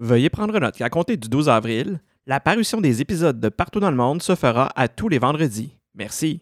Veuillez 0.00 0.30
prendre 0.30 0.56
note 0.60 0.76
qu'à 0.76 0.88
compter 0.90 1.16
du 1.16 1.28
12 1.28 1.48
avril, 1.48 2.00
la 2.24 2.38
parution 2.38 2.80
des 2.80 3.00
épisodes 3.00 3.40
de 3.40 3.48
Partout 3.48 3.80
dans 3.80 3.90
le 3.90 3.96
monde 3.96 4.22
se 4.22 4.36
fera 4.36 4.70
à 4.76 4.86
tous 4.86 5.08
les 5.08 5.18
vendredis. 5.18 5.76
Merci. 5.92 6.40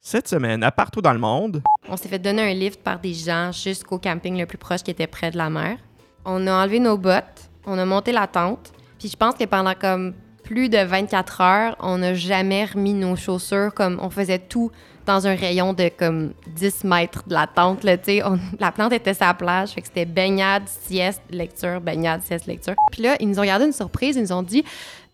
Cette 0.00 0.28
semaine, 0.28 0.62
à 0.62 0.70
Partout 0.70 1.02
dans 1.02 1.12
le 1.12 1.18
monde, 1.18 1.60
On 1.88 1.96
s'est 1.96 2.08
fait 2.08 2.20
donner 2.20 2.42
un 2.42 2.54
lift 2.54 2.80
par 2.80 3.00
des 3.00 3.14
gens 3.14 3.50
jusqu'au 3.50 3.98
camping 3.98 4.38
le 4.38 4.46
plus 4.46 4.58
proche 4.58 4.84
qui 4.84 4.92
était 4.92 5.08
près 5.08 5.32
de 5.32 5.38
la 5.38 5.50
mer. 5.50 5.76
On 6.24 6.46
a 6.46 6.62
enlevé 6.62 6.78
nos 6.78 6.96
bottes, 6.96 7.50
on 7.66 7.76
a 7.78 7.84
monté 7.84 8.12
la 8.12 8.28
tente, 8.28 8.72
puis 8.96 9.08
je 9.08 9.16
pense 9.16 9.34
que 9.34 9.44
pendant 9.44 9.74
comme 9.74 10.14
plus 10.44 10.68
de 10.68 10.78
24 10.78 11.40
heures, 11.40 11.76
on 11.80 11.98
n'a 11.98 12.14
jamais 12.14 12.64
remis 12.64 12.94
nos 12.94 13.16
chaussures 13.16 13.74
comme 13.74 13.98
on 14.00 14.10
faisait 14.10 14.38
tout 14.38 14.70
dans 15.06 15.26
un 15.26 15.34
rayon 15.34 15.72
de 15.72 15.90
comme 15.96 16.32
10 16.48 16.84
mètres 16.84 17.22
de 17.26 17.34
la 17.34 17.46
tente. 17.46 17.84
Là, 17.84 17.96
tu 17.98 18.04
sais. 18.04 18.22
On- 18.24 18.38
la 18.58 18.72
plante 18.72 18.92
était 18.92 19.12
la 19.20 19.34
plage, 19.34 19.70
fait 19.70 19.80
que 19.80 19.86
c'était 19.88 20.04
baignade, 20.04 20.64
sieste, 20.66 21.22
lecture, 21.30 21.80
baignade, 21.80 22.22
sieste, 22.22 22.46
lecture. 22.46 22.74
Puis 22.90 23.02
là, 23.02 23.16
ils 23.20 23.28
nous 23.28 23.38
ont 23.38 23.44
gardé 23.44 23.64
une 23.66 23.72
surprise, 23.72 24.16
ils 24.16 24.22
nous 24.22 24.32
ont 24.32 24.42
dit 24.42 24.64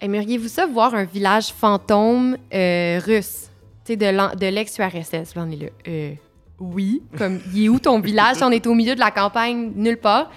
Aimeriez-vous 0.00 0.48
ça 0.48 0.66
voir 0.66 0.94
un 0.94 1.04
village 1.04 1.48
fantôme 1.48 2.36
euh, 2.54 3.00
russe? 3.04 3.50
Tu 3.84 3.94
sais, 3.94 3.96
de 3.96 4.46
l'ex-URSS. 4.46 5.32
On 5.36 5.50
est 5.50 5.56
là. 5.56 5.66
Euh, 5.88 6.12
oui. 6.60 7.02
Comme, 7.16 7.40
il 7.54 7.64
est 7.64 7.68
où 7.68 7.78
ton 7.80 7.98
village? 8.00 8.36
on 8.42 8.50
est 8.50 8.66
au 8.66 8.74
milieu 8.74 8.94
de 8.94 9.00
la 9.00 9.10
campagne, 9.10 9.72
nulle 9.74 9.96
part. 9.96 10.30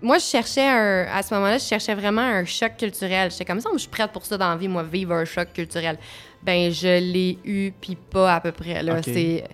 Moi, 0.00 0.18
je 0.18 0.24
cherchais 0.24 0.66
un. 0.66 1.06
À 1.14 1.22
ce 1.22 1.34
moment-là, 1.34 1.58
je 1.58 1.64
cherchais 1.64 1.94
vraiment 1.94 2.22
un 2.22 2.44
choc 2.44 2.76
culturel. 2.78 3.30
J'étais 3.30 3.44
comme 3.44 3.60
ça, 3.60 3.68
je 3.72 3.78
suis 3.78 3.88
prête 3.88 4.10
pour 4.12 4.24
ça 4.24 4.36
dans 4.38 4.48
la 4.50 4.56
vie, 4.56 4.68
moi, 4.68 4.82
vivre 4.82 5.12
un 5.14 5.24
choc 5.24 5.52
culturel. 5.52 5.98
Ben, 6.44 6.70
je 6.70 6.98
l'ai 7.12 7.38
eu, 7.44 7.72
puis 7.80 7.96
pas 7.96 8.34
à 8.34 8.40
peu 8.40 8.52
près. 8.52 8.82
Là. 8.82 9.02
C'est. 9.02 9.44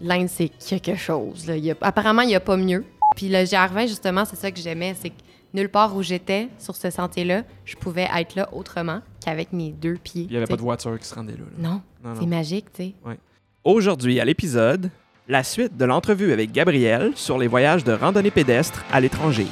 L'Inde, 0.00 0.28
c'est 0.28 0.48
quelque 0.80 0.96
chose. 0.96 1.46
Là. 1.46 1.56
Il 1.56 1.64
y 1.66 1.70
a- 1.70 1.76
Apparemment, 1.82 2.22
il 2.22 2.28
n'y 2.28 2.34
a 2.34 2.40
pas 2.40 2.56
mieux. 2.56 2.84
Puis 3.16 3.28
le 3.28 3.44
GR20, 3.44 3.86
justement, 3.88 4.24
c'est 4.24 4.36
ça 4.36 4.50
que 4.50 4.58
j'aimais. 4.58 4.94
C'est 4.98 5.10
que 5.10 5.14
nulle 5.52 5.68
part 5.68 5.94
où 5.94 6.02
j'étais, 6.02 6.48
sur 6.58 6.74
ce 6.74 6.88
sentier-là, 6.90 7.42
je 7.66 7.76
pouvais 7.76 8.08
être 8.16 8.34
là 8.34 8.48
autrement 8.54 9.00
qu'avec 9.22 9.52
mes 9.52 9.70
deux 9.72 9.94
pieds. 10.02 10.22
il 10.22 10.30
n'y 10.30 10.36
avait 10.38 10.46
pas 10.46 10.56
de 10.56 10.62
voiture 10.62 10.98
qui 10.98 11.06
se 11.06 11.14
rendait 11.14 11.32
là. 11.34 11.38
là. 11.40 11.68
Non, 11.68 11.82
Non, 12.02 12.14
c'est 12.14 12.22
non. 12.22 12.26
magique, 12.28 12.72
tu 12.72 12.82
sais. 12.84 12.94
Aujourd'hui, 13.64 14.18
à 14.20 14.24
l'épisode, 14.24 14.90
la 15.28 15.42
suite 15.44 15.76
de 15.76 15.84
l'entrevue 15.84 16.32
avec 16.32 16.50
Gabriel 16.52 17.12
sur 17.14 17.36
les 17.36 17.46
voyages 17.46 17.84
de 17.84 17.92
randonnée 17.92 18.30
pédestre 18.30 18.82
à 18.90 19.00
l'étranger. 19.00 19.46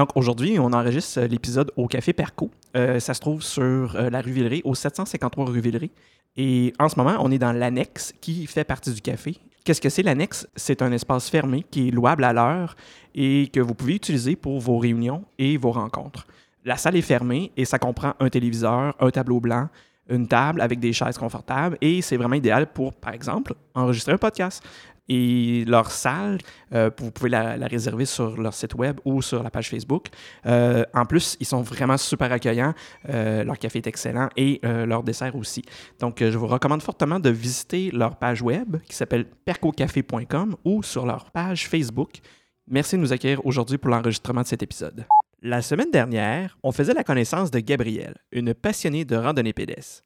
Donc 0.00 0.12
aujourd'hui, 0.14 0.58
on 0.58 0.72
enregistre 0.72 1.20
euh, 1.20 1.26
l'épisode 1.26 1.72
au 1.76 1.86
Café 1.86 2.14
Perco. 2.14 2.50
Euh, 2.74 2.98
ça 3.00 3.12
se 3.12 3.20
trouve 3.20 3.42
sur 3.42 3.94
euh, 3.96 4.08
la 4.08 4.22
rue 4.22 4.30
Villeray, 4.30 4.62
au 4.64 4.74
753 4.74 5.44
rue 5.44 5.60
Villeray. 5.60 5.90
Et 6.38 6.72
en 6.78 6.88
ce 6.88 6.96
moment, 6.96 7.16
on 7.20 7.30
est 7.30 7.36
dans 7.36 7.52
l'annexe 7.52 8.14
qui 8.18 8.46
fait 8.46 8.64
partie 8.64 8.94
du 8.94 9.02
café. 9.02 9.36
Qu'est-ce 9.62 9.82
que 9.82 9.90
c'est 9.90 10.02
l'annexe? 10.02 10.48
C'est 10.56 10.80
un 10.80 10.90
espace 10.90 11.28
fermé 11.28 11.66
qui 11.70 11.88
est 11.88 11.90
louable 11.90 12.24
à 12.24 12.32
l'heure 12.32 12.76
et 13.14 13.50
que 13.52 13.60
vous 13.60 13.74
pouvez 13.74 13.96
utiliser 13.96 14.36
pour 14.36 14.58
vos 14.58 14.78
réunions 14.78 15.22
et 15.38 15.58
vos 15.58 15.72
rencontres. 15.72 16.26
La 16.64 16.78
salle 16.78 16.96
est 16.96 17.02
fermée 17.02 17.52
et 17.58 17.66
ça 17.66 17.78
comprend 17.78 18.14
un 18.20 18.30
téléviseur, 18.30 18.94
un 19.00 19.10
tableau 19.10 19.38
blanc, 19.38 19.68
une 20.08 20.26
table 20.26 20.62
avec 20.62 20.80
des 20.80 20.94
chaises 20.94 21.18
confortables 21.18 21.76
et 21.82 22.00
c'est 22.00 22.16
vraiment 22.16 22.36
idéal 22.36 22.68
pour, 22.72 22.94
par 22.94 23.12
exemple, 23.12 23.52
enregistrer 23.74 24.12
un 24.12 24.18
podcast. 24.18 24.64
Et 25.12 25.64
leur 25.66 25.90
salle, 25.90 26.38
euh, 26.72 26.88
vous 26.96 27.10
pouvez 27.10 27.30
la, 27.30 27.56
réserver 27.66 28.04
sur 28.06 28.40
leur 28.40 28.54
site 28.54 28.76
web 28.76 29.00
ou 29.04 29.20
sur 29.22 29.42
la 29.42 29.50
page 29.50 29.68
Facebook. 29.68 30.06
Euh, 30.46 30.84
en 30.94 31.04
plus, 31.04 31.36
ils 31.40 31.46
sont 31.46 31.62
vraiment 31.62 31.96
super 31.96 32.30
accueillants. 32.30 32.74
Euh, 33.08 33.42
leur 33.42 33.58
café 33.58 33.78
est 33.78 33.88
excellent 33.88 34.28
et 34.36 34.60
leur 34.62 35.02
dessert 35.02 35.34
aussi. 35.34 35.64
Donc, 35.98 36.18
je 36.20 36.38
vous 36.38 36.46
recommande 36.46 36.80
fortement 36.80 37.18
de 37.18 37.28
visiter 37.28 37.90
leur 37.92 38.16
page 38.16 38.40
web 38.40 38.76
qui 38.88 38.94
s'appelle 38.94 39.24
percocafé.com 39.44 40.54
ou 40.64 40.84
sur 40.84 41.04
leur 41.04 41.32
page 41.32 41.68
Facebook. 41.68 42.20
Merci 42.68 42.96
de 42.96 43.00
nous 43.00 43.12
accueillir 43.12 43.44
aujourd'hui 43.44 43.78
pour 43.78 43.90
l'enregistrement 43.90 44.42
de 44.42 44.46
cet 44.46 44.62
épisode. 44.62 45.06
La 45.42 45.60
semaine 45.60 45.90
dernière, 45.90 46.56
on 46.62 46.70
faisait 46.70 46.94
la 46.94 47.02
connaissance 47.02 47.50
de 47.50 47.58
Gabrielle, 47.58 48.14
une 48.30 48.54
passionnée 48.54 49.04
de 49.04 49.16
randonnée 49.16 49.52
pédestre. 49.52 50.04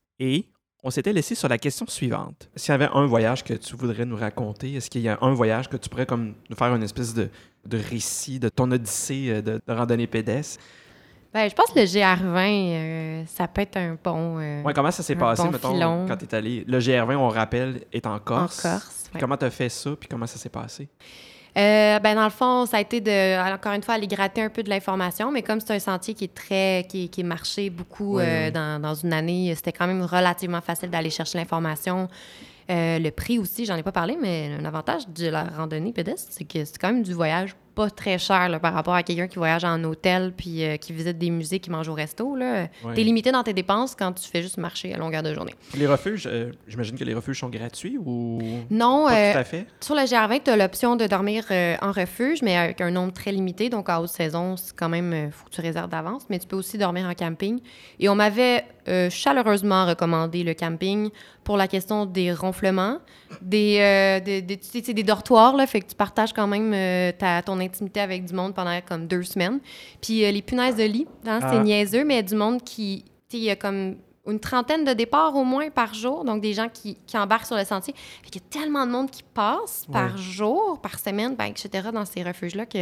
On 0.84 0.90
s'était 0.90 1.12
laissé 1.12 1.34
sur 1.34 1.48
la 1.48 1.56
question 1.58 1.86
suivante. 1.88 2.48
S'il 2.54 2.70
y 2.72 2.74
avait 2.74 2.88
un 2.92 3.06
voyage 3.06 3.42
que 3.42 3.54
tu 3.54 3.74
voudrais 3.74 4.04
nous 4.04 4.16
raconter, 4.16 4.74
est-ce 4.74 4.90
qu'il 4.90 5.00
y 5.00 5.08
a 5.08 5.18
un 5.22 5.32
voyage 5.32 5.68
que 5.68 5.76
tu 5.78 5.88
pourrais 5.88 6.06
comme 6.06 6.34
nous 6.50 6.56
faire 6.56 6.74
une 6.74 6.82
espèce 6.82 7.14
de, 7.14 7.28
de 7.66 7.78
récit 7.78 8.38
de 8.38 8.48
ton 8.50 8.70
odyssée 8.70 9.26
euh, 9.30 9.42
de, 9.42 9.60
de 9.66 9.72
randonnée 9.72 10.06
pédestre? 10.06 10.62
Ben, 11.32 11.48
je 11.50 11.54
pense 11.54 11.70
que 11.72 11.80
le 11.80 11.86
GR20, 11.86 12.46
euh, 12.74 13.22
ça 13.26 13.48
peut 13.48 13.62
être 13.62 13.76
un 13.76 13.96
bon. 14.04 14.38
euh, 14.38 14.62
Ouais, 14.62 14.72
comment 14.72 14.90
ça 14.92 15.02
s'est 15.02 15.16
passé, 15.16 15.42
bon 15.42 15.50
mettons, 15.50 15.72
filon. 15.74 16.04
quand 16.06 16.16
tu 16.16 16.26
es 16.26 16.34
allé? 16.34 16.64
Le 16.68 16.78
GR20, 16.78 17.16
on 17.16 17.28
rappelle, 17.28 17.80
est 17.92 18.06
en 18.06 18.14
en 18.14 18.18
Corse. 18.20 18.60
Corse. 18.62 19.04
ouais. 19.14 19.18
Comment 19.20 19.36
tu 19.36 19.44
as 19.46 19.50
fait 19.50 19.68
ça, 19.68 19.90
puis 19.98 20.08
comment 20.08 20.26
ça 20.28 20.38
s'est 20.38 20.48
passé? 20.48 20.88
Euh, 21.56 22.00
ben, 22.00 22.16
dans 22.16 22.24
le 22.24 22.30
fond, 22.30 22.66
ça 22.66 22.78
a 22.78 22.80
été 22.80 23.00
de, 23.00 23.54
encore 23.54 23.72
une 23.72 23.82
fois, 23.82 23.94
aller 23.94 24.08
gratter 24.08 24.42
un 24.42 24.48
peu 24.48 24.62
de 24.62 24.70
l'information, 24.70 25.30
mais 25.30 25.42
comme 25.42 25.60
c'est 25.60 25.74
un 25.74 25.78
sentier 25.78 26.14
qui 26.14 26.24
est 26.24 26.34
très, 26.34 26.84
qui, 26.88 27.08
qui 27.08 27.20
est 27.20 27.24
marché 27.24 27.70
beaucoup 27.70 28.16
Oui, 28.16 28.24
euh, 28.26 28.46
oui. 28.46 28.52
Dans, 28.52 28.80
dans 28.80 28.94
une 28.94 29.12
année, 29.12 29.52
c'était 29.54 29.72
quand 29.72 29.86
même 29.86 30.02
relativement 30.02 30.60
facile 30.60 30.90
d'aller 30.90 31.10
chercher 31.10 31.38
l'information. 31.38 32.08
Euh, 32.70 32.98
le 32.98 33.10
prix 33.10 33.38
aussi, 33.38 33.66
j'en 33.66 33.76
ai 33.76 33.82
pas 33.82 33.92
parlé, 33.92 34.16
mais 34.20 34.50
un 34.58 34.64
avantage 34.64 35.08
de 35.08 35.28
la 35.28 35.44
randonnée 35.44 35.92
pédestre, 35.92 36.28
c'est 36.30 36.44
que 36.44 36.64
c'est 36.64 36.78
quand 36.78 36.92
même 36.92 37.02
du 37.02 37.12
voyage 37.12 37.54
pas 37.74 37.90
très 37.90 38.18
cher 38.18 38.48
là, 38.48 38.60
par 38.60 38.72
rapport 38.72 38.94
à 38.94 39.02
quelqu'un 39.02 39.26
qui 39.26 39.36
voyage 39.36 39.64
en 39.64 39.82
hôtel 39.84 40.32
puis 40.36 40.64
euh, 40.64 40.76
qui 40.76 40.92
visite 40.92 41.18
des 41.18 41.30
musées, 41.30 41.58
qui 41.58 41.70
mange 41.70 41.88
au 41.88 41.94
resto. 41.94 42.36
Là. 42.36 42.68
Ouais. 42.84 42.94
T'es 42.94 43.02
limité 43.02 43.32
dans 43.32 43.42
tes 43.42 43.52
dépenses 43.52 43.94
quand 43.94 44.12
tu 44.12 44.28
fais 44.28 44.42
juste 44.42 44.58
marcher 44.58 44.94
à 44.94 44.98
longueur 44.98 45.22
de 45.22 45.34
journée. 45.34 45.54
Les 45.76 45.86
refuges, 45.86 46.28
euh, 46.30 46.52
j'imagine 46.68 46.96
que 46.96 47.04
les 47.04 47.14
refuges 47.14 47.40
sont 47.40 47.48
gratuits 47.48 47.98
ou 47.98 48.38
Non, 48.70 49.06
pas 49.06 49.16
euh, 49.16 49.32
tout 49.32 49.38
à 49.38 49.44
fait? 49.44 49.66
Sur 49.80 49.94
le 49.94 50.02
GR20, 50.02 50.42
tu 50.44 50.50
as 50.50 50.56
l'option 50.56 50.96
de 50.96 51.06
dormir 51.06 51.44
en 51.50 51.92
refuge, 51.92 52.42
mais 52.42 52.56
avec 52.56 52.80
un 52.80 52.90
nombre 52.90 53.12
très 53.12 53.32
limité. 53.32 53.68
Donc, 53.68 53.88
à 53.88 54.00
haute 54.00 54.08
saison, 54.08 54.56
c'est 54.56 54.74
quand 54.76 54.88
même, 54.88 55.12
il 55.12 55.32
faut 55.32 55.46
que 55.46 55.50
tu 55.54 55.60
réserves 55.60 55.88
d'avance. 55.90 56.24
Mais 56.30 56.38
tu 56.38 56.46
peux 56.46 56.56
aussi 56.56 56.78
dormir 56.78 57.06
en 57.06 57.14
camping. 57.14 57.60
Et 57.98 58.08
on 58.08 58.14
m'avait 58.14 58.64
chaleureusement 59.10 59.86
recommandé 59.86 60.44
le 60.44 60.54
camping 60.54 61.10
pour 61.42 61.56
la 61.56 61.68
question 61.68 62.06
des 62.06 62.32
ronflements, 62.32 62.98
des, 63.42 64.20
des, 64.24 64.42
des, 64.42 64.92
des 64.94 65.02
dortoirs, 65.02 65.56
là, 65.56 65.66
fait 65.66 65.80
que 65.80 65.88
tu 65.88 65.94
partages 65.94 66.32
quand 66.32 66.46
même 66.46 66.72
ta, 67.18 67.42
ton 67.42 67.60
intimité 67.64 68.00
avec 68.00 68.24
du 68.24 68.34
monde 68.34 68.54
pendant 68.54 68.78
comme 68.86 69.06
deux 69.06 69.22
semaines. 69.22 69.60
Puis 70.00 70.24
euh, 70.24 70.30
les 70.30 70.42
punaises 70.42 70.76
de 70.76 70.84
lit, 70.84 71.06
hein, 71.26 71.40
Ah. 71.42 71.50
c'est 71.52 71.60
niaiseux, 71.62 72.04
mais 72.04 72.22
du 72.22 72.34
monde 72.34 72.62
qui, 72.62 73.04
tu 73.28 73.36
sais, 73.36 73.38
il 73.38 73.44
y 73.44 73.50
a 73.50 73.56
comme 73.56 73.96
une 74.26 74.40
trentaine 74.40 74.84
de 74.84 74.92
départs 74.94 75.36
au 75.36 75.44
moins 75.44 75.68
par 75.70 75.92
jour, 75.92 76.24
donc 76.24 76.40
des 76.40 76.54
gens 76.54 76.68
qui, 76.72 76.96
qui 77.06 77.18
embarquent 77.18 77.46
sur 77.46 77.56
le 77.56 77.64
sentier. 77.64 77.94
Fait 78.22 78.30
qu'il 78.30 78.40
y 78.40 78.44
a 78.44 78.48
tellement 78.62 78.86
de 78.86 78.90
monde 78.90 79.10
qui 79.10 79.22
passe 79.22 79.84
par 79.92 80.12
Ouais. 80.14 80.18
jour, 80.22 80.78
par 80.80 80.98
semaine, 80.98 81.34
ben, 81.36 81.44
etc., 81.44 81.88
dans 81.92 82.06
ces 82.06 82.22
refuges-là, 82.22 82.64
que 82.64 82.78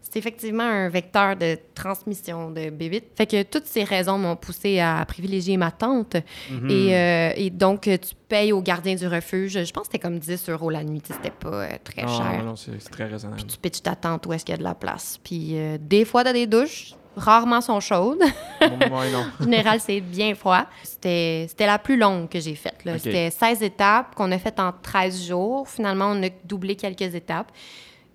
c'est 0.00 0.18
effectivement 0.18 0.62
un 0.64 0.88
vecteur 0.88 1.36
de 1.36 1.58
transmission 1.74 2.50
de 2.50 2.70
bébites. 2.70 3.06
Fait 3.14 3.26
que 3.26 3.42
toutes 3.42 3.66
ces 3.66 3.84
raisons 3.84 4.16
m'ont 4.18 4.36
poussé 4.36 4.80
à 4.80 5.04
privilégier 5.06 5.56
ma 5.58 5.70
tante. 5.70 6.16
Mhm. 6.50 6.70
Et, 6.70 6.96
euh, 6.96 7.30
et 7.36 7.50
donc, 7.50 7.88
euh, 7.88 7.98
tu 7.98 8.14
payes 8.28 8.52
au 8.52 8.62
gardien 8.62 8.94
du 8.94 9.06
refuge. 9.06 9.52
Je 9.64 9.72
pense 9.72 9.82
que 9.88 9.92
c'était 9.92 9.98
comme 9.98 10.18
10 10.18 10.48
euros 10.48 10.70
la 10.70 10.82
nuit. 10.82 11.02
tu 11.02 11.12
C'était 11.12 11.30
pas 11.30 11.48
euh, 11.64 11.68
très 11.84 12.02
non, 12.02 12.16
cher. 12.16 12.38
non, 12.38 12.44
non, 12.50 12.56
c'est 12.56 12.78
très 12.90 13.04
raisonnable. 13.04 13.42
Puis 13.42 13.52
tu 13.52 13.58
pitches 13.58 13.82
ta 13.82 13.94
tente 13.96 14.24
où 14.26 14.32
est-ce 14.32 14.44
qu'il 14.44 14.54
y 14.54 14.56
a 14.56 14.58
de 14.58 14.64
la 14.64 14.74
place. 14.74 15.18
Puis 15.22 15.58
euh, 15.58 15.76
des 15.80 16.04
fois, 16.04 16.24
t'as 16.24 16.32
des 16.32 16.46
douches. 16.46 16.94
Rarement 17.16 17.60
sont 17.62 17.80
chaudes. 17.80 18.22
ouais, 18.60 19.10
non. 19.10 19.24
En 19.40 19.44
général, 19.44 19.80
c'est 19.80 20.00
bien 20.00 20.34
froid. 20.34 20.66
C'était 20.82 21.48
la 21.60 21.78
plus 21.78 21.96
longue 21.96 22.28
que 22.28 22.38
j'ai 22.38 22.54
faite. 22.54 22.76
C'était 22.98 23.30
16 23.30 23.62
étapes 23.62 24.14
qu'on 24.14 24.30
a 24.32 24.38
faites 24.38 24.60
en 24.60 24.72
13 24.72 25.28
jours. 25.28 25.68
Finalement, 25.68 26.08
on 26.10 26.22
a 26.22 26.28
doublé 26.44 26.76
quelques 26.76 27.14
étapes. 27.14 27.50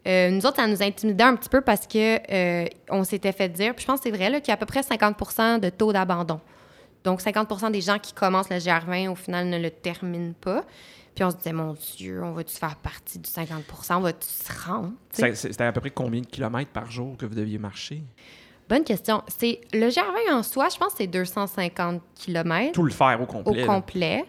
Euh, 0.07 0.31
nous 0.31 0.45
autres, 0.45 0.55
ça 0.55 0.67
nous 0.67 0.81
intimidait 0.81 1.23
un 1.23 1.35
petit 1.35 1.49
peu 1.49 1.61
parce 1.61 1.85
que 1.85 2.19
euh, 2.31 2.67
on 2.89 3.03
s'était 3.03 3.31
fait 3.31 3.49
dire, 3.49 3.75
puis 3.75 3.83
je 3.83 3.87
pense 3.87 3.99
que 3.99 4.09
c'est 4.09 4.15
vrai, 4.15 4.41
qu'il 4.41 4.47
y 4.47 4.51
a 4.51 4.55
à 4.55 4.57
peu 4.57 4.65
près 4.65 4.81
50% 4.81 5.59
de 5.59 5.69
taux 5.69 5.93
d'abandon. 5.93 6.39
Donc, 7.03 7.21
50% 7.21 7.71
des 7.71 7.81
gens 7.81 7.99
qui 7.99 8.13
commencent 8.13 8.49
le 8.49 8.57
GR20, 8.57 9.09
au 9.09 9.15
final, 9.15 9.47
ne 9.47 9.57
le 9.57 9.69
terminent 9.69 10.33
pas. 10.39 10.63
Puis 11.15 11.23
on 11.23 11.31
se 11.31 11.35
disait, 11.35 11.53
mon 11.53 11.75
Dieu, 11.97 12.23
on 12.23 12.31
va-tu 12.31 12.55
faire 12.55 12.75
partie 12.77 13.19
du 13.19 13.29
50% 13.29 13.95
On 13.95 13.99
va-tu 13.99 14.27
se 14.27 14.67
rendre? 14.67 14.93
C'était 15.11 15.63
à 15.63 15.71
peu 15.71 15.81
près 15.81 15.89
combien 15.89 16.21
de 16.21 16.25
kilomètres 16.25 16.71
par 16.71 16.89
jour 16.89 17.17
que 17.17 17.25
vous 17.25 17.35
deviez 17.35 17.57
marcher? 17.57 18.01
Bonne 18.71 18.85
question. 18.85 19.21
C'est 19.27 19.59
Le 19.73 19.87
GR20 19.89 20.33
en 20.33 20.43
soi, 20.43 20.69
je 20.69 20.77
pense 20.77 20.93
que 20.93 20.99
c'est 20.99 21.07
250 21.07 22.01
km. 22.15 22.71
Tout 22.71 22.83
le 22.83 22.91
faire 22.91 23.19
au 23.19 23.23
au 23.23 23.27
complet. 23.27 23.61
là. 23.61 23.67
complet. 23.67 24.25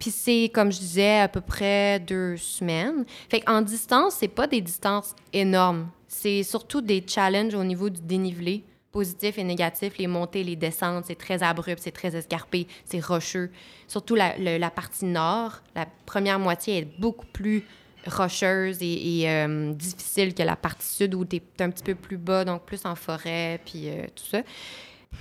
Puis 0.00 0.10
c'est, 0.10 0.50
comme 0.52 0.72
je 0.72 0.78
disais, 0.78 1.20
à 1.20 1.28
peu 1.28 1.40
près 1.40 2.00
deux 2.00 2.36
semaines. 2.36 3.04
Fait 3.30 3.40
qu'en 3.42 3.62
distance, 3.62 4.16
c'est 4.18 4.26
pas 4.26 4.48
des 4.48 4.60
distances 4.60 5.14
énormes. 5.32 5.88
C'est 6.08 6.42
surtout 6.42 6.80
des 6.80 7.04
challenges 7.06 7.54
au 7.54 7.62
niveau 7.62 7.88
du 7.88 8.00
dénivelé 8.00 8.64
positifs 8.90 9.36
et 9.38 9.44
négatifs, 9.44 9.98
les 9.98 10.06
montées, 10.06 10.42
les 10.42 10.56
descentes, 10.56 11.04
c'est 11.06 11.18
très 11.18 11.42
abrupt, 11.42 11.80
c'est 11.82 11.92
très 11.92 12.16
escarpé, 12.16 12.66
c'est 12.86 13.04
rocheux. 13.04 13.50
Surtout 13.88 14.14
la, 14.14 14.36
le- 14.38 14.56
la 14.56 14.70
partie 14.70 15.04
nord, 15.04 15.60
la 15.74 15.86
première 16.06 16.38
moitié 16.38 16.78
est 16.78 16.88
beaucoup 16.98 17.26
plus 17.26 17.62
rocheuse 18.06 18.78
et, 18.80 19.20
et, 19.22 19.30
euh, 19.30 19.72
difficile 19.72 20.34
que 20.34 20.42
la 20.42 20.56
partie 20.56 20.86
sud 20.86 21.14
où 21.14 21.24
tu 21.24 21.36
es 21.36 21.62
un 21.62 21.70
petit 21.70 21.82
peu 21.84 21.94
plus 21.94 22.16
bas, 22.16 22.44
donc 22.44 22.62
plus 22.64 22.84
en 22.84 22.94
forêt, 22.94 23.60
puis 23.64 23.88
euh, 23.88 24.04
tout 24.14 24.24
ça. 24.30 24.38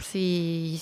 C'est... 0.01 0.75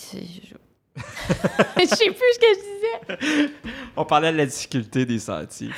Je 0.96 1.86
sais 1.88 2.12
plus 2.12 2.34
ce 2.34 2.40
que 2.40 2.46
je 2.54 3.30
disais. 3.40 3.50
On 3.98 4.06
parlait 4.06 4.32
de 4.32 4.38
la 4.38 4.46
difficulté 4.46 5.06
des 5.06 5.18
sentiers. 5.20 5.70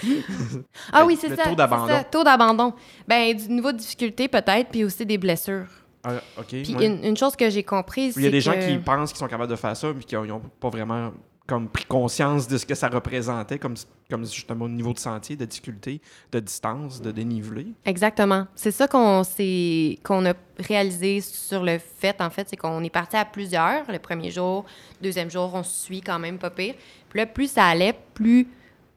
Ah 0.92 1.01
Le- 1.01 1.06
oui, 1.07 1.18
c'est 1.19 1.30
le 1.30 1.38
ça. 1.38 1.44
taux 1.45 1.56
d'abandon. 1.56 1.94
Taux 2.12 2.24
d'abandon. 2.24 2.74
Ben, 3.07 3.33
du 3.36 3.48
niveau 3.50 3.72
de 3.72 3.77
difficulté 3.77 4.27
peut-être, 4.27 4.69
puis 4.69 4.83
aussi 4.83 5.06
des 5.06 5.18
blessures. 5.18 5.68
Ah, 6.04 6.16
OK. 6.38 6.48
Puis 6.48 6.75
ouais. 6.75 6.86
une, 6.86 7.04
une 7.04 7.18
chose 7.18 7.36
que 7.36 7.50
j'ai 7.50 7.63
comprise, 7.63 8.13
c'est 8.16 8.19
Il 8.19 8.25
y 8.25 8.27
a 8.27 8.31
des 8.31 8.38
que... 8.39 8.44
gens 8.44 8.60
qui 8.60 8.77
pensent 8.77 9.12
qu'ils 9.12 9.19
sont 9.19 9.27
capables 9.27 9.50
de 9.50 9.56
faire 9.56 9.75
ça, 9.75 9.92
mais 9.95 10.04
qui 10.04 10.16
n'ont 10.16 10.42
pas 10.60 10.69
vraiment 10.69 11.12
comme 11.47 11.69
pris 11.69 11.86
conscience 11.86 12.47
de 12.47 12.57
ce 12.57 12.65
que 12.65 12.74
ça 12.74 12.88
représentait, 12.88 13.59
comme, 13.59 13.75
comme 14.09 14.25
justement 14.25 14.65
au 14.65 14.69
niveau 14.69 14.94
de 14.94 15.00
sentier, 15.00 15.36
de 15.36 15.45
difficulté, 15.45 16.01
de 16.31 16.39
distance, 16.39 17.01
de 17.01 17.12
dénivelé. 17.12 17.68
Exactement. 17.86 18.47
C'est 18.56 18.71
ça 18.71 18.88
qu'on 18.88 19.21
a 19.21 20.33
réalisé 20.57 21.21
sur 21.21 21.63
le 21.63 21.77
fait, 21.77 22.19
en 22.19 22.30
fait, 22.30 22.50
c'est 22.50 22.57
qu'on 22.57 22.83
est 22.83 22.89
parti 22.89 23.15
à 23.15 23.25
plusieurs. 23.25 23.89
Le 23.92 24.00
premier 24.00 24.31
jour, 24.31 24.65
deuxième 25.01 25.30
jour, 25.30 25.51
on 25.53 25.62
se 25.62 25.86
suit 25.86 26.01
quand 26.01 26.18
même 26.18 26.39
pas 26.39 26.50
pire. 26.50 26.74
Puis 27.09 27.19
là, 27.19 27.27
plus 27.27 27.51
ça 27.51 27.65
allait, 27.65 27.95
plus 28.15 28.48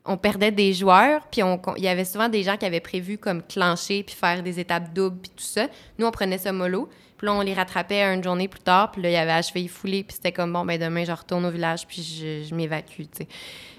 on 0.07 0.17
perdait 0.17 0.51
des 0.51 0.73
joueurs. 0.73 1.27
Puis 1.31 1.43
il 1.77 1.85
y 1.85 1.89
avait 1.89 2.07
souvent 2.07 2.31
des 2.31 2.43
gens 2.43 2.57
qui 2.57 2.65
avaient 2.65 2.81
prévu 2.81 3.19
comme 3.19 3.43
clencher 3.43 4.03
puis 4.03 4.15
faire 4.15 4.43
des 4.43 4.59
étapes 4.59 4.95
doubles 4.95 5.19
puis 5.19 5.31
tout 5.37 5.45
ça. 5.45 5.67
Nous, 5.99 6.07
on 6.07 6.11
prenait 6.11 6.39
ça 6.39 6.51
mollo. 6.51 6.89
Puis 7.19 7.27
là, 7.27 7.35
on 7.35 7.41
les 7.43 7.53
rattrapait 7.53 8.03
une 8.15 8.23
journée 8.25 8.49
plus 8.49 8.61
tard. 8.61 8.91
Puis 8.93 9.03
là, 9.03 9.11
il 9.11 9.13
y 9.13 9.17
avait 9.17 9.33
la 9.33 9.43
cheville 9.43 9.69
foulée. 9.69 10.05
Puis 10.05 10.15
c'était 10.15 10.33
comme, 10.33 10.53
bon, 10.53 10.65
ben 10.65 10.81
demain, 10.81 11.05
je 11.05 11.13
retourne 11.13 11.45
au 11.45 11.51
village 11.51 11.87
puis 11.87 12.03
je, 12.03 12.47
je 12.49 12.55
m'évacue, 12.55 13.03
tu 13.03 13.09
sais. 13.19 13.29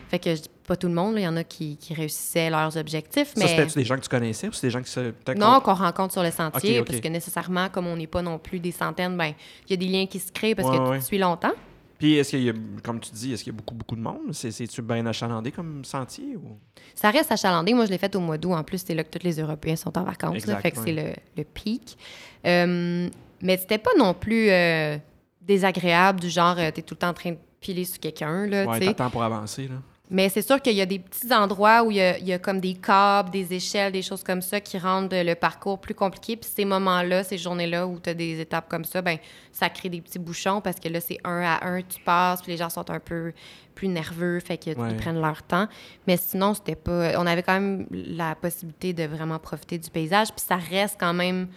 Fait 0.10 0.18
que 0.20 0.36
je 0.36 0.42
dis 0.42 0.50
pas 0.68 0.76
tout 0.76 0.88
le 0.88 0.94
monde, 0.94 1.14
il 1.18 1.22
y 1.24 1.28
en 1.28 1.38
a 1.38 1.44
qui, 1.44 1.78
qui 1.78 1.94
réussissaient 1.94 2.50
leurs 2.50 2.76
objectifs. 2.78 3.28
Ça, 3.28 3.34
mais... 3.38 3.48
c'était-tu 3.48 3.78
des 3.78 3.86
gens 3.86 3.96
que 3.96 4.02
tu 4.02 4.10
connaissais 4.10 4.48
ou 4.48 4.52
c'est 4.54 4.66
des 4.68 4.72
gens 4.72 4.82
qui 4.82 4.90
se. 4.90 5.14
Non, 5.38 5.60
qu'on- 5.62 5.76
rencontre 5.76 6.14
sur 6.14 6.24
le 6.24 6.32
sentier, 6.32 6.78
Ok, 6.80 6.82
ok. 6.82 6.88
parce 6.88 7.00
que 7.00 7.08
nécessairement, 7.10 7.70
comme 7.70 7.86
on 7.88 7.96
n'est 7.96 8.08
pas 8.08 8.24
non 8.24 8.40
plus 8.40 8.60
des 8.60 8.72
centaines, 8.72 9.16
ben 9.16 9.34
il 9.68 9.70
y 9.70 9.74
a 9.74 9.78
des 9.78 9.86
liens 9.86 10.08
qui 10.08 10.20
se 10.20 10.32
créent 10.32 10.56
parce 10.56 10.68
Ouais, 10.68 10.78
que 10.80 10.84
tu 10.84 10.90
ouais. 10.90 11.00
te 11.00 11.06
suis 11.06 11.18
longtemps. 11.20 11.54
Puis, 12.00 12.16
est-ce 12.16 12.30
qu'il 12.32 12.44
y 12.44 12.50
a, 12.50 12.54
comme 12.82 13.00
tu 13.02 13.12
dis, 13.12 13.34
est-ce 13.34 13.44
qu'il 13.44 13.52
y 13.54 13.56
a 13.56 13.58
beaucoup, 13.58 13.76
beaucoup 13.76 13.96
de 13.98 14.02
monde? 14.02 14.32
C'est- 14.34 14.52
C'est-tu 14.52 14.82
bien 14.82 15.06
achalandé 15.06 15.52
comme 15.52 15.84
sentier? 15.86 16.38
Ou... 16.38 16.58
Ça 16.96 17.12
reste 17.12 17.32
achalandé. 17.32 17.74
Moi, 17.76 17.86
je 17.86 17.92
l'ai 17.92 17.98
fait 18.00 18.16
au 18.16 18.20
mois 18.22 18.38
d'août. 18.38 18.54
En 18.54 18.64
plus, 18.64 18.82
c'est 18.84 18.96
là 18.96 19.04
que 19.04 19.16
tous 19.16 19.24
les 19.24 19.40
Européens 19.40 19.76
sont 19.76 19.96
en 19.96 20.04
vacances. 20.04 20.32
là. 20.32 20.38
Exact, 20.56 20.62
fait 20.62 20.72
que 20.72 20.78
c'est 20.84 20.92
le, 20.94 21.14
le 21.38 21.44
pic. 21.44 21.98
Euh, 22.48 23.10
mais 23.42 23.58
c'était 23.58 23.78
pas 23.78 23.92
non 23.98 24.14
plus 24.14 24.50
euh, 24.50 24.98
désagréable, 25.42 26.20
du 26.20 26.30
genre, 26.30 26.56
tu 26.58 26.72
t'es 26.74 26.82
tout 26.82 26.94
le 26.96 27.00
temps 27.00 27.10
en 27.10 27.14
train 27.14 27.32
de 27.32 27.38
piler 27.60 27.86
sur 27.86 28.00
quelqu'un, 28.00 28.46
là, 28.48 28.66
Ouais, 28.66 28.80
tu 28.80 28.86
sais. 28.86 28.94
t'attends 28.94 29.10
pour 29.10 29.24
avancer, 29.24 29.64
là. 29.68 29.76
Mais 30.12 30.28
c'est 30.30 30.42
sûr 30.42 30.60
qu'il 30.60 30.74
y 30.74 30.82
a 30.82 30.88
des 30.88 30.98
petits 30.98 31.32
endroits 31.32 31.84
où 31.84 31.92
il 31.92 31.98
y 31.98 32.02
a, 32.02 32.18
il 32.18 32.28
y 32.28 32.34
a 32.34 32.40
comme 32.40 32.60
des 32.60 32.74
câbles, 32.74 33.30
des 33.30 33.54
échelles, 33.54 33.92
des 33.92 34.02
choses 34.02 34.24
comme 34.24 34.42
ça 34.42 34.60
qui 34.60 34.76
rendent 34.80 35.14
le 35.14 35.36
parcours 35.36 35.78
plus 35.80 35.94
compliqué. 35.94 36.36
Puis 36.36 36.50
ces 36.52 36.66
moments-là, 36.66 37.24
ces 37.24 37.38
journées-là 37.38 37.86
où 37.86 38.00
tu 38.00 38.10
as 38.10 38.16
des 38.16 38.40
étapes 38.40 38.68
comme 38.68 38.86
ça, 38.86 39.04
ben 39.04 39.20
ça 39.52 39.70
crée 39.70 39.88
des 39.88 40.02
petits 40.02 40.18
bouchons 40.18 40.62
parce 40.62 40.80
que 40.80 40.90
là, 40.90 41.00
c'est 41.00 41.20
un 41.24 41.44
à 41.44 41.64
un, 41.68 41.84
tu 41.84 42.02
passes, 42.04 42.42
puis 42.42 42.54
les 42.54 42.58
gens 42.58 42.72
sont 42.72 42.90
un 42.90 43.00
peu 43.00 43.34
plus 43.76 43.88
nerveux, 43.88 44.40
fait 44.40 44.58
qu'ils 44.58 44.76
Ouais. 44.80 44.96
prennent 44.96 45.22
leur 45.22 45.44
temps. 45.44 45.68
Mais 46.08 46.18
sinon, 46.18 46.56
c'était 46.56 46.76
pas... 46.76 47.12
On 47.20 47.28
avait 47.28 47.44
quand 47.44 47.54
même 47.54 47.86
la 47.92 48.34
possibilité 48.34 48.94
de 48.94 49.04
vraiment 49.04 49.38
profiter 49.38 49.78
du 49.78 49.92
paysage, 49.92 50.30
puis 50.30 50.44
ça 50.44 50.56
reste 50.56 50.98
quand 51.00 51.14
même 51.14 51.50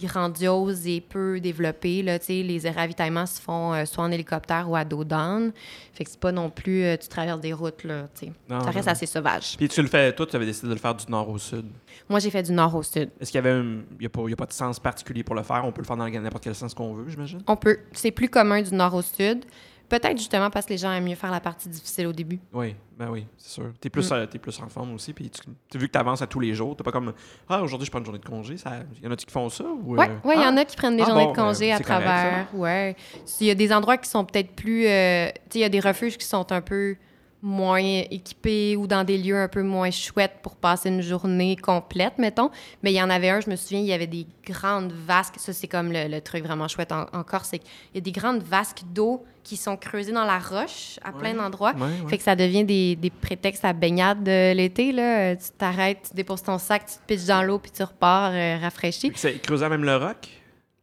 grandiose 0.00 0.86
et 0.86 1.00
peu 1.00 1.40
développé. 1.40 2.02
Là, 2.02 2.18
les 2.28 2.70
ravitaillements 2.70 3.26
se 3.26 3.40
font 3.40 3.72
euh, 3.72 3.84
soit 3.84 4.04
en 4.04 4.10
hélicoptère 4.10 4.68
ou 4.68 4.76
à 4.76 4.84
dos 4.84 5.04
d'âne. 5.04 5.52
Fait 5.92 6.04
que 6.04 6.10
c'est 6.10 6.20
pas 6.20 6.32
non 6.32 6.50
plus... 6.50 6.82
euh, 6.84 6.96
tu 6.96 7.08
traverses 7.08 7.40
des 7.40 7.52
routes, 7.52 7.84
là. 7.84 8.08
Non, 8.48 8.60
Ça 8.60 8.70
reste 8.70 8.86
non. 8.86 8.92
assez 8.92 9.06
sauvage. 9.06 9.56
Puis 9.56 9.68
tu 9.68 9.80
le 9.82 9.88
fais, 9.88 10.12
toi, 10.12 10.26
tu 10.26 10.36
avais 10.36 10.46
décidé 10.46 10.68
de 10.68 10.74
le 10.74 10.78
faire 10.80 10.94
du 10.94 11.06
nord 11.10 11.28
au 11.28 11.38
sud. 11.38 11.66
Moi, 12.08 12.20
j'ai 12.20 12.30
fait 12.30 12.42
du 12.42 12.52
nord 12.52 12.74
au 12.74 12.82
sud. 12.82 13.10
Est-ce 13.20 13.30
qu'il 13.30 13.38
y 13.38 13.46
avait 13.46 13.50
un... 13.50 13.62
Il 13.92 14.00
n'y 14.00 14.06
a, 14.06 14.10
pas- 14.10 14.22
il 14.26 14.30
y 14.30 14.34
a 14.34 14.36
pas 14.36 14.46
de 14.46 14.52
sens 14.52 14.78
particulier 14.78 15.24
pour 15.24 15.34
le 15.34 15.42
faire? 15.42 15.62
On 15.64 15.72
peut 15.72 15.80
le 15.82 15.86
faire 15.86 15.96
dans 15.96 16.08
n'importe 16.08 16.44
quel 16.44 16.54
sens 16.54 16.74
qu'on 16.74 16.92
veut, 16.94 17.08
j'imagine? 17.08 17.42
On 17.46 17.56
peut. 17.56 17.78
C'est 17.92 18.10
plus 18.10 18.28
commun 18.28 18.62
du 18.62 18.74
nord 18.74 18.94
au 18.94 19.02
sud. 19.02 19.44
Peut-être 19.88 20.18
justement 20.18 20.50
parce 20.50 20.66
que 20.66 20.70
les 20.72 20.78
gens 20.78 20.92
aiment 20.92 21.04
mieux 21.04 21.14
faire 21.14 21.30
la 21.30 21.40
partie 21.40 21.68
difficile 21.68 22.06
au 22.08 22.12
début. 22.12 22.40
Oui, 22.52 22.74
ben 22.98 23.08
oui, 23.10 23.26
c'est 23.36 23.50
sûr. 23.50 23.72
T'es 23.80 23.88
Mm. 23.88 23.92
plus, 23.92 24.12
euh, 24.12 24.26
t'es 24.26 24.38
plus 24.38 24.58
en 24.60 24.68
forme 24.68 24.94
aussi, 24.94 25.12
puis 25.12 25.30
tu, 25.30 25.40
tu- 25.70 25.78
vu 25.78 25.86
que 25.86 25.92
tu 25.92 25.98
avances 25.98 26.22
à 26.22 26.26
tous 26.26 26.40
les 26.40 26.54
jours, 26.54 26.74
t'as 26.76 26.84
pas 26.84 26.92
comme 26.92 27.12
Ah, 27.48 27.62
aujourd'hui 27.62 27.86
je 27.86 27.90
prends 27.90 28.00
une 28.00 28.04
journée 28.04 28.18
de 28.20 28.24
congé. 28.26 28.56
Ça... 28.56 28.72
Y 29.02 29.06
en 29.06 29.10
a-tu 29.12 29.26
qui 29.26 29.32
font 29.32 29.48
ça? 29.48 29.64
Ou, 29.64 29.94
Ouais, 29.96 30.08
euh, 30.08 30.28
ouais, 30.28 30.34
il 30.36 30.40
y 30.40 30.44
ah, 30.44 30.50
en 30.50 30.56
a 30.56 30.64
qui 30.64 30.76
prennent 30.76 30.96
des 30.96 31.02
Ah 31.02 31.06
journées 31.06 31.24
bon, 31.26 31.32
de 31.32 31.36
congé 31.36 31.72
à 31.72 31.78
correct, 31.78 31.84
travers. 32.04 32.46
Ouais. 32.54 32.96
Il 33.40 33.46
y 33.46 33.50
a 33.50 33.54
des 33.54 33.72
endroits 33.72 33.96
qui 33.96 34.08
sont 34.10 34.24
peut-être 34.24 34.52
plus. 34.56 34.86
euh, 34.86 35.26
tu 35.28 35.32
sais, 35.32 35.58
il 35.58 35.60
y 35.60 35.64
a 35.64 35.68
des 35.68 35.80
refuges 35.80 36.16
qui 36.18 36.26
sont 36.26 36.50
un 36.52 36.60
peu 36.60 36.96
moins 37.42 37.78
équipés 38.10 38.76
ou 38.76 38.86
dans 38.86 39.04
des 39.04 39.18
lieux 39.18 39.36
un 39.36 39.48
peu 39.48 39.62
moins 39.62 39.90
chouettes 39.90 40.38
pour 40.42 40.56
passer 40.56 40.88
une 40.88 41.02
journée 41.02 41.56
complète, 41.56 42.18
mettons. 42.18 42.50
Mais 42.82 42.92
il 42.92 42.96
y 42.96 43.02
en 43.02 43.10
avait 43.10 43.28
un, 43.28 43.40
je 43.40 43.50
me 43.50 43.56
souviens, 43.56 43.80
il 43.80 43.86
y 43.86 43.92
avait 43.92 44.06
des 44.06 44.26
grandes 44.44 44.92
vasques. 44.92 45.34
Ça, 45.38 45.52
c'est 45.52 45.68
comme 45.68 45.92
le, 45.92 46.08
le 46.08 46.20
truc 46.20 46.44
vraiment 46.44 46.66
chouette 46.66 46.92
en, 46.92 47.06
en 47.12 47.22
Corse, 47.22 47.48
c'est 47.50 47.58
qu'il 47.58 47.68
y 47.94 47.98
a 47.98 48.00
des 48.00 48.12
grandes 48.12 48.42
vasques 48.42 48.82
d'eau 48.92 49.24
qui 49.44 49.56
sont 49.56 49.76
creusées 49.76 50.10
dans 50.12 50.24
la 50.24 50.40
roche 50.40 50.98
à 51.04 51.12
plein 51.12 51.34
d'endroits. 51.34 51.72
Ouais, 51.76 51.82
ouais. 51.82 52.08
Fait 52.10 52.18
que 52.18 52.24
ça 52.24 52.34
devient 52.34 52.64
des, 52.64 52.96
des 52.96 53.10
prétextes 53.10 53.64
à 53.64 53.72
baignade 53.72 54.24
de 54.24 54.52
l'été. 54.52 54.90
Là. 54.90 55.18
Euh, 55.30 55.36
Tu 55.36 55.50
t'arrêtes, 55.56 56.08
tu 56.08 56.16
déposes 56.16 56.42
ton 56.42 56.58
sac, 56.58 56.84
tu 56.86 56.94
te 56.94 57.06
pitches 57.06 57.26
dans 57.26 57.42
l'eau, 57.44 57.60
puis 57.60 57.70
tu 57.70 57.84
repars 57.84 58.32
euh, 58.32 58.58
rafraîchi. 58.60 59.12
C'est 59.14 59.40
creuser 59.40 59.66
à 59.66 59.68
même 59.68 59.84
le 59.84 59.96
roc? 59.96 60.16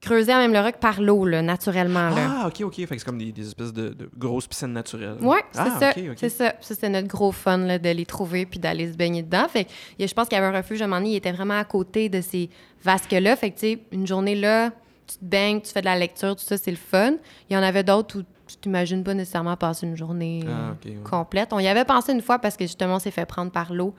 Creuser 0.03 0.33
en 0.33 0.37
même 0.37 0.51
le 0.53 0.59
roc 0.59 0.75
par 0.81 1.01
l'eau, 1.01 1.25
là, 1.25 1.41
naturellement. 1.41 2.09
Là. 2.09 2.27
Ah, 2.43 2.47
ok, 2.47 2.61
ok. 2.61 2.75
Fait 2.75 2.85
que 2.87 2.97
c'est 2.97 3.05
comme 3.05 3.17
des, 3.17 3.31
des 3.31 3.47
espèces 3.47 3.71
de, 3.71 3.89
de 3.89 4.09
grosses 4.17 4.47
piscines 4.47 4.73
naturelles. 4.73 5.15
C'est 5.51 5.59
Ah, 5.59 5.77
ça. 5.79 5.89
ok, 5.91 6.03
ok. 6.11 6.17
C'est 6.17 6.29
ça. 6.29 6.49
Ça, 6.59 6.75
c'était 6.75 6.89
notre 6.89 7.07
gros 7.07 7.31
fun 7.31 7.57
là, 7.59 7.79
de 7.79 7.89
les 7.89 8.05
trouver 8.05 8.45
puis 8.45 8.59
d'aller 8.59 8.91
se 8.91 8.97
baigner 8.97 9.23
dedans. 9.23 9.47
Fait 9.47 9.63
que, 9.65 9.71
je 10.05 10.13
pense 10.13 10.27
qu'il 10.27 10.37
y 10.37 10.41
avait 10.41 10.53
un 10.55 10.57
refuge 10.59 10.81
à 10.81 10.85
un 10.85 10.87
moment 10.87 10.99
donné, 10.99 11.11
il 11.13 11.15
était 11.15 11.31
vraiment 11.31 11.57
à 11.57 11.63
côté 11.63 12.09
de 12.09 12.19
ces 12.21 12.49
vasques-là. 12.83 13.35
Fait 13.37 13.51
que, 13.51 13.55
tu 13.59 13.67
sais, 13.67 13.79
une 13.93 14.05
journée 14.05 14.35
là, 14.35 14.71
tu 15.07 15.17
te 15.17 15.23
baignes, 15.25 15.61
tu 15.61 15.71
fais 15.71 15.79
de 15.81 15.85
la 15.85 15.97
lecture, 15.97 16.35
tout 16.35 16.43
ça, 16.43 16.57
c'est 16.57 16.71
le 16.71 16.77
fun. 16.77 17.13
Il 17.49 17.53
y 17.53 17.57
en 17.57 17.63
avait 17.63 17.83
d'autres 17.83 18.19
où 18.19 18.23
tu 18.45 18.57
t'imagines 18.57 19.03
pas 19.05 19.13
nécessairement 19.13 19.55
passer 19.55 19.85
une 19.87 19.95
journée 19.95 20.43
Ah, 20.47 20.71
euh, 20.85 20.89
ouais. 20.89 20.95
complète. 21.09 21.53
On 21.53 21.59
y 21.59 21.67
avait 21.69 21.85
pensé 21.85 22.11
une 22.11 22.21
fois 22.21 22.39
parce 22.39 22.57
que 22.57 22.65
justement, 22.65 22.95
on 22.95 22.99
s'est 22.99 23.09
fait 23.11 23.25
prendre 23.25 23.51
par 23.51 23.73
l'eau. 23.73 23.93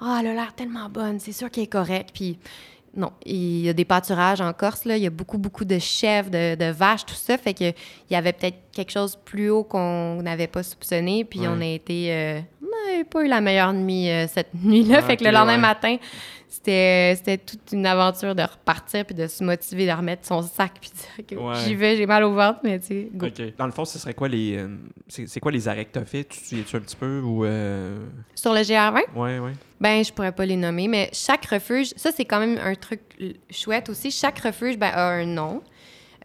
Ah, 0.00 0.18
elle 0.20 0.26
a 0.28 0.34
l'air 0.34 0.54
tellement 0.54 0.90
bonne, 0.90 1.18
c'est 1.18 1.32
sûr 1.32 1.50
qu'elle 1.50 1.64
est 1.64 1.68
correcte. 1.68 2.10
Puis 2.12 2.38
non, 2.96 3.12
il 3.24 3.60
y 3.60 3.68
a 3.68 3.72
des 3.72 3.84
pâturages 3.84 4.40
en 4.40 4.52
Corse, 4.52 4.84
là. 4.86 4.96
Il 4.96 5.02
y 5.02 5.06
a 5.06 5.10
beaucoup, 5.10 5.38
beaucoup 5.38 5.64
de 5.66 5.78
chèvres, 5.78 6.30
de, 6.30 6.54
de 6.54 6.70
vaches, 6.70 7.04
tout 7.04 7.14
ça. 7.14 7.36
Fait 7.36 7.52
que 7.54 7.64
il 7.70 7.74
y 8.12 8.16
avait 8.16 8.32
peut-être 8.32 8.56
quelque 8.72 8.90
chose 8.90 9.16
plus 9.24 9.50
haut 9.50 9.64
qu'on 9.64 10.22
n'avait 10.22 10.46
pas 10.46 10.62
soupçonné. 10.62 11.24
Puis 11.24 11.40
Ouais. 11.40 11.48
on 11.50 11.60
a 11.60 11.66
été... 11.66 12.12
euh, 12.12 12.40
pas 13.10 13.24
eu 13.24 13.28
la 13.28 13.40
meilleure 13.40 13.72
nuit 13.72 14.10
euh, 14.10 14.26
cette 14.26 14.54
nuit-là. 14.62 14.98
Ah, 14.98 15.02
fait 15.02 15.16
que 15.16 15.24
le 15.24 15.30
lendemain 15.30 15.54
ouais. 15.54 15.58
matin, 15.60 15.96
c'était 16.48 17.14
c'était 17.16 17.38
toute 17.38 17.72
une 17.72 17.84
aventure 17.86 18.34
de 18.34 18.42
repartir 18.42 19.04
puis 19.04 19.14
de 19.14 19.26
se 19.26 19.44
motiver, 19.44 19.86
de 19.86 19.92
remettre 19.92 20.26
son 20.26 20.42
sac 20.42 20.72
puis 20.80 20.90
de 20.90 20.96
dire 20.96 21.26
que 21.26 21.34
Ouais. 21.44 21.54
j'y 21.64 21.74
vais, 21.74 21.96
j'ai 21.96 22.06
mal 22.06 22.24
au 22.24 22.32
ventre, 22.34 22.60
mais 22.64 22.78
tu 22.80 22.86
sais, 22.86 23.08
go. 23.12 23.26
Dans 23.58 23.66
le 23.66 23.72
fond, 23.72 23.84
ce 23.84 23.98
serait 23.98 24.14
quoi 24.14 24.28
les. 24.28 24.56
euh, 24.56 24.68
c'est 25.08 25.28
c'est 25.28 25.40
quoi 25.40 25.52
les 25.52 25.68
arrêts 25.68 25.84
que 25.84 25.92
t'as 25.92 26.04
fait? 26.04 26.24
Tu 26.24 26.38
te 26.40 26.44
souviens-tu 26.46 26.76
un 26.76 26.80
petit 26.80 26.96
peu? 26.96 27.20
Ou. 27.20 27.44
Euh... 27.44 27.98
Sur 28.34 28.52
le 28.54 28.60
GR20, 28.60 29.00
Ouais, 29.14 29.38
ouais. 29.38 29.52
Ben, 29.80 30.02
je 30.04 30.12
pourrais 30.12 30.32
pas 30.32 30.46
les 30.46 30.56
nommer, 30.56 30.88
mais 30.88 31.10
chaque 31.12 31.44
refuge, 31.46 31.92
ça, 31.96 32.10
c'est 32.10 32.24
quand 32.24 32.40
même 32.40 32.58
un 32.64 32.74
truc 32.74 33.00
chouette 33.50 33.88
aussi. 33.90 34.10
Chaque 34.10 34.38
refuge 34.38 34.78
ben, 34.78 34.90
a 34.94 35.08
un 35.08 35.26
nom, 35.26 35.62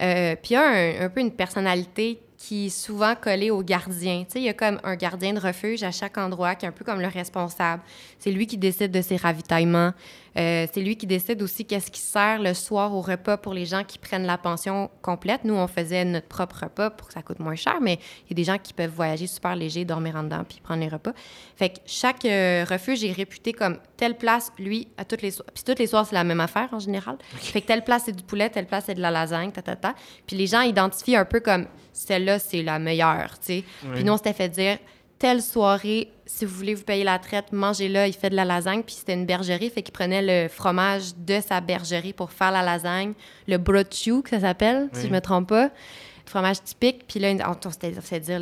euh, 0.00 0.34
puis 0.42 0.54
a 0.54 0.62
un, 0.66 1.04
un 1.04 1.08
peu 1.10 1.20
une 1.20 1.32
personnalité 1.32 2.20
qui 2.42 2.66
est 2.66 2.70
souvent 2.70 3.14
collée 3.14 3.52
au 3.52 3.62
gardien. 3.62 4.24
Tu 4.24 4.32
sais, 4.32 4.40
il 4.40 4.44
y 4.44 4.48
a 4.48 4.52
comme 4.52 4.80
un 4.82 4.96
gardien 4.96 5.32
de 5.32 5.38
refuge 5.38 5.84
à 5.84 5.92
chaque 5.92 6.18
endroit 6.18 6.56
qui 6.56 6.66
est 6.66 6.68
un 6.68 6.72
peu 6.72 6.84
comme 6.84 7.00
le 7.00 7.06
responsable. 7.06 7.84
C'est 8.18 8.32
lui 8.32 8.48
qui 8.48 8.58
décide 8.58 8.90
de 8.90 9.00
ses 9.00 9.14
ravitaillements. 9.14 9.92
Euh, 10.38 10.66
c'est 10.72 10.80
lui 10.80 10.96
qui 10.96 11.06
décide 11.06 11.42
aussi 11.42 11.64
qu'est-ce 11.64 11.90
qui 11.90 12.00
sert 12.00 12.40
le 12.40 12.54
soir 12.54 12.94
au 12.94 13.00
repas 13.00 13.36
pour 13.36 13.52
les 13.52 13.66
gens 13.66 13.84
qui 13.84 13.98
prennent 13.98 14.26
la 14.26 14.38
pension 14.38 14.90
complète. 15.02 15.44
Nous, 15.44 15.54
on 15.54 15.66
faisait 15.66 16.04
notre 16.04 16.28
propre 16.28 16.64
repas 16.64 16.90
pour 16.90 17.08
que 17.08 17.14
ça 17.14 17.22
coûte 17.22 17.38
moins 17.38 17.54
cher, 17.54 17.78
mais 17.80 17.98
il 18.24 18.30
y 18.30 18.32
a 18.32 18.34
des 18.34 18.44
gens 18.44 18.58
qui 18.58 18.72
peuvent 18.72 18.90
voyager 18.90 19.26
super 19.26 19.54
léger, 19.56 19.84
dormir 19.84 20.16
en 20.16 20.22
dedans, 20.22 20.44
puis 20.48 20.60
prendre 20.62 20.80
les 20.80 20.88
repas. 20.88 21.12
Fait 21.56 21.70
que 21.70 21.78
chaque 21.86 22.24
euh, 22.24 22.64
refuge 22.68 23.04
est 23.04 23.12
réputé 23.12 23.52
comme 23.52 23.78
telle 23.96 24.16
place, 24.16 24.52
lui, 24.58 24.88
à 24.96 25.04
toutes 25.04 25.22
les 25.22 25.30
soirs. 25.30 25.48
Puis 25.52 25.64
toutes 25.64 25.78
les 25.78 25.86
soirs, 25.86 26.06
c'est 26.06 26.14
la 26.14 26.24
même 26.24 26.40
affaire 26.40 26.68
en 26.72 26.78
général. 26.78 27.18
Fait 27.36 27.60
que 27.60 27.66
telle 27.66 27.84
place, 27.84 28.04
c'est 28.06 28.16
du 28.16 28.22
poulet, 28.22 28.48
telle 28.48 28.66
place, 28.66 28.84
c'est 28.86 28.94
de 28.94 29.00
la 29.00 29.10
lasagne, 29.10 29.52
ta, 29.52 29.62
ta, 29.62 29.76
ta. 29.76 29.94
Puis 30.26 30.36
les 30.36 30.46
gens 30.46 30.62
identifient 30.62 31.16
un 31.16 31.24
peu 31.24 31.40
comme 31.40 31.66
celle-là, 31.92 32.38
c'est 32.38 32.62
la 32.62 32.78
meilleure, 32.78 33.38
tu 33.38 33.46
sais. 33.46 33.64
Puis 33.92 34.02
nous, 34.02 34.12
on 34.12 34.16
s'était 34.16 34.32
fait 34.32 34.48
dire 34.48 34.78
telle 35.22 35.40
soirée, 35.40 36.08
si 36.26 36.44
vous 36.44 36.52
voulez 36.52 36.74
vous 36.74 36.82
payer 36.82 37.04
la 37.04 37.16
traite, 37.20 37.52
mangez 37.52 37.88
là, 37.88 38.08
il 38.08 38.12
fait 38.12 38.28
de 38.28 38.34
la 38.34 38.44
lasagne. 38.44 38.82
Puis 38.82 38.96
c'était 38.96 39.14
une 39.14 39.24
bergerie, 39.24 39.70
fait 39.70 39.80
qu'il 39.80 39.92
prenait 39.92 40.20
le 40.20 40.48
fromage 40.48 41.14
de 41.16 41.38
sa 41.40 41.60
bergerie 41.60 42.12
pour 42.12 42.32
faire 42.32 42.50
la 42.50 42.60
lasagne. 42.60 43.12
Le 43.46 43.56
brochu, 43.56 44.22
que 44.22 44.30
ça 44.30 44.40
s'appelle, 44.40 44.88
si 44.92 45.06
je 45.06 45.12
me 45.12 45.20
trompe 45.20 45.50
pas. 45.50 45.70
fromage 46.26 46.60
typique. 46.64 47.04
Puis 47.06 47.20
là, 47.20 47.34
on, 47.46 47.70
s'était 47.70 47.92
dire, 48.18 48.40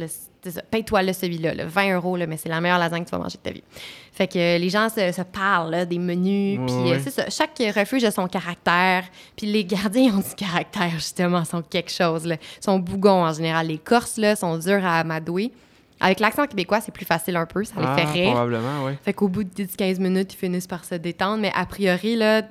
paye-toi 0.70 1.02
là 1.02 1.12
celui-là, 1.12 1.52
là, 1.52 1.66
20 1.66 1.96
euros, 1.96 2.16
là, 2.16 2.26
mais 2.26 2.38
c'est 2.38 2.48
la 2.48 2.62
meilleure 2.62 2.78
lasagne 2.78 3.04
que 3.04 3.10
tu 3.10 3.14
vas 3.14 3.22
manger 3.22 3.36
de 3.36 3.42
ta 3.42 3.50
vie. 3.50 3.64
Fait 4.10 4.26
que 4.26 4.38
euh, 4.38 4.56
les 4.56 4.70
gens 4.70 4.88
se, 4.88 5.12
se 5.12 5.22
parlent 5.22 5.70
là, 5.70 5.84
des 5.84 5.98
menus. 5.98 6.60
Puis 6.66 6.92
euh, 6.92 6.98
c'est 7.04 7.10
ça, 7.10 7.28
chaque 7.28 7.58
refuge 7.76 8.04
a 8.04 8.10
son 8.10 8.26
caractère. 8.26 9.04
Puis 9.36 9.48
les 9.48 9.66
gardiens 9.66 10.14
ont 10.14 10.20
du 10.20 10.34
caractère, 10.34 10.92
justement, 10.92 11.44
sont 11.44 11.60
quelque 11.60 11.90
chose. 11.90 12.24
Là. 12.24 12.36
Ils 12.40 12.64
sont 12.64 12.78
bougons 12.78 13.26
en 13.26 13.34
général. 13.34 13.66
Les 13.66 13.76
Corses, 13.76 14.16
là, 14.16 14.34
sont 14.34 14.56
durs 14.56 14.82
à 14.82 15.00
amadouer. 15.00 15.52
Avec 16.00 16.20
l'accent 16.20 16.46
québécois, 16.46 16.80
c'est 16.80 16.92
plus 16.92 17.04
facile 17.04 17.36
un 17.36 17.46
peu, 17.46 17.62
ça 17.64 17.74
les 17.78 17.86
Ah, 17.86 17.96
fait 17.96 18.04
rire. 18.06 18.30
Probablement, 18.32 18.84
oui. 18.86 18.92
Fait 19.04 19.12
qu'au 19.12 19.28
bout 19.28 19.44
de 19.44 19.50
10-15 19.50 20.00
minutes, 20.00 20.32
ils 20.32 20.36
finissent 20.36 20.66
par 20.66 20.84
se 20.84 20.94
détendre. 20.94 21.42
Mais 21.42 21.52
a 21.54 21.66
priori, 21.66 22.16
là, 22.16 22.42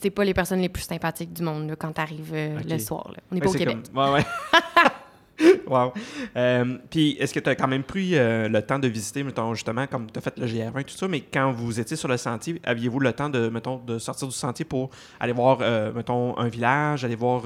c'est 0.00 0.10
pas 0.10 0.24
les 0.24 0.34
personnes 0.34 0.60
les 0.60 0.68
plus 0.68 0.82
sympathiques 0.82 1.32
du 1.32 1.42
monde 1.42 1.68
là, 1.68 1.76
quand 1.76 1.92
t'arrives 1.92 2.32
euh, 2.34 2.58
le 2.68 2.78
soir. 2.78 3.10
là. 3.14 3.22
On 3.30 3.34
n'est 3.36 3.40
Ouais, 3.40 3.46
pas 3.46 3.50
au 3.50 3.58
Québec. 3.58 3.78
comme- 3.94 4.04
Ouais, 4.04 4.12
ouais. 4.14 4.24
wow. 5.66 5.92
Euh, 6.36 6.78
Puis, 6.90 7.16
est-ce 7.18 7.34
que 7.34 7.40
tu 7.40 7.50
as 7.50 7.54
quand 7.54 7.68
même 7.68 7.82
pris 7.82 8.16
euh, 8.16 8.48
le 8.48 8.62
temps 8.62 8.78
de 8.78 8.88
visiter, 8.88 9.22
mettons, 9.22 9.54
justement, 9.54 9.86
comme 9.86 10.10
tu 10.10 10.18
as 10.18 10.22
fait 10.22 10.38
le 10.38 10.46
GR20 10.46 10.80
et 10.80 10.84
tout 10.84 10.96
ça, 10.96 11.08
mais 11.08 11.20
quand 11.20 11.52
vous 11.52 11.78
étiez 11.78 11.96
sur 11.96 12.08
le 12.08 12.16
sentier, 12.16 12.60
aviez-vous 12.64 13.00
le 13.00 13.12
temps 13.12 13.28
de, 13.28 13.48
mettons, 13.48 13.78
de 13.78 13.98
sortir 13.98 14.28
du 14.28 14.34
sentier 14.34 14.64
pour 14.64 14.90
aller 15.20 15.32
voir, 15.32 15.58
euh, 15.60 15.92
mettons, 15.92 16.36
un 16.38 16.48
village, 16.48 17.04
aller 17.04 17.16
voir 17.16 17.44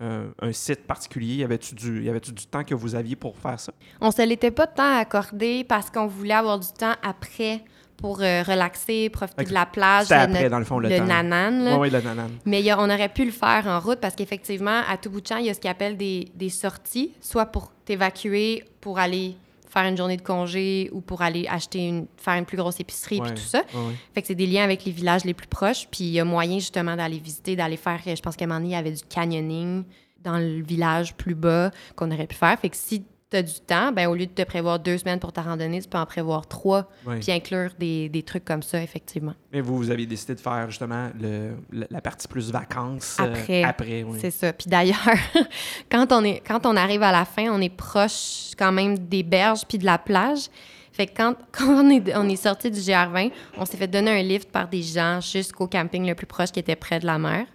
un 0.00 0.52
site 0.52 0.86
particulier? 0.86 1.36
Y 1.36 1.44
avait-tu 1.44 1.74
du, 1.74 2.00
du 2.02 2.46
temps 2.46 2.64
que 2.64 2.74
vous 2.74 2.94
aviez 2.94 3.16
pour 3.16 3.36
faire 3.36 3.58
ça? 3.58 3.72
On 4.00 4.10
se 4.10 4.22
l'était 4.22 4.50
pas 4.50 4.66
tant 4.66 4.96
accordé 4.98 5.64
parce 5.64 5.90
qu'on 5.90 6.06
voulait 6.06 6.34
avoir 6.34 6.58
du 6.58 6.68
temps 6.68 6.94
après 7.02 7.64
pour 7.96 8.20
euh, 8.20 8.42
relaxer, 8.42 9.08
profiter 9.08 9.44
de 9.44 9.52
la 9.54 9.66
plage. 9.66 10.12
Après, 10.12 10.42
no- 10.44 10.48
dans 10.50 10.58
le 10.58 10.64
fond, 10.64 10.78
le 10.78 10.88
le 10.88 10.98
temps. 10.98 11.04
nanan. 11.06 11.66
Oui, 11.74 11.78
oui, 11.82 11.90
le 11.90 12.00
nanan. 12.00 12.30
Mais 12.44 12.60
il 12.60 12.66
y 12.66 12.70
a- 12.70 12.78
on 12.78 12.84
aurait 12.90 13.08
pu 13.08 13.24
le 13.24 13.30
faire 13.30 13.64
en 13.66 13.80
route 13.80 14.00
parce 14.00 14.14
qu'effectivement, 14.14 14.82
à 14.88 14.96
tout 14.96 15.10
bout 15.10 15.20
de 15.20 15.26
champ, 15.26 15.38
il 15.38 15.46
y 15.46 15.50
a 15.50 15.54
ce 15.54 15.60
qu'ils 15.60 15.70
appellent 15.70 15.96
des, 15.96 16.28
des 16.34 16.50
sorties, 16.50 17.12
soit 17.20 17.46
pour 17.46 17.72
t'évacuer, 17.84 18.64
pour 18.80 18.98
aller 18.98 19.36
faire 19.68 19.84
une 19.84 19.96
journée 19.96 20.16
de 20.16 20.22
congé 20.22 20.88
ou 20.92 21.00
pour 21.00 21.22
aller 21.22 21.46
acheter 21.50 21.86
une, 21.88 22.06
faire 22.16 22.34
une 22.34 22.44
plus 22.46 22.56
grosse 22.56 22.80
épicerie 22.80 23.20
puis 23.20 23.32
tout 23.32 23.40
ça. 23.48 23.58
ouais. 23.74 23.94
Fait 24.14 24.22
que 24.22 24.28
c'est 24.28 24.34
des 24.34 24.46
liens 24.46 24.64
avec 24.64 24.84
les 24.84 24.92
villages 24.92 25.24
les 25.24 25.34
plus 25.34 25.48
proches. 25.48 25.86
Puis 25.90 26.04
il 26.04 26.10
y 26.12 26.20
a 26.20 26.24
moyen 26.24 26.58
justement 26.58 26.96
d'aller 26.96 27.18
visiter, 27.18 27.56
d'aller 27.56 27.76
faire. 27.76 28.00
Je 28.06 28.20
pense 28.22 28.36
qu'à 28.36 28.44
un 28.44 28.48
moment 28.48 28.60
donné, 28.60 28.70
il 28.70 28.76
y 28.76 28.78
avait 28.78 28.92
du 28.92 29.02
canyoning 29.08 29.84
dans 30.22 30.38
le 30.38 30.62
village 30.62 31.14
plus 31.14 31.34
bas 31.34 31.70
qu'on 31.94 32.10
aurait 32.10 32.26
pu 32.26 32.36
faire. 32.36 32.58
Fait 32.58 32.68
que 32.70 32.76
si 32.76 33.04
tu 33.30 33.36
as 33.36 33.42
du 33.42 33.54
temps, 33.60 33.90
ben, 33.90 34.06
au 34.08 34.14
lieu 34.14 34.26
de 34.26 34.30
te 34.30 34.42
prévoir 34.42 34.78
deux 34.78 34.98
semaines 34.98 35.18
pour 35.18 35.32
ta 35.32 35.42
randonnée, 35.42 35.82
tu 35.82 35.88
peux 35.88 35.98
en 35.98 36.06
prévoir 36.06 36.46
trois, 36.46 36.88
Ouais. 37.04 37.18
puis 37.18 37.32
inclure 37.32 37.70
des, 37.78 38.08
des 38.08 38.22
trucs 38.22 38.44
comme 38.44 38.62
ça, 38.62 38.80
effectivement. 38.80 39.34
Mais 39.52 39.60
vous, 39.60 39.76
vous 39.76 39.90
avez 39.90 40.06
décidé 40.06 40.34
de 40.36 40.40
faire, 40.40 40.70
justement, 40.70 41.10
le, 41.20 41.56
le- 41.70 41.86
la 41.90 42.00
partie 42.00 42.28
plus 42.28 42.52
vacances 42.52 43.16
euh, 43.20 43.24
Après. 43.24 43.64
après 43.64 44.02
oui. 44.04 44.18
C'est 44.20 44.30
ça. 44.30 44.52
Puis 44.52 44.68
d'ailleurs, 44.70 44.96
quand, 45.90 46.12
on 46.12 46.22
est, 46.24 46.40
quand 46.46 46.66
on 46.66 46.76
arrive 46.76 47.02
à 47.02 47.10
la 47.10 47.24
fin, 47.24 47.48
on 47.50 47.60
est 47.60 47.74
proche 47.74 48.52
quand 48.56 48.70
même 48.72 48.96
des 48.98 49.22
berges 49.24 49.64
puis 49.68 49.78
de 49.78 49.84
la 49.84 49.98
plage. 49.98 50.46
Fait 50.92 51.06
que 51.08 51.16
quand, 51.16 51.34
quand 51.52 51.84
on 51.84 51.90
est, 51.90 52.16
on 52.16 52.28
est 52.28 52.36
sorti 52.36 52.70
du 52.70 52.78
GR20, 52.78 53.32
on 53.58 53.64
s'est 53.64 53.76
fait 53.76 53.88
donner 53.88 54.12
un 54.20 54.22
lift 54.22 54.50
par 54.52 54.68
des 54.68 54.82
gens 54.82 55.20
jusqu'au 55.20 55.66
camping 55.66 56.06
le 56.06 56.14
plus 56.14 56.26
proche 56.26 56.52
qui 56.52 56.60
était 56.60 56.76
près 56.76 57.00
de 57.00 57.06
la 57.06 57.18
mer. 57.18 57.46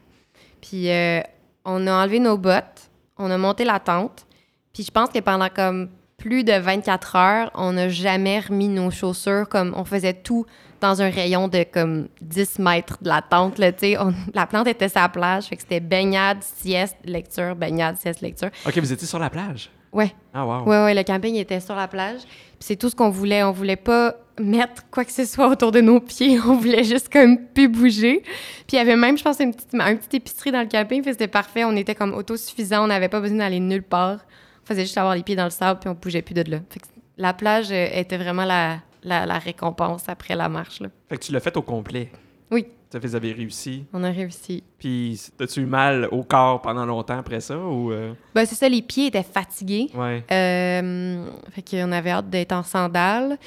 Puis 0.62 0.90
euh, 0.92 1.22
on 1.64 1.88
a 1.88 1.94
enlevé 2.04 2.20
nos 2.20 2.38
bottes, 2.38 2.90
on 3.18 3.32
a 3.32 3.38
monté 3.38 3.64
la 3.64 3.80
tente. 3.80 4.26
Puis 4.74 4.84
je 4.84 4.92
pense 4.92 5.10
que 5.10 5.20
pendant 5.20 5.50
comme 5.50 5.90
plus 6.18 6.44
de 6.44 6.54
24 6.54 7.16
heures, 7.16 7.52
on 7.56 7.74
n'a 7.74 7.90
jamais 7.90 8.40
remis 8.40 8.68
nos 8.68 8.92
chaussures 8.92 9.50
comme 9.50 9.74
on 9.76 9.84
faisait 9.86 10.14
tout 10.14 10.46
dans 10.80 11.02
un 11.02 11.10
rayon 11.10 11.48
de 11.48 11.64
comme 11.64 12.08
10 12.22 12.60
mètres 12.60 12.98
de 13.02 13.10
la 13.10 13.22
tente. 13.22 13.58
Là. 13.58 13.72
On- 14.00 14.14
la 14.34 14.46
plante 14.48 14.68
était 14.68 14.88
sur 14.90 15.02
la 15.02 15.10
plage, 15.10 15.46
fait 15.46 15.56
que 15.56 15.62
c'était 15.64 15.80
baignade, 15.80 16.38
sieste, 16.42 16.98
lecture, 17.06 17.56
baignade, 17.56 17.98
sieste, 17.98 18.22
lecture. 18.22 18.50
OK, 18.66 18.78
vous 18.78 18.94
étiez 18.94 19.08
sur 19.08 19.20
la 19.20 19.30
plage? 19.30 19.70
Ouais, 19.92 20.14
Ah, 20.34 20.46
wow. 20.46 20.64
ouais, 20.64 20.84
ouais, 20.86 20.94
le 20.94 21.04
camping 21.04 21.36
était 21.36 21.60
sur 21.60 21.76
la 21.76 21.88
plage. 21.88 22.22
Puis 22.22 22.60
c'est 22.60 22.76
tout 22.78 22.90
ce 22.90 22.96
qu'on 22.96 23.10
voulait. 23.10 23.44
On 23.44 23.52
voulait 23.52 23.76
pas 23.76 24.16
mettre 24.40 24.84
quoi 24.90 25.04
que 25.04 25.12
ce 25.12 25.26
soit 25.26 25.48
autour 25.50 25.72
de 25.72 25.82
nos 25.82 26.00
pieds. 26.00 26.40
On 26.48 26.56
voulait 26.56 26.84
juste 26.86 27.12
comme 27.12 27.38
plus 27.54 27.68
bouger. 27.68 28.22
Puis 28.22 28.74
il 28.74 28.76
y 28.78 28.80
avait 28.80 28.96
même, 28.96 29.18
je 29.18 29.24
pense, 29.24 29.40
une 29.42 29.54
petite, 29.54 29.74
un 29.74 29.96
petit 29.98 30.16
épicerie 30.18 30.52
dans 30.52 30.62
le 30.62 30.68
camping. 30.68 31.04
Fait 31.04 31.10
que 31.10 31.16
c'était 31.16 31.28
parfait. 31.28 31.66
On 31.66 31.76
était 31.76 31.94
comme 31.96 32.14
autosuffisant. 32.14 32.86
On 32.86 32.88
n'avait 32.88 33.10
pas 33.10 33.20
besoin 33.20 33.40
d'aller 33.40 33.60
nulle 33.60 33.84
part. 33.84 34.20
On 34.64 34.68
faisait 34.68 34.82
juste 34.84 34.98
avoir 34.98 35.16
les 35.16 35.24
pieds 35.24 35.36
dans 35.36 35.46
le 35.46 35.50
sable 35.50 35.80
puis 35.80 35.90
on 35.90 35.94
bougeait 35.94 36.22
plus 36.22 36.34
de 36.36 36.50
là. 36.50 36.60
Fait 36.70 36.80
que 36.80 36.86
la 37.18 37.34
plage 37.34 37.72
euh, 37.72 37.88
était 37.94 38.18
vraiment 38.18 38.46
la, 38.46 38.78
la, 39.04 39.26
la 39.26 39.38
récompense 39.40 40.08
après 40.08 40.36
la 40.36 40.50
marche. 40.50 40.80
Là. 40.80 40.90
Fait 41.10 41.18
que 41.18 41.24
tu 41.24 41.32
l'as 41.32 41.40
fait 41.40 41.56
au 41.58 41.62
complet. 41.62 42.12
Oui. 42.52 42.66
Ça 42.92 43.00
fait 43.00 43.06
que 43.06 43.08
vous 43.12 43.16
avez 43.16 43.32
réussi. 43.32 43.86
On 43.94 44.04
a 44.04 44.10
réussi. 44.12 44.64
Puis, 44.78 45.20
as-tu 45.40 45.62
eu 45.62 45.66
mal 45.66 46.10
au 46.12 46.24
corps 46.24 46.62
pendant 46.62 46.86
longtemps 46.86 47.18
après 47.20 47.40
ça 47.40 47.58
ou. 47.58 47.92
euh, 47.94 48.14
Ben, 48.36 48.46
c'est 48.46 48.56
ça, 48.56 48.68
les 48.68 48.82
pieds 48.82 49.08
étaient 49.08 49.24
fatigués. 49.24 49.90
Ouais. 49.96 50.26
Euh, 50.30 51.26
fait 51.52 51.64
qu'on 51.70 51.92
avait 51.94 52.10
hâte 52.12 52.30
d'être 52.30 52.52
en 52.52 52.64
sandales. 52.64 53.38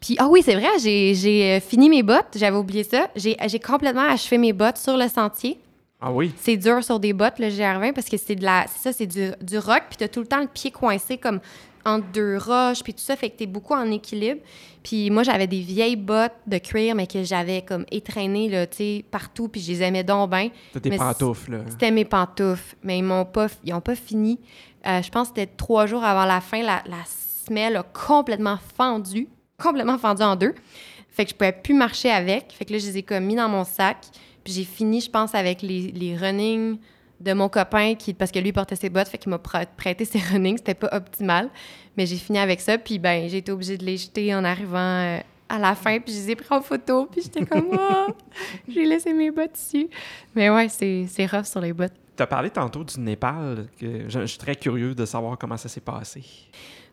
Puis, 0.00 0.16
ah 0.18 0.26
oui, 0.28 0.42
c'est 0.44 0.54
vrai, 0.56 0.66
j'ai 0.82 1.12
euh, 1.56 1.60
fini 1.60 1.88
mes 1.88 2.02
bottes. 2.02 2.34
J'avais 2.36 2.56
oublié 2.56 2.82
ça. 2.82 3.08
J'ai 3.14 3.36
complètement 3.60 4.08
achevé 4.10 4.38
mes 4.38 4.52
bottes 4.52 4.78
sur 4.78 4.96
le 4.96 5.06
sentier. 5.06 5.60
Ah 6.00 6.12
oui? 6.12 6.32
C'est 6.36 6.56
dur 6.56 6.82
sur 6.82 6.98
des 6.98 7.12
bottes, 7.12 7.38
le 7.38 7.48
GR20, 7.48 7.92
parce 7.92 8.08
que 8.08 8.16
c'est 8.16 8.34
de 8.34 8.44
la. 8.44 8.64
C'est 8.68 8.82
ça, 8.82 8.92
c'est 8.92 9.06
du, 9.06 9.30
du 9.42 9.58
rock. 9.58 9.82
Puis, 9.88 9.98
t'as 9.98 10.08
tout 10.08 10.20
le 10.20 10.26
temps 10.26 10.40
le 10.40 10.46
pied 10.48 10.70
coincé 10.70 11.18
comme 11.18 11.40
entre 11.84 12.06
deux 12.12 12.36
roches, 12.38 12.82
puis 12.82 12.94
tout 12.94 13.02
ça. 13.02 13.16
Fait 13.16 13.30
que 13.30 13.36
t'es 13.36 13.46
beaucoup 13.46 13.74
en 13.74 13.90
équilibre. 13.90 14.40
Puis, 14.82 15.10
moi, 15.10 15.22
j'avais 15.22 15.46
des 15.46 15.60
vieilles 15.60 15.96
bottes 15.96 16.34
de 16.46 16.58
cuir, 16.58 16.94
mais 16.94 17.06
que 17.06 17.22
j'avais 17.22 17.62
comme 17.62 17.84
étraînées, 17.90 18.48
là, 18.48 18.66
tu 18.66 18.76
sais, 18.78 19.04
partout. 19.10 19.48
Puis, 19.48 19.60
je 19.60 19.72
les 19.72 19.82
aimais 19.82 20.04
donc 20.04 20.30
bien. 20.30 20.48
T'as 20.72 20.80
tes 20.80 20.90
pantoufles, 20.96 21.52
là. 21.52 21.58
C'était 21.68 21.90
mes 21.90 22.04
pantoufles, 22.06 22.76
mais 22.82 22.98
ils 22.98 23.04
m'ont 23.04 23.26
pas, 23.26 23.48
ils 23.64 23.74
ont 23.74 23.80
pas 23.82 23.94
fini. 23.94 24.38
Euh, 24.86 25.02
je 25.02 25.10
pense 25.10 25.28
que 25.28 25.34
c'était 25.40 25.52
trois 25.54 25.84
jours 25.84 26.02
avant 26.02 26.24
la 26.24 26.40
fin, 26.40 26.62
la, 26.62 26.82
la 26.86 27.04
semelle 27.46 27.76
a 27.76 27.82
complètement 27.82 28.58
fendu, 28.76 29.28
complètement 29.62 29.98
fendu 29.98 30.22
en 30.22 30.36
deux. 30.36 30.54
Fait 31.10 31.24
que 31.24 31.32
je 31.32 31.34
pouvais 31.34 31.52
plus 31.52 31.74
marcher 31.74 32.10
avec. 32.10 32.52
Fait 32.52 32.64
que 32.64 32.72
là, 32.72 32.78
je 32.78 32.86
les 32.86 32.98
ai 32.98 33.02
comme 33.02 33.24
mis 33.24 33.34
dans 33.34 33.48
mon 33.48 33.64
sac. 33.64 33.98
Puis 34.44 34.52
j'ai 34.54 34.64
fini, 34.64 35.00
je 35.00 35.10
pense, 35.10 35.34
avec 35.34 35.62
les, 35.62 35.90
les 35.92 36.16
running 36.16 36.78
de 37.20 37.32
mon 37.34 37.48
copain, 37.50 37.94
qui, 37.96 38.14
parce 38.14 38.30
que 38.30 38.38
lui, 38.38 38.48
il 38.48 38.52
portait 38.52 38.76
ses 38.76 38.88
bottes, 38.88 39.08
fait 39.08 39.18
qu'il 39.18 39.30
m'a 39.30 39.36
prê- 39.38 39.66
prêté 39.76 40.04
ses 40.04 40.18
running. 40.32 40.56
C'était 40.56 40.74
pas 40.74 40.88
optimal. 40.92 41.50
Mais 41.96 42.06
j'ai 42.06 42.16
fini 42.16 42.38
avec 42.38 42.60
ça. 42.60 42.78
Puis 42.78 42.98
ben, 42.98 43.28
j'ai 43.28 43.38
été 43.38 43.52
obligée 43.52 43.76
de 43.76 43.84
les 43.84 43.96
jeter 43.98 44.34
en 44.34 44.42
arrivant 44.44 44.78
euh, 44.78 45.18
à 45.48 45.58
la 45.58 45.74
fin. 45.74 45.98
Puis 46.00 46.14
je 46.14 46.18
les 46.20 46.30
ai 46.30 46.36
pris 46.36 46.46
en 46.50 46.62
photo. 46.62 47.06
Puis 47.12 47.22
j'étais 47.22 47.44
comme, 47.44 47.68
oh, 47.78 48.06
j'ai 48.68 48.86
laissé 48.86 49.12
mes 49.12 49.30
bottes 49.30 49.58
ici. 49.58 49.90
Mais 50.34 50.48
ouais, 50.48 50.68
c'est 50.70 51.04
c'est 51.08 51.26
rough 51.26 51.44
sur 51.44 51.60
les 51.60 51.72
bottes. 51.74 51.92
Tu 52.16 52.22
as 52.22 52.26
parlé 52.26 52.48
tantôt 52.50 52.84
du 52.84 52.98
Népal. 53.00 53.66
Que 53.78 54.08
je, 54.08 54.20
je 54.20 54.26
suis 54.26 54.38
très 54.38 54.54
curieux 54.56 54.94
de 54.94 55.04
savoir 55.04 55.36
comment 55.36 55.56
ça 55.58 55.68
s'est 55.68 55.80
passé. 55.80 56.22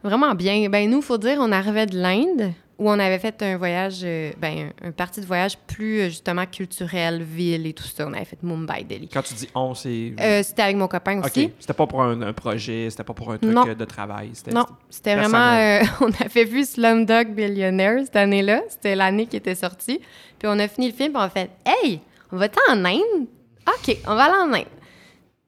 Vraiment 0.04 0.34
bien. 0.36 0.70
Ben 0.70 0.90
nous, 0.90 1.02
faut 1.02 1.18
dire, 1.18 1.38
on 1.40 1.52
arrivait 1.52 1.86
de 1.86 1.98
l'Inde 1.98 2.54
où 2.80 2.90
on 2.92 3.00
avait 3.00 3.18
fait 3.18 3.42
un 3.42 3.58
voyage, 3.58 4.02
euh, 4.04 4.32
ben 4.40 4.72
un, 4.84 4.90
un 4.90 4.92
parti 4.92 5.20
de 5.20 5.26
voyage 5.26 5.58
plus 5.58 6.00
euh, 6.02 6.06
justement 6.10 6.46
culturel, 6.46 7.24
ville 7.24 7.66
et 7.66 7.74
tout 7.74 7.84
ça. 7.84 8.06
On 8.08 8.14
avait 8.14 8.26
fait 8.26 8.38
Mumbai, 8.44 8.84
Delhi. 8.84 9.10
Quand 9.10 9.24
tu 9.24 9.34
dis 9.34 9.50
on, 9.56 9.74
c'est. 9.74 10.14
Euh, 10.20 10.44
c'était 10.44 10.62
avec 10.62 10.76
mon 10.76 10.88
copain 10.88 11.20
aussi. 11.24 11.46
OK. 11.46 11.52
C'était 11.60 11.74
pas 11.74 11.88
pour 11.88 12.04
un, 12.04 12.22
un 12.22 12.34
projet, 12.34 12.88
c'était 12.92 13.04
pas 13.04 13.14
pour 13.14 13.32
un 13.32 13.38
truc 13.40 13.52
Non. 13.52 13.66
de 13.66 13.86
travail. 13.86 14.30
C'était, 14.34 14.52
Non, 14.52 14.66
c'était 14.90 15.16
vraiment. 15.16 15.80
on 16.02 16.12
avait 16.24 16.44
vu 16.46 16.64
Slumdog 16.64 17.34
Billionaire 17.34 18.00
cette 18.06 18.16
année-là. 18.16 18.62
C'était 18.70 18.96
l'année 18.96 19.26
qui 19.26 19.38
était 19.38 19.56
sortie. 19.56 20.00
Puis 20.38 20.48
on 20.48 20.60
a 20.60 20.68
fini 20.68 20.88
le 20.90 20.94
film, 20.94 21.14
puis 21.14 21.18
on 21.22 21.26
a 21.26 21.30
fait 21.30 21.50
Hey, 21.66 22.00
on 22.32 22.38
va-tu 22.38 22.60
en 22.70 22.86
Inde? 22.86 23.26
OK, 23.68 23.98
on 24.08 24.14
va 24.16 24.26
aller 24.26 24.52
en 24.52 24.54
Inde. 24.54 24.66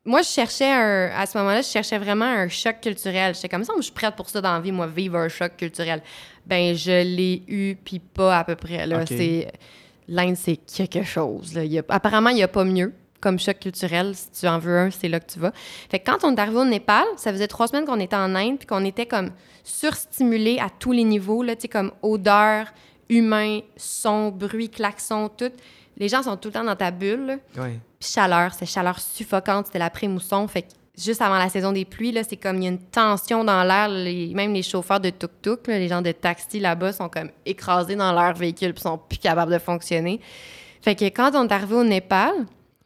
Moi, 0.10 0.24
je 0.24 0.28
cherchais 0.30 0.72
un. 0.72 1.12
À 1.16 1.26
ce 1.28 1.38
moment-là, 1.38 1.62
je 1.62 1.68
cherchais 1.68 1.98
vraiment 2.00 2.26
un 2.26 2.48
choc 2.50 2.78
culturel. 2.82 3.36
J'étais 3.36 3.48
comme 3.50 3.64
ça, 3.64 3.74
je 3.78 3.84
suis 3.84 3.92
prête 3.92 4.16
pour 4.16 4.28
ça 4.28 4.42
dans 4.42 4.54
la 4.54 4.60
vie, 4.60 4.72
moi, 4.72 4.88
vivre 4.88 5.18
un 5.18 5.30
choc 5.30 5.56
culturel. 5.56 6.02
Ben, 6.48 6.76
je 6.76 7.04
l'ai 7.04 7.44
eu, 7.48 7.76
puis 7.76 8.00
pas 8.00 8.40
à 8.40 8.44
peu 8.44 8.56
près. 8.56 8.88
Là. 8.88 9.06
C'est. 9.06 9.52
L'Inde, 10.08 10.36
c'est 10.36 10.56
quelque 10.56 11.04
chose. 11.04 11.54
là. 11.54 11.64
Il 11.64 11.72
y 11.74 11.78
a- 11.78 11.84
Apparemment, 11.90 12.32
il 12.32 12.38
n'y 12.38 12.44
a 12.44 12.48
pas 12.48 12.64
mieux 12.64 12.92
comme 13.22 13.38
choc 13.38 13.60
culturel. 13.60 14.16
Si 14.16 14.32
tu 14.32 14.48
en 14.48 14.58
veux 14.58 14.76
un, 14.80 14.90
c'est 14.90 15.10
là 15.10 15.20
que 15.20 15.32
tu 15.32 15.38
vas. 15.40 15.52
Fait 15.92 16.00
que 16.00 16.10
quand 16.12 16.24
on 16.24 16.36
est 16.36 16.40
arrivé 16.40 16.58
au 16.58 16.66
Népal, 16.66 17.06
ça 17.18 17.32
faisait 17.32 17.48
trois 17.48 17.68
semaines 17.68 17.86
qu'on 17.86 18.00
était 18.00 18.16
en 18.16 18.34
Inde, 18.34 18.58
puis 18.58 18.66
qu'on 18.66 18.84
était 18.86 19.06
comme 19.06 19.30
surstimulé 19.64 20.58
à 20.60 20.70
tous 20.80 20.92
les 20.92 21.04
niveaux, 21.04 21.44
là, 21.44 21.56
tu 21.56 21.62
sais, 21.64 21.68
comme 21.68 21.92
odeur, 22.02 22.66
humain, 23.10 23.60
son, 23.78 24.30
bruit, 24.30 24.70
klaxon, 24.70 25.30
tout. 25.38 25.52
Les 26.00 26.08
gens 26.08 26.24
sont 26.24 26.38
tout 26.38 26.50
le 26.50 26.54
temps 26.54 26.64
dans 26.64 26.76
ta 26.76 26.92
bulle. 26.92 27.26
là. 27.26 27.64
Ouais. 27.64 27.80
Puis 28.00 28.10
chaleur, 28.10 28.54
c'est 28.54 28.66
chaleur 28.66 29.00
suffocante, 29.00 29.68
c'était 29.68 29.80
l'après-mousson. 29.80 30.48
Fait 30.48 30.62
que 30.62 30.68
juste 30.98 31.22
avant 31.22 31.38
la 31.38 31.50
saison 31.50 31.72
des 31.72 31.86
pluies, 31.86 32.12
là, 32.12 32.24
c'est 32.24 32.38
comme 32.38 32.58
il 32.58 32.64
y 32.64 32.68
a 32.68 32.70
une 32.70 32.80
tension 32.80 33.44
dans 33.44 33.64
l'air. 33.64 33.90
Même 33.90 34.54
les 34.54 34.64
chauffeurs 34.64 35.00
de 35.00 35.10
tuk-tuk, 35.10 35.68
les 35.68 35.88
gens 35.88 36.02
de 36.02 36.12
taxi 36.12 36.60
là-bas 36.60 36.94
sont 36.94 37.10
comme 37.10 37.30
écrasés 37.46 37.96
dans 37.96 38.14
leur 38.14 38.34
véhicule 38.34 38.74
puis 38.74 38.82
sont 38.84 38.98
plus 38.98 39.20
capables 39.20 39.52
de 39.52 39.60
fonctionner. 39.60 40.22
Fait 40.82 40.96
que 40.96 41.06
quand 41.06 41.32
on 41.36 41.48
est 41.48 41.52
arrivé 41.52 41.76
au 41.76 41.84
Népal, 41.84 42.34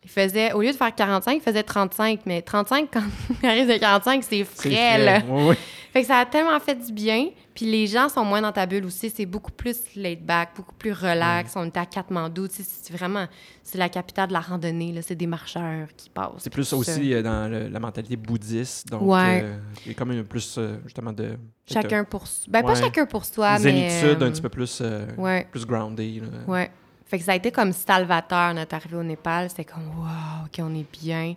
Il 0.06 0.10
faisait, 0.10 0.52
au 0.54 0.62
lieu 0.62 0.72
de 0.72 0.76
faire 0.78 0.94
45, 0.94 1.34
il 1.34 1.42
faisait 1.42 1.64
35. 1.64 2.22
Mais 2.26 2.42
35, 2.42 2.90
quand 2.92 3.04
il 3.44 3.50
arrive 3.50 3.68
de 3.68 3.78
45, 3.78 4.24
c'est 4.24 4.44
frais, 4.44 4.98
là. 4.98 5.20
frais. 5.22 5.30
Ouais, 5.32 5.48
ouais. 5.50 5.58
Fait 5.94 6.02
que 6.02 6.08
ça 6.08 6.18
a 6.18 6.26
tellement 6.26 6.60
fait 6.60 6.76
du 6.76 6.92
bien. 6.92 7.28
Puis 7.54 7.68
les 7.68 7.86
gens 7.86 8.10
sont 8.10 8.26
moins 8.26 8.42
dans 8.42 8.52
ta 8.52 8.66
bulle 8.66 8.84
aussi. 8.86 9.12
C'est 9.16 9.28
beaucoup 9.28 9.52
plus 9.52 9.78
laid 9.96 10.16
back, 10.26 10.50
beaucoup 10.56 10.74
plus 10.74 10.92
relax. 10.92 11.54
On 11.56 11.66
était 11.66 11.80
à 11.82 11.86
Katmandou. 11.86 12.48
Tu 12.48 12.56
sais, 12.56 12.64
c'est 12.66 12.92
vraiment... 12.98 13.28
C'est 13.62 13.78
la 13.78 13.90
capitale 13.90 14.30
de 14.30 14.34
la 14.34 14.40
randonnée, 14.40 14.92
là. 14.92 15.02
C'est 15.04 15.14
des 15.14 15.28
marcheurs 15.28 15.88
qui 15.96 16.10
passent. 16.10 16.32
C'est 16.40 16.50
plus 16.50 16.64
ça. 16.64 16.76
aussi 16.76 17.14
euh, 17.14 17.22
dans 17.22 17.50
le- 17.52 17.68
la 17.68 17.80
mentalité 17.80 18.16
bouddhiste. 18.16 18.88
Donc, 18.90 19.04
Ouais. 19.04 19.42
euh, 19.44 19.58
il 19.86 19.90
y 19.90 19.92
a 19.92 19.94
quand 19.94 20.08
même 20.08 20.24
plus, 20.26 20.56
euh, 20.58 20.78
justement, 20.86 21.14
de. 21.14 21.38
Chacun 21.72 22.04
pour. 22.04 22.24
Ben, 22.48 22.64
pas 22.64 22.74
chacun 22.76 23.06
pour 23.06 23.24
soi, 23.24 23.54
mais... 23.60 23.60
zénitude 24.00 24.22
euh, 24.24 24.28
un 24.28 24.32
petit 24.32 24.42
peu 24.42 24.50
plus, 24.50 24.82
Ouais. 25.18 25.48
plus 25.52 25.66
grounded. 25.68 26.24
là. 26.24 26.30
Ouais. 26.48 26.72
Fait 27.14 27.20
que 27.20 27.26
ça 27.26 27.34
a 27.34 27.36
été 27.36 27.52
comme 27.52 27.74
salvateur, 27.74 28.56
notre 28.56 28.74
arrivée 28.74 28.98
au 28.98 29.04
Népal. 29.04 29.48
C'était 29.48 29.66
comme, 29.66 29.86
wow, 30.00 30.46
OK, 30.46 30.60
on 30.64 30.74
est 30.74 30.92
bien. 31.00 31.36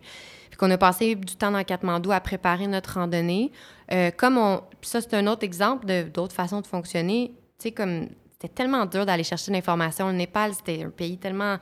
Fait 0.49 0.57
qu'on 0.57 0.71
a 0.71 0.79
passé 0.79 1.15
du 1.15 1.37
temps 1.37 1.51
dans 1.51 1.63
Katmandou 1.63 2.13
à 2.13 2.21
préparer 2.21 2.67
notre 2.67 2.95
randonnée. 2.95 3.53
Euh, 3.93 4.11
comme 4.11 4.39
on... 4.39 4.63
puis 4.81 4.89
ça, 4.89 5.03
c'est 5.03 5.13
un 5.13 5.27
autre 5.27 5.45
exemple 5.45 5.85
d'autres 6.15 6.35
façons 6.35 6.63
de 6.63 6.67
fonctionner. 6.67 7.35
Tu 7.59 7.65
sais, 7.65 7.73
comme... 7.73 8.09
C'était 8.33 8.55
tellement 8.55 8.87
dur 8.87 9.05
d'aller 9.05 9.23
chercher 9.23 9.53
l'information. 9.53 10.07
Le 10.07 10.15
Népal, 10.15 10.55
c'était 10.55 10.83
un 10.83 10.89
pays 10.89 11.19
tellement 11.19 11.59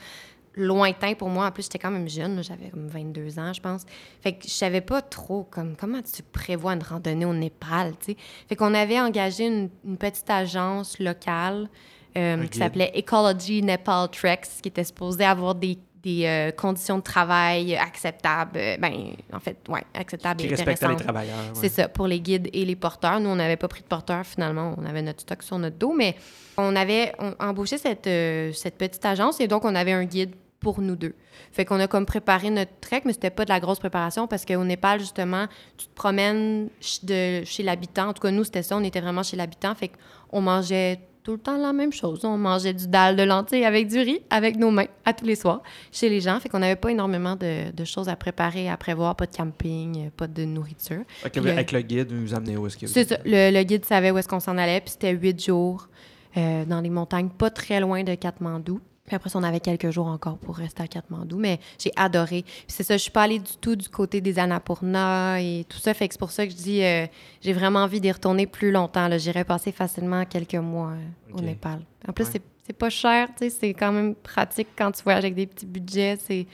lointain 0.54 1.14
pour 1.14 1.28
moi. 1.28 1.46
En 1.46 1.50
plus, 1.50 1.64
j'étais 1.64 1.80
quand 1.80 1.90
même 1.90 2.08
jeune. 2.08 2.40
J'avais 2.44 2.70
comme 2.70 2.86
22 2.86 3.40
ans, 3.40 3.52
je 3.52 3.60
pense. 3.60 3.82
Fait 4.20 4.34
que 4.34 4.44
je 4.44 4.52
savais 4.52 4.80
pas 4.80 5.02
trop 5.02 5.42
comme 5.42 5.74
comment 5.74 6.02
tu 6.02 6.22
prévois 6.22 6.74
une 6.74 6.84
randonnée 6.84 7.24
au 7.24 7.34
Népal, 7.34 7.94
tu. 7.98 8.14
Fait 8.48 8.54
qu'on 8.54 8.74
avait 8.74 9.00
engagé 9.00 9.46
une 9.46 9.96
petite 9.98 10.30
agence 10.30 11.00
locale 11.00 11.68
euh, 12.16 12.46
qui 12.46 12.58
s'appelait 12.58 12.92
Ecology 12.96 13.62
Nepal 13.62 14.08
Treks, 14.10 14.60
qui 14.62 14.68
était 14.68 14.84
supposé 14.84 15.24
avoir 15.24 15.54
des, 15.54 15.78
des 16.02 16.24
euh, 16.26 16.50
conditions 16.52 16.98
de 16.98 17.02
travail 17.02 17.74
acceptables. 17.76 18.56
euh, 18.58 18.76
ben, 18.78 18.92
en 19.32 19.40
fait, 19.40 19.56
ouais, 19.68 19.82
acceptables 19.94 20.40
Qui 20.40 20.46
et 20.46 20.50
respectent 20.50 20.86
les 20.88 20.96
travailleurs. 20.96 21.36
ouais. 21.38 21.50
C'est 21.54 21.68
ça, 21.70 21.88
pour 21.88 22.06
les 22.06 22.20
guides 22.20 22.48
et 22.52 22.64
les 22.64 22.76
porteurs. 22.76 23.20
Nous, 23.20 23.28
on 23.30 23.36
n'avait 23.36 23.56
pas 23.56 23.68
pris 23.68 23.82
de 23.82 23.86
porteur 23.88 24.24
finalement. 24.24 24.74
On 24.78 24.84
avait 24.84 25.02
notre 25.02 25.20
stock 25.22 25.42
sur 25.42 25.58
notre 25.58 25.76
dos, 25.78 25.92
mais 25.92 26.14
on 26.56 26.76
avait 26.76 27.12
on- 27.18 27.34
embauché 27.40 27.78
cette, 27.78 28.06
euh, 28.06 28.52
cette 28.52 28.76
petite 28.76 29.04
agence 29.04 29.40
et 29.40 29.48
donc 29.48 29.64
on 29.64 29.74
avait 29.74 29.92
un 29.92 30.04
guide 30.04 30.34
pour 30.60 30.80
nous 30.80 30.96
deux. 30.96 31.14
Fait 31.52 31.64
qu'on 31.66 31.78
a 31.80 31.86
comme 31.86 32.06
préparé 32.06 32.48
notre 32.48 32.72
trek, 32.80 33.02
mais 33.04 33.12
c'était 33.12 33.28
pas 33.30 33.44
de 33.44 33.50
la 33.50 33.60
grosse 33.60 33.78
préparation 33.78 34.26
parce 34.26 34.44
qu'au 34.46 34.64
Népal, 34.64 34.98
justement, 35.00 35.46
tu 35.76 35.86
te 35.86 35.94
promènes 35.94 36.68
de, 37.02 37.44
chez 37.44 37.62
l'habitant. 37.62 38.08
En 38.08 38.12
tout 38.14 38.22
cas, 38.22 38.30
nous, 38.30 38.44
c'était 38.44 38.62
ça. 38.62 38.76
On 38.76 38.82
était 38.84 39.00
vraiment 39.00 39.22
chez 39.22 39.36
l'habitant. 39.36 39.74
Fait 39.74 39.90
qu'on 40.30 40.40
mangeait 40.40 41.00
tout 41.24 41.32
le 41.32 41.38
temps 41.38 41.56
la 41.56 41.72
même 41.72 41.92
chose. 41.92 42.22
On 42.24 42.36
mangeait 42.36 42.74
du 42.74 42.86
dalle 42.86 43.16
de 43.16 43.22
lentilles 43.22 43.64
avec 43.64 43.88
du 43.88 43.98
riz, 43.98 44.20
avec 44.28 44.56
nos 44.56 44.70
mains, 44.70 44.86
à 45.06 45.14
tous 45.14 45.24
les 45.24 45.34
soirs, 45.36 45.62
chez 45.90 46.10
les 46.10 46.20
gens. 46.20 46.38
Fait 46.38 46.50
qu'on 46.50 46.58
n'avait 46.58 46.76
pas 46.76 46.90
énormément 46.90 47.34
de, 47.34 47.72
de 47.72 47.84
choses 47.84 48.10
à 48.10 48.14
préparer, 48.14 48.68
à 48.68 48.76
prévoir. 48.76 49.16
Pas 49.16 49.26
de 49.26 49.34
camping, 49.34 50.10
pas 50.10 50.26
de 50.26 50.44
nourriture. 50.44 51.02
Euh, 51.24 51.50
avec 51.50 51.72
le 51.72 51.80
guide, 51.80 52.12
vous 52.12 52.20
nous 52.20 52.34
amenez 52.34 52.58
où 52.58 52.66
est-ce 52.66 52.76
que 52.76 52.86
C'est 52.86 53.08
ça. 53.08 53.16
Le, 53.24 53.50
le 53.50 53.62
guide 53.64 53.86
savait 53.86 54.10
où 54.10 54.18
est-ce 54.18 54.28
qu'on 54.28 54.38
s'en 54.38 54.58
allait, 54.58 54.80
puis 54.82 54.90
c'était 54.90 55.12
huit 55.12 55.42
jours 55.42 55.88
euh, 56.36 56.64
dans 56.66 56.82
les 56.82 56.90
montagnes, 56.90 57.30
pas 57.30 57.48
très 57.48 57.80
loin 57.80 58.02
de 58.04 58.14
Katmandou. 58.14 58.80
Puis 59.06 59.14
après 59.14 59.28
ça, 59.28 59.38
on 59.38 59.42
avait 59.42 59.60
quelques 59.60 59.90
jours 59.90 60.06
encore 60.06 60.38
pour 60.38 60.56
rester 60.56 60.82
à 60.82 60.86
Katmandou, 60.86 61.36
mais 61.38 61.60
j'ai 61.78 61.92
adoré. 61.94 62.42
Puis 62.42 62.64
c'est 62.68 62.82
ça, 62.84 62.96
je 62.96 63.02
suis 63.02 63.10
pas 63.10 63.22
allée 63.24 63.38
du 63.38 63.56
tout 63.60 63.76
du 63.76 63.88
côté 63.90 64.20
des 64.22 64.38
Annapurna 64.38 65.40
et 65.42 65.66
tout 65.68 65.76
ça, 65.78 65.92
fait 65.92 66.08
que 66.08 66.14
c'est 66.14 66.18
pour 66.18 66.30
ça 66.30 66.46
que 66.46 66.52
je 66.52 66.56
dis, 66.56 66.82
euh, 66.82 67.06
j'ai 67.42 67.52
vraiment 67.52 67.80
envie 67.80 68.00
d'y 68.00 68.10
retourner 68.10 68.46
plus 68.46 68.70
longtemps. 68.70 69.08
là. 69.08 69.18
J'irais 69.18 69.44
passer 69.44 69.72
facilement 69.72 70.24
quelques 70.24 70.54
mois 70.54 70.92
euh, 70.92 71.36
au 71.36 71.40
Népal. 71.42 71.80
En 72.08 72.12
plus, 72.12 72.24
Ouais. 72.24 72.40
c'est 72.66 72.72
pas 72.72 72.88
cher, 72.88 73.28
tu 73.36 73.44
sais, 73.44 73.50
c'est 73.50 73.74
quand 73.74 73.92
même 73.92 74.14
pratique 74.14 74.68
quand 74.76 74.90
tu 74.92 75.02
voyages 75.02 75.24
avec 75.24 75.34
des 75.34 75.46
petits 75.46 75.66
budgets. 75.66 76.16
Tu 76.26 76.46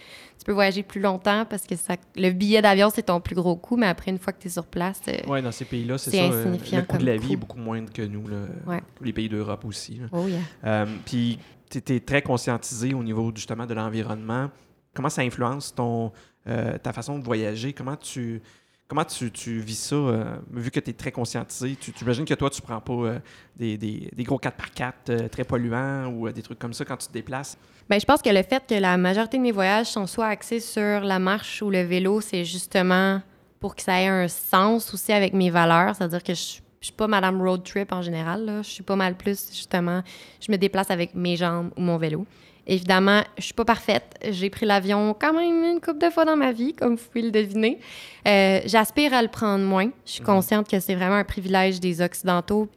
peux 0.44 0.52
voyager 0.52 0.82
plus 0.82 1.00
longtemps 1.00 1.44
parce 1.48 1.66
que 1.68 1.76
ça, 1.76 1.94
le 2.16 2.30
billet 2.30 2.62
d'avion, 2.62 2.90
c'est 2.92 3.04
ton 3.04 3.20
plus 3.20 3.36
gros 3.36 3.54
coût, 3.56 3.76
mais 3.76 3.86
après, 3.86 4.10
une 4.10 4.18
fois 4.18 4.32
que 4.32 4.40
tu 4.40 4.48
es 4.48 4.50
sur 4.50 4.66
place, 4.66 5.00
euh, 5.06 5.12
Oui, 5.28 5.40
dans 5.40 5.52
ces 5.52 5.66
pays-là, 5.66 5.98
c'est 5.98 6.10
ça. 6.16 6.24
insignifiant 6.24 6.78
le 6.80 6.84
coût 6.86 6.98
de 6.98 7.06
la 7.06 7.16
vie 7.16 7.34
est 7.34 7.36
beaucoup 7.36 7.58
moindre 7.58 7.92
que 7.92 8.02
nous, 8.02 8.26
là, 8.26 8.46
Ouais. 8.66 8.80
tous 8.96 9.04
les 9.04 9.12
pays 9.12 9.28
d'Europe 9.28 9.64
aussi. 9.66 9.96
là. 10.00 10.06
oh 10.12 10.26
yeah. 10.26 10.38
Euh, 10.64 10.86
Puis, 11.04 11.38
tu 11.78 11.94
es 11.94 12.00
très 12.00 12.22
conscientisé 12.22 12.94
au 12.94 13.02
niveau 13.02 13.30
justement 13.34 13.66
de 13.66 13.74
l'environnement. 13.74 14.50
Comment 14.94 15.08
ça 15.08 15.22
influence 15.22 15.74
ton, 15.74 16.10
euh, 16.48 16.76
ta 16.78 16.92
façon 16.92 17.18
de 17.18 17.24
voyager? 17.24 17.72
Comment 17.72 17.96
tu, 17.96 18.42
comment 18.88 19.04
tu, 19.04 19.30
tu 19.30 19.60
vis 19.60 19.78
ça? 19.78 19.94
euh, 19.94 20.36
vu 20.50 20.70
que 20.70 20.80
tu 20.80 20.90
es 20.90 20.92
très 20.92 21.12
conscientisé, 21.12 21.76
tu, 21.76 21.92
imagines 22.02 22.24
que 22.24 22.34
toi, 22.34 22.50
tu 22.50 22.60
prends 22.60 22.80
pas 22.80 22.92
euh, 22.92 23.18
des, 23.56 23.78
des- 23.78 24.10
gros 24.24 24.38
4x4 24.38 24.92
euh, 25.10 25.28
très 25.28 25.44
polluants 25.44 26.06
ou 26.12 26.28
des 26.30 26.42
trucs 26.42 26.58
comme 26.58 26.72
ça 26.72 26.84
quand 26.84 26.96
tu 26.96 27.06
te 27.06 27.12
déplaces? 27.12 27.56
Ben, 27.88 28.00
je 28.00 28.04
pense 28.04 28.20
que 28.22 28.30
le 28.30 28.42
fait 28.42 28.64
que 28.68 28.74
la 28.74 28.96
majorité 28.96 29.36
de 29.36 29.42
mes 29.42 29.52
voyages 29.52 29.86
sont 29.86 30.06
soit 30.06 30.26
axés 30.26 30.60
sur 30.60 31.00
la 31.00 31.18
marche 31.18 31.62
ou 31.62 31.70
le 31.70 31.82
vélo, 31.82 32.20
c'est 32.20 32.44
justement 32.44 33.20
pour 33.60 33.76
que 33.76 33.82
ça 33.82 34.00
ait 34.00 34.06
un 34.08 34.26
sens 34.28 34.92
aussi 34.94 35.12
avec 35.12 35.34
mes 35.34 35.50
valeurs. 35.50 35.94
C'est-à-dire 35.94 36.22
que 36.22 36.34
je, 36.34 36.60
je 36.80 36.86
suis 36.86 36.94
pas 36.94 37.06
Madame 37.06 37.42
Road 37.42 37.62
Trip 37.62 37.92
en 37.92 38.00
général. 38.00 38.44
Là. 38.46 38.62
Je 38.62 38.68
suis 38.70 38.82
pas 38.82 38.96
mal 38.96 39.14
plus, 39.14 39.48
justement, 39.52 40.02
je 40.40 40.50
me 40.50 40.56
déplace 40.56 40.90
avec 40.90 41.14
mes 41.14 41.36
jambes 41.36 41.70
ou 41.76 41.82
mon 41.82 41.98
vélo. 41.98 42.26
Évidemment, 42.66 43.22
je 43.36 43.42
suis 43.44 43.52
pas 43.54 43.64
parfaite. 43.66 44.14
J'ai 44.30 44.48
pris 44.48 44.64
l'avion 44.64 45.14
quand 45.18 45.32
même 45.34 45.64
une 45.74 45.80
couple 45.80 45.98
de 45.98 46.08
fois 46.10 46.24
dans 46.24 46.36
ma 46.36 46.52
vie, 46.52 46.72
comme 46.72 46.94
vous 46.96 47.04
pouvez 47.04 47.22
le 47.22 47.30
deviner. 47.30 47.78
Euh, 48.26 48.60
J'aspire 48.64 49.12
à 49.12 49.20
le 49.22 49.28
prendre 49.28 49.64
moins. 49.64 49.90
Je 50.06 50.12
suis 50.12 50.20
Mhm. 50.20 50.26
consciente 50.26 50.68
que 50.70 50.80
c'est 50.80 50.94
vraiment 50.94 51.16
un 51.16 51.24
privilège 51.24 51.80
des 51.80 52.00
Occidentaux. 52.00 52.68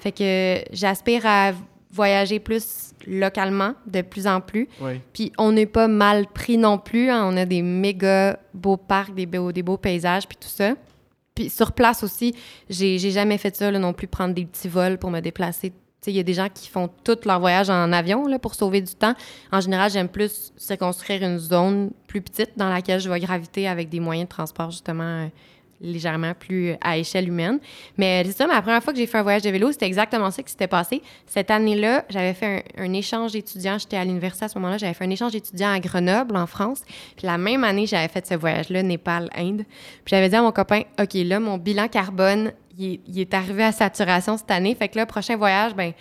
Fait 0.00 0.12
que 0.12 0.62
j'aspire 0.72 1.26
à 1.26 1.52
voyager 1.92 2.38
plus 2.38 2.92
localement, 3.06 3.74
de 3.86 4.00
plus 4.02 4.26
en 4.26 4.40
plus. 4.40 4.68
Oui. 4.80 5.00
Puis 5.12 5.32
on 5.36 5.52
n'est 5.52 5.66
pas 5.66 5.88
mal 5.88 6.26
pris 6.28 6.56
non 6.56 6.78
plus. 6.78 7.10
hein. 7.10 7.26
On 7.30 7.36
a 7.36 7.44
des 7.44 7.60
méga 7.62 8.38
beaux 8.54 8.76
parcs, 8.76 9.14
des 9.14 9.26
beaux, 9.26 9.52
des 9.52 9.62
beaux 9.62 9.78
paysages, 9.78 10.26
puis 10.28 10.38
tout 10.40 10.48
ça. 10.48 10.74
Sur 11.48 11.72
place 11.72 12.02
aussi, 12.02 12.34
j'ai 12.68 12.98
jamais 12.98 13.38
fait 13.38 13.54
ça 13.56 13.70
non 13.70 13.92
plus, 13.92 14.06
prendre 14.06 14.34
des 14.34 14.44
petits 14.44 14.68
vols 14.68 14.98
pour 14.98 15.10
me 15.10 15.20
déplacer. 15.20 15.72
Il 16.06 16.14
y 16.14 16.18
a 16.18 16.22
des 16.22 16.34
gens 16.34 16.48
qui 16.48 16.68
font 16.68 16.88
tout 17.04 17.18
leur 17.26 17.40
voyage 17.40 17.68
en 17.68 17.92
avion 17.92 18.26
là, 18.26 18.38
pour 18.38 18.54
sauver 18.54 18.80
du 18.80 18.94
temps. 18.94 19.14
En 19.52 19.60
général, 19.60 19.90
j'aime 19.90 20.08
plus 20.08 20.52
circonscrire 20.56 21.22
une 21.22 21.38
zone 21.38 21.90
plus 22.06 22.22
petite 22.22 22.52
dans 22.56 22.70
laquelle 22.70 23.00
je 23.00 23.10
vais 23.10 23.20
graviter 23.20 23.68
avec 23.68 23.90
des 23.90 24.00
moyens 24.00 24.26
de 24.26 24.30
transport 24.30 24.70
justement 24.70 25.24
euh, 25.24 25.28
légèrement 25.80 26.34
plus 26.34 26.74
à 26.80 26.98
échelle 26.98 27.28
humaine. 27.28 27.58
Mais 27.96 28.22
c'est 28.24 28.32
ça, 28.32 28.46
ma 28.46 28.60
première 28.62 28.82
fois 28.82 28.92
que 28.92 28.98
j'ai 28.98 29.06
fait 29.06 29.18
un 29.18 29.22
voyage 29.22 29.42
de 29.42 29.50
vélo, 29.50 29.72
c'était 29.72 29.86
exactement 29.86 30.30
ça 30.30 30.42
qui 30.42 30.50
s'était 30.50 30.66
passé. 30.66 31.02
Cette 31.26 31.50
année-là, 31.50 32.04
j'avais 32.08 32.34
fait 32.34 32.64
un, 32.76 32.92
échange 32.92 33.32
d'étudiants. 33.32 33.78
J'étais 33.78 33.96
à 33.96 34.04
l'université 34.04 34.44
à 34.44 34.48
ce 34.48 34.58
moment-là. 34.58 34.78
J'avais 34.78 34.94
fait 34.94 35.04
un 35.04 35.10
échange 35.10 35.32
d'étudiants 35.32 35.72
à 35.72 35.80
Grenoble, 35.80 36.36
en 36.36 36.46
France. 36.46 36.82
Puis 37.16 37.26
la 37.26 37.38
même 37.38 37.64
année, 37.64 37.86
j'avais 37.86 38.08
fait 38.08 38.26
ce 38.26 38.34
voyage-là, 38.34 38.82
Népal-Inde. 38.82 39.64
Puis 39.66 40.06
j'avais 40.06 40.28
dit 40.28 40.36
à 40.36 40.42
mon 40.42 40.52
copain, 40.52 40.82
OK, 41.00 41.14
là, 41.14 41.40
mon 41.40 41.56
bilan 41.56 41.88
carbone, 41.88 42.52
il 42.78 43.18
est 43.18 43.34
arrivé 43.34 43.64
à 43.64 43.72
saturation 43.72 44.36
cette 44.36 44.50
année. 44.50 44.74
Fait 44.74 44.88
que 44.88 44.96
là, 44.96 45.06
prochain 45.06 45.36
voyage, 45.36 45.74
ben, 45.74 45.92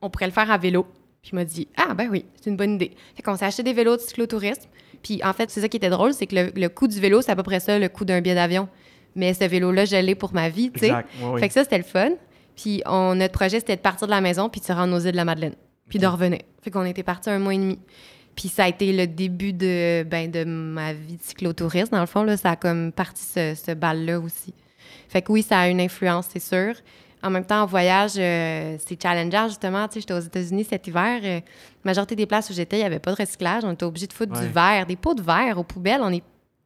on 0.00 0.10
pourrait 0.10 0.26
le 0.26 0.32
faire 0.32 0.50
à 0.50 0.58
vélo. 0.58 0.86
Puis 1.22 1.30
il 1.32 1.36
m'a 1.36 1.44
dit, 1.44 1.68
ah, 1.76 1.94
ben 1.94 2.08
oui, 2.10 2.26
c'est 2.34 2.50
une 2.50 2.56
bonne 2.56 2.74
idée. 2.74 2.92
Fait 3.16 3.22
qu'on 3.22 3.36
s'est 3.36 3.46
acheté 3.46 3.62
des 3.62 3.72
vélos 3.72 3.96
de 3.96 4.02
cyclotourisme. 4.02 4.68
Puis 5.02 5.22
en 5.24 5.32
fait, 5.32 5.50
c'est 5.50 5.60
ça 5.60 5.68
qui 5.68 5.76
était 5.76 5.90
drôle, 5.90 6.12
c'est 6.12 6.26
que 6.26 6.34
le, 6.34 6.52
le 6.54 6.68
coût 6.68 6.86
du 6.86 7.00
vélo, 7.00 7.22
c'est 7.22 7.32
à 7.32 7.36
peu 7.36 7.42
près 7.42 7.60
ça, 7.60 7.78
le 7.78 7.88
coût 7.88 8.04
d'un 8.04 8.20
billet 8.20 8.34
d'avion. 8.34 8.68
Mais 9.16 9.34
ce 9.34 9.44
vélo-là, 9.44 9.84
je 9.84 9.96
l'ai 9.96 10.14
pour 10.14 10.32
ma 10.34 10.48
vie, 10.48 10.70
tu 10.70 10.80
sais. 10.80 10.92
Ouais. 10.92 11.40
Fait 11.40 11.48
que 11.48 11.54
ça, 11.54 11.62
c'était 11.64 11.78
le 11.78 11.84
fun. 11.84 12.10
Puis 12.56 12.82
on, 12.86 13.14
notre 13.14 13.32
projet, 13.34 13.58
c'était 13.60 13.76
de 13.76 13.80
partir 13.80 14.06
de 14.06 14.12
la 14.12 14.20
maison 14.20 14.48
puis 14.48 14.60
de 14.60 14.66
se 14.66 14.72
rendre 14.72 14.94
aux 14.96 15.00
îles 15.00 15.12
de 15.12 15.16
la 15.16 15.24
Madeleine. 15.24 15.54
Puis 15.88 15.98
de 15.98 16.06
revenir. 16.06 16.40
Fait 16.62 16.70
qu'on 16.70 16.84
était 16.84 17.02
parti 17.02 17.30
un 17.30 17.38
mois 17.38 17.54
et 17.54 17.58
demi. 17.58 17.78
Puis 18.36 18.48
ça 18.48 18.64
a 18.64 18.68
été 18.68 18.92
le 18.92 19.06
début 19.06 19.52
de, 19.52 20.02
ben, 20.04 20.30
de 20.30 20.42
ma 20.44 20.92
vie 20.92 21.16
de 21.16 21.22
cyclotouriste. 21.22 21.92
Dans 21.92 22.00
le 22.00 22.06
fond, 22.06 22.22
là, 22.24 22.36
ça 22.36 22.50
a 22.52 22.56
comme 22.56 22.90
parti 22.90 23.22
ce, 23.22 23.54
ce 23.54 23.72
bal-là 23.72 24.18
aussi. 24.18 24.52
Fait 25.08 25.22
que 25.22 25.30
oui, 25.30 25.42
ça 25.42 25.60
a 25.60 25.68
une 25.68 25.80
influence, 25.80 26.26
c'est 26.32 26.40
sûr. 26.40 26.74
En 27.22 27.30
même 27.30 27.44
temps, 27.44 27.62
en 27.62 27.66
voyage, 27.66 28.12
euh, 28.18 28.76
c'est 28.84 29.00
challengeant, 29.00 29.48
justement. 29.48 29.86
Tu 29.88 29.94
sais, 29.94 30.00
j'étais 30.00 30.14
aux 30.14 30.20
États-Unis 30.20 30.66
cet 30.68 30.86
hiver. 30.88 31.20
euh, 31.22 31.36
la 31.36 31.40
majorité 31.84 32.16
des 32.16 32.26
places 32.26 32.50
où 32.50 32.52
j'étais, 32.52 32.76
il 32.76 32.80
n'y 32.80 32.86
avait 32.86 32.98
pas 32.98 33.12
de 33.12 33.16
recyclage. 33.16 33.62
On 33.64 33.72
était 33.72 33.84
obligé 33.84 34.06
de 34.06 34.12
foutre 34.12 34.32
Ouais. 34.38 34.46
du 34.46 34.52
verre, 34.52 34.84
des 34.86 34.96
pots 34.96 35.14
de 35.14 35.22
verre 35.22 35.56
aux 35.58 35.64
poubelles. 35.64 36.00
On 36.02 36.10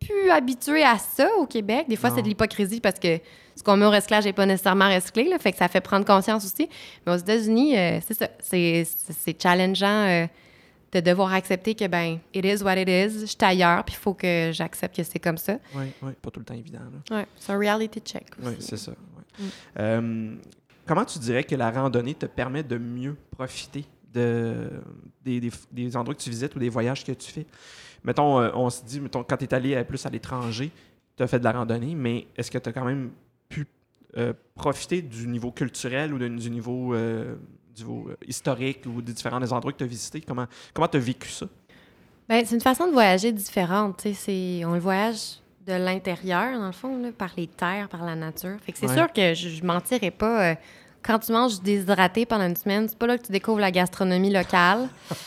plus 0.00 0.30
habitué 0.30 0.82
à 0.82 0.98
ça 0.98 1.28
au 1.38 1.46
Québec. 1.46 1.86
Des 1.88 1.96
fois, 1.96 2.10
c'est 2.10 2.22
de 2.22 2.28
l'hypocrisie 2.28 2.80
parce 2.80 2.98
que 2.98 3.18
ce 3.56 3.62
qu'on 3.62 3.76
met 3.76 3.86
au 3.86 3.90
recyclage 3.90 4.24
n'est 4.24 4.32
pas 4.32 4.46
nécessairement 4.46 4.88
recyclé. 4.92 5.24
Là, 5.24 5.38
fait 5.38 5.52
que 5.52 5.58
ça 5.58 5.68
fait 5.68 5.80
prendre 5.80 6.06
conscience 6.06 6.44
aussi. 6.44 6.68
Mais 7.04 7.12
aux 7.12 7.16
États-Unis, 7.16 7.76
euh, 7.76 7.98
c'est 8.06 8.14
ça. 8.14 8.28
C'est, 8.40 9.42
challengeant 9.42 10.06
euh, 10.06 10.26
de 10.92 11.00
devoir 11.00 11.32
accepter 11.32 11.74
que, 11.74 11.86
ben, 11.86 12.18
it 12.32 12.44
is 12.44 12.62
what 12.62 12.76
it 12.76 12.88
is. 12.88 13.20
Je 13.20 13.26
suis 13.26 13.36
ailleurs, 13.40 13.84
puis 13.84 13.96
il 13.98 14.00
faut 14.00 14.14
que 14.14 14.50
j'accepte 14.52 14.96
que 14.96 15.02
c'est 15.02 15.18
comme 15.18 15.38
ça. 15.38 15.58
Oui, 15.74 15.86
oui, 16.02 16.12
pas 16.22 16.30
tout 16.30 16.40
le 16.40 16.46
temps 16.46 16.54
évident. 16.54 16.80
Ouais, 17.10 17.26
c'est 17.36 17.52
un 17.52 17.58
reality 17.58 18.00
check. 18.00 18.26
Oui, 18.40 18.54
aussi. 18.56 18.68
c'est 18.68 18.76
ça. 18.76 18.92
ouais. 18.92 19.44
Mm. 19.44 19.50
Euh, 19.80 20.34
comment 20.86 21.04
tu 21.04 21.18
dirais 21.18 21.44
que 21.44 21.54
la 21.54 21.70
randonnée 21.70 22.14
te 22.14 22.26
permet 22.26 22.62
de 22.62 22.78
mieux 22.78 23.16
profiter? 23.36 23.84
De, 24.18 24.70
des, 25.24 25.40
des- 25.40 25.50
des 25.72 25.96
endroits 25.96 26.14
que 26.14 26.20
tu 26.20 26.30
visites 26.30 26.54
ou 26.56 26.58
des 26.58 26.68
voyages 26.68 27.04
que 27.04 27.12
tu 27.12 27.30
fais? 27.30 27.46
Mettons, 28.04 28.40
euh, 28.40 28.50
on 28.54 28.70
se 28.70 28.84
dit, 28.84 29.00
mettons, 29.00 29.22
quand 29.24 29.36
tu 29.36 29.44
es 29.44 29.54
allé 29.54 29.74
euh, 29.74 29.84
plus 29.84 30.04
à 30.06 30.10
l'étranger, 30.10 30.70
tu 31.16 31.22
as 31.22 31.26
fait 31.26 31.38
de 31.38 31.44
la 31.44 31.52
randonnée, 31.52 31.94
mais 31.94 32.26
est-ce 32.36 32.50
que 32.50 32.58
tu 32.58 32.68
as 32.68 32.72
quand 32.72 32.84
même 32.84 33.10
pu 33.48 33.66
euh, 34.16 34.32
profiter 34.54 35.02
du 35.02 35.26
niveau 35.26 35.50
culturel 35.50 36.12
ou 36.14 36.18
de- 36.18 36.28
du 36.28 36.50
niveau, 36.50 36.94
euh, 36.94 37.34
du 37.74 37.82
niveau, 37.84 38.10
historique 38.26 38.80
ou 38.86 39.02
des 39.02 39.12
différents 39.12 39.42
endroits 39.52 39.72
que 39.72 39.78
tu 39.78 39.84
as 39.84 39.88
visités? 39.88 40.20
Comment 40.20 40.46
tu 40.88 40.96
as 40.96 41.00
vécu 41.00 41.28
ça? 41.28 41.46
Ben, 42.28 42.44
c'est 42.44 42.54
une 42.54 42.60
façon 42.60 42.86
de 42.86 42.92
voyager 42.92 43.32
différente. 43.32 44.06
c'est- 44.14 44.62
On 44.64 44.74
le 44.74 44.80
voyage 44.80 45.40
de 45.66 45.72
l'intérieur, 45.74 46.58
dans 46.58 46.66
le 46.66 46.72
fond, 46.72 47.02
là, 47.02 47.10
par 47.12 47.32
les 47.36 47.46
terres, 47.46 47.88
par 47.88 48.04
la 48.04 48.14
nature. 48.14 48.56
Fait 48.62 48.72
que 48.72 48.78
c'est 48.78 48.86
Ouais. 48.88 48.94
sûr 48.96 49.12
que 49.12 49.34
je, 49.34 49.48
je 49.48 49.64
mentirais 49.64 50.10
pas. 50.10 50.56
Quand 51.02 51.18
tu 51.18 51.32
manges 51.32 51.60
déshydraté 51.60 52.26
pendant 52.26 52.46
une 52.46 52.56
semaine, 52.56 52.88
c'est 52.88 52.98
pas 52.98 53.06
là 53.06 53.18
que 53.18 53.26
tu 53.26 53.32
découvres 53.32 53.60
la 53.60 53.70
gastronomie 53.70 54.30
locale. 54.32 54.88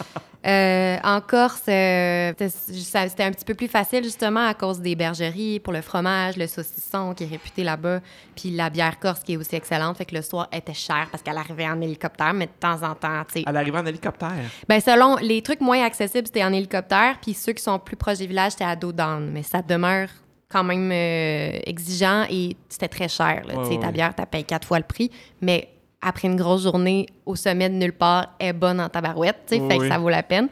Euh, 0.43 0.97
en 1.03 1.21
Corse, 1.21 1.61
euh, 1.67 2.33
c'était 2.39 3.23
un 3.23 3.31
petit 3.31 3.45
peu 3.45 3.53
plus 3.53 3.67
facile 3.67 4.03
justement 4.03 4.43
à 4.47 4.55
cause 4.55 4.79
des 4.79 4.95
bergeries 4.95 5.59
pour 5.59 5.71
le 5.71 5.81
fromage, 5.81 6.35
le 6.35 6.47
saucisson 6.47 7.13
qui 7.13 7.25
est 7.25 7.27
réputé 7.27 7.63
là-bas, 7.63 7.99
puis 8.35 8.49
la 8.49 8.71
bière 8.71 8.97
corse 8.99 9.19
qui 9.19 9.33
est 9.33 9.37
aussi 9.37 9.55
excellente. 9.55 9.97
Fait 9.97 10.05
que 10.05 10.15
le 10.15 10.23
soir 10.23 10.47
était 10.51 10.73
cher 10.73 11.09
parce 11.11 11.21
qu'elle 11.21 11.37
arrivait 11.37 11.67
en 11.67 11.79
hélicoptère, 11.79 12.33
mais 12.33 12.47
de 12.47 12.51
temps 12.59 12.81
en 12.81 12.95
temps, 12.95 13.23
tu 13.31 13.41
sais, 13.41 13.43
À 13.45 13.51
l'arrivée 13.51 13.77
en 13.77 13.85
hélicoptère? 13.85 14.31
ben 14.67 14.81
selon 14.81 15.17
les 15.17 15.43
trucs 15.43 15.61
moins 15.61 15.83
accessibles, 15.85 16.25
c'était 16.25 16.43
en 16.43 16.53
hélicoptère, 16.53 17.17
puis 17.21 17.35
ceux 17.35 17.53
qui 17.53 17.61
sont 17.61 17.77
plus 17.77 17.95
proches 17.95 18.17
des 18.17 18.25
villages, 18.25 18.53
c'était 18.53 18.63
à 18.63 18.75
dos 18.75 18.91
d'âne. 18.91 19.29
Mais 19.31 19.43
ça 19.43 19.61
demeure 19.61 20.09
quand 20.51 20.63
même 20.63 20.91
euh, 20.91 21.59
exigeant 21.65 22.25
et 22.29 22.55
c'était 22.69 22.87
très 22.87 23.07
cher. 23.07 23.43
Là. 23.45 23.55
Ouais, 23.55 23.69
ouais, 23.69 23.79
ta 23.79 23.91
bière, 23.91 24.13
tu 24.15 24.23
payes 24.25 24.43
quatre 24.43 24.67
fois 24.67 24.79
le 24.79 24.85
prix, 24.85 25.09
mais 25.41 25.69
après 26.01 26.27
une 26.27 26.35
grosse 26.35 26.63
journée 26.63 27.05
au 27.25 27.35
sommet 27.35 27.69
de 27.69 27.75
nulle 27.75 27.93
part, 27.93 28.35
elle 28.39 28.49
est 28.49 28.53
bonne 28.53 28.79
en 28.79 28.89
tabarouette, 28.89 29.37
fait 29.47 29.59
que 29.59 29.87
ça 29.87 29.97
vaut 29.97 30.09
la 30.09 30.23
peine. 30.23 30.49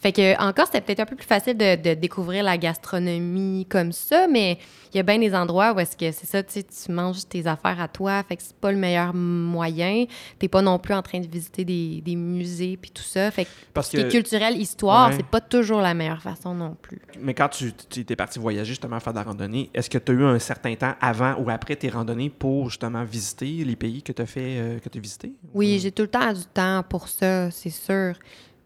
Fait 0.00 0.12
que 0.12 0.40
encore, 0.40 0.66
c'était 0.66 0.80
peut-être 0.80 1.00
un 1.00 1.06
peu 1.06 1.16
plus 1.16 1.26
facile 1.26 1.56
de, 1.56 1.74
de 1.74 1.94
découvrir 1.94 2.44
la 2.44 2.56
gastronomie 2.56 3.66
comme 3.68 3.90
ça, 3.92 4.28
mais 4.28 4.58
il 4.92 4.96
y 4.96 5.00
a 5.00 5.02
bien 5.02 5.18
des 5.18 5.34
endroits 5.34 5.72
où 5.72 5.80
est-ce 5.80 5.96
que 5.96 6.12
c'est 6.12 6.26
ça, 6.26 6.42
tu 6.42 6.52
sais, 6.52 6.62
tu 6.62 6.92
manges 6.92 7.26
tes 7.28 7.46
affaires 7.46 7.80
à 7.80 7.88
toi, 7.88 8.22
fait 8.22 8.36
que 8.36 8.42
c'est 8.42 8.56
pas 8.56 8.70
le 8.70 8.78
meilleur 8.78 9.12
moyen. 9.12 10.04
T'es 10.38 10.48
pas 10.48 10.62
non 10.62 10.78
plus 10.78 10.94
en 10.94 11.02
train 11.02 11.18
de 11.20 11.26
visiter 11.26 11.64
des, 11.64 12.00
des 12.00 12.14
musées 12.16 12.76
puis 12.80 12.90
tout 12.92 13.02
ça. 13.02 13.30
Fait 13.32 13.44
que 13.44 13.50
Parce 13.74 13.88
ce 13.88 13.96
qui 13.96 14.02
est 14.02 14.04
que, 14.04 14.10
culturel, 14.10 14.56
histoire, 14.56 15.08
Ouais. 15.10 15.16
c'est 15.16 15.26
pas 15.26 15.40
toujours 15.40 15.80
la 15.80 15.94
meilleure 15.94 16.22
façon 16.22 16.54
non 16.54 16.76
plus. 16.80 17.00
mais 17.20 17.34
quand 17.34 17.48
tu, 17.48 17.72
tu 17.90 18.00
étais 18.00 18.16
parti 18.16 18.38
voyager 18.38 18.68
justement 18.68 19.00
faire 19.00 19.12
de 19.12 19.18
la 19.18 19.24
randonnée, 19.24 19.68
est-ce 19.74 19.90
que 19.90 19.98
tu 19.98 20.12
as 20.12 20.14
eu 20.14 20.24
un 20.24 20.38
certain 20.38 20.74
temps 20.76 20.94
avant 21.00 21.34
ou 21.40 21.50
après 21.50 21.76
tes 21.76 21.88
randonnées 21.88 22.30
pour 22.30 22.70
justement 22.70 23.02
visiter 23.04 23.64
les 23.64 23.76
pays 23.76 24.02
que 24.02 24.12
tu 24.12 24.22
as 24.22 24.26
fait, 24.26 24.58
euh, 24.58 24.78
que 24.78 24.88
tu 24.88 24.98
as 24.98 25.00
visités? 25.00 25.32
Oui, 25.54 25.78
j'ai 25.80 25.90
tout 25.92 26.02
le 26.02 26.08
temps 26.08 26.32
du 26.32 26.44
temps 26.44 26.82
pour 26.88 27.08
ça, 27.08 27.50
c'est 27.50 27.70
sûr. 27.70 28.14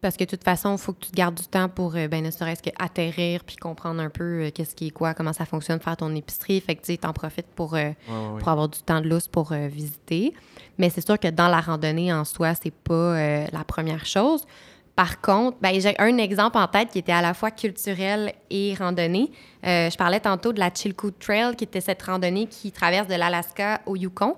Parce 0.03 0.17
que 0.17 0.25
de 0.25 0.29
toute 0.29 0.43
façon, 0.43 0.73
il 0.73 0.79
faut 0.79 0.93
que 0.93 1.05
tu 1.05 1.13
te 1.13 1.17
gardes 1.17 1.37
du 1.37 1.47
temps 1.47 1.69
pour, 1.69 1.95
euh, 1.95 2.09
ben, 2.09 2.25
ne 2.25 2.33
serait-ce 2.33 2.61
que 2.61 2.71
atterrir 2.77 3.45
puis 3.45 3.55
comprendre 3.55 4.03
un 4.03 4.11
peu 4.11 4.25
euh, 4.47 4.51
qu'est-ce 4.53 4.75
qui 4.75 4.89
est 4.89 4.91
quoi, 4.91 5.15
comment 5.15 5.33
ça 5.33 5.45
fonctionne, 5.45 5.79
faire 5.79 5.97
ton 5.97 6.13
épicerie. 6.13 6.61
Fait 6.61 6.75
que, 6.75 6.85
tu 6.85 6.99
t'en 6.99 7.13
profites 7.13 7.47
pour, 7.55 7.75
euh, 7.75 7.79
Ouais, 7.79 7.95
ouais, 8.09 8.29
ouais. 8.33 8.39
pour 8.41 8.49
avoir 8.49 8.69
du 8.69 8.81
temps 8.81 9.01
de 9.01 9.09
lousse 9.09 9.29
pour 9.29 9.53
euh, 9.53 9.69
visiter. 9.69 10.35
Mais 10.77 10.91
c'est 10.91 11.07
sûr 11.07 11.21
que 11.21 11.29
dans 11.29 11.47
la 11.47 11.61
randonnée 11.61 12.13
en 12.13 12.25
soi, 12.25 12.55
c'est 12.61 12.75
pas 12.75 13.47
la 13.53 13.65
première 13.65 14.05
chose. 14.05 14.45
Par 14.97 15.21
contre, 15.21 15.57
ben, 15.61 15.81
j'ai 15.81 15.95
un 16.01 16.19
exemple 16.19 16.59
en 16.59 16.67
tête 16.67 16.91
qui 16.91 16.99
était 16.99 17.13
à 17.13 17.23
la 17.23 17.33
fois 17.33 17.53
culturel 17.53 18.33
et 18.51 18.75
randonnée. 18.75 19.31
Je 19.63 19.97
parlais 19.97 20.19
tantôt 20.21 20.53
de 20.53 20.59
la 20.59 20.71
Chilkoot 20.75 21.13
Trail, 21.21 21.55
qui 21.57 21.65
était 21.65 21.81
cette 21.81 22.03
randonnée 22.03 22.47
qui 22.47 22.73
traverse 22.73 23.07
de 23.07 23.15
l'Alaska 23.15 23.83
au 23.87 23.97
Yukon. 23.97 24.35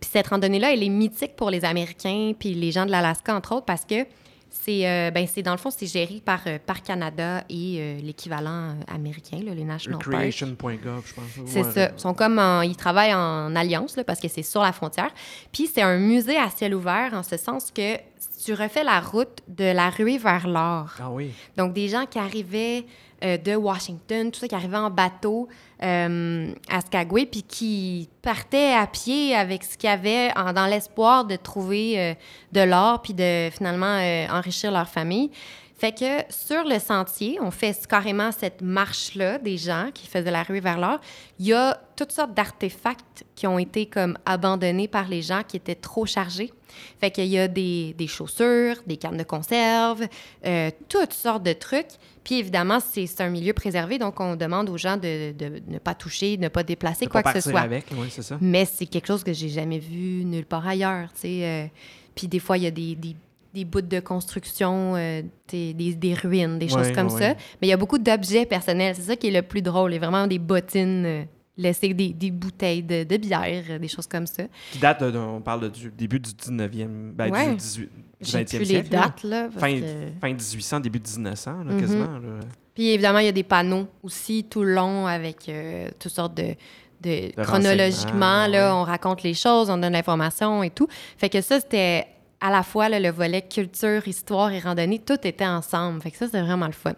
Puis 0.00 0.10
cette 0.12 0.28
randonnée-là, 0.28 0.72
elle 0.72 0.82
est 0.82 0.88
mythique 0.88 1.34
pour 1.34 1.50
les 1.50 1.64
Américains 1.64 2.32
puis 2.38 2.54
les 2.54 2.70
gens 2.70 2.86
de 2.86 2.90
l'Alaska, 2.90 3.34
entre 3.34 3.56
autres, 3.56 3.66
parce 3.66 3.84
que 3.84 4.06
c'est, 4.50 4.88
euh, 4.88 5.10
ben, 5.10 5.26
c'est 5.26 5.42
dans 5.42 5.52
le 5.52 5.58
fond, 5.58 5.70
c'est 5.70 5.86
géré 5.86 6.20
par 6.24 6.40
euh, 6.46 6.58
Parc 6.64 6.84
Canada 6.86 7.44
et 7.48 7.76
euh, 7.78 7.98
l'équivalent 8.00 8.70
euh, 8.70 8.94
américain, 8.94 9.38
là, 9.44 9.54
les 9.54 9.64
National 9.64 9.98
Parks. 9.98 10.06
Recreation.gov, 10.14 11.02
je 11.06 11.14
pense. 11.14 11.24
C'est 11.46 11.62
Ouais, 11.64 11.72
ça. 11.72 11.90
Ils 11.96 12.00
sont 12.00 12.14
comme 12.14 12.38
en- 12.38 12.62
ils 12.62 12.76
travaillent 12.76 13.14
en 13.14 13.54
alliance 13.54 13.96
là, 13.96 14.04
parce 14.04 14.20
que 14.20 14.28
c'est 14.28 14.42
sur 14.42 14.62
la 14.62 14.72
frontière. 14.72 15.10
Puis 15.52 15.66
c'est 15.72 15.82
un 15.82 15.98
musée 15.98 16.36
à 16.38 16.48
ciel 16.50 16.74
ouvert 16.74 17.12
en 17.14 17.22
ce 17.22 17.36
sens 17.36 17.70
que 17.70 17.96
tu 18.44 18.52
refais 18.54 18.84
la 18.84 19.00
route 19.00 19.38
de 19.48 19.64
la 19.72 19.90
ruée 19.90 20.18
vers 20.18 20.48
l'or. 20.48 20.94
Ah 21.00 21.10
oui. 21.10 21.30
Donc 21.56 21.72
des 21.72 21.88
gens 21.88 22.06
qui 22.06 22.18
arrivaient 22.18 22.84
euh, 23.24 23.36
de 23.36 23.56
Washington, 23.56 24.30
tout 24.30 24.38
ça, 24.40 24.48
qui 24.48 24.54
arrivaient 24.54 24.76
en 24.76 24.90
bateau 24.90 25.48
euh, 25.82 26.52
à 26.68 26.80
Skagway, 26.80 27.26
puis 27.26 27.42
qui 27.42 28.08
partaient 28.22 28.74
à 28.74 28.86
pied 28.86 29.34
avec 29.34 29.64
ce 29.64 29.76
qu'il 29.76 29.90
y 29.90 29.92
avait 29.92 30.32
dans 30.54 30.66
l'espoir 30.66 31.24
de 31.24 31.36
trouver 31.36 31.98
euh, 31.98 32.14
de 32.52 32.60
l'or, 32.60 33.02
puis 33.02 33.14
de 33.14 33.50
finalement 33.50 33.98
enrichir 34.30 34.70
leur 34.70 34.88
famille. 34.88 35.30
Fait 35.78 35.92
que 35.92 36.22
sur 36.32 36.64
le 36.64 36.78
sentier, 36.80 37.38
on 37.40 37.52
fait 37.52 37.86
carrément 37.86 38.32
cette 38.32 38.62
marche-là 38.62 39.38
des 39.38 39.56
gens 39.56 39.90
qui 39.94 40.08
faisaient 40.08 40.30
la 40.30 40.42
ruée 40.42 40.60
vers 40.60 40.78
l'or. 40.78 40.98
Il 41.38 41.46
y 41.46 41.52
a 41.52 41.80
toutes 41.96 42.10
sortes 42.10 42.34
d'artefacts 42.34 43.24
qui 43.36 43.46
ont 43.46 43.60
été 43.60 43.86
comme 43.86 44.18
abandonnés 44.26 44.88
par 44.88 45.06
les 45.06 45.22
gens 45.22 45.42
qui 45.46 45.56
étaient 45.56 45.76
trop 45.76 46.04
chargés. 46.04 46.52
Fait 47.00 47.10
qu'il 47.10 47.26
y 47.26 47.38
a 47.38 47.48
des, 47.48 47.94
des 47.96 48.06
chaussures, 48.06 48.76
des 48.86 48.96
cannes 48.96 49.16
de 49.16 49.22
conserve, 49.22 50.06
euh, 50.46 50.70
toutes 50.88 51.12
sortes 51.12 51.42
de 51.42 51.52
trucs. 51.52 51.86
Puis 52.24 52.38
évidemment, 52.40 52.78
c'est 52.80 53.20
un 53.20 53.30
milieu 53.30 53.52
préservé, 53.54 53.98
donc 53.98 54.20
on 54.20 54.36
demande 54.36 54.68
aux 54.68 54.76
gens 54.76 54.96
de, 54.96 55.32
de 55.32 55.62
ne 55.66 55.78
pas 55.78 55.94
toucher, 55.94 56.36
de 56.36 56.42
ne 56.42 56.48
pas 56.48 56.62
déplacer 56.62 57.06
De 57.06 57.10
quoi 57.10 57.22
pas 57.22 57.32
que 57.32 57.40
ce 57.40 57.50
soit. 57.50 57.60
avec, 57.60 57.86
oui, 57.96 58.08
c'est 58.10 58.22
ça. 58.22 58.36
Mais 58.40 58.64
c'est 58.66 58.86
quelque 58.86 59.06
chose 59.06 59.24
que 59.24 59.32
j'ai 59.32 59.48
jamais 59.48 59.78
vu 59.78 60.24
nulle 60.24 60.44
part 60.44 60.66
ailleurs, 60.66 61.08
euh. 61.24 61.66
puis 62.14 62.28
des 62.28 62.38
fois, 62.38 62.58
il 62.58 62.64
y 62.64 62.66
a 62.66 62.70
des, 62.70 62.94
des, 62.96 63.16
des 63.54 63.64
bouts 63.64 63.80
de 63.80 64.00
construction, 64.00 64.94
euh, 64.96 65.22
des, 65.50 65.72
des, 65.72 66.14
ruines, 66.14 66.58
des 66.58 66.66
Ouais, 66.66 66.84
choses 66.84 66.92
comme 66.94 67.08
ouais, 67.08 67.18
ça. 67.18 67.28
Mais 67.60 67.68
il 67.68 67.70
y 67.70 67.72
a 67.72 67.78
beaucoup 67.78 67.98
d'objets 67.98 68.44
personnels. 68.44 68.94
C'est 68.96 69.02
ça 69.02 69.16
qui 69.16 69.28
est 69.28 69.30
le 69.30 69.42
plus 69.42 69.62
drôle. 69.62 69.92
Il 69.92 69.94
y 69.94 69.96
a 69.96 70.00
vraiment 70.00 70.26
des 70.26 70.38
bottines 70.38 71.26
laissées, 71.58 71.92
des, 71.92 72.14
des 72.14 72.30
bouteilles 72.30 72.82
de, 72.82 73.04
de 73.04 73.16
bière, 73.18 73.78
des 73.78 73.88
choses 73.88 74.06
comme 74.06 74.26
ça. 74.26 74.44
Qui 74.72 74.78
date, 74.78 75.02
de- 75.02 75.18
on 75.18 75.40
parle 75.42 75.70
du 75.70 75.90
début 75.90 76.18
du 76.20 76.30
19e, 76.30 77.12
ben, 77.12 77.30
Ouais. 77.30 77.50
du 77.50 77.56
18 77.56 77.90
du 77.90 77.90
J'ai 78.22 78.38
20e 78.38 78.46
plus 78.48 78.58
les 78.60 78.64
siècle. 78.66 78.92
là. 78.92 79.00
dates, 79.02 79.22
là. 79.24 79.48
Fin, 79.58 79.80
que- 79.80 80.20
fin 80.20 80.28
1800, 80.28 80.80
début 80.80 81.00
1900, 81.00 81.64
là, 81.64 81.72
Mhm. 81.74 81.80
quasiment. 81.80 82.04
là. 82.18 82.40
Puis 82.74 82.88
évidemment, 82.90 83.18
il 83.18 83.26
y 83.26 83.28
a 83.28 83.32
des 83.32 83.42
panneaux 83.42 83.86
aussi 84.02 84.46
tout 84.48 84.62
le 84.62 84.72
long 84.74 85.06
avec 85.06 85.48
euh, 85.48 85.88
toutes 85.98 86.12
sortes 86.12 86.34
de. 86.36 86.54
de- 87.00 87.32
De 87.36 87.42
chronologiquement, 87.44 88.46
là, 88.48 88.72
ouais. 88.74 88.80
on 88.80 88.82
raconte 88.84 89.22
les 89.22 89.34
choses, 89.34 89.70
on 89.70 89.78
donne 89.78 89.92
l'information 89.92 90.62
et 90.64 90.70
tout. 90.70 90.88
Fait 91.16 91.28
que 91.28 91.40
ça, 91.40 91.60
c'était 91.60 92.06
à 92.40 92.50
la 92.50 92.62
fois 92.64 92.88
là, 92.88 92.98
le 93.00 93.10
volet 93.10 93.42
culture, 93.42 94.06
histoire 94.06 94.50
et 94.52 94.58
randonnée, 94.60 94.98
tout 95.00 95.18
était 95.24 95.46
ensemble. 95.46 96.00
Fait 96.02 96.10
que 96.12 96.16
ça, 96.16 96.26
c'est 96.30 96.40
vraiment 96.40 96.66
le 96.66 96.72
fun. 96.72 96.94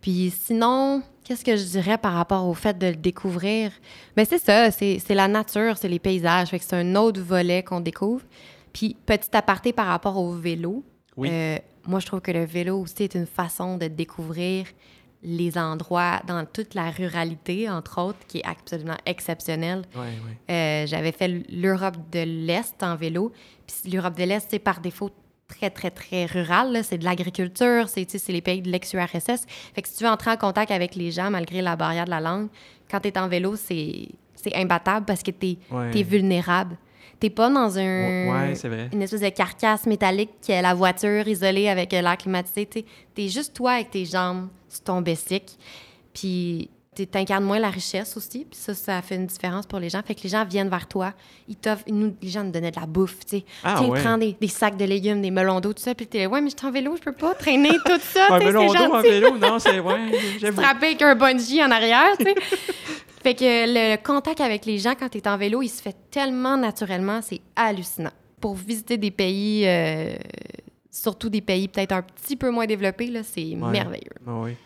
Puis 0.00 0.32
sinon, 0.36 1.02
qu'est-ce 1.30 1.44
que 1.44 1.56
je 1.56 1.62
dirais 1.62 1.96
par 1.96 2.14
rapport 2.14 2.44
au 2.48 2.54
fait 2.54 2.76
de 2.76 2.88
le 2.88 2.96
découvrir? 2.96 3.70
Mais 4.16 4.24
c'est 4.24 4.40
ça, 4.40 4.72
c'est 4.72 5.00
la 5.10 5.28
nature, 5.28 5.76
c'est 5.76 5.86
les 5.88 6.00
paysages. 6.00 6.48
Fait 6.48 6.58
que 6.58 6.64
c'est 6.64 6.74
un 6.74 6.96
autre 6.96 7.20
volet 7.20 7.62
qu'on 7.62 7.78
découvre. 7.78 8.24
Puis 8.72 8.96
petit 9.06 9.30
aparté 9.36 9.72
par 9.72 9.86
rapport 9.86 10.16
au 10.16 10.32
vélo. 10.32 10.82
Oui. 11.16 11.28
Euh, 11.30 11.56
moi, 11.86 12.00
je 12.00 12.06
trouve 12.06 12.20
que 12.20 12.32
le 12.32 12.44
vélo 12.44 12.80
aussi 12.80 13.04
est 13.04 13.14
une 13.14 13.26
façon 13.28 13.76
de 13.76 13.86
découvrir 13.86 14.66
les 15.22 15.56
endroits 15.56 16.20
dans 16.26 16.44
toute 16.44 16.74
la 16.74 16.90
ruralité, 16.90 17.70
entre 17.70 18.00
autres, 18.00 18.18
qui 18.26 18.38
est 18.38 18.44
absolument 18.44 18.98
exceptionnelle. 19.06 19.82
Euh, 20.50 20.84
J'avais 20.84 21.12
fait 21.12 21.28
l'Europe 21.48 21.96
de 22.10 22.24
l'Est 22.24 22.82
en 22.82 22.96
vélo. 22.96 23.30
Puis 23.68 23.92
l'Europe 23.92 24.16
de 24.16 24.24
l'Est, 24.24 24.48
c'est 24.50 24.58
par 24.58 24.80
défaut 24.80 25.10
très, 25.50 25.70
très, 25.70 25.90
très 25.90 26.26
rural. 26.26 26.80
C'est 26.84 26.98
de 26.98 27.04
l'agriculture, 27.04 27.88
c'est 27.88 28.06
les 28.28 28.40
pays 28.40 28.62
de 28.62 28.70
l'ex-URSS. 28.70 29.46
Fait 29.74 29.82
que 29.82 29.88
si 29.88 29.96
tu 29.96 30.04
veux 30.04 30.10
entrer 30.10 30.30
en 30.30 30.36
contact 30.36 30.70
avec 30.70 30.94
les 30.94 31.10
gens, 31.10 31.30
malgré 31.30 31.60
la 31.62 31.76
barrière 31.76 32.04
de 32.06 32.10
la 32.10 32.20
langue, 32.20 32.48
quand 32.90 33.00
tu 33.00 33.08
es 33.08 33.18
en 33.18 33.28
vélo, 33.28 33.56
c'est 33.56 34.08
imbattable 34.54 35.04
parce 35.06 35.22
que 35.22 35.30
tu 35.30 35.46
es, 35.48 35.58
Ouais. 35.70 36.02
vulnérable. 36.02 36.76
T'es 37.18 37.28
pas 37.30 37.50
dans 37.50 37.78
un, 37.78 38.48
Ouais, 38.48 38.54
c'est 38.54 38.68
vrai. 38.68 38.88
une 38.94 39.02
espèce 39.02 39.20
de 39.20 39.28
carcasse 39.28 39.84
métallique 39.86 40.30
qui 40.40 40.52
est 40.52 40.62
la 40.62 40.72
voiture 40.72 41.28
isolée 41.28 41.68
avec 41.68 41.92
l'air 41.92 42.16
climatisé. 42.16 42.66
Tu 42.66 42.82
es 43.18 43.28
juste 43.28 43.54
toi 43.54 43.72
avec 43.72 43.90
tes 43.90 44.06
jambes 44.06 44.48
sur 44.70 44.82
ton 44.84 45.02
bessic. 45.02 45.58
Puis 46.14 46.70
tu 46.96 47.06
incarnes 47.14 47.44
moins 47.44 47.58
la 47.60 47.70
richesse 47.70 48.16
aussi. 48.16 48.44
Puis 48.50 48.58
ça, 48.58 48.74
ça 48.74 49.00
fait 49.02 49.14
une 49.14 49.26
différence 49.26 49.66
pour 49.66 49.78
les 49.78 49.88
gens. 49.88 50.00
Fait 50.04 50.14
que 50.14 50.22
les 50.22 50.28
gens 50.28 50.44
viennent 50.44 50.68
vers 50.68 50.88
toi. 50.88 51.12
Ils 51.48 51.56
t'offrent, 51.56 51.84
nous, 51.88 52.14
les 52.20 52.28
gens 52.28 52.42
nous 52.42 52.50
donnaient 52.50 52.72
de 52.72 52.80
la 52.80 52.86
bouffe, 52.86 53.20
tu 53.20 53.38
sais. 53.38 53.44
Ah, 53.62 53.76
Tiens, 53.78 53.88
ouais. 53.88 54.00
prends 54.02 54.18
des, 54.18 54.36
des 54.40 54.48
sacs 54.48 54.76
de 54.76 54.84
légumes, 54.84 55.22
des 55.22 55.30
melons 55.30 55.60
d'eau, 55.60 55.72
tout 55.72 55.82
ça. 55.82 55.94
Puis 55.94 56.06
t'es 56.06 56.26
ouais, 56.26 56.40
mais 56.40 56.50
je 56.50 56.56
suis 56.56 56.66
en 56.66 56.72
vélo, 56.72 56.96
je 56.96 57.02
peux 57.02 57.12
pas 57.12 57.34
traîner 57.34 57.70
tout 57.86 58.00
ça. 58.00 58.26
Sais, 58.38 58.44
melon 58.44 58.66
d'eau 58.72 58.92
en 58.94 59.02
vélo, 59.02 59.38
non, 59.38 59.58
c'est. 59.58 59.78
Ouais, 59.78 60.00
j'avoue. 60.40 60.60
Frapper 60.60 60.86
avec 60.86 61.02
un 61.02 61.14
bungee 61.14 61.62
en 61.62 61.70
arrière, 61.70 62.16
tu 62.18 62.24
sais. 62.24 62.34
fait 63.22 63.34
que 63.34 63.44
le, 63.44 63.96
contact 64.02 64.40
avec 64.40 64.66
les 64.66 64.78
gens 64.78 64.94
quand 64.98 65.08
tu 65.08 65.18
es 65.18 65.28
en 65.28 65.36
vélo, 65.36 65.62
il 65.62 65.68
se 65.68 65.80
fait 65.82 65.96
tellement 66.10 66.56
naturellement, 66.56 67.20
c'est 67.22 67.40
hallucinant. 67.54 68.12
Pour 68.40 68.54
visiter 68.54 68.96
des 68.96 69.10
pays, 69.12 69.64
euh, 69.66 70.14
surtout 70.90 71.28
des 71.28 71.42
pays 71.42 71.68
peut-être 71.68 71.92
un 71.92 72.02
petit 72.02 72.36
peu 72.36 72.50
moins 72.50 72.66
développés, 72.66 73.06
là, 73.06 73.20
c'est 73.22 73.42
Ouais. 73.42 73.54
merveilleux. 73.70 74.10
Ah 74.26 74.32
oui. 74.42 74.56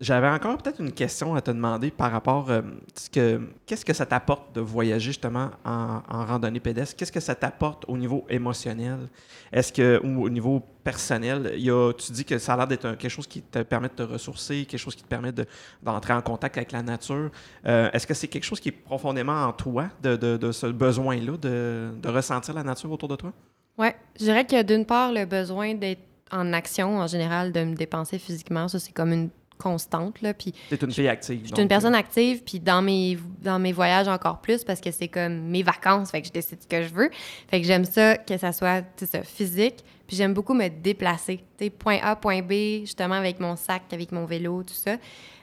J'avais 0.00 0.28
encore 0.28 0.58
peut-être 0.58 0.80
une 0.80 0.90
question 0.92 1.36
à 1.36 1.40
te 1.40 1.52
demander 1.52 1.92
par 1.92 2.10
rapport 2.10 2.50
euh, 2.50 2.62
ce 2.96 3.08
que 3.08 3.40
qu'est-ce 3.64 3.84
que 3.84 3.92
ça 3.92 4.04
t'apporte 4.04 4.52
de 4.52 4.60
voyager 4.60 5.06
justement 5.06 5.50
en, 5.64 6.00
randonnée 6.08 6.58
pédestre? 6.58 6.96
Qu'est-ce 6.96 7.12
que 7.12 7.20
ça 7.20 7.36
t'apporte 7.36 7.84
au 7.86 7.96
niveau 7.96 8.26
émotionnel? 8.28 9.08
Est-ce 9.52 9.72
que 9.72 10.00
ou 10.04 10.24
au 10.24 10.28
niveau 10.28 10.60
personnel, 10.82 11.52
il 11.54 11.62
y 11.64 11.70
a, 11.70 11.92
tu 11.92 12.10
dis 12.10 12.24
que 12.24 12.38
ça 12.38 12.54
a 12.54 12.56
l'air 12.56 12.66
d'être 12.66 12.96
quelque 12.96 13.08
chose 13.08 13.28
qui 13.28 13.40
te 13.40 13.62
permet 13.62 13.88
de 13.88 13.94
te 13.94 14.02
ressourcer, 14.02 14.64
quelque 14.66 14.80
chose 14.80 14.96
qui 14.96 15.04
te 15.04 15.08
permet 15.08 15.30
de- 15.30 15.46
d'entrer 15.80 16.12
en 16.12 16.22
contact 16.22 16.56
avec 16.56 16.72
la 16.72 16.82
nature. 16.82 17.30
Euh, 17.64 17.88
Est-ce 17.92 18.06
que 18.06 18.14
c'est 18.14 18.28
quelque 18.28 18.44
chose 18.44 18.58
qui 18.58 18.70
est 18.70 18.72
profondément 18.72 19.44
en 19.44 19.52
toi, 19.52 19.86
de, 20.02 20.16
de- 20.16 20.36
de 20.36 20.50
ce 20.50 20.66
besoin-là, 20.66 21.36
de, 21.36 21.92
ressentir 22.08 22.52
la 22.54 22.64
nature 22.64 22.90
autour 22.90 23.08
de 23.08 23.16
toi? 23.16 23.32
Ouais, 23.78 23.94
je 24.18 24.24
dirais 24.24 24.44
que 24.44 24.60
d'une 24.62 24.84
part, 24.84 25.12
le 25.12 25.24
besoin 25.24 25.74
d'être 25.74 26.02
en 26.32 26.52
action 26.52 26.98
en 26.98 27.06
général, 27.06 27.52
de 27.52 27.62
me 27.62 27.74
dépenser 27.76 28.18
physiquement, 28.18 28.66
ça 28.66 28.80
c'est 28.80 28.92
comme 28.92 29.12
une 29.12 29.30
constante. 29.64 30.20
Là, 30.20 30.34
puis 30.34 30.52
T'es 30.68 30.76
une 30.76 30.92
fille 30.92 31.08
active. 31.08 31.40
je 31.42 31.54
suis 31.54 31.62
une 31.62 31.68
personne 31.68 31.94
active, 31.94 32.42
puis 32.44 32.60
dans 32.60 32.82
mes, 32.82 33.18
dans 33.42 33.58
mes 33.58 33.72
voyages 33.72 34.08
encore 34.08 34.42
plus, 34.42 34.62
parce 34.62 34.80
que 34.80 34.90
c'est 34.90 35.08
comme 35.08 35.48
mes 35.48 35.62
vacances, 35.62 36.10
fait 36.10 36.20
que 36.20 36.28
je 36.28 36.32
décide 36.32 36.62
ce 36.62 36.66
que 36.66 36.82
je 36.82 36.92
veux. 36.92 37.10
Fait 37.48 37.62
que 37.62 37.66
j'aime 37.66 37.86
ça, 37.86 38.18
que 38.18 38.36
ça 38.36 38.52
soit 38.52 38.84
ça, 38.96 39.22
physique, 39.22 39.82
puis 40.06 40.16
j'aime 40.16 40.34
beaucoup 40.34 40.52
me 40.52 40.68
déplacer. 40.68 41.38
Tu 41.56 41.64
sais, 41.64 41.70
point 41.70 41.98
A, 42.02 42.14
point 42.14 42.42
B, 42.42 42.82
justement 42.82 43.14
avec 43.14 43.40
mon 43.40 43.56
sac, 43.56 43.84
avec 43.92 44.12
mon 44.12 44.26
vélo, 44.26 44.62
tout 44.62 44.74
ça. 44.74 44.96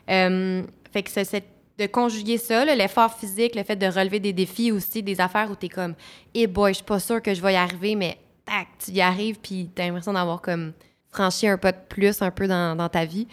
Euh, 0.10 0.62
fait 0.94 1.02
que 1.02 1.10
c'est 1.10 1.24
c'est 1.24 1.46
de 1.80 1.88
conjuguer 1.88 2.38
ça, 2.38 2.64
l'effort 2.64 3.18
physique, 3.18 3.56
le 3.56 3.64
fait 3.64 3.76
de 3.76 3.88
relever 3.88 4.20
des 4.20 4.34
défis 4.34 4.72
aussi, 4.72 5.02
des 5.02 5.20
affaires 5.20 5.50
où 5.50 5.56
tu 5.56 5.66
es 5.66 5.70
comme, 5.70 5.96
eh 6.36 6.46
boy, 6.46 6.74
je 6.74 6.76
suis 6.76 6.86
pas 6.86 7.00
sûre 7.00 7.24
que 7.24 7.34
je 7.34 7.42
vais 7.42 7.54
y 7.54 7.56
arriver, 7.56 7.96
mais 7.96 8.20
tac, 8.46 8.68
tu 8.78 8.92
y 8.92 9.02
arrives, 9.02 9.40
puis 9.42 9.68
tu 9.76 9.82
as 9.82 9.88
l'impression 9.88 10.14
d'avoir 10.14 10.42
comme 10.42 10.74
franchi 11.10 11.48
un 11.48 11.58
pas 11.58 11.72
de 11.72 11.80
plus 11.90 12.22
un 12.22 12.30
peu 12.30 12.48
dans, 12.48 12.76
dans 12.76 12.90
ta 12.90 13.06
vie. 13.06 13.28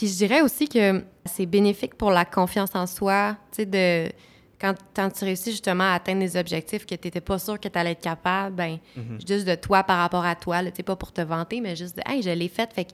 Puis 0.00 0.08
je 0.08 0.14
dirais 0.14 0.40
aussi 0.40 0.66
que 0.66 1.04
c'est 1.26 1.44
bénéfique 1.44 1.94
pour 1.94 2.10
la 2.10 2.24
confiance 2.24 2.70
en 2.74 2.86
soi, 2.86 3.36
tu 3.52 3.56
sais, 3.56 3.66
de 3.66 4.10
quand, 4.58 4.72
quand 4.96 5.10
tu 5.10 5.26
réussis 5.26 5.50
justement 5.50 5.84
à 5.84 5.92
atteindre 5.96 6.20
des 6.20 6.38
objectifs 6.38 6.86
que 6.86 6.94
tu 6.94 7.06
n'étais 7.06 7.20
pas 7.20 7.38
sûr 7.38 7.60
que 7.60 7.68
tu 7.68 7.78
allais 7.78 7.90
être 7.92 8.00
capable, 8.00 8.56
ben 8.56 8.78
juste 9.28 9.46
de 9.46 9.54
toi 9.56 9.82
par 9.82 9.98
rapport 9.98 10.24
à 10.24 10.34
toi, 10.36 10.64
tu 10.64 10.70
sais, 10.74 10.82
pas 10.82 10.96
pour 10.96 11.12
te 11.12 11.20
vanter, 11.20 11.60
mais 11.60 11.76
juste 11.76 11.98
de, 11.98 12.02
hey, 12.06 12.22
je 12.22 12.30
l'ai 12.30 12.48
fait, 12.48 12.72
fait 12.72 12.86
que 12.86 12.92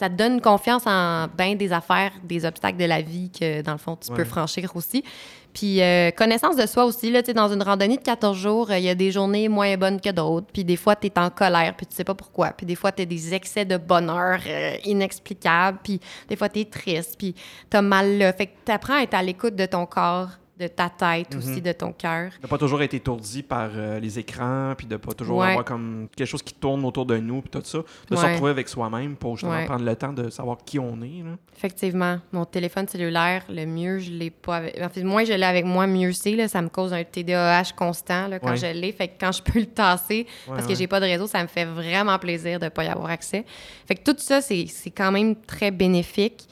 ça 0.00 0.08
te 0.08 0.14
donne 0.14 0.40
confiance 0.40 0.82
en 0.86 1.26
bien 1.36 1.54
des 1.56 1.72
affaires, 1.74 2.10
des 2.24 2.46
obstacles 2.46 2.78
de 2.78 2.86
la 2.86 3.02
vie 3.02 3.30
que, 3.30 3.60
dans 3.60 3.72
le 3.72 3.78
fond, 3.78 3.96
tu 3.96 4.10
Ouais. 4.10 4.16
peux 4.16 4.24
franchir 4.24 4.74
aussi. 4.74 5.04
Puis 5.52 5.82
euh, 5.82 6.10
connaissance 6.12 6.56
de 6.56 6.64
soi 6.66 6.84
aussi, 6.86 7.10
là, 7.10 7.22
tu 7.22 7.34
dans 7.34 7.52
une 7.52 7.62
randonnée 7.62 7.96
de 7.98 8.02
14 8.02 8.36
jours, 8.38 8.70
euh, 8.70 8.78
il 8.78 8.84
y 8.84 8.88
a 8.88 8.94
des 8.94 9.10
journées 9.12 9.48
moins 9.48 9.76
bonnes 9.76 10.00
que 10.00 10.08
d'autres. 10.10 10.46
Puis 10.52 10.64
des 10.64 10.76
fois, 10.76 10.96
tu 10.96 11.08
es 11.08 11.18
en 11.18 11.28
colère, 11.28 11.74
puis 11.76 11.86
tu 11.86 11.94
sais 11.94 12.04
pas 12.04 12.14
pourquoi. 12.14 12.50
Puis 12.56 12.64
des 12.64 12.76
fois, 12.76 12.92
tu 12.92 13.02
as 13.02 13.04
des 13.04 13.34
excès 13.34 13.64
de 13.66 13.76
bonheur 13.76 14.40
euh, 14.46 14.76
inexplicables. 14.84 15.78
Puis 15.84 16.00
des 16.28 16.36
fois, 16.36 16.48
tu 16.48 16.60
es 16.60 16.64
triste, 16.64 17.16
puis 17.18 17.34
tu 17.70 17.76
as 17.76 17.82
mal 17.82 18.16
là. 18.16 18.32
Fait 18.32 18.46
que 18.46 18.52
tu 18.64 18.72
apprends 18.72 18.94
à 18.98 19.02
être 19.02 19.14
à 19.14 19.22
l'écoute 19.22 19.54
de 19.56 19.66
ton 19.66 19.84
corps, 19.86 20.28
de 20.60 20.68
ta 20.68 20.88
tête 20.88 21.34
aussi, 21.34 21.60
de 21.60 21.72
ton 21.72 21.92
cœur. 21.92 22.30
De 22.40 22.46
pas 22.46 22.58
toujours 22.58 22.82
être 22.82 22.94
étourdi 22.94 23.42
par 23.42 23.70
euh, 23.74 23.98
les 23.98 24.18
écrans, 24.18 24.74
puis 24.76 24.86
de 24.86 24.96
pas 24.96 25.12
toujours 25.12 25.38
Ouais. 25.38 25.48
avoir 25.50 25.64
comme 25.64 26.06
quelque 26.14 26.28
chose 26.28 26.42
qui 26.42 26.54
tourne 26.54 26.84
autour 26.84 27.06
de 27.06 27.16
nous, 27.16 27.40
puis 27.40 27.50
tout 27.50 27.62
ça. 27.64 27.78
De 28.08 28.14
se 28.16 28.20
Ouais. 28.22 28.32
retrouver 28.32 28.50
avec 28.52 28.68
soi-même 28.68 29.16
pour 29.16 29.36
justement 29.36 29.52
Ouais. 29.56 29.64
prendre 29.64 29.84
le 29.84 29.96
temps 29.96 30.12
de 30.12 30.30
savoir 30.30 30.58
qui 30.64 30.78
on 30.78 31.00
est. 31.02 31.22
Là. 31.24 31.36
Effectivement, 31.56 32.18
mon 32.32 32.44
téléphone 32.44 32.86
cellulaire, 32.86 33.42
le 33.48 33.66
mieux, 33.66 33.98
je 33.98 34.10
l'ai 34.10 34.30
pas 34.30 34.56
avec. 34.58 34.80
En 34.80 34.88
fait, 34.88 35.02
moins 35.02 35.24
je 35.24 35.32
l'ai 35.32 35.42
avec 35.44 35.64
moi, 35.64 35.86
mieux 35.86 36.12
c'est. 36.12 36.36
Là, 36.36 36.46
ça 36.48 36.62
me 36.62 36.68
cause 36.68 36.92
un 36.92 37.02
TDAH 37.04 37.72
constant 37.76 38.28
là, 38.28 38.38
quand 38.38 38.54
je 38.56 38.66
l'ai. 38.66 38.92
Fait 38.92 39.08
que 39.08 39.14
quand 39.20 39.32
je 39.32 39.42
peux 39.42 39.58
le 39.60 39.66
tasser, 39.66 40.26
parce 40.46 40.66
que 40.66 40.74
j'ai 40.74 40.86
pas 40.86 41.00
de 41.00 41.06
réseau, 41.06 41.26
ça 41.26 41.42
me 41.42 41.48
fait 41.48 41.64
vraiment 41.64 42.18
plaisir 42.18 42.60
de 42.60 42.68
pas 42.68 42.84
y 42.84 42.88
avoir 42.88 43.10
accès. 43.10 43.44
Fait 43.86 43.94
que 43.94 44.02
tout 44.10 44.16
ça, 44.18 44.40
c'est 44.40 44.66
c'est 44.68 44.90
quand 44.90 45.10
même 45.12 45.34
très 45.36 45.70
bénéfique. 45.70 46.46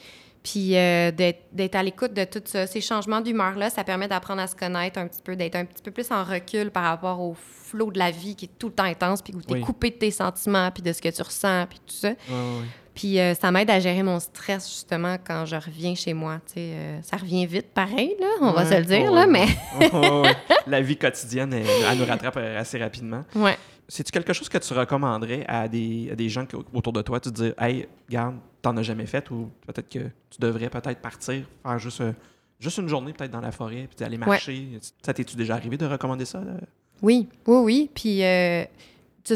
Puis 0.51 0.77
euh, 0.77 1.11
d'être 1.11 1.41
d'être 1.53 1.75
à 1.75 1.83
l'écoute 1.83 2.15
de 2.15 2.25
tout 2.25 2.41
ça. 2.45 2.67
Ces 2.67 2.81
changements 2.81 3.21
d'humeur-là, 3.21 3.69
ça 3.71 3.85
permet 3.85 4.09
d'apprendre 4.09 4.41
à 4.41 4.47
se 4.47 4.57
connaître 4.57 4.99
un 4.99 5.07
petit 5.07 5.21
peu, 5.23 5.37
d'être 5.37 5.57
un 5.57 5.65
petit 5.65 5.83
peu 5.83 5.91
plus 5.91 6.11
en 6.11 6.25
recul 6.25 6.71
par 6.71 6.85
rapport 6.85 7.21
au 7.21 7.35
flot 7.35 7.91
de 7.91 7.99
la 7.99 8.11
vie 8.11 8.35
qui 8.35 8.47
est 8.47 8.59
tout 8.59 8.69
le 8.69 8.73
temps 8.73 8.85
intense, 8.85 9.21
puis 9.21 9.35
où 9.35 9.43
tu 9.43 9.51
es 9.53 9.57
Oui. 9.57 9.61
coupé 9.61 9.91
de 9.91 9.97
tes 9.97 10.11
sentiments, 10.11 10.71
puis 10.71 10.83
de 10.83 10.93
ce 10.93 11.03
que 11.03 11.09
tu 11.11 11.21
ressens, 11.21 11.67
puis 11.69 11.79
tout 11.87 11.95
ça. 11.95 12.13
Puis 12.95 13.21
euh, 13.21 13.35
ça 13.35 13.51
m'aide 13.51 13.71
à 13.71 13.79
gérer 13.79 14.03
mon 14.03 14.19
stress, 14.21 14.67
justement, 14.69 15.17
quand 15.25 15.45
je 15.45 15.57
reviens 15.57 15.95
chez 15.95 16.15
moi. 16.15 16.41
Tu 16.47 16.55
sais, 16.55 16.61
euh, 16.73 16.99
ça 17.03 17.17
revient 17.19 17.45
vite, 17.47 17.67
pareil, 17.75 18.17
là, 18.19 18.27
on 18.41 18.53
va 18.53 18.65
se 18.65 18.75
le 18.75 18.85
dire, 18.85 19.13
là, 19.13 19.27
mais... 19.27 19.47
La 20.67 20.81
vie 20.81 20.97
quotidienne, 20.97 21.53
elle, 21.53 21.67
elle 21.91 21.99
nous 21.99 22.07
rattrape 22.07 22.37
euh, 22.39 22.59
assez 22.61 22.79
rapidement. 22.79 23.25
Ouais. 23.35 23.57
C'est-tu 23.88 24.12
quelque 24.12 24.33
chose 24.35 24.48
que 24.51 24.59
tu 24.59 24.74
recommanderais 24.74 25.44
à 25.48 25.66
des, 25.66 26.11
à 26.12 26.14
des 26.14 26.29
gens 26.29 26.44
qui- 26.44 26.57
autour 26.74 26.92
de 26.92 27.01
toi? 27.03 27.18
Tu 27.20 27.31
te 27.33 27.35
dis, 27.42 27.53
hey, 27.59 27.87
regarde, 28.09 28.37
t'en 28.61 28.77
as 28.77 28.83
jamais 28.83 29.07
fait 29.07 29.31
ou 29.31 29.51
peut-être 29.66 29.88
que 29.88 30.01
tu 30.31 30.38
devrais 30.40 30.68
peut-être 30.68 31.01
partir, 31.01 31.44
faire 31.62 31.79
juste, 31.79 32.01
euh, 32.03 32.12
juste 32.61 32.77
une 32.79 32.88
journée 32.88 33.12
peut-être 33.14 33.31
dans 33.31 33.40
la 33.40 33.51
forêt, 33.53 33.88
puis 33.94 34.05
aller 34.05 34.18
marcher? 34.18 34.79
Ça 35.03 35.14
t'es-tu 35.14 35.37
déjà 35.37 35.55
arrivé 35.55 35.77
de 35.79 35.87
recommander 35.87 36.24
ça? 36.27 36.40
là? 36.40 36.53
Oui, 37.01 37.29
oui, 37.46 37.57
oui. 37.62 37.90
Puis, 37.94 38.22
euh, 38.22 38.64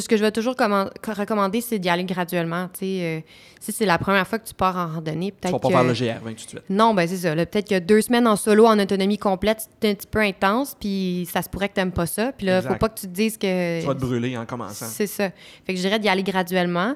ce 0.01 0.09
que 0.09 0.17
je 0.17 0.23
vais 0.23 0.31
toujours 0.33 0.55
comman- 0.55 0.91
recommander, 1.07 1.61
c'est 1.61 1.79
d'y 1.79 1.89
aller 1.89 2.05
graduellement. 2.05 2.69
Tu 2.73 2.81
sais, 2.81 3.01
euh, 3.03 3.21
si 3.61 3.73
c'est 3.73 3.87
la 3.87 3.99
première 3.99 4.27
fois 4.27 4.39
que 4.39 4.47
tu 4.47 4.55
pars 4.55 4.77
en 4.77 4.87
randonnée, 4.95 5.31
Tu 5.31 5.37
peut-être 5.37 5.53
vas 5.53 5.59
pas 5.59 5.69
faire 5.71 5.85
le 5.85 5.93
GR20 5.93 6.21
tout 6.21 6.45
de 6.45 6.49
suite. 6.51 6.63
Non, 6.71 6.95
ben 6.95 7.07
c'est 7.09 7.17
ça. 7.17 7.35
Peut-être 7.35 7.69
que 7.69 7.79
deux 7.79 8.01
semaines 8.01 8.27
en 8.27 8.37
solo, 8.37 8.67
en 8.67 8.79
autonomie 8.79 9.19
complète, 9.19 9.69
c'est 9.81 9.91
un 9.91 9.95
petit 9.95 10.07
peu 10.07 10.21
intense, 10.21 10.77
puis 10.79 11.29
ça 11.33 11.43
se 11.43 11.49
pourrait 11.49 11.69
que 11.69 11.75
t'aimes 11.75 11.93
pas 11.93 12.07
ça. 12.07 12.33
Puis 12.33 12.47
là, 12.47 12.59
Exact. 12.59 12.73
faut 12.73 12.79
pas 12.79 12.89
que 12.89 13.01
tu 13.01 13.07
te 13.07 13.13
dises 13.13 13.37
que... 13.39 13.81
Tu 13.81 13.87
vas 13.87 13.95
te 13.95 14.01
brûler 14.01 14.37
en 14.37 14.47
commençant. 14.47 14.87
C'est 14.87 15.07
ça. 15.07 15.31
Fait 15.65 15.73
que 15.73 15.77
je 15.77 15.83
dirais 15.83 15.99
d'y 15.99 16.09
aller 16.09 16.23
graduellement. 16.23 16.95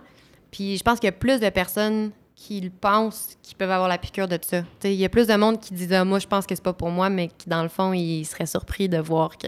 Puis 0.51 0.77
je 0.77 0.83
pense 0.83 0.99
qu'il 1.01 1.07
y 1.07 1.11
a 1.11 1.13
plus 1.13 1.41
de 1.41 1.49
personnes 1.51 2.11
qui 2.35 2.61
le 2.61 2.71
pensent 2.71 3.37
qui 3.43 3.55
peuvent 3.55 3.71
avoir 3.71 3.89
la 3.89 3.97
piqûre 3.99 4.29
de 4.29 4.39
ça. 4.43 4.63
Tu 4.81 4.89
Il 4.89 4.95
y 4.95 5.05
a 5.05 5.09
plus 5.09 5.27
de 5.27 5.35
monde 5.35 5.59
qui 5.59 5.73
disent 5.73 5.93
ah, 5.95 6.05
moi 6.05 6.19
je 6.19 6.27
pense 6.27 6.47
que 6.47 6.55
c'est 6.55 6.63
pas 6.63 6.73
pour 6.75 6.91
moi, 6.91 7.09
mais 7.09 7.29
qui 7.29 7.49
dans 7.49 7.63
le 7.63 7.69
fond 7.71 7.93
ils 7.95 8.25
seraient 8.27 8.47
surpris 8.47 8.89
de 8.89 8.99
voir 8.99 9.39
que 9.39 9.47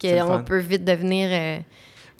qu'on 0.00 0.42
peut 0.42 0.58
vite 0.58 0.84
devenir 0.84 1.28
euh, 1.30 1.58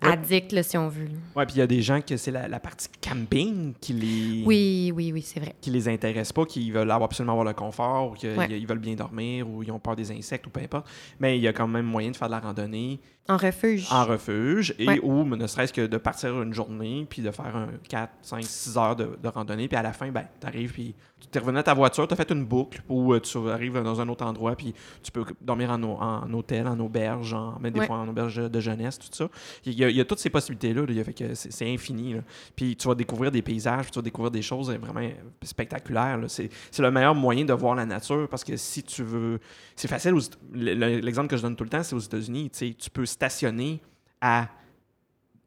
Ouais. 0.03 0.13
addict 0.13 0.53
là, 0.53 0.63
si 0.63 0.79
on 0.79 0.89
veut. 0.89 1.09
Ouais, 1.37 1.45
puis 1.47 1.57
il 1.57 1.59
y 1.59 1.63
a 1.63 1.67
des 1.67 1.83
gens 1.83 2.01
que 2.01 2.17
c'est 2.17 2.31
la, 2.31 2.49
la 2.49 2.59
partie 2.61 2.89
camping 3.03 3.75
qui 3.81 3.93
les, 3.93 4.43
Oui, 4.47 4.93
oui, 4.95 5.11
oui, 5.13 5.23
c'est 5.23 5.41
vrai. 5.41 5.55
qui 5.61 5.71
les 5.71 5.89
intéresse 5.89 6.33
pas, 6.33 6.45
qui 6.47 6.71
veulent 6.71 6.91
avoir- 6.91 7.05
absolument 7.11 7.33
avoir 7.33 7.47
le 7.47 7.53
confort, 7.55 8.13
ou 8.13 8.15
qu'ils 8.15 8.31
Ouais. 8.37 8.65
veulent 8.67 8.79
bien 8.79 8.95
dormir, 8.95 9.49
ou 9.49 9.63
ils 9.63 9.71
ont 9.71 9.79
peur 9.79 9.97
des 9.97 10.11
insectes, 10.11 10.47
ou 10.47 10.51
peu 10.51 10.61
importe. 10.61 10.87
Mais 11.19 11.37
il 11.37 11.43
y 11.43 11.49
a 11.49 11.53
quand 11.53 11.69
même 11.69 11.87
moyen 11.87 12.11
de 12.11 12.17
faire 12.17 12.29
de 12.29 12.33
la 12.33 12.41
randonnée 12.41 13.01
En 13.31 13.37
refuge. 13.37 13.87
en 13.91 14.05
refuge, 14.05 14.75
et 14.79 14.87
Ouais. 14.87 15.01
ou 15.03 15.25
ne 15.25 15.47
serait-ce 15.47 15.73
que 15.73 15.87
de 15.87 15.97
partir 15.97 16.41
une 16.43 16.53
journée, 16.53 17.07
puis 17.09 17.23
de 17.23 17.31
faire 17.31 17.55
un 17.57 17.69
4, 17.89 18.13
5, 18.23 18.43
6 18.45 18.77
heures 18.77 18.97
de, 18.97 19.11
de 19.23 19.29
randonnée, 19.29 19.69
puis 19.69 19.77
à 19.77 19.83
la 19.83 19.93
fin, 19.93 20.11
ben, 20.11 20.25
tu 20.41 20.47
arrives, 20.47 20.73
puis 20.73 20.95
tu 21.31 21.39
es 21.39 21.41
revenu 21.41 21.59
à 21.59 21.63
ta 21.63 21.75
voiture, 21.75 22.09
tu 22.09 22.15
as 22.15 22.17
fait 22.17 22.31
une 22.31 22.45
boucle, 22.45 22.83
où 22.89 23.13
euh, 23.15 23.21
tu 23.21 23.39
arrives 23.51 23.81
dans 23.83 24.01
un 24.01 24.09
autre 24.09 24.25
endroit, 24.25 24.57
puis 24.57 24.75
tu 25.03 25.13
peux 25.13 25.25
dormir 25.41 25.71
en, 25.71 25.83
en 25.83 26.33
hôtel, 26.33 26.67
en 26.67 26.79
auberge, 26.81 27.33
en, 27.35 27.59
même 27.61 27.73
des 27.73 27.81
Ouais. 27.81 27.87
fois 27.87 27.97
en 27.99 28.09
auberge 28.09 28.37
de 28.51 28.61
jeunesse, 28.61 28.99
tout 28.99 29.07
ça. 29.13 29.29
Il 29.65 29.75
y 29.75 29.85
a, 29.85 29.91
il 29.91 29.97
y 29.97 30.01
a 30.01 30.05
toutes 30.05 30.19
ces 30.19 30.31
possibilités-là, 30.31 30.81
là, 30.83 30.87
il 30.89 30.97
y 30.97 31.01
a 31.01 31.05
fait 31.05 31.13
que 31.15 31.35
c'est 31.35 31.73
infini. 31.73 32.15
là. 32.15 32.21
Puis 32.57 32.75
tu 32.77 32.89
vas 32.89 32.95
découvrir 32.95 33.31
des 33.31 33.43
paysages, 33.43 33.83
puis 33.85 33.91
tu 33.93 33.99
vas 33.99 34.03
découvrir 34.03 34.31
des 34.31 34.43
choses 34.43 34.71
euh, 34.71 34.79
vraiment 34.79 35.09
spectaculaires. 35.43 36.19
là. 36.19 36.27
C'est 36.29 36.51
le 36.79 36.91
meilleur 36.91 37.15
moyen 37.15 37.45
de 37.45 37.53
voir 37.53 37.75
la 37.75 37.87
nature 37.87 38.29
parce 38.29 38.43
que 38.45 38.57
si 38.57 38.83
tu 38.83 39.03
veux. 39.03 39.39
C'est 39.77 39.89
facile. 39.89 40.15
L'exemple 40.53 41.29
que 41.29 41.37
je 41.37 41.43
donne 41.43 41.57
tout 41.57 41.65
le 41.65 41.71
temps, 41.71 41.83
c'est 41.83 41.95
aux 41.95 41.99
États-Unis. 42.01 42.51
Tu 42.51 42.59
sais, 42.69 42.75
tu 42.79 42.91
peux 42.91 43.07
stationner 43.21 43.81
à 44.21 44.49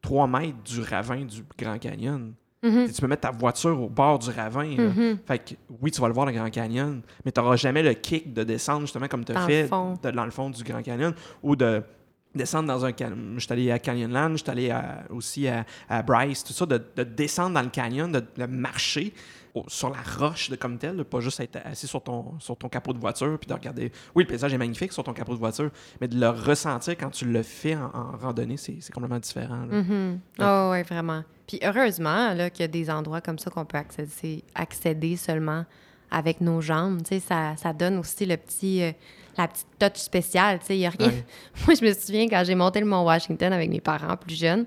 3 0.01 0.27
mètres 0.27 0.61
du 0.63 0.81
ravin 0.81 1.25
du 1.25 1.43
Grand 1.57 1.79
Canyon. 1.79 2.33
Mhm. 2.61 2.87
Tu 2.93 3.01
peux 3.01 3.07
mettre 3.07 3.21
ta 3.23 3.31
voiture 3.31 3.81
au 3.81 3.89
bord 3.89 4.19
du 4.19 4.29
ravin. 4.29 4.65
Mhm. 4.65 5.17
Fait 5.25 5.39
que 5.39 5.53
oui, 5.81 5.89
tu 5.91 5.99
vas 5.99 6.07
le 6.07 6.13
voir, 6.13 6.25
le 6.27 6.31
Grand 6.33 6.49
Canyon, 6.49 7.01
mais 7.25 7.31
tu 7.31 7.41
n'auras 7.41 7.55
jamais 7.55 7.81
le 7.83 7.93
kick 7.93 8.31
de 8.33 8.43
descendre 8.43 8.81
justement 8.81 9.07
comme 9.07 9.25
tu 9.25 9.31
as 9.31 9.35
Dans 9.35 9.47
fait 9.47 9.63
de- 10.03 10.11
dans 10.11 10.25
le 10.25 10.31
fond 10.31 10.49
du 10.49 10.63
Grand 10.63 10.81
Canyon 10.83 11.13
ou 11.41 11.55
de 11.55 11.81
descendre 12.35 12.67
dans 12.67 12.83
un 12.85 12.91
canyon. 12.91 13.33
Je 13.35 13.39
suis 13.41 13.51
allé 13.53 13.71
à 13.71 13.79
Canyonland, 13.79 14.31
je 14.31 14.37
suis 14.37 14.49
allé 14.49 14.69
à- 14.71 15.03
aussi 15.09 15.47
à, 15.47 15.65
à 15.89 16.01
Bryce, 16.01 16.43
tout 16.43 16.53
ça, 16.53 16.65
de, 16.65 16.81
de 16.95 17.03
descendre 17.03 17.53
dans 17.55 17.61
le 17.61 17.69
canyon, 17.69 18.11
de, 18.11 18.23
de 18.37 18.45
marcher 18.45 19.13
au- 19.53 19.65
sur 19.67 19.89
la 19.91 20.01
roche 20.17 20.49
de 20.49 20.55
comme 20.55 20.77
tel, 20.77 21.03
pas 21.03 21.19
juste 21.19 21.39
être 21.39 21.59
assis 21.63 21.85
sur 21.87 22.01
ton, 22.01 22.39
sur 22.39 22.57
ton 22.57 22.69
capot 22.69 22.91
de 22.93 22.97
voiture 22.99 23.37
puis 23.39 23.47
de 23.47 23.53
regarder. 23.53 23.91
Oui, 24.15 24.23
le 24.23 24.27
paysage 24.27 24.53
est 24.53 24.57
magnifique 24.57 24.91
sur 24.93 25.03
ton 25.03 25.13
capot 25.13 25.33
de 25.33 25.39
voiture, 25.39 25.69
mais 26.01 26.07
de 26.07 26.19
le 26.19 26.29
ressentir 26.29 26.97
quand 26.97 27.11
tu 27.11 27.25
le 27.25 27.43
fais 27.43 27.75
en, 27.75 27.85
en 27.93 28.17
randonnée, 28.17 28.57
c'est 28.57 28.91
complètement 28.91 29.19
différent. 29.19 29.65
Mhm. 29.69 30.19
Oh, 30.39 30.69
ouais, 30.71 30.83
vraiment. 30.83 31.23
Puis 31.47 31.59
heureusement 31.63 32.33
là, 32.33 32.49
qu'il 32.49 32.61
y 32.61 32.65
a 32.65 32.67
des 32.67 32.89
endroits 32.89 33.21
comme 33.21 33.37
ça 33.37 33.51
qu'on 33.51 33.65
peut 33.65 33.77
accéder, 33.77 34.43
accéder 34.55 35.15
seulement 35.17 35.65
avec 36.09 36.41
nos 36.41 36.61
jambes. 36.61 37.01
Tu 37.03 37.09
sais, 37.15 37.19
ça, 37.19 37.55
ça 37.57 37.73
donne 37.73 37.97
aussi 37.97 38.25
le 38.25 38.37
petit, 38.37 38.81
euh, 38.83 38.91
la 39.37 39.47
petite 39.47 39.67
touch 39.79 39.97
spéciale. 40.01 40.59
Tu 40.59 40.65
sais, 40.67 40.75
il 40.77 40.81
y 40.81 40.85
a 40.85 40.89
rien. 40.89 41.07
Ouais. 41.09 41.25
Moi, 41.65 41.75
je 41.79 41.85
me 41.85 41.93
souviens 41.93 42.27
quand 42.27 42.43
j'ai 42.45 42.55
monté 42.55 42.79
le 42.79 42.85
Mont 42.85 43.03
Washington 43.03 43.51
avec 43.53 43.69
mes 43.69 43.81
parents 43.81 44.15
plus 44.17 44.35
jeunes. 44.39 44.65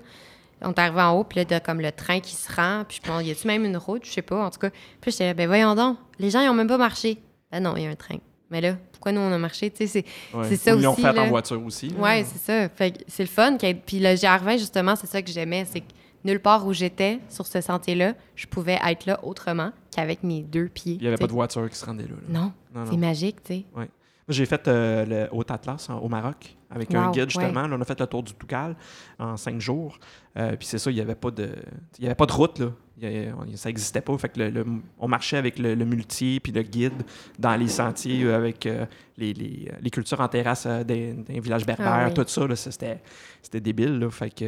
On 0.61 0.71
est 0.71 0.79
arrivé 0.79 1.01
en 1.01 1.11
haut, 1.13 1.23
puis 1.23 1.37
là, 1.39 1.45
t'as 1.45 1.59
comme 1.59 1.79
le 1.81 1.91
train 1.91 2.19
qui 2.19 2.33
se 2.33 2.51
rend, 2.51 2.83
puis 2.87 2.99
je 3.03 3.07
pense, 3.07 3.23
y 3.23 3.29
a-tu 3.29 3.45
même 3.45 3.63
une 3.63 3.77
route? 3.77 4.03
Je 4.05 4.11
sais 4.11 4.23
pas, 4.23 4.43
en 4.43 4.49
tout 4.49 4.57
cas. 4.59 4.71
Puis 4.99 5.11
j'étais 5.11 5.33
ben 5.35 5.45
voyons 5.47 5.75
donc, 5.75 5.97
les 6.17 6.31
gens, 6.31 6.41
ils 6.41 6.49
ont 6.49 6.55
même 6.55 6.67
pas 6.67 6.79
marché. 6.79 7.19
Ben 7.51 7.61
non, 7.61 7.75
il 7.77 7.83
y 7.83 7.85
a 7.85 7.89
un 7.91 7.95
train. 7.95 8.17
Mais 8.49 8.59
là, 8.61 8.75
pourquoi 8.91 9.11
nous, 9.11 9.21
on 9.21 9.31
a 9.31 9.37
marché? 9.37 9.69
Tu 9.69 9.85
sais, 9.85 9.87
c'est 9.87 10.05
Ouais. 10.37 10.45
c'est 10.49 10.55
ça 10.55 10.73
Ou 10.73 10.79
Ils 10.79 10.83
l'ont 10.83 10.93
aussi, 10.93 11.01
fait 11.03 11.13
là. 11.13 11.21
en 11.21 11.27
voiture 11.27 11.63
aussi. 11.63 11.93
Ouais, 11.99 12.23
c'est 12.25 12.39
ça. 12.39 12.69
Fait 12.69 12.91
que 12.91 13.03
c'est 13.07 13.23
le 13.23 13.29
fun. 13.29 13.55
Puis 13.57 13.99
le 13.99 14.15
GR20, 14.15 14.57
justement, 14.57 14.95
c'est 14.95 15.05
ça 15.07 15.21
que 15.21 15.29
j'aimais. 15.29 15.65
C'est 15.71 15.81
que 15.81 15.85
nulle 16.23 16.39
part 16.39 16.65
où 16.65 16.73
j'étais 16.73 17.19
sur 17.29 17.45
ce 17.45 17.61
sentier-là, 17.61 18.13
je 18.35 18.47
pouvais 18.47 18.79
être 18.83 19.05
là 19.05 19.19
autrement 19.23 19.71
qu'avec 19.95 20.23
mes 20.23 20.41
deux 20.41 20.69
pieds. 20.69 20.93
Il 20.95 21.01
n'y 21.01 21.07
avait 21.07 21.17
pas 21.17 21.27
de 21.27 21.33
voiture 21.33 21.69
qui 21.69 21.75
se 21.77 21.85
rendait 21.85 22.03
là. 22.05 22.09
là. 22.09 22.39
Non, 22.39 22.51
Non, 22.73 22.83
non. 22.85 22.89
c'est 22.91 22.97
magique, 22.97 23.43
tu 23.43 23.53
sais. 23.53 23.65
Moi, 23.75 23.85
J'ai 24.29 24.45
fait 24.45 24.67
euh, 24.67 25.05
le 25.05 25.27
Haut 25.35 25.43
Atlas 25.47 25.87
au 25.89 26.09
Maroc 26.09 26.57
avec 26.69 26.93
un 26.93 27.11
guide 27.11 27.29
justement. 27.29 27.65
Là, 27.67 27.75
on 27.77 27.81
a 27.81 27.85
fait 27.85 27.97
le 27.99 28.07
tour 28.07 28.23
du 28.23 28.33
Toucal 28.33 28.75
en 29.19 29.37
cinq 29.37 29.61
jours. 29.61 29.97
Euh, 30.37 30.55
puis 30.57 30.67
c'est 30.67 30.77
ça, 30.79 30.91
il 30.91 30.95
n'y 30.95 31.01
avait 31.01 31.15
pas 31.15 31.31
de, 31.31 31.49
il 31.97 32.03
y 32.03 32.07
avait 32.07 32.15
pas 32.15 32.25
de 32.25 32.33
route 32.33 32.59
là. 32.59 32.67
Il 32.99 33.03
y 33.03 33.05
avait- 33.07 33.31
on- 33.31 33.55
ça 33.55 33.69
n'existait 33.69 34.01
pas. 34.01 34.17
Fait 34.17 34.27
que 34.29 34.39
le- 34.39 34.49
le- 34.49 34.65
on 34.99 35.07
marchait 35.07 35.37
avec 35.37 35.57
le, 35.59 35.75
le 35.75 35.85
muletier 35.85 36.39
puis 36.41 36.51
le 36.51 36.61
guide 36.63 37.03
dans 37.39 37.55
les 37.55 37.67
sentiers 37.69 38.23
euh, 38.25 38.35
avec 38.35 38.65
euh, 38.65 38.85
les, 39.17 39.33
les- 39.33 39.71
les 39.79 39.89
cultures 39.89 40.19
en 40.19 40.27
terrasse 40.27 40.67
des 40.67 41.15
villages 41.29 41.65
berbères, 41.65 41.87
Ah 41.87 42.07
oui. 42.07 42.13
tout 42.13 42.25
ça. 42.27 42.53
c'était, 42.55 43.01
c'était 43.41 43.61
débile. 43.61 43.97
Là, 43.99 44.09
fait 44.09 44.29
que 44.31 44.45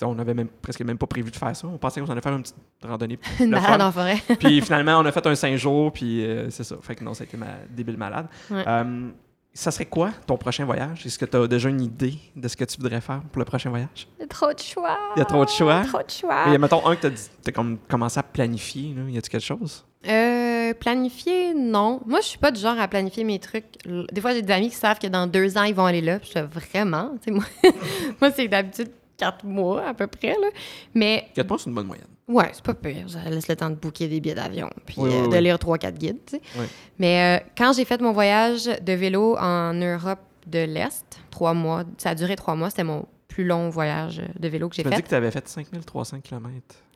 On 0.00 0.18
avait 0.18 0.34
même, 0.34 0.48
presque 0.48 0.80
même 0.80 0.98
pas 0.98 1.06
prévu 1.06 1.30
de 1.30 1.36
faire 1.36 1.54
ça. 1.54 1.66
On 1.66 1.78
pensait 1.78 2.00
qu'on 2.00 2.10
allait 2.10 2.20
faire 2.20 2.32
une 2.32 2.42
petite 2.42 2.56
randonnée. 2.82 3.18
Une 3.40 3.50
balade 3.50 3.82
en 3.82 3.92
forêt. 3.92 4.22
puis 4.38 4.60
finalement, 4.60 4.98
on 4.98 5.04
a 5.04 5.12
fait 5.12 5.26
un 5.26 5.34
cinq 5.34 5.56
jours, 5.56 5.92
puis 5.92 6.24
euh, 6.24 6.50
c'est 6.50 6.64
ça. 6.64 6.76
Fait 6.80 6.94
que 6.94 7.04
non, 7.04 7.14
ça 7.14 7.24
a 7.24 7.26
été 7.26 7.36
ma 7.36 7.58
débile 7.70 7.98
malade. 7.98 8.26
Ouais. 8.50 8.64
Euh, 8.66 9.10
ça 9.54 9.70
serait 9.70 9.86
quoi 9.86 10.10
ton 10.26 10.36
prochain 10.36 10.64
voyage? 10.64 11.04
Est-ce 11.04 11.18
que 11.18 11.26
tu 11.26 11.36
as 11.36 11.46
déjà 11.46 11.68
une 11.68 11.82
idée 11.82 12.14
de 12.34 12.48
ce 12.48 12.56
que 12.56 12.64
tu 12.64 12.78
voudrais 12.78 13.00
faire 13.00 13.20
pour 13.30 13.38
le 13.38 13.44
prochain 13.44 13.68
voyage? 13.68 14.08
Il 14.18 14.22
y 14.22 14.24
a 14.24 14.28
trop 14.28 14.52
de 14.52 14.58
choix. 14.58 14.98
Il 15.14 15.18
y 15.18 15.22
a 15.22 15.26
trop 15.26 15.44
de 15.44 15.50
choix? 15.50 15.82
Trop 15.82 16.02
de 16.02 16.10
choix. 16.10 16.46
Mais 16.48 16.58
mettons 16.58 16.86
un 16.86 16.96
que 16.96 17.08
tu 17.08 17.14
as, 17.46 17.52
comme 17.52 17.78
commencé 17.88 18.18
à 18.18 18.22
planifier. 18.22 18.94
Là. 18.94 19.02
Y 19.10 19.18
a-tu 19.18 19.30
quelque 19.30 19.44
chose? 19.44 19.84
Euh, 20.08 20.72
planifier, 20.74 21.54
non. 21.54 22.00
Moi, 22.06 22.20
je 22.20 22.28
suis 22.28 22.38
pas 22.38 22.50
du 22.50 22.60
genre 22.60 22.78
à 22.80 22.88
planifier 22.88 23.24
mes 23.24 23.38
trucs. 23.38 23.66
Des 24.10 24.20
fois, 24.20 24.32
j'ai 24.32 24.42
des 24.42 24.52
amis 24.52 24.70
qui 24.70 24.76
savent 24.76 24.98
que 24.98 25.06
dans 25.06 25.26
deux 25.26 25.58
ans, 25.58 25.64
ils 25.64 25.74
vont 25.74 25.84
aller 25.84 26.00
là. 26.00 26.18
Puis 26.18 26.28
je 26.28 26.40
fais 26.40 26.42
vraiment. 26.42 27.12
Moi, 27.28 27.44
moi 28.20 28.30
c'est 28.32 28.48
d'habitude 28.48 28.88
quatre 29.22 29.44
mois 29.44 29.86
à 29.88 29.94
peu 29.94 30.06
près. 30.06 30.28
Là. 30.40 30.48
Mais 30.94 31.28
Quatre 31.34 31.48
mois, 31.48 31.58
c'est 31.58 31.68
une 31.70 31.74
bonne 31.74 31.86
moyenne. 31.86 32.06
ouais, 32.28 32.50
c'est 32.52 32.62
pas 32.64 32.74
pire. 32.74 33.08
Ça 33.08 33.28
laisse 33.30 33.48
le 33.48 33.56
temps 33.56 33.70
de 33.70 33.76
booker 33.76 34.08
des 34.08 34.20
billets 34.20 34.34
d'avion. 34.34 34.68
Puis 34.86 34.96
Oui, 34.98 35.10
oui, 35.12 35.16
euh, 35.16 35.28
de 35.28 35.36
lire 35.36 35.58
trois, 35.58 35.78
quatre 35.78 35.96
guides. 35.98 36.18
tu 36.26 36.36
sais. 36.36 36.42
Oui. 36.58 36.66
Mais 36.98 37.38
euh, 37.40 37.44
quand 37.56 37.72
j'ai 37.72 37.84
fait 37.84 38.00
mon 38.00 38.12
voyage 38.12 38.64
de 38.64 38.92
vélo 38.92 39.36
en 39.38 39.74
Europe 39.74 40.20
de 40.46 40.64
l'Est, 40.64 41.20
trois 41.30 41.54
mois, 41.54 41.84
ça 41.98 42.10
a 42.10 42.14
duré 42.14 42.34
trois 42.36 42.54
mois. 42.54 42.70
C'était 42.70 42.84
mon 42.84 43.06
plus 43.28 43.44
long 43.44 43.70
voyage 43.70 44.20
de 44.38 44.48
vélo 44.48 44.68
que 44.68 44.74
j'ai 44.76 44.82
Tu 44.82 44.88
m'as 44.88 44.94
dit 44.94 44.96
fait. 44.96 45.02
que 45.04 45.08
tu 45.08 45.14
avais 45.14 45.30
fait 45.30 45.46
5300 45.48 46.20
km. 46.20 46.50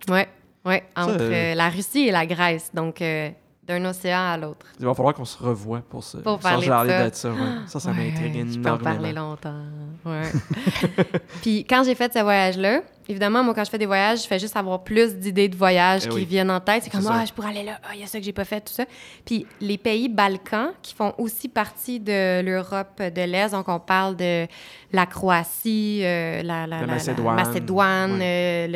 Ouais, 0.08 0.28
ouais, 0.64 0.84
entre 0.96 1.16
euh, 1.20 1.52
euh, 1.52 1.54
la 1.54 1.68
Russie 1.70 2.08
et 2.08 2.10
la 2.10 2.26
Grèce. 2.26 2.70
Donc, 2.74 3.00
euh, 3.00 3.30
d'un 3.66 3.84
océan 3.84 4.20
à 4.32 4.36
l'autre. 4.36 4.66
Il 4.78 4.86
va 4.86 4.94
falloir 4.94 5.14
qu'on 5.14 5.24
se 5.24 5.42
revoie 5.42 5.80
pour 5.88 6.04
ça. 6.04 6.18
Pour 6.18 6.38
parler 6.38 6.66
de 6.68 7.14
ça. 7.14 7.30
ouais. 7.30 7.36
Ça, 7.66 7.80
ça 7.80 7.90
Ouais, 7.90 7.96
m'intrigue 8.12 8.52
Je 8.52 8.58
peux 8.60 8.70
en 8.70 8.78
parler 8.78 9.10
énormément. 9.10 9.30
longtemps. 9.30 9.62
Ouais. 10.04 10.22
Puis 11.42 11.64
quand 11.68 11.82
j'ai 11.84 11.94
fait 11.94 12.12
ce 12.12 12.20
voyage-là, 12.20 12.82
évidemment, 13.08 13.42
moi, 13.42 13.54
quand 13.54 13.64
je 13.64 13.70
fais 13.70 13.78
des 13.78 13.86
voyages, 13.86 14.22
je 14.22 14.26
fais 14.28 14.38
juste 14.38 14.56
avoir 14.56 14.82
plus 14.84 15.16
d'idées 15.16 15.48
de 15.48 15.56
voyages 15.56 16.02
Eh 16.06 16.08
qui 16.08 16.14
oui. 16.14 16.24
viennent 16.24 16.50
en 16.50 16.60
tête. 16.60 16.84
C'est 16.84 16.90
comme, 16.90 17.06
ah, 17.10 17.24
je 17.26 17.32
pourrais 17.32 17.48
aller 17.50 17.64
là, 17.64 17.78
ah, 17.84 17.88
il 17.94 18.00
y 18.00 18.04
a 18.04 18.06
ça 18.06 18.18
que 18.18 18.24
j'ai 18.24 18.32
pas 18.32 18.44
fait, 18.44 18.60
tout 18.60 18.72
ça. 18.72 18.84
Puis 19.24 19.46
les 19.60 19.78
pays 19.78 20.08
Balkans, 20.08 20.70
qui 20.82 20.94
font 20.94 21.12
aussi 21.18 21.48
partie 21.48 21.98
de 21.98 22.42
l'Europe 22.42 23.02
de 23.02 23.22
l'Est, 23.22 23.50
donc 23.50 23.68
on 23.68 23.80
parle 23.80 24.16
de 24.16 24.46
la 24.92 25.06
Croatie, 25.06 26.00
euh, 26.04 26.42
la, 26.42 26.66
la, 26.66 26.80
La 26.80 26.86
la- 26.86 26.92
Macédoine. 26.94 27.34
Macédoine, 27.36 28.18
euh, 28.22 28.66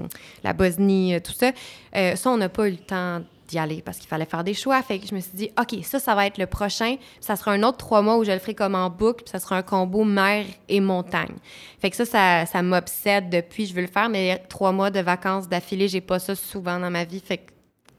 le- 0.00 0.08
la 0.42 0.52
Bosnie, 0.54 1.14
euh, 1.14 1.20
tout 1.20 1.32
ça. 1.32 1.50
Euh, 1.94 2.16
ça, 2.16 2.30
on 2.30 2.36
n'a 2.38 2.48
pas 2.48 2.66
eu 2.68 2.72
le 2.72 2.76
temps 2.78 3.20
d'y 3.50 3.58
aller 3.58 3.82
parce 3.82 3.98
qu'il 3.98 4.08
fallait 4.08 4.24
faire 4.24 4.44
des 4.44 4.54
choix. 4.54 4.80
Fait 4.82 4.98
que 4.98 5.06
je 5.06 5.14
me 5.14 5.20
suis 5.20 5.32
dit, 5.34 5.50
OK, 5.60 5.84
ça, 5.84 5.98
ça 5.98 6.14
va 6.14 6.26
être 6.26 6.38
le 6.38 6.46
prochain. 6.46 6.96
Puis 6.96 7.18
ça 7.20 7.36
sera 7.36 7.52
un 7.52 7.62
autre 7.62 7.78
trois 7.78 8.00
mois 8.00 8.16
où 8.16 8.24
je 8.24 8.30
le 8.30 8.38
ferai 8.38 8.54
comme 8.54 8.74
en 8.74 8.88
boucle. 8.88 9.24
Puis 9.24 9.30
ça 9.32 9.38
sera 9.38 9.56
un 9.56 9.62
combo 9.62 10.04
mer 10.04 10.46
et 10.68 10.80
montagne. 10.80 11.34
Fait 11.80 11.90
que 11.90 11.96
ça, 11.96 12.04
ça, 12.04 12.46
ça 12.46 12.62
m'obsède 12.62 13.28
depuis. 13.28 13.66
Je 13.66 13.74
veux 13.74 13.82
le 13.82 13.88
faire, 13.88 14.08
mais 14.08 14.38
trois 14.48 14.72
mois 14.72 14.90
de 14.90 15.00
vacances 15.00 15.48
d'affilée, 15.48 15.88
j'ai 15.88 16.00
pas 16.00 16.18
ça 16.18 16.34
souvent 16.34 16.78
dans 16.78 16.90
ma 16.90 17.04
vie. 17.04 17.20
Fait 17.20 17.38
que, 17.38 17.50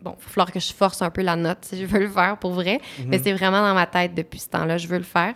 bon, 0.01 0.15
il 0.17 0.23
va 0.23 0.29
falloir 0.29 0.51
que 0.51 0.59
je 0.59 0.73
force 0.73 1.01
un 1.01 1.09
peu 1.09 1.21
la 1.21 1.35
note 1.35 1.59
si 1.61 1.77
je 1.79 1.85
veux 1.85 1.99
le 1.99 2.09
faire 2.09 2.37
pour 2.37 2.53
vrai. 2.53 2.79
Mais 3.07 3.19
c'est 3.19 3.33
vraiment 3.33 3.61
dans 3.61 3.75
ma 3.75 3.85
tête 3.85 4.15
depuis 4.15 4.39
ce 4.39 4.49
temps-là. 4.49 4.77
Je 4.77 4.87
veux 4.87 4.97
le 4.97 5.03
faire. 5.03 5.33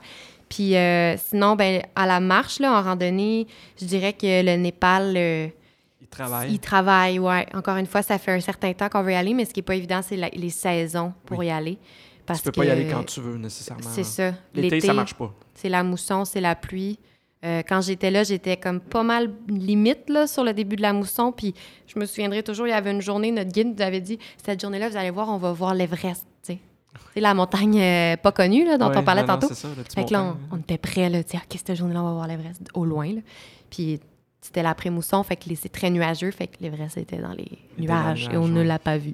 Puis 0.47 0.75
euh, 0.75 1.17
sinon, 1.17 1.55
ben, 1.55 1.81
à 1.95 2.05
la 2.05 2.19
marche, 2.19 2.59
là, 2.59 2.79
en 2.79 2.81
randonnée, 2.81 3.47
je 3.79 3.85
dirais 3.85 4.13
que 4.13 4.43
le 4.43 4.55
Népal... 4.55 5.13
euh, 5.17 5.47
Il 6.15 6.17
travaille. 6.17 6.51
il 6.53 6.59
travaille, 6.59 7.19
ouais. 7.19 7.45
Encore 7.53 7.77
une 7.77 7.85
fois, 7.85 8.01
ça 8.01 8.17
fait 8.17 8.31
un 8.31 8.39
certain 8.39 8.73
temps 8.73 8.89
qu'on 8.89 9.03
veut 9.03 9.11
y 9.11 9.15
aller, 9.15 9.33
mais 9.33 9.45
ce 9.45 9.53
qui 9.53 9.59
n'est 9.59 9.63
pas 9.65 9.75
évident, 9.75 10.01
c'est 10.01 10.15
les 10.15 10.49
saisons 10.49 11.13
pour 11.25 11.39
Oui. 11.39 11.47
y 11.47 11.51
aller. 11.51 11.77
Parce 12.25 12.39
Tu 12.39 12.45
peux 12.45 12.51
que 12.51 12.55
pas 12.61 12.65
y 12.65 12.69
aller 12.71 12.87
quand 12.91 13.03
tu 13.03 13.19
veux, 13.21 13.37
nécessairement. 13.37 13.83
C'est 13.91 14.03
ça. 14.03 14.33
L'été, 14.53 14.79
ça 14.81 14.93
marche 14.93 15.13
pas. 15.13 15.31
c'est 15.53 15.69
la 15.69 15.83
mousson, 15.83 16.25
c'est 16.25 16.41
la 16.41 16.55
pluie. 16.55 16.97
Euh, 17.43 17.61
quand 17.67 17.81
j'étais 17.81 18.09
là, 18.09 18.23
j'étais 18.23 18.57
comme 18.57 18.79
pas 18.79 19.03
mal 19.03 19.31
limite 19.47 20.09
là, 20.09 20.25
sur 20.25 20.43
le 20.43 20.51
début 20.53 20.75
de 20.77 20.81
la 20.81 20.93
mousson. 20.93 21.31
Puis 21.31 21.53
je 21.85 21.99
me 21.99 22.05
souviendrai 22.07 22.41
toujours, 22.41 22.65
il 22.65 22.71
y 22.71 22.73
avait 22.73 22.89
une 22.91 23.01
journée, 23.01 23.31
notre 23.31 23.51
guide 23.51 23.77
nous 23.77 23.83
avait 23.85 24.01
dit 24.01 24.17
cette 24.43 24.59
journée-là, 24.59 24.89
vous 24.89 24.97
allez 24.97 25.11
voir, 25.11 25.29
on 25.29 25.37
va 25.37 25.51
voir 25.51 25.75
l'Everest. 25.75 26.25
C'est 27.13 27.21
la 27.21 27.33
montagne 27.33 27.79
euh, 27.81 28.17
pas 28.17 28.31
connue 28.31 28.65
là, 28.65 28.77
dont 28.77 28.89
Ouais, 28.89 28.97
on 28.97 29.03
parlait 29.03 29.21
non, 29.21 29.27
non, 29.27 29.33
tantôt. 29.39 29.47
c'est 29.53 29.61
ça, 29.61 29.67
le 29.77 29.83
petit 29.83 29.95
Fait 29.95 30.05
que 30.05 30.11
là, 30.13 30.23
on, 30.51 30.55
on 30.55 30.59
était 30.59 30.77
prêts, 30.77 31.09
là, 31.09 31.19
OK, 31.19 31.29
cette 31.51 31.75
journée-là, 31.75 32.01
on 32.01 32.05
va 32.07 32.13
voir 32.13 32.27
l'Everest 32.27 32.61
au 32.73 32.83
loin, 32.85 33.07
là. 33.13 33.21
Puis 33.69 33.99
c'était 34.45 34.63
l'après-mousson, 34.63 35.23
fait 35.23 35.35
que 35.35 35.43
c'est 35.55 35.71
très 35.71 35.89
nuageux, 35.89 36.31
fait 36.31 36.47
que 36.47 36.55
l'Everest 36.61 36.97
était 36.97 37.17
dans 37.17 37.31
les 37.33 37.43
était 37.43 37.57
dans 37.77 37.81
les 37.81 37.87
nuages 37.87 38.29
et 38.31 38.37
on 38.37 38.47
ne 38.47 38.61
l'a 38.61 38.79
pas 38.79 38.97
vu. 38.97 39.13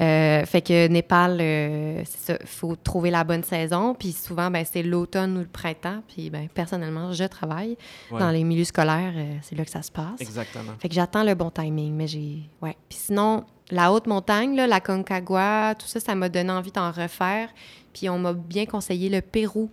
Euh, 0.00 0.44
fait 0.44 0.60
que 0.60 0.88
Népal, 0.88 1.38
euh, 1.40 2.02
c'est 2.04 2.32
ça, 2.32 2.38
il 2.40 2.46
faut 2.48 2.74
trouver 2.74 3.10
la 3.10 3.22
bonne 3.22 3.44
saison, 3.44 3.94
puis 3.94 4.10
souvent, 4.10 4.50
ben, 4.50 4.64
c'est 4.68 4.82
l'automne 4.82 5.36
ou 5.36 5.40
le 5.40 5.46
printemps, 5.46 6.02
puis 6.08 6.30
ben, 6.30 6.48
personnellement, 6.52 7.12
je 7.12 7.24
travaille 7.24 7.76
Ouais. 8.10 8.18
dans 8.18 8.30
les 8.30 8.42
milieux 8.42 8.64
scolaires, 8.64 9.12
euh, 9.14 9.36
c'est 9.42 9.54
là 9.56 9.64
que 9.64 9.70
ça 9.70 9.82
se 9.82 9.92
passe. 9.92 10.20
Exactement. 10.20 10.72
Fait 10.80 10.88
que 10.88 10.94
j'attends 10.94 11.22
le 11.22 11.34
bon 11.36 11.50
timing, 11.50 11.94
mais 11.94 12.08
j'ai... 12.08 12.38
Ouais. 12.60 12.76
Puis 12.88 12.98
sinon, 13.02 13.44
la 13.70 13.92
haute 13.92 14.08
montagne, 14.08 14.56
là, 14.56 14.66
la 14.66 14.80
Concagua, 14.80 15.74
tout 15.76 15.86
ça, 15.86 16.00
ça 16.00 16.14
m'a 16.16 16.28
donné 16.28 16.50
envie 16.50 16.72
d'en 16.72 16.90
refaire. 16.90 17.48
Puis 17.92 18.08
on 18.08 18.18
m'a 18.18 18.32
bien 18.32 18.66
conseillé 18.66 19.08
le 19.08 19.20
Pérou 19.20 19.70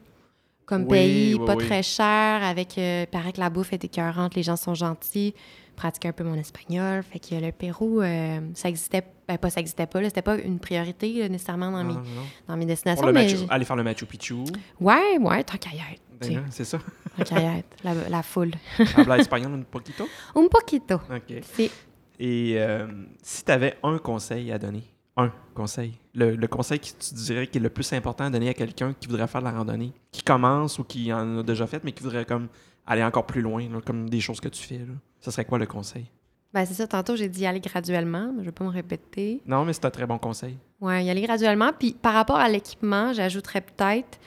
comme 0.66 0.84
Oui, 0.84 0.90
pays, 0.90 1.36
oui, 1.36 1.46
pas 1.46 1.56
oui. 1.56 1.66
très 1.66 1.84
cher, 1.84 2.44
avec... 2.44 2.78
Euh, 2.78 3.06
paraît 3.06 3.34
que 3.34 3.40
la 3.40 3.50
bouffe 3.50 3.74
est 3.74 3.84
écœurante, 3.84 4.36
les 4.36 4.44
gens 4.44 4.56
sont 4.56 4.74
gentils, 4.74 5.34
pratiquer 5.76 6.08
un 6.10 6.14
peu 6.14 6.24
mon 6.24 6.36
espagnol. 6.36 7.04
Fait 7.04 7.20
que 7.20 7.36
le 7.36 7.52
Pérou, 7.52 8.02
euh, 8.02 8.40
ça 8.54 8.70
existait... 8.70 9.04
Ben, 9.28 9.38
pas 9.38 9.50
ça 9.50 9.60
existait 9.62 9.86
pas, 9.88 10.00
là, 10.02 10.08
c'était 10.10 10.22
pas 10.22 10.38
une 10.38 10.60
priorité 10.60 11.12
là, 11.14 11.30
nécessairement 11.30 11.72
dans, 11.72 11.84
Non, 11.84 11.90
mes, 11.90 11.94
non, 11.96 12.22
dans 12.48 12.58
mes 12.58 12.66
destinations, 12.66 13.12
mais... 13.12 13.28
Machu- 13.28 13.48
aller 13.50 13.66
faire 13.66 13.76
le 13.76 13.84
Machu 13.84 14.06
Picchu. 14.06 14.36
Ouais, 14.80 15.18
ouais, 15.20 15.44
tant 15.44 15.58
qu'à 15.58 15.72
y 15.72 15.78
être. 15.94 16.02
Ben, 16.20 16.38
hein, 16.38 16.46
c'est 16.52 16.66
ça. 16.66 16.78
Tant 17.18 17.24
qu'à 17.24 17.40
y 17.42 17.46
être, 17.60 17.76
la, 17.84 17.94
la 18.10 18.24
foule. 18.24 18.52
Habla 18.96 19.18
espagnol 19.18 19.54
un 19.54 19.62
poquito? 19.64 20.08
Un 20.36 20.48
poquito. 20.48 20.96
OK. 20.96 21.70
Et 22.20 22.54
euh, 22.58 22.86
si 23.24 23.44
tu 23.44 23.52
avais 23.52 23.76
un 23.82 23.98
conseil 23.98 24.52
à 24.52 24.60
donner, 24.60 24.84
un 25.24 25.34
conseil, 25.54 25.98
le, 26.14 26.36
le 26.36 26.48
conseil 26.48 26.80
que 26.80 26.86
tu 26.86 27.14
dirais 27.14 27.48
qui 27.48 27.58
est 27.58 27.62
le 27.62 27.70
plus 27.70 27.92
important 27.94 28.26
à 28.26 28.30
donner 28.30 28.50
à 28.50 28.54
quelqu'un 28.54 28.94
qui 29.00 29.08
voudrait 29.08 29.28
faire 29.28 29.42
de 29.42 29.46
la 29.46 29.52
randonnée, 29.52 29.94
qui 30.12 30.24
commence 30.24 30.80
ou 30.80 30.84
qui 30.84 31.12
en 31.12 31.40
a 31.40 31.44
déjà 31.44 31.68
fait, 31.68 31.84
mais 31.84 31.92
qui 31.92 32.04
voudrait 32.04 32.26
comme 32.26 32.48
aller 32.86 33.04
encore 33.04 33.26
plus 33.26 33.42
loin, 33.42 33.68
là, 33.70 33.80
comme 33.86 34.10
des 34.10 34.20
choses 34.20 34.40
que 34.40 34.50
tu 34.50 34.64
fais, 34.64 34.80
là. 34.80 34.94
ça 35.20 35.32
serait 35.32 35.46
quoi 35.46 35.60
le 35.60 35.66
conseil? 35.66 36.06
Ben, 36.54 36.66
c'est 36.66 36.74
ça, 36.74 36.86
tantôt, 36.88 37.16
j'ai 37.16 37.30
dit 37.30 37.42
y 37.42 37.46
aller 37.46 37.62
graduellement, 37.62 38.32
mais 38.34 38.42
je 38.42 38.48
vais 38.48 38.52
pas 38.52 38.66
me 38.66 38.70
répéter. 38.70 39.42
Non, 39.46 39.64
mais 39.64 39.72
c'est 39.72 39.86
un 39.86 39.90
très 39.90 40.06
bon 40.06 40.18
conseil. 40.18 40.58
Ouais, 40.82 41.06
y 41.06 41.10
aller 41.10 41.22
graduellement. 41.22 41.72
Puis 41.78 41.94
par 41.94 42.14
rapport 42.14 42.36
à 42.38 42.50
l'équipement, 42.50 43.14
j'ajouterais 43.14 43.62
peut-être 43.62 44.20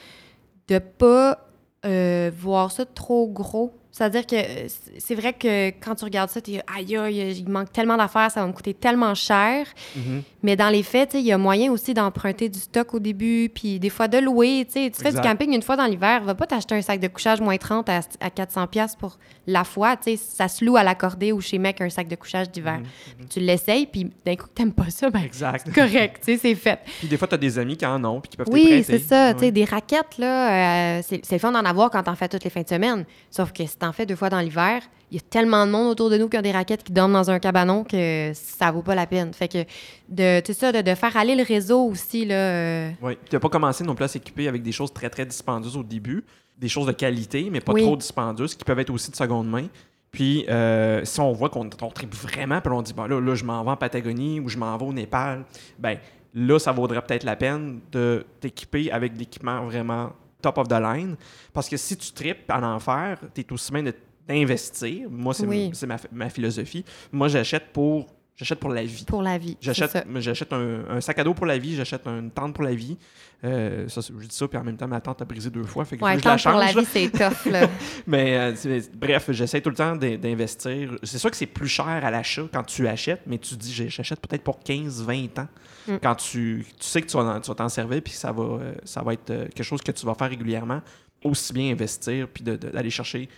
de 0.68 0.78
pas 0.78 1.46
euh, 1.84 2.30
voir 2.34 2.72
ça 2.72 2.86
trop 2.86 3.28
gros. 3.28 3.74
C'est-à-dire 3.96 4.26
que 4.26 4.34
euh, 4.34 4.66
c'est- 4.98 5.14
vrai 5.14 5.32
que 5.34 5.68
quand 5.80 5.94
tu 5.94 6.04
regardes 6.04 6.28
ça, 6.28 6.40
tu 6.40 6.54
es 6.54 6.62
aïe, 6.76 6.96
aïe, 6.96 7.36
il 7.38 7.48
manque 7.48 7.70
tellement 7.72 7.96
d'affaires, 7.96 8.28
ça 8.28 8.40
va 8.40 8.46
me 8.48 8.52
coûter 8.52 8.74
tellement 8.74 9.14
cher. 9.14 9.68
Mhm. 9.94 10.22
Mais 10.42 10.56
dans 10.56 10.68
les 10.68 10.82
faits, 10.82 11.10
tu 11.12 11.18
il 11.18 11.24
y 11.26 11.30
a 11.32 11.38
moyen 11.38 11.70
aussi 11.70 11.94
d'emprunter 11.94 12.48
du 12.48 12.58
stock 12.58 12.92
au 12.94 12.98
début, 12.98 13.48
puis 13.54 13.78
des 13.78 13.90
fois 13.90 14.08
de 14.08 14.18
louer. 14.18 14.64
tu 14.66 14.72
sais. 14.82 14.90
Tu 14.90 15.00
fais 15.00 15.12
du 15.12 15.20
camping 15.20 15.54
une 15.54 15.62
fois 15.62 15.76
dans 15.76 15.86
l'hiver, 15.86 16.24
va 16.24 16.34
pas 16.34 16.46
t'acheter 16.46 16.74
un 16.74 16.82
sac 16.82 16.98
de 16.98 17.06
couchage 17.06 17.40
moins 17.40 17.56
30 17.56 17.88
à, 17.88 18.00
à 18.20 18.30
400$ 18.30 18.66
piastres 18.66 18.98
pour 18.98 19.16
la 19.46 19.62
fois. 19.62 19.96
tu. 19.96 20.16
Ça 20.16 20.48
se 20.48 20.64
loue 20.64 20.76
à 20.76 20.82
l'accordé 20.82 21.30
ou 21.30 21.40
chez 21.40 21.58
Mec 21.58 21.80
un 21.80 21.88
sac 21.88 22.08
de 22.08 22.16
couchage 22.16 22.50
d'hiver. 22.50 22.80
Mhm. 22.80 23.26
Tu 23.30 23.38
l'essayes, 23.38 23.86
puis 23.86 24.10
d'un 24.26 24.34
coup, 24.34 24.48
que 24.48 24.52
t'aimes 24.54 24.72
pas 24.72 24.90
ça, 24.90 25.08
ben 25.08 25.22
Exact. 25.22 25.72
correct, 25.72 26.20
tu 26.26 26.36
c'est 26.36 26.56
fait. 26.56 26.80
Puis 26.98 27.06
des 27.06 27.16
fois, 27.16 27.28
tu 27.28 27.34
as 27.36 27.38
des 27.38 27.58
amis 27.60 27.76
qui 27.76 27.86
en 27.86 28.02
ont 28.04 28.20
puis 28.20 28.30
qui 28.30 28.36
peuvent 28.36 28.46
te 28.48 28.52
Oui, 28.52 28.64
prêter. 28.64 28.82
c'est 28.82 28.98
ça. 28.98 29.28
Ouais. 29.28 29.34
Tu 29.36 29.52
des 29.52 29.64
raquettes, 29.64 30.18
là, 30.18 30.98
euh, 30.98 31.02
c'est 31.06 31.30
le 31.30 31.38
fun 31.38 31.52
d'en 31.52 31.64
avoir 31.64 31.90
quand 31.90 32.02
t'en 32.02 32.16
fais 32.16 32.28
toutes 32.28 32.42
les 32.42 32.50
fins 32.50 32.62
de 32.62 32.68
semaine. 32.68 33.04
Sauf 33.30 33.52
que 33.52 33.64
t'en 33.84 33.92
fais 33.92 34.06
deux 34.06 34.16
fois 34.16 34.30
dans 34.30 34.40
l'hiver, 34.40 34.82
il 35.10 35.16
y 35.16 35.18
a 35.18 35.22
tellement 35.28 35.66
de 35.66 35.70
monde 35.72 35.88
autour 35.90 36.10
de 36.10 36.16
nous 36.18 36.28
qui 36.28 36.36
ont 36.38 36.42
des 36.42 36.52
raquettes 36.52 36.82
qui 36.82 36.92
dorment 36.92 37.12
dans 37.12 37.30
un 37.30 37.38
cabanon 37.38 37.84
que 37.84 38.32
ça 38.34 38.70
vaut 38.72 38.82
pas 38.82 38.94
la 38.94 39.06
peine. 39.06 39.32
Fait 39.32 39.48
que, 39.48 39.64
de, 40.08 40.40
ça, 40.52 40.72
de, 40.72 40.80
de 40.80 40.94
faire 40.94 41.16
aller 41.16 41.36
le 41.36 41.44
réseau 41.44 41.82
aussi, 41.84 42.24
là. 42.24 42.34
euh, 42.34 42.90
Oui. 43.02 43.16
Tu 43.28 43.36
n'as 43.36 43.40
pas 43.40 43.48
commencé 43.48 43.84
non 43.84 43.94
plus 43.94 44.04
à 44.04 44.08
s'équiper 44.08 44.48
avec 44.48 44.62
des 44.62 44.72
choses 44.72 44.92
très, 44.92 45.10
très 45.10 45.26
dispendieuses 45.26 45.76
au 45.76 45.82
début, 45.82 46.24
des 46.58 46.68
choses 46.68 46.86
de 46.86 46.92
qualité, 46.92 47.48
mais 47.50 47.60
pas 47.60 47.72
Oui. 47.72 47.82
trop 47.82 47.96
dispendieuses, 47.96 48.54
qui 48.54 48.64
peuvent 48.64 48.78
être 48.78 48.90
aussi 48.90 49.10
de 49.10 49.16
seconde 49.16 49.48
main. 49.48 49.66
Puis, 50.10 50.46
euh, 50.48 51.04
si 51.04 51.20
on 51.20 51.32
voit 51.32 51.48
qu'on 51.50 51.68
on 51.82 51.90
tripe 51.90 52.14
vraiment, 52.14 52.60
puis 52.60 52.72
on 52.72 52.82
dit, 52.82 52.94
bon, 52.94 53.04
là, 53.06 53.20
là, 53.20 53.34
je 53.34 53.44
m'en 53.44 53.62
vais 53.64 53.70
en 53.70 53.76
Patagonie 53.76 54.40
ou 54.40 54.48
je 54.48 54.56
m'en 54.56 54.76
vais 54.76 54.84
au 54.86 54.92
Népal, 54.92 55.44
ben 55.78 55.98
là, 56.34 56.58
ça 56.58 56.72
vaudrait 56.72 57.02
peut-être 57.02 57.24
la 57.24 57.36
peine 57.36 57.80
de 57.92 58.24
t'équiper 58.40 58.90
avec 58.92 59.14
de 59.14 59.18
l'équipement 59.18 59.64
vraiment 59.64 60.12
top 60.44 60.58
of 60.58 60.68
the 60.68 60.80
line. 60.80 61.16
Parce 61.52 61.68
que 61.68 61.76
si 61.76 61.96
tu 61.96 62.12
tripes 62.12 62.50
en 62.50 62.62
enfer, 62.62 63.18
tu 63.34 63.40
es 63.40 63.52
aussi 63.52 63.72
bien 63.72 63.84
d'investir. 64.28 65.08
Moi, 65.10 65.34
c'est 65.34 65.46
Oui. 65.46 65.70
ma 66.12 66.28
philosophie. 66.30 66.84
Moi, 67.12 67.28
j'achète 67.28 67.72
pour, 67.72 68.13
j'achète 68.36 68.58
pour 68.60 68.70
la 68.70 68.82
vie. 68.84 69.04
pour 69.06 69.22
la 69.22 69.38
vie. 69.38 69.56
J'achète, 69.60 70.04
j'achète 70.16 70.52
un, 70.52 70.84
un 70.88 71.00
sac 71.00 71.18
à 71.18 71.24
dos 71.24 71.34
pour 71.34 71.46
la 71.46 71.58
vie, 71.58 71.76
j'achète 71.76 72.06
une 72.06 72.30
tente 72.30 72.54
pour 72.54 72.64
la 72.64 72.74
vie. 72.74 72.96
Euh, 73.44 73.86
ça, 73.88 74.00
je 74.00 74.26
dis 74.26 74.34
ça, 74.34 74.48
puis 74.48 74.56
en 74.58 74.64
même 74.64 74.76
temps, 74.76 74.88
ma 74.88 75.00
tente 75.00 75.20
a 75.20 75.24
brisé 75.26 75.50
deux 75.50 75.64
fois. 75.64 75.84
Fait 75.84 75.96
que 75.98 76.04
Ouais, 76.04 76.18
je 76.18 76.24
la 76.24 76.36
pour 76.38 76.52
la 76.52 76.72
là. 76.72 76.80
vie, 76.80 76.86
c'est 76.90 77.10
tough, 77.10 77.44
là. 77.52 77.68
Mais 78.06 78.36
euh, 78.38 78.80
bref, 78.94 79.30
j'essaie 79.32 79.60
tout 79.60 79.68
le 79.70 79.76
temps 79.76 79.94
d'in- 79.96 80.16
d'investir. 80.16 80.96
C'est 81.02 81.18
sûr 81.18 81.30
que 81.30 81.36
c'est 81.36 81.46
plus 81.46 81.68
cher 81.68 81.86
à 81.86 82.10
l'achat 82.10 82.44
quand 82.52 82.62
tu 82.64 82.88
achètes, 82.88 83.20
mais 83.26 83.36
tu 83.38 83.54
dis 83.56 83.72
j'achète 83.88 84.20
peut-être 84.20 84.42
pour 84.42 84.60
15-20 84.60 85.40
ans. 85.40 85.48
Mm. 85.86 85.96
Quand 86.02 86.14
tu, 86.14 86.64
tu 86.80 86.86
sais 86.86 87.02
que 87.02 87.06
tu 87.06 87.16
vas, 87.18 87.24
en- 87.24 87.40
tu 87.40 87.48
vas 87.48 87.54
t'en 87.54 87.68
servir, 87.68 88.00
puis 88.02 88.14
ça 88.14 88.32
va, 88.32 88.42
euh, 88.42 88.74
ça 88.84 89.02
va 89.02 89.12
être 89.12 89.26
quelque 89.26 89.62
chose 89.62 89.82
que 89.82 89.92
tu 89.92 90.06
vas 90.06 90.14
faire 90.14 90.30
régulièrement, 90.30 90.80
aussi 91.22 91.52
bien 91.52 91.70
investir, 91.72 92.26
puis 92.28 92.42
d'aller 92.42 92.90
chercher 92.90 93.28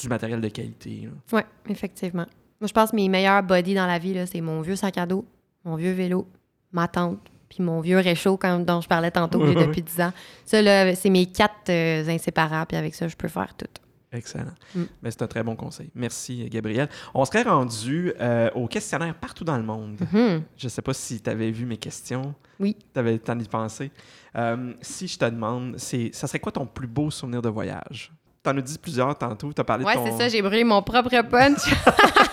du 0.00 0.08
matériel 0.08 0.40
de 0.42 0.48
qualité. 0.48 1.08
ouais, 1.32 1.46
effectivement. 1.68 2.26
Moi, 2.60 2.68
je 2.68 2.72
pense 2.72 2.90
que 2.90 2.96
mes 2.96 3.08
meilleurs 3.08 3.42
bodies 3.42 3.74
dans 3.74 3.86
la 3.86 3.98
vie, 3.98 4.16
c'est 4.30 4.40
mon 4.40 4.60
vieux 4.60 4.76
sac 4.76 4.98
à 4.98 5.06
dos, 5.06 5.24
mon 5.64 5.76
vieux 5.76 5.92
vélo, 5.92 6.26
ma 6.72 6.88
tente, 6.88 7.18
puis 7.48 7.62
mon 7.62 7.80
vieux 7.80 7.98
réchaud 7.98 8.36
comme, 8.36 8.64
dont 8.64 8.80
je 8.80 8.88
parlais 8.88 9.10
tantôt, 9.10 9.38
que 9.38 9.46
j'ai 9.46 9.54
depuis 9.54 9.82
10 9.82 10.00
ans. 10.00 10.12
Ça, 10.44 10.62
là, 10.62 10.94
c'est 10.94 11.10
mes 11.10 11.26
quatre 11.26 11.70
euh, 11.70 12.08
inséparables, 12.08 12.66
puis 12.66 12.76
avec 12.76 12.94
ça, 12.94 13.08
je 13.08 13.16
peux 13.16 13.28
faire 13.28 13.54
tout. 13.56 13.66
Excellent. 14.14 14.54
Mm. 14.74 14.82
Mais 15.02 15.10
c'est 15.10 15.22
un 15.22 15.26
très 15.26 15.42
bon 15.42 15.56
conseil. 15.56 15.90
Merci, 15.94 16.48
Gabriel. 16.48 16.88
On 17.14 17.24
serait 17.24 17.42
rendu 17.42 18.12
euh, 18.20 18.48
au 18.54 18.68
questionnaire 18.68 19.14
partout 19.14 19.44
dans 19.44 19.56
le 19.56 19.64
monde. 19.64 19.96
Mhm. 20.00 20.42
Je 20.56 20.66
ne 20.66 20.68
sais 20.68 20.82
pas 20.82 20.94
si 20.94 21.20
tu 21.20 21.28
avais 21.28 21.50
vu 21.50 21.66
mes 21.66 21.76
questions. 21.76 22.34
Oui. 22.60 22.76
Tu 22.92 23.00
avais 23.00 23.12
le 23.12 23.18
temps 23.18 23.34
d'y 23.34 23.48
penser. 23.48 23.90
Euh, 24.36 24.72
si 24.80 25.08
je 25.08 25.18
te 25.18 25.24
demande, 25.24 25.74
c'est, 25.78 26.10
ça 26.12 26.28
serait 26.28 26.38
quoi 26.38 26.52
ton 26.52 26.66
plus 26.66 26.86
beau 26.86 27.10
souvenir 27.10 27.42
de 27.42 27.48
voyage? 27.48 28.12
Tu 28.44 28.50
en 28.50 28.56
as 28.56 28.60
dit 28.60 28.78
plusieurs 28.78 29.16
tantôt. 29.18 29.52
Tu 29.52 29.60
as 29.60 29.64
parlé 29.64 29.84
Ouais, 29.84 29.94
de 29.94 29.98
ton... 29.98 30.06
c'est 30.06 30.18
ça, 30.18 30.28
j'ai 30.28 30.42
brûlé 30.42 30.64
mon 30.64 30.82
propre 30.82 31.10
punch. 31.22 31.74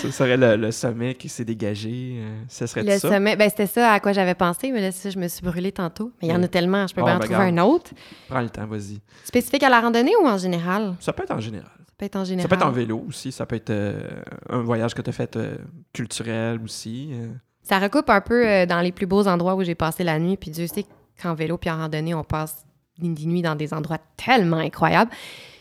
Ce 0.00 0.10
serait 0.10 0.36
le, 0.36 0.56
le 0.56 0.70
sommet 0.70 1.14
qui 1.14 1.28
s'est 1.28 1.44
dégagé. 1.44 2.16
euh, 2.20 2.42
ce 2.48 2.66
serait 2.66 2.82
le 2.84 2.98
ça? 2.98 3.08
sommet, 3.10 3.34
ben 3.36 3.48
c'était 3.50 3.66
ça 3.66 3.92
à 3.92 4.00
quoi 4.00 4.12
j'avais 4.12 4.34
pensé, 4.34 4.70
mais 4.70 4.80
là, 4.80 4.92
ça, 4.92 5.10
je 5.10 5.18
me 5.18 5.26
suis 5.28 5.42
brûlée 5.42 5.72
tantôt. 5.72 6.12
Mais 6.22 6.28
il 6.28 6.30
y 6.30 6.34
en 6.34 6.42
a 6.42 6.48
tellement, 6.48 6.86
je 6.86 6.94
peux 6.94 7.00
Bon, 7.00 7.06
bien 7.08 7.16
en 7.16 7.18
ben, 7.18 7.24
trouver 7.26 7.38
garde. 7.46 7.58
un 7.58 7.62
autre. 7.64 7.90
Prends 8.28 8.40
le 8.40 8.50
temps, 8.50 8.66
vas-y. 8.66 9.00
Spécifique 9.24 9.62
à 9.64 9.68
la 9.68 9.80
randonnée 9.80 10.12
ou 10.22 10.26
en 10.26 10.38
général? 10.38 10.94
Ça 11.00 11.12
peut 11.12 11.24
être 11.24 11.32
en 11.32 11.40
général. 11.40 11.70
Ça 11.78 11.92
peut 11.98 12.06
être 12.06 12.16
en 12.16 12.24
général. 12.24 12.42
Ça 12.42 12.48
peut 12.48 12.54
être 12.62 12.66
en 12.66 12.72
vélo 12.72 13.04
aussi. 13.08 13.32
Ça 13.32 13.46
peut 13.46 13.56
être 13.56 13.70
euh, 13.70 14.00
un 14.48 14.60
voyage 14.62 14.94
que 14.94 15.02
tu 15.02 15.10
as 15.10 15.12
fait 15.12 15.36
euh, 15.36 15.56
culturel 15.92 16.60
aussi. 16.62 17.10
euh. 17.12 17.28
Ça 17.62 17.78
recoupe 17.78 18.08
un 18.10 18.20
peu 18.20 18.64
dans 18.66 18.80
les 18.80 18.92
plus 18.92 19.06
beaux 19.06 19.26
endroits 19.26 19.54
où 19.56 19.62
j'ai 19.64 19.74
passé 19.74 20.02
la 20.04 20.18
nuit. 20.18 20.36
Puis 20.36 20.50
Dieu 20.50 20.66
sait 20.66 20.86
qu'en 21.20 21.34
vélo 21.34 21.58
puis 21.58 21.68
en 21.68 21.76
randonnée, 21.76 22.14
on 22.14 22.24
passe 22.24 22.64
des 22.98 23.26
nuits 23.26 23.42
dans 23.42 23.54
des 23.54 23.74
endroits 23.74 23.98
tellement 24.16 24.56
incroyables. 24.58 25.10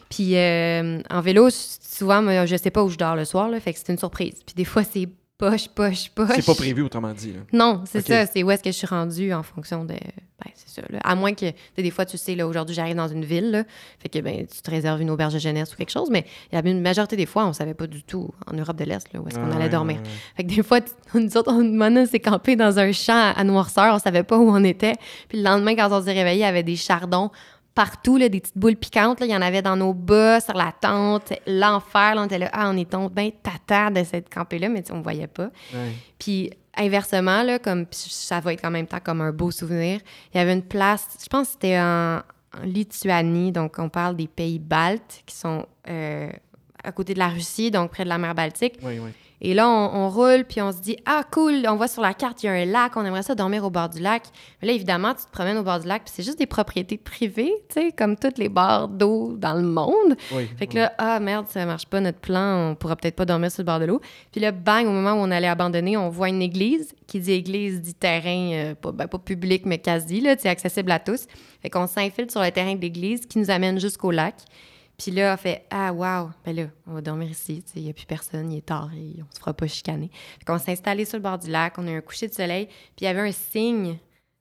Puis 0.10 0.36
euh, 0.36 1.02
en 1.10 1.22
vélo, 1.22 1.50
souvent, 1.52 2.22
moi, 2.22 2.46
je 2.46 2.56
sais 2.56 2.72
pas 2.72 2.84
où 2.84 2.90
je 2.90 2.98
dors 2.98 3.16
le 3.16 3.26
soir, 3.26 3.50
là, 3.50 3.60
fait 3.60 3.74
que 3.74 3.80
c'est 3.80 3.92
une 3.92 4.00
surprise. 4.00 4.36
Puis 4.46 4.56
des 4.56 4.66
fois, 4.66 4.84
c'est 4.84 5.08
poche, 5.38 5.68
poche, 5.70 6.10
poche. 6.10 6.32
C'est 6.36 6.46
pas 6.46 6.56
prévu, 6.56 6.82
autrement 6.82 7.14
dit. 7.14 7.32
là. 7.34 7.40
Non, 7.54 7.84
c'est 7.86 8.06
ça. 8.06 8.26
C'est 8.26 8.44
où 8.44 8.52
est-ce 8.52 8.64
que 8.64 8.72
je 8.72 8.76
suis 8.78 8.88
rendue 8.88 9.34
en 9.34 9.44
fonction 9.44 9.86
de. 9.86 9.94
Ben, 9.94 10.52
c'est 10.56 10.70
ça. 10.70 10.82
là. 10.90 11.00
À 11.04 11.16
moins 11.16 11.34
que, 11.34 11.50
tu 11.50 11.56
sais, 11.76 11.82
des 11.84 11.92
fois, 11.92 12.06
tu 12.06 12.18
sais, 12.18 12.34
là, 12.34 12.48
aujourd'hui, 12.48 12.74
j'arrive 12.74 12.96
dans 12.96 13.08
une 13.10 13.26
ville, 13.26 13.52
là, 13.52 13.64
fait 14.00 14.08
que, 14.10 14.20
ben, 14.20 14.48
tu 14.48 14.62
te 14.62 14.72
réserves 14.72 15.02
une 15.02 15.10
auberge 15.10 15.34
de 15.34 15.40
jeunesse 15.40 15.74
ou 15.74 15.76
quelque 15.76 15.92
chose, 15.92 16.10
mais 16.10 16.26
il 16.52 16.56
y 16.56 16.58
a 16.58 16.66
une 16.68 16.82
majorité 16.82 17.16
des 17.18 17.26
fois, 17.26 17.46
on 17.46 17.52
savait 17.54 17.74
pas 17.74 17.88
du 17.88 18.04
tout 18.04 18.30
en 18.48 18.56
Europe 18.56 18.78
de 18.78 18.86
l'Est, 18.86 19.12
là, 19.14 19.20
où 19.22 19.28
est-ce 19.28 19.36
qu'on 19.36 19.52
Ah, 19.52 19.56
allait 19.58 19.70
dormir. 19.70 19.98
ouais, 19.98 20.02
ouais. 20.04 20.10
Fait 20.38 20.44
que 20.46 20.50
des 20.56 20.64
fois, 20.64 20.80
nous 21.14 21.38
autres, 21.38 21.52
on 21.54 22.06
s'est 22.06 22.20
campé 22.22 22.56
dans 22.56 22.80
un 22.80 22.92
champ 22.94 23.34
à 23.36 23.44
noirceur, 23.44 23.94
on 23.94 24.00
savait 24.00 24.24
pas 24.24 24.38
où 24.38 24.50
on 24.50 24.64
était. 24.64 24.94
Puis 25.28 25.38
le 25.40 25.44
lendemain, 25.44 25.76
quand 25.76 25.90
on 25.92 26.02
s'est 26.04 26.14
réveillé, 26.14 26.40
il 26.40 26.46
y 26.46 26.46
avait 26.46 26.64
des 26.64 26.78
chardons 26.78 27.32
partout, 27.76 28.18
là, 28.18 28.30
des 28.30 28.40
petites 28.40 28.58
boules 28.58 28.76
piquantes. 28.76 29.20
là. 29.20 29.26
Il 29.26 29.32
y 29.32 29.36
en 29.36 29.42
avait 29.42 29.62
dans 29.62 29.76
nos 29.78 29.94
bas, 29.94 30.40
sur 30.40 30.54
la 30.54 30.72
tente. 30.72 31.34
L'enfer, 31.48 32.16
là, 32.16 32.22
on 32.22 32.26
était 32.26 32.40
là, 32.40 32.50
ah, 32.52 32.70
on 32.70 32.78
est 32.78 32.90
tombé 32.90 33.14
bien 33.16 33.32
tata 33.42 33.90
de 33.90 34.04
cette 34.04 34.34
campée-là, 34.34 34.70
mais 34.70 34.84
on 34.92 35.02
voyait 35.02 35.28
pas. 35.28 35.50
Ouais. 35.74 35.94
Puis 36.18 36.50
inversement, 36.76 37.44
là, 37.44 37.60
comme 37.60 37.86
ça 37.92 38.40
va 38.40 38.54
être 38.54 38.66
en 38.66 38.72
même 38.72 38.88
temps 38.88 39.00
comme 39.04 39.22
un 39.22 39.32
beau 39.32 39.52
souvenir, 39.52 40.00
il 40.34 40.38
y 40.38 40.40
avait 40.42 40.54
une 40.54 40.64
place, 40.64 41.08
je 41.22 41.28
pense 41.28 41.48
que 41.48 41.54
c'était 41.54 41.80
en, 41.80 42.18
en 42.18 42.64
Lituanie, 42.64 43.52
donc 43.52 43.76
on 43.78 43.90
parle 43.90 44.16
des 44.16 44.28
pays 44.28 44.60
baltes 44.60 45.24
qui 45.26 45.36
sont 45.36 45.66
euh, 45.90 46.30
à 46.84 46.92
côté 46.92 47.14
de 47.14 47.20
la 47.20 47.30
Russie, 47.30 47.72
donc 47.72 47.92
près 47.92 48.04
de 48.04 48.10
la 48.10 48.18
mer 48.18 48.34
Baltique. 48.36 48.80
Oui, 48.82 49.00
oui. 49.00 49.12
Et 49.42 49.54
là, 49.54 49.70
on, 49.70 50.06
on 50.06 50.10
roule, 50.10 50.44
puis 50.44 50.62
on 50.62 50.72
se 50.72 50.80
dit 50.80 50.98
Ah, 51.06 51.24
cool, 51.32 51.66
on 51.68 51.76
voit 51.76 51.88
sur 51.88 52.02
la 52.02 52.14
carte, 52.14 52.44
il 52.44 52.48
y 52.48 52.50
a 52.50 52.54
un 52.54 52.66
lac, 52.66 52.98
on 52.98 53.06
aimerait 53.06 53.24
ça 53.24 53.36
dormir 53.36 53.64
au 53.64 53.70
bord 53.70 53.90
du 53.90 54.00
lac. 54.00 54.24
Mais 54.62 54.68
là, 54.68 54.74
évidemment, 54.74 55.14
tu 55.14 55.26
te 55.26 55.32
promènes 55.32 55.58
au 55.58 55.64
bord 55.64 55.80
du 55.80 55.88
lac, 55.88 56.04
puis 56.04 56.14
c'est 56.16 56.24
juste 56.24 56.40
des 56.40 56.46
propriétés 56.46 56.98
privées, 56.98 57.54
tu 57.70 57.82
sais, 57.82 57.92
comme 57.92 58.18
toutes 58.18 58.38
les 58.38 58.50
barres 58.50 58.88
d'eau 58.88 59.36
dans 59.38 59.54
le 59.54 59.64
monde. 59.64 60.16
oui. 60.34 60.50
Fait 60.58 60.68
que 60.68 60.76
là, 60.76 60.94
ah 60.98 61.20
merde, 61.20 61.46
ça 61.50 61.66
marche 61.66 61.86
pas 61.86 62.02
notre 62.02 62.20
plan, 62.20 62.72
on 62.72 62.76
pourra 62.76 62.96
peut-être 62.96 63.16
pas 63.16 63.26
dormir 63.26 63.52
sur 63.52 63.62
le 63.62 63.66
bord 63.66 63.80
de 63.80 63.86
l'eau. 63.86 64.02
Puis 64.32 64.42
là, 64.42 64.52
bang, 64.52 64.86
au 64.86 64.92
moment 64.92 65.14
où 65.14 65.18
on 65.18 65.32
allait 65.32 65.48
abandonner, 65.48 65.96
on 65.96 66.10
voit 66.10 66.30
une 66.30 66.42
église 66.42 66.94
qui 67.08 67.20
dit 67.20 67.32
église 67.32 67.82
dit 67.82 67.94
terrain, 67.94 68.52
euh, 68.54 68.76
pas, 68.76 68.92
ben, 68.92 69.08
pas 69.08 69.18
public, 69.18 69.66
mais 69.66 69.80
quasi, 69.80 70.22
là, 70.22 70.36
accessible 70.46 70.92
à 70.92 71.00
tous. 71.00 71.26
Fait 71.62 71.70
qu'on 71.70 71.88
s'infiltre 71.88 72.32
sur 72.32 72.42
le 72.42 72.52
terrain 72.52 72.76
de 72.76 72.82
l'église 72.82 73.26
qui 73.26 73.40
nous 73.40 73.50
amène 73.50 73.80
jusqu'au 73.80 74.12
lac. 74.12 74.36
Puis 75.00 75.12
là, 75.12 75.34
on 75.34 75.38
fait 75.38 75.66
Ah, 75.72 75.94
wow, 75.94 76.32
ben 76.46 76.56
là, 76.56 76.64
on 76.86 76.94
va 76.94 77.02
dormir 77.02 77.30
ici, 77.30 77.64
il 77.76 77.84
n'y 77.84 77.90
a 77.90 77.94
plus 77.94 78.06
personne, 78.06 78.52
il 78.52 78.58
est 78.58 78.66
tard, 78.66 78.92
et 78.94 79.16
on 79.22 79.34
se 79.34 79.40
fera 79.40 79.54
pas 79.54 79.66
chicaner. 79.66 80.12
Fait 80.40 80.46
qu'on 80.46 80.60
s'est 80.60 80.74
installé 80.74 81.06
sur 81.06 81.18
le 81.18 81.24
bord 81.24 81.40
du 81.40 81.50
lac, 81.50 81.78
on 81.78 81.88
a 81.88 81.92
eu 81.92 81.98
un 81.98 82.02
coucher 82.02 82.28
de 82.28 82.34
soleil, 82.34 82.66
puis 82.68 83.02
il 83.02 83.04
y 83.06 83.08
avait 83.08 83.22
un 83.22 83.32
signe. 83.32 83.98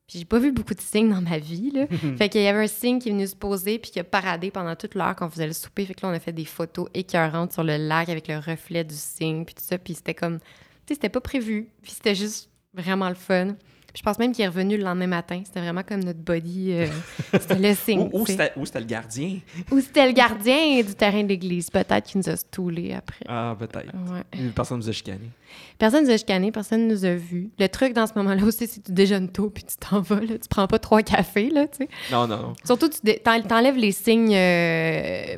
Puis 0.08 0.18
j'ai 0.18 0.24
pas 0.24 0.38
vu 0.38 0.50
beaucoup 0.50 0.74
de 0.74 0.80
signes 0.80 1.10
dans 1.10 1.20
ma 1.20 1.38
vie, 1.38 1.70
là. 1.70 1.86
fait 2.16 2.28
qu'il 2.28 2.40
y 2.40 2.46
avait 2.48 2.64
un 2.64 2.66
signe 2.66 2.98
qui 2.98 3.08
est 3.08 3.12
venu 3.12 3.26
se 3.26 3.36
poser, 3.36 3.78
puis 3.78 3.92
qui 3.92 4.00
a 4.00 4.04
paradé 4.04 4.50
pendant 4.50 4.74
toute 4.74 4.96
l'heure 4.96 5.14
qu'on 5.14 5.30
faisait 5.30 5.46
le 5.46 5.52
souper. 5.52 5.86
Fait 5.86 5.94
que 5.94 6.04
là, 6.04 6.12
on 6.12 6.16
a 6.16 6.18
fait 6.18 6.32
des 6.32 6.44
photos 6.44 6.88
écœurantes 6.92 7.52
sur 7.52 7.62
le 7.62 7.76
lac 7.76 8.08
avec 8.08 8.26
le 8.26 8.38
reflet 8.38 8.82
du 8.82 8.96
signe, 8.96 9.44
puis 9.44 9.54
tout 9.54 9.64
ça. 9.64 9.78
Puis 9.78 9.94
c'était 9.94 10.14
comme, 10.14 10.40
tu 10.40 10.44
sais, 10.88 10.94
c'était 10.94 11.08
pas 11.08 11.20
prévu, 11.20 11.68
puis 11.82 11.92
c'était 11.92 12.16
juste 12.16 12.50
vraiment 12.74 13.08
le 13.08 13.14
fun. 13.14 13.54
Je 13.98 14.02
pense 14.04 14.16
même 14.20 14.30
qu'il 14.32 14.44
est 14.44 14.48
revenu 14.48 14.76
le 14.76 14.84
lendemain 14.84 15.08
matin. 15.08 15.42
C'était 15.44 15.58
vraiment 15.58 15.82
comme 15.82 16.04
notre 16.04 16.20
body. 16.20 16.68
euh, 16.72 16.86
c'était 17.32 17.58
le 17.58 17.74
signe. 17.74 18.08
Ou, 18.12 18.20
ou 18.20 18.26
c'était 18.26 18.78
le 18.80 18.86
gardien. 18.86 19.38
Ou 19.72 19.80
c'était 19.80 20.06
le 20.06 20.12
gardien 20.12 20.82
du 20.82 20.94
terrain 20.94 21.24
de 21.24 21.28
l'église. 21.28 21.68
Peut-être 21.68 22.04
qu'il 22.06 22.20
nous 22.20 22.28
a 22.28 22.36
stoulés 22.36 22.94
après. 22.94 23.24
Ah, 23.28 23.56
peut-être. 23.58 23.86
Ouais. 24.12 24.50
Personne 24.54 24.78
nous 24.78 24.88
a 24.88 24.92
chicané. 24.92 25.30
Personne 25.78 26.04
nous 26.04 26.10
a 26.10 26.16
chicané, 26.16 26.52
personne 26.52 26.86
nous 26.86 27.04
a 27.04 27.14
vus. 27.14 27.50
Le 27.58 27.66
truc 27.68 27.92
dans 27.92 28.06
ce 28.06 28.12
moment-là 28.16 28.44
aussi, 28.44 28.66
c'est 28.68 28.80
que 28.82 28.86
tu 28.86 28.92
déjeunes 28.92 29.28
tôt 29.30 29.50
puis 29.50 29.64
tu 29.64 29.76
t'en 29.76 30.00
vas. 30.00 30.20
Là. 30.20 30.38
Tu 30.38 30.48
prends 30.48 30.66
pas 30.68 30.78
trois 30.78 31.02
cafés, 31.02 31.50
là, 31.50 31.66
tu 31.66 31.78
sais. 31.78 31.88
Non, 32.12 32.26
non, 32.28 32.36
non. 32.36 32.52
Surtout, 32.64 32.88
tu 32.88 33.00
t'enlèves 33.20 33.76
les 33.76 33.92
signes... 33.92 34.34
euh, 34.34 35.36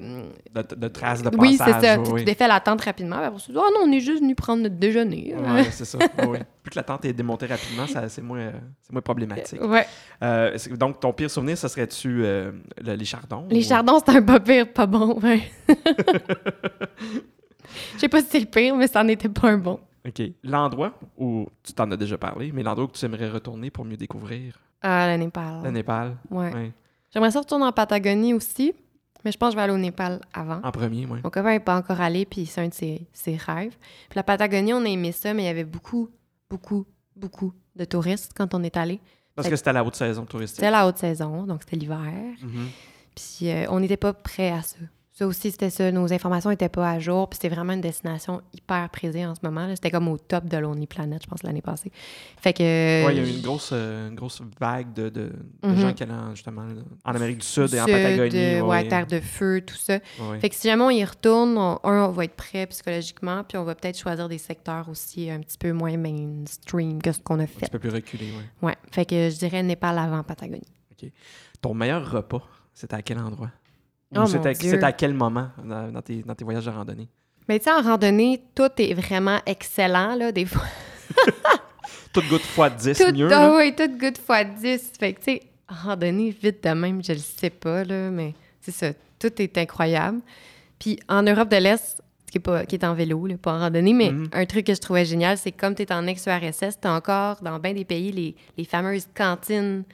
De, 0.55 0.75
de 0.75 0.89
traces 0.89 1.23
de 1.23 1.31
oui, 1.39 1.57
passage. 1.57 1.75
c'est 1.81 1.87
ça. 1.87 1.99
oui, 1.99 2.05
Tu, 2.07 2.13
oui. 2.13 2.21
tu 2.21 2.25
défais 2.25 2.49
la 2.49 2.61
tente 2.61 2.81
rapidement. 2.83 3.17
puis 3.17 3.25
Après, 3.27 3.41
tu 3.41 3.53
dis, 3.53 3.59
ah 3.59 3.69
non, 3.75 3.81
on 3.89 3.93
est 3.93 4.01
juste 4.01 4.21
venu 4.21 4.35
prendre 4.35 4.63
notre 4.65 4.77
déjeuner. 4.77 5.35
Ouais, 5.37 5.65
c'est 5.71 5.85
ça. 5.85 5.99
Oui, 5.99 6.27
oui. 6.29 6.39
Que 6.71 6.77
la 6.77 6.83
tente 6.85 7.05
est 7.05 7.13
démontée 7.13 7.47
rapidement, 7.47 7.85
c'est 8.09 8.23
moins, 8.23 8.39
euh, 8.39 8.53
moins 8.91 9.03
problématique. 9.03 9.61
Ouais. 9.63 9.87
Euh, 10.23 10.57
donc, 10.79 11.01
ton 11.01 11.13
pire 11.13 11.31
souvenir, 11.31 11.59
ça 11.59 11.69
serait-tu 11.69 12.25
euh, 12.25 12.53
le- 12.83 12.95
les 12.95 13.05
chardons? 13.05 13.47
Les 13.51 13.65
ou- 13.65 13.69
chardons, 13.69 13.99
c'est 14.05 14.17
un 14.17 14.23
pas 14.23 14.41
pire, 14.41 14.73
pas 14.73 14.87
bon. 14.87 15.19
Ouais. 15.23 15.43
Je 17.95 18.01
sais 18.01 18.09
pas 18.09 18.21
si 18.21 18.29
c'est 18.31 18.41
le 18.41 18.47
pire, 18.47 18.75
mais 18.77 18.87
ça 18.89 19.05
n'était 19.05 19.29
pas 19.29 19.49
un 19.51 19.59
bon. 19.59 19.79
OK. 20.07 20.23
L'endroit 20.43 20.95
où 21.19 21.47
tu 21.63 21.73
t'en 21.73 21.91
as 21.91 21.97
déjà 21.97 22.17
parlé, 22.19 22.51
mais 22.53 22.63
l'endroit 22.63 22.87
où 22.87 22.91
tu 22.93 23.05
aimerais 23.05 23.29
retourner 23.29 23.71
pour 23.71 23.85
mieux 23.85 23.97
découvrir? 23.97 24.59
Ah, 24.83 25.09
le 25.15 25.23
Népal. 25.23 25.61
le 25.63 25.71
Népal. 25.71 26.17
Ouais. 26.31 26.53
Ouais. 26.55 26.73
J'aimerais 27.13 27.31
ça 27.31 27.41
retourner 27.41 27.67
en 27.67 27.73
Patagonie 27.73 28.33
aussi, 28.35 28.73
mais 29.25 29.31
je 29.33 29.37
pense 29.39 29.51
que 29.51 29.53
je 29.53 29.57
vais 29.57 29.63
aller 29.63 29.73
au 29.75 29.79
Népal 29.79 30.21
avant. 30.33 30.61
En 30.65 30.71
premier, 30.71 31.07
oui. 31.07 31.19
Mon 31.23 31.31
copain 31.31 31.51
n'est 31.51 31.61
pas 31.61 31.77
encore 31.77 32.01
allé, 32.01 32.25
puis 32.25 32.47
c'est 32.47 32.63
un 32.63 32.69
de 32.69 32.75
ses, 32.75 33.07
ses 33.13 33.37
rêves. 33.37 33.77
Puis 34.09 34.17
la 34.17 34.23
Patagonie, 34.23 34.73
on 34.73 34.85
a 34.85 34.89
aimé 34.89 35.13
ça, 35.13 35.35
mais 35.35 35.43
il 35.43 35.47
y 35.47 35.51
avait 35.51 35.65
beaucoup, 35.65 36.09
beaucoup, 36.51 36.85
beaucoup 37.17 37.55
de 37.77 37.85
touristes 37.85 38.33
quand 38.37 38.53
on 38.55 38.63
est 38.63 38.77
allé. 38.77 39.01
Parce 39.35 39.47
Fait 39.47 39.53
que 39.53 39.57
c'était 39.57 39.73
la 39.73 39.85
haute 39.85 39.95
saison 39.95 40.27
touristique. 40.27 40.57
C'était 40.57 40.71
la 40.71 40.87
haute 40.87 40.99
saison, 40.99 41.45
donc 41.45 41.63
c'était 41.63 41.77
l'hiver. 41.77 42.35
Mhm. 42.43 42.69
Puis 43.15 43.51
euh, 43.51 43.67
on 43.71 43.81
n'était 43.81 43.97
pas 43.97 44.13
prêt 44.13 44.51
à 44.51 44.63
ça. 44.63 44.77
Ça 45.21 45.27
aussi, 45.27 45.51
c'était 45.51 45.69
ça. 45.69 45.93
Nos 45.93 46.11
informations 46.15 46.49
n'étaient 46.49 46.71
pas 46.71 46.91
à 46.91 46.99
jour. 46.99 47.29
Puis 47.29 47.37
c'était 47.43 47.55
vraiment 47.55 47.75
une 47.75 47.83
destination 47.83 48.41
hyper 48.55 48.89
prisée 48.89 49.27
en 49.27 49.35
ce 49.35 49.41
moment. 49.43 49.69
C'était 49.75 49.91
comme 49.91 50.09
au 50.09 50.17
top 50.17 50.47
de 50.47 50.57
Lonely 50.57 50.87
Planet, 50.87 51.23
je 51.23 51.29
pense, 51.29 51.43
l'année 51.43 51.61
passée. 51.61 51.93
Fait 52.41 52.55
que. 52.55 52.63
Ouais, 53.07 53.15
il 53.15 53.23
y 53.23 53.25
a 53.27 53.29
eu 53.29 53.35
une 53.37 53.43
grosse, 53.43 53.69
euh, 53.75 54.09
une 54.09 54.15
grosse 54.15 54.41
vague 54.59 54.95
de, 54.95 55.11
de, 55.11 55.31
de 55.63 55.69
Mhm. 55.69 55.77
gens 55.77 55.93
qui 55.93 56.03
allaient 56.05 56.13
en, 56.15 56.35
justement 56.35 56.63
en 57.05 57.15
Amérique 57.15 57.39
du 57.39 57.47
Sud 57.47 57.75
et 57.75 57.81
en 57.83 57.85
Patagonie. 57.85 58.35
euh, 58.35 58.61
ouais, 58.63 58.69
ouais, 58.69 58.89
Terre 58.89 59.07
de 59.07 59.21
Feu, 59.21 59.61
tout 59.61 59.75
ça. 59.77 59.99
ouais. 60.21 60.41
Fait 60.41 60.49
que 60.49 60.55
si 60.55 60.69
jamais 60.69 60.85
on 60.85 60.91
y 60.91 61.05
retourne, 61.05 61.59
on, 61.59 61.79
un, 61.85 62.05
on 62.07 62.13
va 62.13 62.25
être 62.25 62.37
prêt 62.37 62.67
psychologiquement, 62.69 63.45
puis 63.45 63.59
on 63.59 63.65
va 63.65 63.75
peut-être 63.75 63.99
choisir 63.99 64.27
des 64.27 64.39
secteurs 64.39 64.89
aussi 64.89 65.31
un 65.31 65.41
petit 65.41 65.59
peu 65.59 65.73
moins 65.73 65.99
mainstream 65.99 67.03
que 67.03 67.13
ce 67.13 67.21
qu'on 67.21 67.39
a 67.41 67.43
Un 67.43 67.47
fait. 67.47 67.61
petit 67.67 67.71
peu 67.71 67.79
plus 67.79 67.91
reculé, 67.91 68.25
ouais. 68.63 68.69
Ouais. 68.69 68.77
Fait 68.91 69.05
que 69.05 69.29
je 69.29 69.37
dirais 69.39 69.63
Népal 69.63 69.99
avant 69.99 70.23
Patagonie. 70.23 70.63
Ton 71.61 71.75
meilleur 71.75 72.11
repas, 72.11 72.43
c'était 72.73 72.95
à 72.95 73.03
quel 73.03 73.19
endroit? 73.19 73.51
Oh, 74.17 74.27
c'était 74.27 74.85
à 74.85 74.93
quel 74.93 75.15
moment 75.15 75.49
dans, 75.65 75.91
dans 75.93 76.03
tes, 76.03 76.23
dans 76.23 76.35
tes 76.35 76.45
voyages 76.45 76.65
de 76.67 76.71
randonnée? 76.71 77.09
Mais 77.49 77.59
tu 77.59 77.65
sais, 77.65 77.73
en 77.73 77.81
randonnée, 77.83 78.43
tout 78.55 78.69
est 78.79 78.95
vraiment 78.95 79.39
excellent, 79.47 80.15
là, 80.17 80.33
des 80.33 80.47
fois. 80.47 80.63
Tout 82.13 82.23
goûte 82.29 82.43
fois 82.43 82.71
10 82.71 82.99
Tout, 82.99 83.13
mieux. 83.13 83.27
ah 83.33 83.49
là. 83.49 83.57
oui, 83.57 83.73
tout 83.77 83.89
good 83.99 84.19
fois 84.19 84.43
10. 84.43 84.93
Fait 84.99 85.13
que, 85.13 85.19
tu 85.19 85.25
sais, 85.27 85.43
en 85.69 85.89
randonnée, 85.91 86.31
vite 86.43 86.63
de 86.65 86.71
même, 86.71 87.03
je 87.05 87.13
le 87.13 87.19
sais 87.19 87.51
pas, 87.51 87.85
là, 87.85 88.11
mais 88.11 88.35
c'est 88.61 88.73
ça. 88.73 88.89
Tout 89.21 89.31
est 89.41 89.57
incroyable. 89.59 90.21
Puis 90.81 90.99
en 91.09 91.23
Europe 91.23 91.49
de 91.49 91.57
l'Est, 91.59 92.03
qui 92.31 92.39
est, 92.39 92.41
pas, 92.41 92.65
qui 92.67 92.75
est 92.77 92.85
en 92.85 92.95
vélo, 92.95 93.27
là, 93.27 93.37
pas 93.41 93.53
en 93.53 93.59
randonnée, 93.61 93.93
mais 93.95 94.11
Mhm. 94.11 94.29
un 94.33 94.45
truc 94.45 94.67
que 94.67 94.75
je 94.75 94.81
trouvais 94.81 95.05
génial, 95.05 95.39
c'est 95.39 95.53
que 95.53 95.61
comme 95.61 95.75
tu 95.77 95.83
es 95.83 95.93
en 95.93 96.05
ex-URSS, 96.09 96.81
tu 96.81 96.89
as 96.89 96.93
encore, 96.95 97.43
dans 97.43 97.59
bien 97.61 97.75
des 97.75 97.85
pays, 97.85 98.11
les, 98.11 98.35
les 98.59 98.65
fameuses 98.65 99.07
cantines 99.17 99.85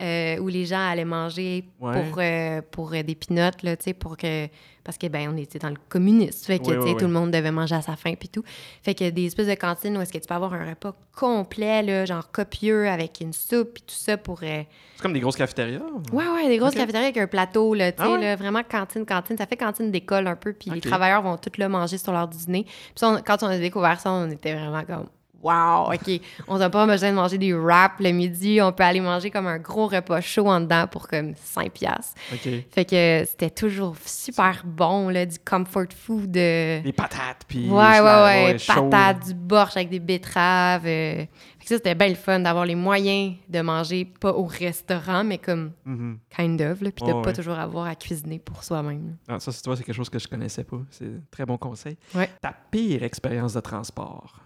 euh, 0.00 0.38
où 0.38 0.48
les 0.48 0.66
gens 0.66 0.88
allaient 0.90 1.04
manger 1.04 1.64
Ouais. 1.80 1.92
pour, 2.02 2.18
euh, 2.18 2.60
pour 2.70 2.92
euh, 2.94 3.02
des 3.02 3.14
pinottes, 3.14 3.62
là, 3.62 3.76
tu 3.76 3.84
sais, 3.84 3.92
pour 3.94 4.16
que... 4.16 4.46
Parce 4.84 4.98
que, 4.98 5.08
ben, 5.08 5.28
on 5.34 5.36
était 5.36 5.58
dans 5.58 5.70
le 5.70 5.76
communisme, 5.88 6.46
fait 6.46 6.60
que, 6.60 6.66
sais, 6.66 6.92
tout 6.94 7.06
le 7.06 7.12
monde 7.12 7.32
devait 7.32 7.50
manger 7.50 7.74
à 7.74 7.82
sa 7.82 7.96
faim, 7.96 8.14
puis 8.16 8.28
tout. 8.28 8.44
Fait 8.84 8.94
que 8.94 9.10
des 9.10 9.24
espèces 9.26 9.48
de 9.48 9.54
cantines 9.54 9.96
où 9.96 10.00
est-ce 10.00 10.12
que 10.12 10.18
tu 10.18 10.28
peux 10.28 10.34
avoir 10.34 10.54
un 10.54 10.64
repas 10.68 10.94
complet, 11.12 11.82
là, 11.82 12.04
genre 12.04 12.30
copieux, 12.30 12.88
avec 12.88 13.18
une 13.20 13.32
soupe, 13.32 13.74
puis 13.74 13.82
tout 13.82 13.94
ça 13.96 14.16
pour... 14.16 14.40
euh, 14.44 14.62
C'est 14.94 15.02
comme 15.02 15.12
des 15.12 15.18
grosses 15.18 15.34
cafétérias? 15.36 15.80
Ouais, 16.12 16.28
ouais, 16.28 16.46
des 16.48 16.58
grosses 16.58 16.70
Ok. 16.74 16.78
cafétérias 16.78 17.06
avec 17.08 17.16
un 17.16 17.26
plateau, 17.26 17.74
là, 17.74 17.90
tu 17.90 17.98
sais, 18.00 18.04
Ah 18.08 18.12
ouais? 18.12 18.20
là, 18.20 18.36
vraiment 18.36 18.62
cantine, 18.62 19.04
cantine. 19.04 19.36
Ça 19.36 19.46
fait 19.46 19.56
cantine 19.56 19.90
d'école 19.90 20.28
un 20.28 20.36
peu, 20.36 20.52
puis 20.52 20.70
les 20.70 20.80
travailleurs 20.80 21.22
vont 21.22 21.36
tous 21.36 21.58
là 21.58 21.68
manger 21.68 21.98
sur 21.98 22.12
leur 22.12 22.28
dîner. 22.28 22.64
Puis 22.94 23.04
quand 23.26 23.42
on 23.42 23.46
a 23.46 23.58
découvert 23.58 23.98
ça, 23.98 24.12
on 24.12 24.30
était 24.30 24.54
vraiment 24.54 24.84
comme, 24.84 25.06
wow, 25.46 25.92
OK, 25.94 26.20
on 26.48 26.58
n'a 26.58 26.70
pas 26.70 26.86
besoin 26.86 27.10
de 27.10 27.14
manger 27.16 27.38
des 27.38 27.52
wraps 27.52 28.00
le 28.00 28.10
midi, 28.10 28.60
on 28.62 28.72
peut 28.72 28.82
aller 28.84 29.00
manger 29.00 29.30
comme 29.30 29.46
un 29.46 29.58
gros 29.58 29.86
repas 29.86 30.20
chaud 30.20 30.48
en 30.48 30.60
dedans 30.60 30.86
pour 30.86 31.08
comme 31.08 31.34
5 31.36 31.70
piastres. 31.72 32.14
OK. 32.32 32.48
Fait 32.70 32.84
que 32.84 33.24
c'était 33.28 33.50
toujours 33.50 33.94
super 34.04 34.62
bon, 34.64 35.08
là, 35.08 35.24
du 35.26 35.38
comfort 35.38 35.86
food. 35.96 36.36
euh, 36.36 36.80
Des 36.82 36.92
patates, 36.92 37.42
puis... 37.46 37.68
Ouais, 37.68 38.00
ouais, 38.00 38.02
ouais. 38.02 38.56
Patates, 38.66 39.26
du 39.26 39.34
borsch 39.34 39.76
avec 39.76 39.90
des 39.90 40.00
betteraves. 40.00 40.86
euh. 40.86 41.24
Fait 41.58 41.62
que 41.62 41.68
ça, 41.68 41.76
c'était 41.76 41.94
bien 41.96 42.08
le 42.08 42.14
fun 42.14 42.38
d'avoir 42.40 42.64
les 42.64 42.74
moyens 42.76 43.34
de 43.48 43.60
manger, 43.60 44.04
pas 44.04 44.30
au 44.32 44.44
restaurant, 44.44 45.24
mais 45.24 45.38
comme 45.38 45.72
Mhm. 45.84 46.18
kind 46.36 46.60
of, 46.62 46.80
là, 46.80 46.90
puis 46.92 47.04
de 47.04 47.12
Ouais, 47.12 47.22
pas 47.22 47.32
toujours 47.32 47.58
avoir 47.58 47.86
à 47.86 47.94
cuisiner 47.96 48.38
pour 48.38 48.62
soi-même. 48.62 49.16
Ah, 49.28 49.40
ça, 49.40 49.50
c'est 49.50 49.62
toi, 49.62 49.74
c'est 49.76 49.82
quelque 49.82 49.96
chose 49.96 50.10
que 50.10 50.18
je 50.18 50.28
connaissais 50.28 50.62
pas. 50.64 50.78
C'est 50.90 51.06
un 51.06 51.20
très 51.30 51.44
bon 51.44 51.56
conseil. 51.58 51.96
Ouais. 52.14 52.30
Ta 52.40 52.52
pire 52.70 53.02
expérience 53.02 53.54
de 53.54 53.60
transport? 53.60 54.40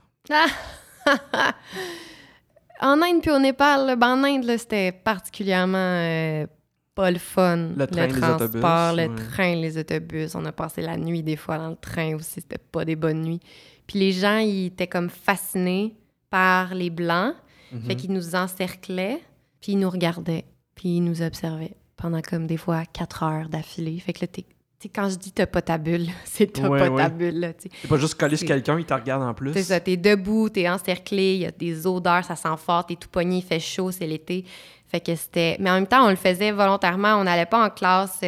En 2.83 3.03
Inde 3.03 3.21
puis 3.21 3.31
au 3.31 3.39
Népal, 3.39 3.95
ben, 3.97 4.15
en 4.19 4.25
Inde, 4.25 4.45
là, 4.45 4.57
c'était 4.57 4.91
particulièrement 4.91 5.77
euh, 5.77 6.47
pas 6.95 7.11
le 7.11 7.19
fun. 7.19 7.57
Le 7.77 7.87
train, 7.87 8.09
transport, 8.09 8.37
autobus, 8.37 8.63
le 8.63 9.09
ouais. 9.09 9.15
train, 9.17 9.55
les 9.57 9.77
autobus. 9.77 10.35
On 10.35 10.45
a 10.47 10.53
passé 10.53 10.81
la 10.81 10.97
nuit 10.97 11.23
des 11.23 11.37
fois 11.37 11.59
dans 11.59 11.69
le 11.69 11.77
train 11.77 12.15
aussi. 12.15 12.41
C'était 12.41 12.57
pas 12.57 12.87
des 12.87 12.97
bonnes 12.97 13.21
nuits. 13.21 13.41
Puis 13.87 13.99
les 13.99 14.13
gens, 14.13 14.39
ils 14.39 14.67
étaient 14.67 14.87
comme 14.87 15.11
fascinés 15.11 15.95
par 16.31 16.75
les 16.75 16.89
Blancs. 16.89 17.35
Mhm. 17.73 17.83
Fait 17.83 17.97
qu'ils 17.97 18.13
nous 18.13 18.35
encerclaient, 18.35 19.21
puis 19.61 19.73
ils 19.73 19.79
nous 19.79 19.91
regardaient, 19.91 20.45
puis 20.75 20.97
ils 20.97 21.05
nous 21.05 21.21
observaient 21.23 21.77
pendant 21.97 22.23
comme 22.23 22.47
des 22.47 22.57
fois 22.57 22.85
quatre 22.87 23.23
heures 23.25 23.49
d'affilée. 23.51 23.99
Fait 24.01 24.15
que 24.15 24.23
là, 24.23 24.27
t'es- 24.27 24.47
quand 24.89 25.09
je 25.11 25.17
dis 25.17 25.31
t'as 25.33 25.47
pas 25.47 25.61
ta 25.63 25.77
bulle, 25.79 26.07
c'est 26.25 26.53
t'as 26.53 26.69
Ouais, 26.69 26.79
pas 26.79 26.89
ouais. 26.91 27.03
ta 27.03 27.09
bulle. 27.11 27.55
C'est 27.59 27.89
pas 27.89 27.97
juste 27.99 28.15
coller 28.15 28.37
sur 28.37 28.49
quelqu'un, 28.49 28.79
il 28.79 28.85
te 28.87 28.95
regarde 28.95 29.23
en 29.23 29.35
plus. 29.35 29.53
C'est 29.53 29.63
ça, 29.63 29.79
t'es 29.81 29.97
debout, 29.97 30.49
t'es 30.49 30.69
encerclé, 30.69 31.35
il 31.35 31.41
y 31.43 31.47
a 31.47 31.51
des 31.51 31.87
odeurs, 31.87 32.25
ça 32.25 32.37
sent 32.37 32.49
fort, 32.59 32.87
t'es 32.87 32.97
tout 32.97 33.09
pogné, 33.09 33.39
il 33.39 33.43
fait 33.45 33.61
chaud, 33.61 33.91
c'est 33.91 34.07
l'été. 34.07 34.45
Fait 34.89 34.99
que 34.99 35.15
c'était... 35.15 35.57
Mais 35.61 35.71
en 35.71 35.75
même 35.75 35.87
temps, 35.87 36.05
on 36.05 36.11
le 36.11 36.17
faisait 36.17 36.51
volontairement. 36.51 37.15
On 37.15 37.23
n'allait 37.23 37.47
pas 37.47 37.65
en 37.65 37.71
classe 37.71 38.19
euh, 38.25 38.27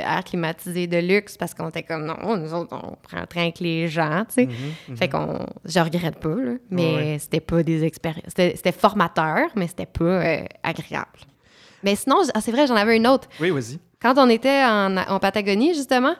air 0.00 0.22
climatisé 0.24 0.86
de 0.86 0.98
luxe 0.98 1.38
parce 1.38 1.54
qu'on 1.54 1.70
était 1.70 1.84
comme, 1.84 2.04
non, 2.04 2.36
nous 2.36 2.52
autres, 2.52 2.68
on 2.76 2.96
prend 3.02 3.18
le 3.20 3.26
train 3.26 3.44
avec 3.44 3.60
les 3.60 3.88
gens, 3.88 4.26
tu 4.28 4.34
sais. 4.34 4.44
Mhm, 4.46 4.52
mhm. 4.90 4.96
Fait 4.98 5.08
qu'on... 5.08 5.46
Je 5.64 5.78
regrette 5.80 6.18
pas, 6.20 6.34
là, 6.34 6.52
mais 6.68 6.94
Ouais. 6.96 7.16
c'était 7.18 7.40
pas 7.40 7.62
des 7.62 7.82
expériences... 7.84 8.24
C'était, 8.36 8.72
formateur, 8.72 9.48
mais 9.54 9.68
c'était 9.68 9.86
pas 9.86 10.04
euh, 10.04 10.44
agréable. 10.62 11.08
Mais 11.82 11.96
sinon, 11.96 12.16
ah, 12.34 12.42
c'est 12.42 12.52
vrai, 12.52 12.66
j'en 12.66 12.76
avais 12.76 12.98
une 12.98 13.06
autre. 13.06 13.26
Oui, 13.40 13.48
vas-y. 13.48 13.78
Quand 14.00 14.14
on 14.18 14.28
était 14.28 14.62
en, 14.64 14.96
en 14.96 15.18
Patagonie, 15.18 15.74
justement, 15.74 16.14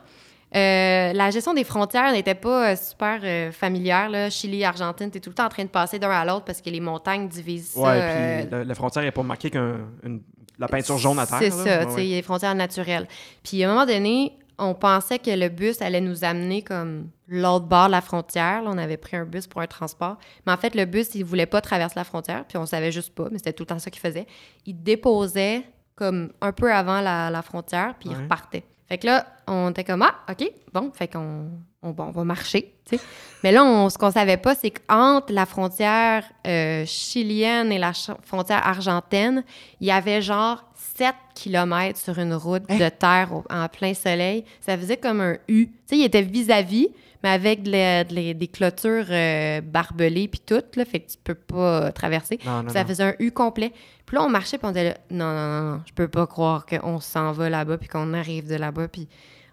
euh, 0.55 1.13
la 1.13 1.31
gestion 1.31 1.55
des 1.55 1.65
frontières 1.65 2.13
n'était 2.13 2.35
pas 2.35 2.71
euh, 2.73 2.77
super 2.77 3.21
euh, 3.25 3.51
familière. 3.53 4.09
Là. 4.09 4.31
Chili, 4.31 4.65
Argentine, 4.65 5.11
tu 5.11 5.19
es 5.19 5.21
tout 5.21 5.31
le 5.31 5.35
temps 5.35 5.47
en 5.47 5.51
train 5.51 5.65
de 5.65 5.69
passer 5.69 5.99
d'un 5.99 6.11
à 6.11 6.25
l'autre 6.25 6.45
parce 6.45 6.63
que 6.63 6.71
les 6.71 6.81
montagnes 6.81 7.29
divisent 7.29 7.73
ça. 7.75 7.81
Ouais, 7.81 8.43
puis 8.47 8.51
la, 8.51 8.65
la 8.65 8.75
frontière 8.75 9.05
n'est 9.05 9.11
pas 9.11 9.23
marquée 9.23 9.51
qu'un 9.51 9.81
une- 10.05 10.23
la 10.59 10.69
peinture 10.69 10.97
jaune 10.97 11.19
à 11.19 11.27
terre. 11.27 11.39
C'est 11.39 11.51
ça, 11.51 11.85
tu 11.85 11.93
sais, 11.93 11.97
des 12.09 12.23
frontières 12.23 12.55
naturelles. 12.55 13.07
Puis 13.43 13.63
à 13.63 13.69
un 13.69 13.73
moment 13.75 13.85
donné, 13.85 14.33
on 14.59 14.73
pensait 14.73 15.19
que 15.19 15.31
le 15.31 15.51
bus 15.51 15.83
allait 15.83 16.01
nous 16.01 16.25
amener 16.25 16.63
comme 16.63 17.11
l'autre 17.29 17.67
bord 17.67 17.89
de 17.89 17.93
la 17.93 18.01
frontière. 18.01 18.63
Là, 18.63 18.71
on 18.73 18.79
avait 18.79 18.97
pris 18.97 19.19
un 19.19 19.27
bus 19.27 19.47
pour 19.47 19.61
un 19.61 19.67
transport. 19.67 20.17
Mais 20.47 20.53
en 20.53 20.57
fait, 20.57 20.75
le 20.75 20.87
bus, 20.87 21.09
il 21.15 21.25
voulait 21.27 21.45
pas 21.45 21.61
traverser 21.61 21.93
la 21.97 22.05
frontière, 22.05 22.47
puis 22.49 22.57
on 22.57 22.65
savait 22.65 22.91
juste 22.91 23.15
pas, 23.15 23.29
mais 23.31 23.37
c'était 23.37 23.53
tout 23.53 23.65
le 23.65 23.67
temps 23.67 23.79
ça 23.79 23.91
qu'il 23.91 24.01
faisait. 24.01 24.27
Il 24.65 24.83
déposait 24.83 25.65
comme 25.97 26.31
un 26.41 26.53
peu 26.53 26.73
avant 26.73 27.01
la, 27.01 27.31
la 27.31 27.43
frontière, 27.43 27.95
puis 27.99 28.11
il 28.11 28.17
Ouais. 28.17 28.23
repartait. 28.23 28.65
Fait 28.89 28.99
que 28.99 29.07
là, 29.07 29.27
on 29.49 29.71
était 29.71 29.83
comme, 29.83 30.03
ah, 30.03 30.15
OK, 30.31 30.49
bon, 30.73 30.93
fait 30.93 31.09
qu'on 31.09 31.49
on, 31.83 31.91
bon, 31.91 32.05
on 32.05 32.11
va 32.13 32.23
marcher, 32.25 32.73
tu 32.89 32.97
sais. 32.97 33.03
Mais 33.43 33.51
là, 33.51 33.65
on, 33.65 33.89
ce 33.91 33.99
qu'on 33.99 34.13
savait 34.13 34.37
pas, 34.37 34.55
c'est 34.55 34.71
qu'entre 34.71 35.33
la 35.33 35.45
frontière 35.47 36.23
euh, 36.47 36.85
chilienne 36.87 37.73
et 37.73 37.79
la 37.79 37.93
ch- 37.93 38.17
frontière 38.23 38.65
argentine, 38.65 39.43
il 39.81 39.89
y 39.89 39.91
avait 39.91 40.23
genre 40.23 40.63
7 40.77 41.15
km 41.35 41.99
sur 41.99 42.19
une 42.19 42.35
route 42.35 42.63
Hein? 42.69 42.79
de 42.79 42.89
terre 42.89 43.31
au- 43.33 43.45
en 43.51 43.67
plein 43.69 43.93
soleil. 43.95 44.45
Ça 44.61 44.79
faisait 44.79 44.97
comme 44.99 45.21
un 45.21 45.37
U. 45.49 45.67
Tu 45.67 45.73
sais, 45.87 45.97
il 45.99 46.05
était 46.05 46.23
vis-à-vis, 46.23 46.89
mais 47.23 47.31
avec 47.31 47.63
de 47.63 47.71
la- 47.73 48.05
de 48.05 48.15
la- 48.15 48.35
des 48.35 48.47
clôtures 48.49 49.07
euh, 49.11 49.61
barbelées 49.61 50.29
puis 50.29 50.41
tout, 50.45 50.63
là, 50.77 50.85
fait 50.85 51.01
que 51.01 51.11
tu 51.13 51.17
peux 51.23 51.35
pas 51.35 51.93
traverser. 51.93 52.39
Non, 52.45 52.63
non, 52.63 52.69
ça 52.71 52.83
non. 52.83 52.89
faisait 52.89 53.03
un 53.05 53.15
U 53.19 53.31
complet. 53.33 53.73
Puis 54.05 54.17
là, 54.17 54.23
on 54.25 54.29
marchait, 54.29 54.59
puis 54.59 54.69
on 54.69 54.73
là, 54.73 54.95
non, 55.11 55.33
non, 55.33 55.63
non, 55.63 55.71
non, 55.73 55.81
je 55.87 55.93
peux 55.93 56.09
pas 56.09 56.27
croire 56.27 56.65
qu'on 56.67 57.01
s'en 57.01 57.33
va 57.33 57.51
là-bas, 57.51 57.79
puis 57.79 57.89
qu'on 57.89 58.15
arrive 58.15 58.49
de 58.49 58.55
là-bas, 58.55 58.89
puis 58.89 59.09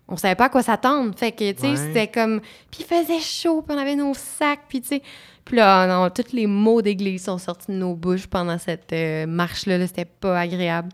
on 0.07 0.15
savait 0.17 0.35
pas 0.35 0.45
à 0.45 0.49
quoi 0.49 0.61
s'attendre. 0.61 1.11
Fait 1.17 1.31
que, 1.31 1.51
tu 1.53 1.61
sais, 1.61 1.69
Ouais. 1.69 1.75
c'était 1.77 2.07
comme... 2.07 2.39
Puis 2.69 2.81
il 2.81 2.85
faisait 2.85 3.19
chaud, 3.19 3.61
puis 3.63 3.75
on 3.75 3.79
avait 3.79 3.95
nos 3.95 4.13
sacs, 4.13 4.61
puis 4.69 4.81
tu 4.81 4.87
sais... 4.89 5.01
Puis 5.45 5.57
là, 5.57 5.87
non, 5.87 6.09
tous 6.09 6.31
les 6.33 6.47
mots 6.47 6.81
d'église 6.81 7.25
sont 7.25 7.37
sortis 7.37 7.71
de 7.71 7.75
nos 7.77 7.95
bouches 7.95 8.27
pendant 8.27 8.57
cette 8.57 8.93
euh, 8.93 9.25
marche-là. 9.25 9.77
là, 9.77 9.87
c'était 9.87 10.05
pas 10.05 10.39
agréable. 10.39 10.87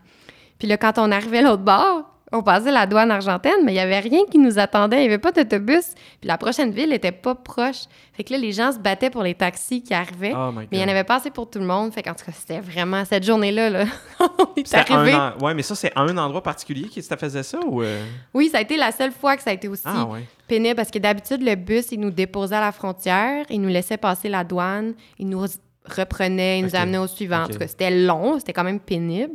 Puis 0.58 0.66
là, 0.66 0.76
quand 0.76 0.98
on 0.98 1.12
arrivait 1.12 1.38
à 1.38 1.42
l'autre 1.42 1.62
bord, 1.62 2.02
on 2.32 2.42
passait 2.42 2.70
la 2.70 2.86
douane 2.86 3.10
argentine, 3.10 3.56
mais 3.64 3.72
il 3.72 3.76
y 3.76 3.80
avait 3.80 3.98
rien 3.98 4.20
qui 4.30 4.38
nous 4.38 4.58
attendait. 4.60 4.98
Il 4.98 5.02
y 5.02 5.06
avait 5.06 5.18
pas 5.18 5.32
d'autobus. 5.32 5.94
Puis 6.20 6.28
la 6.28 6.38
prochaine 6.38 6.70
ville 6.70 6.92
était 6.92 7.10
pas 7.10 7.34
proche. 7.34 7.82
Fait 8.12 8.22
que 8.22 8.32
là, 8.32 8.38
les 8.38 8.52
gens 8.52 8.70
se 8.70 8.78
battaient 8.78 9.10
pour 9.10 9.22
les 9.24 9.34
taxis 9.34 9.82
qui 9.82 9.92
arrivaient. 9.92 10.32
Oh 10.36 10.52
Mais 10.52 10.66
il 10.70 10.78
n'y 10.78 10.84
en 10.84 10.88
avait 10.88 11.02
pas 11.04 11.16
assez 11.16 11.30
pour 11.30 11.50
tout 11.50 11.58
le 11.58 11.64
monde. 11.64 11.92
Fait 11.92 12.02
qu'en 12.04 12.14
tout 12.14 12.24
cas, 12.24 12.32
c'était 12.32 12.60
vraiment 12.60 13.04
cette 13.04 13.24
journée-là, 13.24 13.70
là, 13.70 13.84
on 14.20 14.26
est 14.56 14.64
C'était 14.66 14.92
arrivé. 14.92 15.12
un 15.12 15.34
en- 15.38 15.44
Ouais, 15.44 15.54
mais 15.54 15.62
ça, 15.62 15.74
c'est 15.74 15.90
un 15.96 16.16
endroit 16.18 16.42
particulier 16.42 16.86
qui 16.88 17.02
ça 17.02 17.16
faisait 17.16 17.42
ça 17.42 17.58
ou. 17.66 17.82
euh? 17.82 18.04
Oui, 18.32 18.48
ça 18.48 18.58
a 18.58 18.60
été 18.60 18.76
la 18.76 18.92
seule 18.92 19.12
fois 19.12 19.36
que 19.36 19.42
ça 19.42 19.50
a 19.50 19.52
été 19.54 19.66
aussi 19.66 19.82
Ah, 19.86 20.04
ouais. 20.04 20.24
pénible 20.46 20.76
parce 20.76 20.90
que 20.92 20.98
d'habitude, 21.00 21.42
le 21.42 21.56
bus, 21.56 21.86
il 21.90 21.98
nous 21.98 22.10
déposait 22.10 22.54
à 22.56 22.60
la 22.60 22.70
frontière, 22.72 23.44
il 23.50 23.60
nous 23.60 23.68
laissait 23.68 23.96
passer 23.96 24.28
la 24.28 24.44
douane, 24.44 24.94
il 25.18 25.28
nous 25.28 25.44
reprenait, 25.84 26.60
il 26.60 26.66
nous 26.66 26.76
amenait 26.76 26.98
au 26.98 27.06
suivant. 27.08 27.42
En 27.44 27.48
tout 27.48 27.58
cas, 27.58 27.66
c'était 27.66 27.90
long, 27.90 28.38
c'était 28.38 28.52
quand 28.52 28.62
même 28.64 28.78
pénible, 28.80 29.32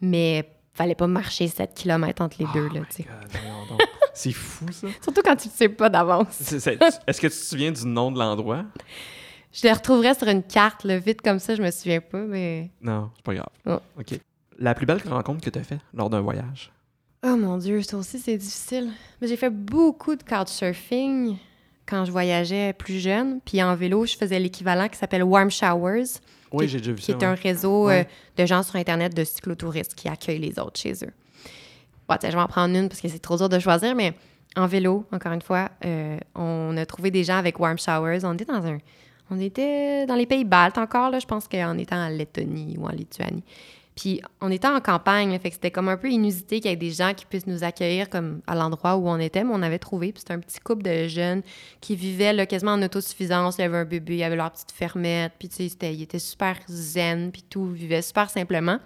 mais 0.00 0.48
fallait 0.76 0.94
pas 0.94 1.06
marcher 1.06 1.48
7 1.48 1.74
km 1.74 2.22
entre 2.22 2.36
les 2.38 2.46
deux, 2.52 2.68
là, 2.68 2.80
Oh 3.00 3.70
donc. 3.70 3.80
C'est 4.14 4.32
fou, 4.32 4.66
ça. 4.70 4.86
Surtout 5.02 5.20
quand 5.22 5.36
tu 5.36 5.48
le 5.48 5.54
sais 5.54 5.68
pas 5.68 5.88
d'avance. 5.88 6.52
Est-ce 6.52 7.20
que 7.20 7.26
tu 7.26 7.32
te 7.32 7.44
souviens 7.44 7.72
du 7.72 7.86
nom 7.86 8.10
de 8.10 8.18
l'endroit? 8.18 8.64
Je 9.52 9.66
le 9.66 9.72
retrouverais 9.72 10.14
sur 10.14 10.28
une 10.28 10.42
carte, 10.42 10.84
là, 10.84 10.98
vite 10.98 11.22
comme 11.22 11.38
ça, 11.38 11.54
je 11.54 11.62
me 11.62 11.70
souviens 11.70 12.00
pas, 12.00 12.20
mais... 12.20 12.70
Non, 12.80 13.10
c'est 13.16 13.24
pas 13.24 13.34
grave. 13.34 13.48
Oh. 13.66 13.78
OK. 13.98 14.18
La 14.58 14.74
plus 14.74 14.86
belle 14.86 15.00
rencontre 15.06 15.42
que 15.42 15.50
tu 15.50 15.58
as 15.58 15.64
faite 15.64 15.80
lors 15.92 16.10
d'un 16.10 16.20
voyage? 16.20 16.72
Oh 17.24 17.36
mon 17.36 17.58
Dieu, 17.58 17.82
ça 17.82 17.96
aussi, 17.96 18.18
c'est 18.18 18.36
difficile. 18.36 18.90
Mais 19.20 19.28
j'ai 19.28 19.36
fait 19.36 19.50
beaucoup 19.50 20.14
de 20.14 20.22
couchsurfing 20.22 21.36
quand 21.86 22.04
je 22.04 22.12
voyageais 22.12 22.72
plus 22.72 22.98
jeune. 22.98 23.40
Puis 23.40 23.62
en 23.62 23.74
vélo, 23.74 24.06
je 24.06 24.16
faisais 24.16 24.38
l'équivalent 24.38 24.88
qui 24.88 24.98
s'appelle 24.98 25.22
Warm 25.22 25.50
Showers, 25.50 26.20
Oui, 26.52 26.66
Qui- 26.66 26.72
j'ai 26.72 26.78
déjà 26.78 26.92
vu 26.92 26.98
qui 26.98 27.12
ça. 27.12 27.18
est 27.18 27.24
un 27.24 27.34
réseau 27.34 27.86
Ouais. 27.86 28.06
euh, 28.38 28.42
de 28.42 28.46
gens 28.46 28.62
sur 28.62 28.76
Internet 28.76 29.14
de 29.14 29.24
cyclotouristes 29.24 29.94
qui 29.94 30.08
accueillent 30.08 30.38
les 30.38 30.58
autres 30.58 30.78
chez 30.80 30.92
eux. 31.04 31.12
Bon, 32.08 32.16
je 32.22 32.28
vais 32.28 32.34
en 32.36 32.46
prendre 32.46 32.74
une 32.76 32.88
parce 32.88 33.00
que 33.00 33.08
c'est 33.08 33.18
trop 33.18 33.36
dur 33.36 33.48
de 33.48 33.58
choisir, 33.58 33.94
mais 33.94 34.14
en 34.56 34.66
vélo, 34.66 35.04
encore 35.12 35.32
une 35.32 35.42
fois, 35.42 35.70
euh, 35.84 36.18
on 36.34 36.76
a 36.76 36.86
trouvé 36.86 37.10
des 37.10 37.24
gens 37.24 37.36
avec 37.36 37.58
Warm 37.58 37.78
Showers. 37.78 38.20
On 38.24 38.34
était 38.34 38.44
dans 38.44 38.64
un... 38.64 38.78
On 39.28 39.40
était 39.40 40.06
dans 40.06 40.14
les 40.14 40.24
pays 40.26 40.44
baltes 40.44 40.78
encore, 40.78 41.10
là, 41.10 41.18
je 41.18 41.26
pense 41.26 41.48
qu'en 41.48 41.76
étant 41.78 41.96
en 41.96 42.08
Lettonie 42.10 42.76
ou 42.78 42.86
en 42.86 42.90
Lituanie. 42.92 43.42
Puis 43.96 44.20
on 44.42 44.50
était 44.50 44.68
en 44.68 44.78
campagne, 44.80 45.38
fait 45.38 45.48
que 45.48 45.54
c'était 45.54 45.70
comme 45.70 45.88
un 45.88 45.96
peu 45.96 46.10
inusité 46.10 46.60
qu'il 46.60 46.70
y 46.70 46.74
ait 46.74 46.76
des 46.76 46.90
gens 46.90 47.14
qui 47.14 47.24
puissent 47.24 47.46
nous 47.46 47.64
accueillir 47.64 48.10
comme 48.10 48.42
à 48.46 48.54
l'endroit 48.54 48.96
où 48.96 49.08
on 49.08 49.18
était, 49.18 49.42
mais 49.42 49.52
on 49.54 49.62
avait 49.62 49.78
trouvé. 49.78 50.12
Puis 50.12 50.20
c'était 50.20 50.34
un 50.34 50.38
petit 50.38 50.60
couple 50.60 50.82
de 50.82 51.08
jeunes 51.08 51.42
qui 51.80 51.96
vivaient 51.96 52.34
là, 52.34 52.44
quasiment 52.44 52.72
en 52.72 52.82
autosuffisance. 52.82 53.56
Il 53.56 53.62
y 53.62 53.64
avait 53.64 53.78
un 53.78 53.84
bébé, 53.86 54.16
il 54.16 54.18
y 54.18 54.24
avait 54.24 54.36
leur 54.36 54.52
petite 54.52 54.70
fermette, 54.70 55.32
puis 55.38 55.48
tu 55.48 55.68
sais, 55.68 55.94
ils 55.94 56.02
étaient 56.02 56.18
super 56.18 56.58
zen, 56.68 57.32
puis 57.32 57.42
tout, 57.48 57.72
ils 57.74 57.80
vivaient 57.80 58.02
super 58.02 58.28
simplement. 58.28 58.78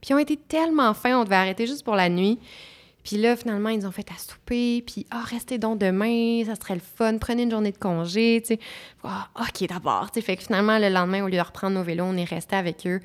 Puis 0.00 0.10
ils 0.10 0.14
ont 0.14 0.18
été 0.18 0.36
tellement 0.36 0.94
fins, 0.94 1.18
on 1.18 1.24
devait 1.24 1.34
arrêter 1.34 1.66
juste 1.66 1.84
pour 1.84 1.96
la 1.96 2.08
nuit. 2.08 2.38
Puis 3.02 3.16
là, 3.16 3.36
finalement, 3.36 3.68
ils 3.70 3.86
ont 3.86 3.90
fait 3.90 4.08
à 4.10 4.16
souper, 4.16 4.82
puis 4.86 5.04
«Ah, 5.10 5.24
restez 5.26 5.58
donc 5.58 5.78
demain, 5.78 6.42
ça 6.46 6.54
serait 6.54 6.74
le 6.74 6.80
fun, 6.80 7.18
prenez 7.18 7.42
une 7.42 7.50
journée 7.50 7.72
de 7.72 7.76
congé, 7.76 8.40
tu 8.40 8.54
sais. 8.54 8.60
Ah, 9.02 9.28
OK, 9.40 9.68
d'abord. 9.68 10.08
Fait 10.14 10.36
que 10.36 10.42
finalement, 10.42 10.78
le 10.78 10.88
lendemain, 10.88 11.22
au 11.22 11.28
lieu 11.28 11.36
de 11.36 11.42
reprendre 11.42 11.74
nos 11.74 11.82
vélos, 11.82 12.04
on 12.04 12.16
est 12.16 12.24
resté 12.24 12.56
avec 12.56 12.86
eux. 12.86 13.00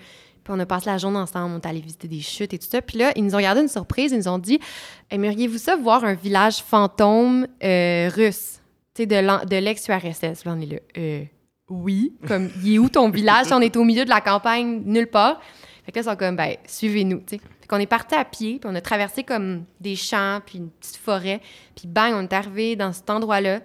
Puis 0.49 0.57
on 0.57 0.59
a 0.61 0.65
passé 0.65 0.87
la 0.87 0.97
journée 0.97 1.19
ensemble, 1.19 1.53
on 1.53 1.59
est 1.59 1.65
allé 1.67 1.79
visiter 1.79 2.07
des 2.07 2.21
chutes 2.21 2.55
et 2.55 2.57
tout 2.57 2.65
ça. 2.67 2.81
Puis 2.81 2.97
là, 2.97 3.11
ils 3.15 3.23
nous 3.23 3.35
ont 3.35 3.39
gardé 3.39 3.61
une 3.61 3.67
surprise, 3.67 4.11
ils 4.11 4.17
nous 4.17 4.27
ont 4.27 4.39
dit 4.39 4.59
«Aimeriez-vous 5.11 5.59
ça, 5.59 5.75
voir 5.75 6.03
un 6.03 6.15
village 6.15 6.63
fantôme 6.63 7.45
euh, 7.63 8.09
russe?» 8.11 8.59
Tu 8.95 9.03
sais, 9.03 9.05
de 9.05 9.55
l'ex-URSS. 9.57 10.45
Là, 10.45 10.55
on 10.57 10.59
est 10.59 10.65
là 10.65 10.79
«Euh, 10.97 11.23
oui.» 11.69 12.15
Comme, 12.27 12.49
il 12.63 12.73
est 12.73 12.79
où 12.79 12.89
ton 12.89 13.11
village? 13.11 13.51
On 13.51 13.61
est 13.61 13.77
au 13.77 13.83
milieu 13.83 14.05
de 14.05 14.09
la 14.09 14.21
campagne, 14.21 14.81
nulle 14.85 15.05
part? 15.05 15.39
Fait 15.85 15.91
que 15.91 15.99
là, 15.99 16.01
ils 16.01 16.09
sont 16.09 16.15
comme, 16.15 16.35
ben, 16.35 16.55
suivez-nous, 16.65 17.19
tu 17.19 17.35
sais. 17.35 17.41
Fait 17.61 17.67
qu'on 17.67 17.77
est 17.77 17.85
parti 17.85 18.15
à 18.15 18.25
pied, 18.25 18.57
puis 18.59 18.67
on 18.71 18.73
a 18.73 18.81
traversé 18.81 19.23
comme 19.23 19.65
des 19.79 19.95
champs, 19.95 20.39
puis 20.43 20.57
une 20.57 20.71
petite 20.71 20.97
forêt, 20.97 21.41
puis 21.75 21.87
bang, 21.87 22.15
on 22.15 22.23
est 22.23 22.33
arrivé 22.33 22.75
dans 22.75 22.91
cet 22.91 23.11
endroit-là 23.11 23.59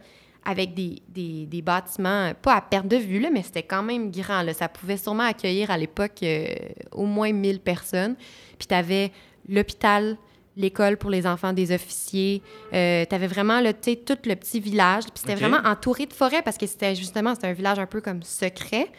avec 0.44 0.74
des, 0.74 1.02
des, 1.08 1.46
des 1.46 1.62
bâtiments, 1.62 2.32
pas 2.42 2.54
à 2.54 2.60
perte 2.60 2.86
de 2.86 2.96
vue, 2.96 3.18
là, 3.18 3.30
mais 3.32 3.42
c'était 3.42 3.62
quand 3.62 3.82
même 3.82 4.10
grand. 4.10 4.42
Là. 4.42 4.52
Ça 4.52 4.68
pouvait 4.68 4.96
sûrement 4.96 5.24
accueillir 5.24 5.70
à 5.70 5.78
l'époque 5.78 6.22
euh, 6.22 6.46
au 6.92 7.06
moins 7.06 7.32
1000 7.32 7.60
personnes. 7.60 8.14
Puis 8.58 8.66
tu 8.68 8.74
avais 8.74 9.10
l'hôpital, 9.48 10.16
l'école 10.56 10.96
pour 10.96 11.10
les 11.10 11.26
enfants 11.26 11.52
des 11.52 11.74
officiers. 11.74 12.42
Euh, 12.72 13.04
tu 13.08 13.14
avais 13.14 13.26
vraiment 13.26 13.60
là, 13.60 13.72
tout 13.72 14.18
le 14.24 14.34
petit 14.34 14.60
village. 14.60 15.04
Puis 15.04 15.14
c'était 15.16 15.34
vraiment 15.34 15.60
entouré 15.64 16.06
de 16.06 16.12
forêt 16.12 16.42
parce 16.42 16.58
que 16.58 16.66
c'était 16.66 16.94
justement 16.94 17.34
c'était 17.34 17.48
un 17.48 17.52
village 17.52 17.78
un 17.78 17.86
peu 17.86 18.00
comme 18.00 18.22
secret. 18.22 18.90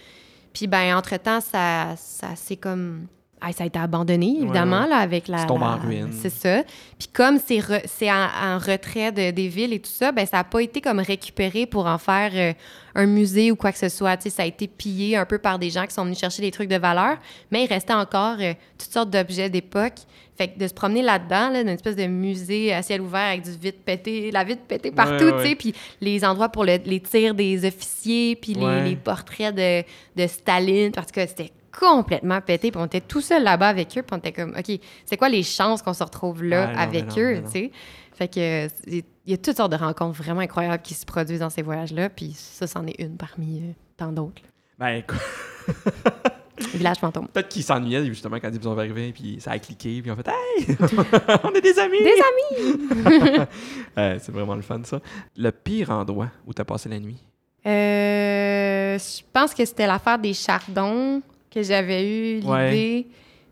Puis 0.54 0.68
ben 0.68 0.96
entre-temps, 0.96 1.42
ça, 1.42 1.96
ça 1.98 2.36
s'est 2.36 2.56
comme... 2.56 3.08
ça 3.54 3.64
a 3.64 3.68
été 3.68 3.80
abandonné, 3.80 4.38
évidemment, 4.42 4.84
ouais. 4.84 4.90
là, 4.90 4.98
avec 4.98 5.28
la... 5.28 5.40
C'est 5.40 5.46
tombé 5.48 5.66
en 5.66 5.78
ruine. 5.78 6.10
C'est 6.12 6.30
ça. 6.30 6.64
Puis 6.98 7.08
comme 7.12 7.38
c'est 7.46 7.58
re- 7.60 7.84
c'est 7.86 8.12
en, 8.12 8.28
en 8.44 8.58
retrait 8.58 9.12
de- 9.12 9.32
des 9.32 9.48
villes 9.48 9.74
et 9.74 9.80
tout 9.80 9.92
ça, 9.92 10.12
ben 10.12 10.26
ça 10.26 10.38
n'a 10.38 10.44
pas 10.44 10.62
été 10.62 10.82
comme 10.82 11.00
récupéré 11.00 11.66
pour 11.66 11.86
en 11.88 11.98
faire 11.98 12.32
euh, 12.34 12.54
un 12.96 13.06
musée 13.06 13.52
ou 13.52 13.56
quoi 13.56 13.72
que 13.72 13.78
ce 13.78 13.90
soit. 13.90 14.22
Ça 14.30 14.44
a 14.44 14.46
été 14.46 14.68
pillé 14.68 15.18
un 15.18 15.26
peu 15.26 15.38
par 15.38 15.60
des 15.60 15.70
gens 15.70 15.86
qui 15.86 15.94
sont 15.94 16.04
venus 16.06 16.20
chercher 16.20 16.42
des 16.42 16.52
trucs 16.52 16.70
de 16.70 16.78
valeur, 16.78 17.18
mais 17.52 17.64
il 17.66 17.68
restait 17.68 17.94
encore 17.94 18.38
euh, 18.40 18.54
toutes 18.78 18.92
sortes 18.92 19.10
d'objets 19.10 19.50
d'époque. 19.50 19.94
Fait 20.38 20.50
que 20.50 20.60
de 20.60 20.68
se 20.68 20.74
promener 20.74 21.02
là-dedans, 21.02 21.50
là, 21.50 21.64
dans 21.64 21.70
une 21.70 21.76
espèce 21.76 21.96
de 21.96 22.08
musée 22.08 22.74
à 22.74 22.82
ciel 22.82 23.00
ouvert 23.00 23.30
avec 23.30 23.44
du 23.44 23.52
vide 23.52 23.76
pété, 23.86 24.32
la 24.32 24.44
vide 24.44 24.60
pétée 24.68 24.92
partout, 24.92 25.24
Ouais, 25.24 25.32
tu 25.32 25.38
sais, 25.44 25.48
ouais. 25.50 25.56
puis 25.56 25.74
les 26.02 26.26
endroits 26.26 26.50
pour 26.50 26.66
le- 26.66 26.78
les 26.86 27.00
tirs 27.00 27.34
des 27.34 27.66
officiers, 27.66 28.36
puis 28.36 28.54
les 28.54 28.98
portraits 28.98 29.56
de, 29.56 29.82
de 30.22 30.28
Staline, 30.28 30.92
parce 30.92 31.10
que 31.12 31.26
c'était 31.26 31.52
complètement 31.80 32.42
pété, 32.42 32.72
puis 32.72 32.80
on 32.82 32.86
était 32.86 33.02
tout 33.02 33.22
seul 33.22 33.44
là-bas 33.44 33.68
avec 33.68 33.98
eux, 33.98 34.02
puis 34.02 34.14
on 34.14 34.18
était 34.18 34.32
comme, 34.32 34.56
OK, 34.58 34.80
c'est 35.06 35.18
quoi 35.18 35.30
les 35.30 35.44
chances 35.44 35.82
qu'on 35.82 35.94
se 35.94 36.04
retrouve 36.04 36.44
là 36.44 36.68
non, 36.68 36.78
avec 36.80 37.08
non, 37.08 37.24
eux, 37.24 37.42
tu 37.46 37.52
sais? 37.52 37.72
Fait 38.14 38.28
que 38.30 38.68
il 38.88 39.04
y 39.26 39.34
a 39.34 39.38
toutes 39.38 39.58
sortes 39.58 39.72
de 39.72 39.78
rencontres 39.78 40.22
vraiment 40.22 40.40
incroyables 40.40 40.82
qui 40.84 40.94
se 40.94 41.06
produisent 41.06 41.40
dans 41.40 41.50
ces 41.50 41.62
voyages-là, 41.62 42.10
puis 42.10 42.32
ça, 42.34 42.68
c'en 42.68 42.86
est 42.88 43.00
une 43.00 43.18
parmi 43.18 43.60
euh, 43.60 43.72
tant 43.98 44.12
d'autres. 44.12 44.42
Ben, 44.78 44.98
écoute, 44.98 45.20
Village 46.74 46.98
fantôme. 46.98 47.28
peut-être 47.28 47.50
qu'ils 47.50 47.64
s'ennuyaient 47.64 48.06
justement 48.06 48.38
quand 48.38 48.50
ils 48.54 48.64
sont 48.64 48.78
arrivés, 48.78 49.12
puis 49.12 49.38
ça 49.42 49.52
a 49.52 49.60
cliqué, 49.60 50.02
puis 50.02 50.10
on 50.12 50.16
fait 50.16 50.28
Hey, 50.28 50.78
on 51.44 51.52
est 51.52 51.62
des 51.62 51.78
amis! 51.80 52.00
Des 52.02 52.22
amis! 52.22 53.48
Euh, 53.98 54.18
c'est 54.22 54.34
vraiment 54.34 54.56
le 54.56 54.62
fun, 54.62 54.82
ça. 54.84 55.00
Le 55.38 55.52
pire 55.52 55.90
endroit 55.90 56.30
où 56.46 56.54
t'as 56.54 56.66
passé 56.66 56.90
la 56.90 57.00
nuit? 57.00 57.18
Euh, 57.66 59.00
je 59.00 59.22
pense 59.32 59.54
que 59.54 59.64
c'était 59.64 59.88
l'affaire 59.88 60.20
des 60.20 60.34
chardons 60.34 61.22
que 61.56 61.64
j'avais 61.64 62.06
eu 62.08 62.40
l'idée. 62.40 63.08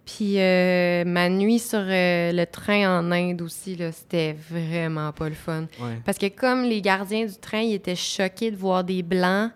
Puis 0.06 0.38
euh, 0.38 1.06
ma 1.06 1.30
nuit 1.30 1.60
sur 1.60 1.80
euh, 1.80 2.32
le 2.34 2.45
train 2.45 2.99
en 2.99 3.12
Inde 3.12 3.41
aussi, 3.41 3.78
là, 3.78 3.91
c'était 3.93 4.36
vraiment 4.49 5.14
pas 5.14 5.30
le 5.30 5.36
fun. 5.36 5.62
Ouais. 5.80 6.01
Parce 6.06 6.18
que 6.18 6.28
comme 6.28 6.64
les 6.64 6.82
gardiens 6.82 7.26
du 7.26 7.38
train, 7.38 7.62
ils 7.62 7.76
étaient 7.76 7.95
choqués 7.95 8.51
de 8.51 8.58
voir 8.58 8.84
des 8.84 9.01
Blancs 9.01 9.51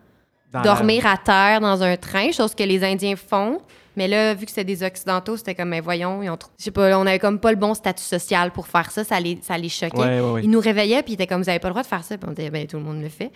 Dans 0.53 0.61
dormir 0.61 1.05
à 1.05 1.17
terre 1.17 1.59
dans 1.59 1.83
un 1.83 1.97
train, 1.97 2.31
chose 2.31 2.55
que 2.55 2.63
les 2.63 2.81
Indiens 2.83 3.17
font. 3.17 3.59
Mais 3.97 4.07
là, 4.07 4.35
vu 4.35 4.45
que 4.45 4.51
c'était 4.51 4.63
des 4.63 4.83
Occidentaux, 4.83 5.37
c'était 5.37 5.55
comme, 5.55 5.69
mais 5.69 5.81
voyons, 5.81 6.21
ils 6.21 6.29
ont 6.29 6.37
je 6.57 6.65
sais 6.65 6.71
pas, 6.71 6.97
on 6.97 7.07
avait 7.07 7.19
comme 7.19 7.39
pas 7.39 7.49
le 7.49 7.57
bon 7.57 7.73
statut 7.73 8.03
social 8.03 8.51
pour 8.51 8.67
faire 8.67 8.91
ça, 8.91 9.03
ça 9.03 9.19
les, 9.19 9.39
ça 9.41 9.57
les 9.57 9.69
choquait. 9.69 9.97
Ouais, 9.97 10.21
ouais, 10.21 10.31
ouais. 10.33 10.41
Ils 10.43 10.51
nous 10.51 10.59
réveillaient, 10.59 11.01
puis 11.01 11.13
ils 11.13 11.15
étaient 11.15 11.27
comme, 11.27 11.41
vous 11.41 11.49
avez 11.49 11.59
pas 11.59 11.67
le 11.67 11.73
droit 11.73 11.81
de 11.81 11.87
faire 11.87 12.03
ça. 12.03 12.15
Puis 12.15 12.29
on 12.29 12.31
disait, 12.31 12.51
ben 12.51 12.65
tout 12.67 12.77
le 12.77 12.83
monde 12.83 13.01
le 13.01 13.09
fait. 13.09 13.31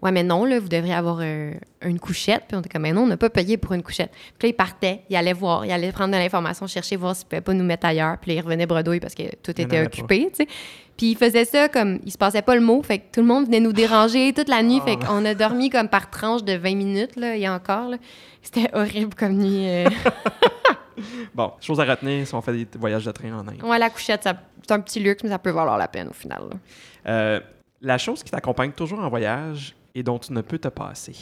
Ouais, 0.00 0.12
mais 0.12 0.22
non, 0.22 0.44
là, 0.44 0.60
vous 0.60 0.68
devriez 0.68 0.94
avoir 0.94 1.18
euh, 1.20 1.52
une 1.82 1.98
couchette. 1.98 2.44
Puis 2.46 2.56
on 2.56 2.60
était 2.60 2.68
comme, 2.68 2.82
mais 2.82 2.92
non, 2.92 3.02
on 3.02 3.06
n'a 3.08 3.16
pas 3.16 3.30
payé 3.30 3.56
pour 3.56 3.72
une 3.72 3.82
couchette. 3.82 4.12
Puis 4.38 4.46
là, 4.46 4.50
ils 4.50 4.56
partaient, 4.56 5.02
ils 5.10 5.16
allaient 5.16 5.32
voir, 5.32 5.66
ils 5.66 5.72
allaient 5.72 5.90
prendre 5.90 6.12
de 6.14 6.18
l'information, 6.18 6.66
chercher, 6.68 6.94
voir 6.96 7.16
s'ils 7.16 7.26
pouvaient 7.26 7.40
pas 7.40 7.52
nous 7.52 7.64
mettre 7.64 7.86
ailleurs. 7.86 8.16
Puis 8.18 8.30
là, 8.32 8.40
ils 8.40 8.44
revenaient 8.44 8.66
bredouille 8.66 9.00
parce 9.00 9.14
que 9.14 9.24
tout 9.42 9.52
Il 9.56 9.62
était 9.62 9.84
occupé, 9.84 10.28
tu 10.30 10.44
sais. 10.44 10.48
Puis 10.96 11.12
ils 11.12 11.16
faisaient 11.16 11.44
ça 11.44 11.68
comme, 11.68 11.98
il 12.04 12.12
se 12.12 12.18
passait 12.18 12.42
pas 12.42 12.54
le 12.54 12.60
mot, 12.60 12.82
fait 12.82 12.98
que 12.98 13.04
tout 13.12 13.20
le 13.20 13.26
monde 13.26 13.46
venait 13.46 13.60
nous 13.60 13.72
déranger 13.72 14.32
toute 14.36 14.48
la 14.48 14.62
nuit. 14.62 14.78
Ah. 14.82 14.84
Fait 14.86 14.96
qu'on 14.96 15.24
a 15.24 15.34
dormi 15.34 15.70
comme 15.70 15.88
par 15.88 16.10
tranche 16.10 16.44
de 16.44 16.54
20 16.54 16.74
minutes, 16.76 17.16
là, 17.16 17.36
et 17.36 17.48
encore, 17.48 17.88
là. 17.90 17.96
C'était 18.42 18.68
horrible 18.74 19.14
comme 19.14 19.32
nuit. 19.34 19.68
euh. 19.68 19.88
Bon, 21.34 21.52
chose 21.60 21.78
à 21.80 21.84
retenir 21.84 22.26
si 22.26 22.34
on 22.34 22.40
fait 22.40 22.52
des 22.52 22.66
voyages 22.78 23.04
de 23.04 23.12
train 23.12 23.32
en 23.32 23.46
Inde. 23.46 23.62
ouais, 23.62 23.78
la 23.78 23.88
couchette, 23.90 24.22
c'est 24.24 24.72
un 24.72 24.80
petit 24.80 24.98
luxe, 24.98 25.22
mais 25.22 25.28
ça 25.30 25.38
peut 25.38 25.50
valoir 25.50 25.78
la 25.78 25.86
peine 25.86 26.08
au 26.08 26.12
final. 26.12 26.42
Euh, 27.06 27.38
la 27.80 27.98
chose 27.98 28.24
qui 28.24 28.30
t'accompagne 28.32 28.72
toujours 28.72 28.98
en 28.98 29.08
voyage 29.08 29.76
et 29.98 30.02
dont 30.02 30.18
tu 30.18 30.32
ne 30.32 30.40
peux 30.40 30.58
te 30.58 30.68
passer. 30.68 31.14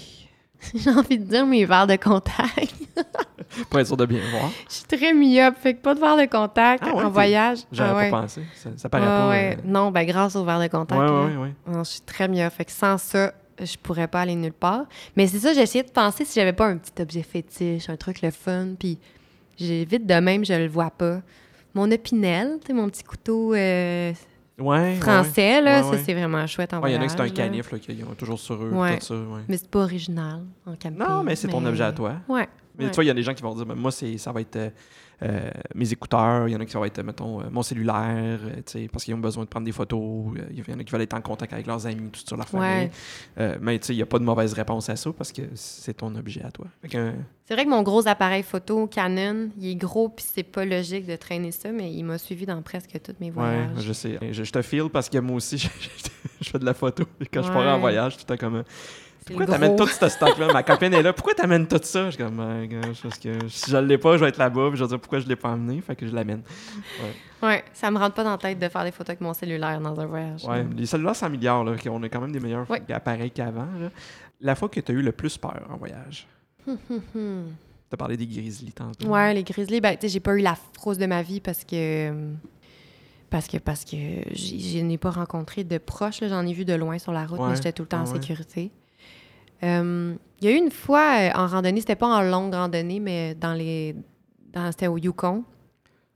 J'ai 0.74 0.90
envie 0.90 1.18
de 1.18 1.24
dire 1.24 1.46
mes 1.46 1.64
verres 1.64 1.86
de 1.86 1.96
contact. 1.96 2.74
Pour 3.70 3.78
être 3.80 3.86
sûr 3.86 3.96
de 3.96 4.06
bien 4.06 4.20
voir. 4.30 4.50
Je 4.68 4.74
suis 4.74 4.84
très 4.84 5.12
myope, 5.14 5.56
fait 5.56 5.74
que 5.74 5.80
pas 5.80 5.94
de 5.94 6.00
verre 6.00 6.16
de 6.16 6.24
contact 6.26 6.82
Ah 6.86 6.94
ouais, 6.94 7.04
en 7.04 7.10
voyage. 7.10 7.58
J'aurais 7.72 7.90
Ah 7.90 7.96
ouais. 7.96 8.10
pas 8.10 8.22
pensé. 8.22 8.42
Ça, 8.54 8.70
ça 8.76 8.88
paraît 8.88 9.04
Ouais, 9.28 9.56
pas. 9.56 9.62
euh, 9.62 9.64
Non, 9.64 9.90
ben 9.90 10.04
grâce 10.04 10.34
au 10.36 10.44
verre 10.44 10.60
de 10.60 10.66
contact. 10.68 11.00
Là. 11.00 11.28
Non, 11.66 11.84
je 11.84 11.90
suis 11.90 12.00
très 12.00 12.28
myope, 12.28 12.52
fait 12.52 12.64
que 12.64 12.72
sans 12.72 12.98
ça, 12.98 13.32
je 13.60 13.76
pourrais 13.82 14.08
pas 14.08 14.22
aller 14.22 14.34
nulle 14.34 14.52
part. 14.52 14.84
Mais 15.16 15.26
c'est 15.26 15.38
ça, 15.38 15.52
j'ai 15.54 15.60
essayé 15.62 15.84
de 15.84 15.90
penser 15.90 16.24
si 16.24 16.38
j'avais 16.38 16.52
pas 16.52 16.66
un 16.66 16.76
petit 16.78 17.00
objet 17.00 17.22
fétiche, 17.22 17.88
un 17.88 17.96
truc 17.96 18.20
le 18.22 18.30
fun, 18.30 18.68
puis 18.78 18.98
j'évite 19.58 20.06
de 20.06 20.14
même, 20.14 20.44
je 20.44 20.52
le 20.54 20.68
vois 20.68 20.90
pas. 20.90 21.20
Mon 21.74 21.90
opinel, 21.92 22.58
mon 22.72 22.88
petit 22.88 23.04
couteau 23.04 23.54
euh, 23.54 24.12
Ouais, 24.58 24.64
ouais, 24.66 24.94
français, 24.96 25.60
là, 25.60 25.78
Ouais, 25.78 25.82
ça 25.82 25.90
ouais. 25.90 26.02
c'est 26.04 26.14
vraiment 26.14 26.46
chouette 26.46 26.72
en 26.72 26.80
Ouais, 26.80 26.92
il 26.92 26.94
y 26.94 26.98
en 26.98 27.02
a 27.02 27.06
qui 27.06 27.10
c'est 27.10 27.20
un 27.20 27.28
canif 27.28 27.70
là, 27.70 27.78
qu'ils 27.78 28.02
ont 28.04 28.14
toujours 28.14 28.38
sur 28.38 28.54
eux, 28.62 28.70
Ouais. 28.70 28.98
tout 28.98 29.04
ça. 29.06 29.14
Ouais. 29.14 29.42
Mais 29.48 29.58
c'est 29.58 29.70
pas 29.70 29.80
original 29.80 30.44
en 30.64 30.72
camping. 30.76 30.98
Non, 30.98 31.22
mais 31.22 31.36
c'est 31.36 31.48
ton 31.48 31.64
objet 31.66 31.84
à 31.84 31.92
toi. 31.92 32.14
Ouais. 32.28 32.48
Mais 32.78 32.84
ouais. 32.84 32.90
tu 32.90 32.94
vois, 32.94 33.04
il 33.04 33.08
y 33.08 33.10
a 33.10 33.14
des 33.14 33.22
gens 33.22 33.34
qui 33.34 33.42
vont 33.42 33.54
dire, 33.54 33.66
moi, 33.76 33.90
c'est, 33.92 34.16
ça 34.18 34.32
va 34.32 34.40
être 34.40 34.72
euh, 35.22 35.50
mes 35.74 35.92
écouteurs. 35.92 36.46
Il 36.48 36.52
y 36.52 36.56
en 36.56 36.60
a 36.60 36.64
qui 36.66 36.72
ça 36.72 36.78
va 36.78 36.86
être, 36.86 37.02
mettons, 37.02 37.40
euh, 37.40 37.44
mon 37.50 37.62
cellulaire, 37.62 38.38
euh, 38.44 38.86
parce 38.92 39.04
qu'ils 39.04 39.14
ont 39.14 39.18
besoin 39.18 39.44
de 39.44 39.48
prendre 39.48 39.64
des 39.66 39.72
photos. 39.72 40.00
Il 40.50 40.58
y 40.68 40.72
en 40.74 40.78
a 40.78 40.84
qui 40.84 40.92
veulent 40.92 41.02
être 41.02 41.14
en 41.14 41.20
contact 41.22 41.52
avec 41.52 41.66
leurs 41.66 41.86
amis, 41.86 42.10
tout 42.10 42.20
sur 42.26 42.36
leur 42.36 42.48
famille. 42.48 42.90
Ouais. 43.38 43.56
Mais 43.60 43.78
tu 43.78 43.86
sais, 43.86 43.92
il 43.94 43.96
n'y 43.96 44.02
a 44.02 44.06
pas 44.06 44.18
de 44.18 44.24
mauvaise 44.24 44.52
réponse 44.52 44.88
à 44.88 44.96
ça 44.96 45.10
parce 45.16 45.32
que 45.32 45.42
c'est 45.54 45.94
ton 45.94 46.14
objet 46.16 46.42
à 46.42 46.50
toi. 46.50 46.66
C'est 46.82 47.54
vrai 47.54 47.64
que 47.64 47.70
mon 47.70 47.82
gros 47.82 48.08
appareil 48.08 48.42
photo 48.42 48.88
Canon, 48.88 49.50
il 49.58 49.68
est 49.70 49.74
gros 49.76 50.08
puis 50.08 50.24
c'est 50.34 50.42
pas 50.42 50.64
logique 50.64 51.06
de 51.06 51.14
traîner 51.14 51.52
ça, 51.52 51.70
mais 51.70 51.92
il 51.92 52.02
m'a 52.02 52.18
suivi 52.18 52.44
dans 52.44 52.60
presque 52.62 52.90
tous 53.02 53.14
mes 53.20 53.26
ouais, 53.26 53.32
voyages. 53.32 53.68
je 53.78 53.92
sais. 53.92 54.18
Je, 54.32 54.42
je 54.42 54.52
te 54.52 54.60
file 54.62 54.88
parce 54.92 55.08
que 55.08 55.18
moi 55.18 55.36
aussi, 55.36 55.56
je, 55.58 55.68
je 56.40 56.50
fais 56.50 56.58
de 56.58 56.64
la 56.64 56.74
photo. 56.74 57.04
Quand 57.32 57.42
je 57.42 57.48
Ouais. 57.48 57.54
pars 57.54 57.76
en 57.76 57.78
voyage, 57.78 58.16
tout 58.16 58.24
le 58.28 58.36
temps 58.36 58.46
comme. 58.48 58.64
Pourquoi 59.26 59.46
t'amènes 59.46 59.76
tout 59.76 59.86
ce 59.88 60.08
stock-là? 60.08 60.52
Ma 60.52 60.62
copine 60.62 60.94
est 60.94 61.02
là. 61.02 61.12
Pourquoi 61.12 61.34
t'amènes 61.34 61.66
tout 61.66 61.80
ça? 61.82 62.06
Je 62.06 62.10
suis 62.16 62.22
comme, 62.22 62.36
Ben, 62.36 62.68
parce 63.02 63.18
que 63.18 63.48
si 63.48 63.70
je 63.70 63.76
l'ai 63.76 63.98
pas, 63.98 64.16
je 64.16 64.22
vais 64.22 64.28
être 64.28 64.38
là-bas. 64.38 64.68
Puis 64.70 64.78
je 64.78 64.84
vais 64.84 64.88
dire 64.88 65.00
pourquoi 65.00 65.18
je 65.18 65.26
l'ai 65.26 65.36
pas 65.36 65.50
amené. 65.52 65.80
Fait 65.80 65.96
que 65.96 66.06
je 66.06 66.14
l'amène. 66.14 66.42
Ouais, 67.42 67.64
ça 67.74 67.90
me 67.90 67.98
rentre 67.98 68.14
pas 68.14 68.24
dans 68.24 68.30
la 68.30 68.38
tête 68.38 68.58
de 68.58 68.68
faire 68.68 68.84
des 68.84 68.92
photos 68.92 69.10
avec 69.10 69.20
mon 69.20 69.34
cellulaire 69.34 69.80
dans 69.80 69.98
un 69.98 70.06
voyage. 70.06 70.44
Ouais, 70.44 70.64
les 70.76 70.86
cellulaires 70.86 71.16
100 71.16 71.28
milliards, 71.30 71.64
là, 71.64 71.72
on 71.90 72.02
a 72.02 72.08
quand 72.08 72.20
même 72.20 72.32
des 72.32 72.40
meilleurs 72.40 72.70
Ouais. 72.70 72.80
appareils 72.92 73.30
qu'avant. 73.30 73.66
là. 73.80 73.90
La 74.40 74.54
fois 74.54 74.68
que 74.68 74.80
tu 74.80 74.92
as 74.92 74.94
eu 74.94 75.02
le 75.02 75.12
plus 75.12 75.36
peur 75.38 75.62
en 75.70 75.76
voyage, 75.76 76.26
Hum, 76.68 76.78
hum. 76.90 77.44
tu 77.88 77.94
as 77.94 77.96
parlé 77.96 78.16
des 78.16 78.26
grizzlies 78.26 78.72
tantôt. 78.72 79.06
Ouais, 79.08 79.32
les 79.34 79.42
grizzlies, 79.44 79.80
ben, 79.80 79.96
tu 79.96 80.08
j'ai 80.08 80.20
pas 80.20 80.34
eu 80.36 80.40
la 80.40 80.56
frousse 80.74 80.98
de 80.98 81.06
ma 81.06 81.22
vie 81.22 81.40
parce 81.40 81.64
que. 81.64 82.12
Parce 83.28 83.48
que, 83.48 83.56
parce 83.58 83.84
que 83.84 83.96
je 84.34 84.78
n'ai 84.80 84.98
pas 84.98 85.10
rencontré 85.10 85.64
de 85.64 85.78
proches. 85.78 86.20
là. 86.20 86.28
J'en 86.28 86.46
ai 86.46 86.52
vu 86.52 86.64
de 86.64 86.74
loin 86.74 86.96
sur 86.98 87.12
la 87.12 87.26
route, 87.26 87.40
Ouais, 87.40 87.48
mais 87.50 87.56
j'étais 87.56 87.72
tout 87.72 87.82
le 87.82 87.88
temps 87.88 87.98
en 88.02 88.04
ouais, 88.06 88.12
ouais. 88.12 88.20
sécurité. 88.20 88.70
Euh, 89.62 90.14
Il 90.40 90.48
y 90.48 90.52
a 90.52 90.56
eu 90.56 90.58
une 90.58 90.70
fois 90.70 91.18
euh, 91.20 91.30
en 91.34 91.46
randonnée, 91.46 91.80
c'était 91.80 91.96
pas 91.96 92.08
en 92.08 92.22
longue 92.22 92.54
randonnée, 92.54 93.00
mais 93.00 93.34
dans 93.34 93.54
les. 93.54 93.96
C'était 94.70 94.86
au 94.86 94.96
Yukon. 94.96 95.44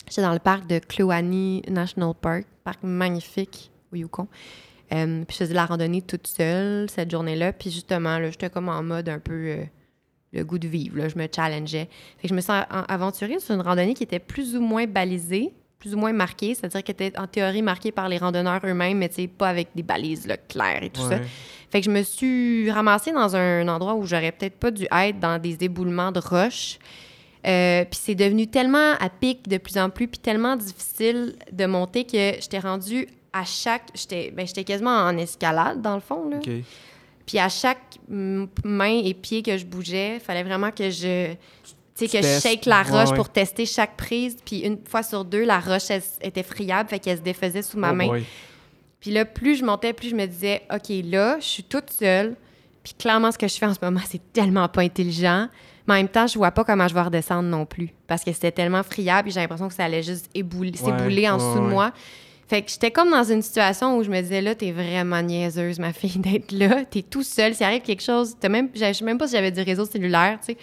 J'étais 0.09 0.23
dans 0.23 0.33
le 0.33 0.39
parc 0.39 0.67
de 0.67 0.79
Kluani 0.79 1.63
National 1.69 2.15
Park, 2.19 2.47
parc 2.65 2.83
magnifique 2.83 3.71
au 3.93 3.97
Yukon. 3.97 4.29
Euh, 4.93 5.25
puis 5.25 5.37
je 5.37 5.45
faisais 5.45 5.55
la 5.55 5.67
randonnée 5.67 6.01
toute 6.01 6.27
seule 6.27 6.89
cette 6.89 7.11
journée-là. 7.11 7.53
Puis 7.53 7.71
justement, 7.71 8.19
là, 8.19 8.31
j'étais 8.31 8.49
comme 8.49 8.71
en 8.71 8.83
mode 8.83 9.11
un 9.11 9.19
peu 9.19 9.67
le 10.33 10.45
goût 10.45 10.59
de 10.59 10.69
vivre. 10.69 10.97
Là. 10.97 11.09
Je 11.09 11.19
me 11.19 11.29
challengeais. 11.35 11.89
Fait 12.17 12.23
que 12.23 12.29
je 12.29 12.35
me 12.35 12.41
suis 12.41 12.53
aventurée 12.71 13.39
sur 13.41 13.55
une 13.55 13.61
randonnée 13.61 13.93
qui 13.93 14.05
était 14.05 14.19
plus 14.19 14.57
ou 14.57 14.63
moins 14.63 14.87
balisée, 14.87 15.53
plus 15.79 15.95
ou 15.95 15.99
moins 15.99 16.13
marquée, 16.13 16.55
c'est-à-dire 16.55 16.85
qu'elle 16.85 16.95
était 16.95 17.19
en 17.19 17.27
théorie 17.27 17.63
marquée 17.63 17.91
par 17.91 18.09
les 18.09 18.19
randonneurs 18.19 18.61
eux-mêmes, 18.65 18.99
mais 18.99 19.11
pas 19.29 19.49
avec 19.49 19.69
des 19.75 19.83
balises 19.83 20.29
claires 20.49 20.83
et 20.83 20.91
tout 20.91 21.01
ça. 21.01 21.19
Fait 21.71 21.81
que 21.81 21.87
je 21.87 21.91
me 21.91 22.03
suis 22.03 22.71
ramassée 22.71 23.13
dans 23.13 23.37
un 23.37 23.67
endroit 23.69 23.95
où 23.95 24.05
j'aurais 24.07 24.33
peut-être 24.33 24.57
pas 24.57 24.71
dû 24.71 24.87
être, 24.91 25.21
dans 25.21 25.41
des 25.41 25.57
éboulements 25.61 26.11
de 26.13 26.19
roches. 26.21 26.79
Euh, 27.47 27.85
puis 27.85 27.99
c'est 28.03 28.15
devenu 28.15 28.49
tellement 28.49 28.93
à 29.01 29.09
pic 29.09 29.49
de 29.49 29.57
plus 29.57 29.79
en 29.79 29.89
plus, 29.89 30.09
puis 30.09 30.19
tellement 30.19 30.57
difficile 30.57 31.37
de 31.53 31.67
monter 31.67 32.05
que 32.05 32.35
j'étais 32.41 32.59
rendue 32.59 33.07
à 33.33 33.45
chaque... 33.45 33.85
J'étais 33.95 34.31
ben, 34.31 34.47
quasiment 34.47 34.91
en 34.91 35.17
escalade, 35.17 35.81
dans 35.81 35.95
le 35.95 36.01
fond, 36.01 36.29
là. 36.29 36.39
OK. 36.39 36.51
Puis 37.25 37.39
à 37.39 37.49
chaque 37.49 37.79
main 38.09 39.01
et 39.05 39.15
pied 39.15 39.43
que 39.43 39.57
je 39.57 39.65
bougeais, 39.65 40.17
il 40.17 40.21
fallait 40.21 40.43
vraiment 40.43 40.73
que 40.73 40.91
je... 40.91 41.33
Tu 41.95 42.09
sais, 42.09 42.09
que 42.09 42.27
je 42.27 42.41
shake 42.41 42.67
la 42.67 42.83
Ouais, 42.83 42.91
roche 42.91 43.11
ouais. 43.11 43.17
pour 43.17 43.29
tester 43.29 43.67
chaque 43.67 43.97
prise. 43.97 44.37
Puis 44.45 44.61
une 44.61 44.79
fois 44.89 45.03
sur 45.03 45.25
deux, 45.25 45.45
la 45.45 45.61
roche 45.61 45.91
elle, 45.91 46.03
était 46.23 46.43
friable, 46.43 46.89
fait 46.89 46.99
qu'elle 46.99 47.19
se 47.19 47.23
défaisait 47.23 47.63
sous 47.63 47.79
ma 47.79 47.93
Oh 47.93 47.95
main. 47.95 48.07
boy. 48.09 48.25
Puis 49.01 49.11
là, 49.11 49.25
plus 49.25 49.57
je 49.57 49.65
montais, 49.65 49.93
plus 49.93 50.11
je 50.11 50.15
me 50.15 50.27
disais, 50.27 50.63
OK, 50.73 50.93
là, 51.05 51.39
je 51.41 51.47
suis 51.47 51.65
toute 51.65 51.91
seule. 51.91 52.37
Puis 52.83 52.95
clairement, 52.95 53.33
ce 53.33 53.39
que 53.39 53.49
je 53.49 53.55
fais 53.55 53.67
en 53.67 53.75
ce 53.75 53.79
moment, 53.83 54.01
c'est 54.07 54.33
tellement 54.33 54.69
pas 54.69 54.83
intelligent. 54.83 55.49
Mais 55.87 55.95
en 55.95 55.97
même 55.97 56.09
temps, 56.09 56.27
je 56.27 56.37
vois 56.37 56.51
pas 56.51 56.65
comment 56.65 56.87
je 56.87 56.95
vais 56.95 57.03
redescendre 57.03 57.49
non 57.49 57.67
plus. 57.67 57.91
Parce 58.07 58.23
que 58.23 58.33
c'était 58.33 58.53
tellement 58.53 58.83
friable 58.83 59.29
et 59.29 59.33
j'ai 59.33 59.41
l'impression 59.41 59.69
que 59.69 59.75
ça 59.75 59.85
allait 59.85 60.03
juste 60.03 60.29
ébouler, 60.35 60.77
s'ébouler 60.77 61.29
en 61.29 61.39
ouais, 61.39 61.45
dessous 61.45 61.65
de 61.65 61.69
moi. 61.69 61.93
Fait 62.47 62.63
que 62.63 62.71
j'étais 62.71 62.91
comme 62.91 63.11
dans 63.11 63.25
une 63.25 63.43
situation 63.43 63.97
où 63.97 64.03
je 64.03 64.11
me 64.11 64.21
disais, 64.21 64.41
là, 64.41 64.55
t'es 64.57 64.73
vraiment 64.73 65.23
niaiseuse, 65.23 65.79
ma 65.79 65.93
fille, 65.93 66.17
d'être 66.19 66.53
là. 66.53 66.85
T'es 66.85 67.03
tout 67.03 67.23
seul. 67.23 67.55
S'il 67.55 67.65
arrive 67.65 67.83
quelque 67.83 68.03
chose, 68.03 68.37
t'as 68.39 68.49
même, 68.49 68.69
je 68.75 68.93
sais 68.93 69.05
même 69.05 69.19
pas 69.19 69.29
si 69.29 69.35
j'avais 69.35 69.53
du 69.53 69.63
réseau 69.63 69.85
cellulaire, 69.85 70.39
tu 70.41 70.53
sais. 70.53 70.59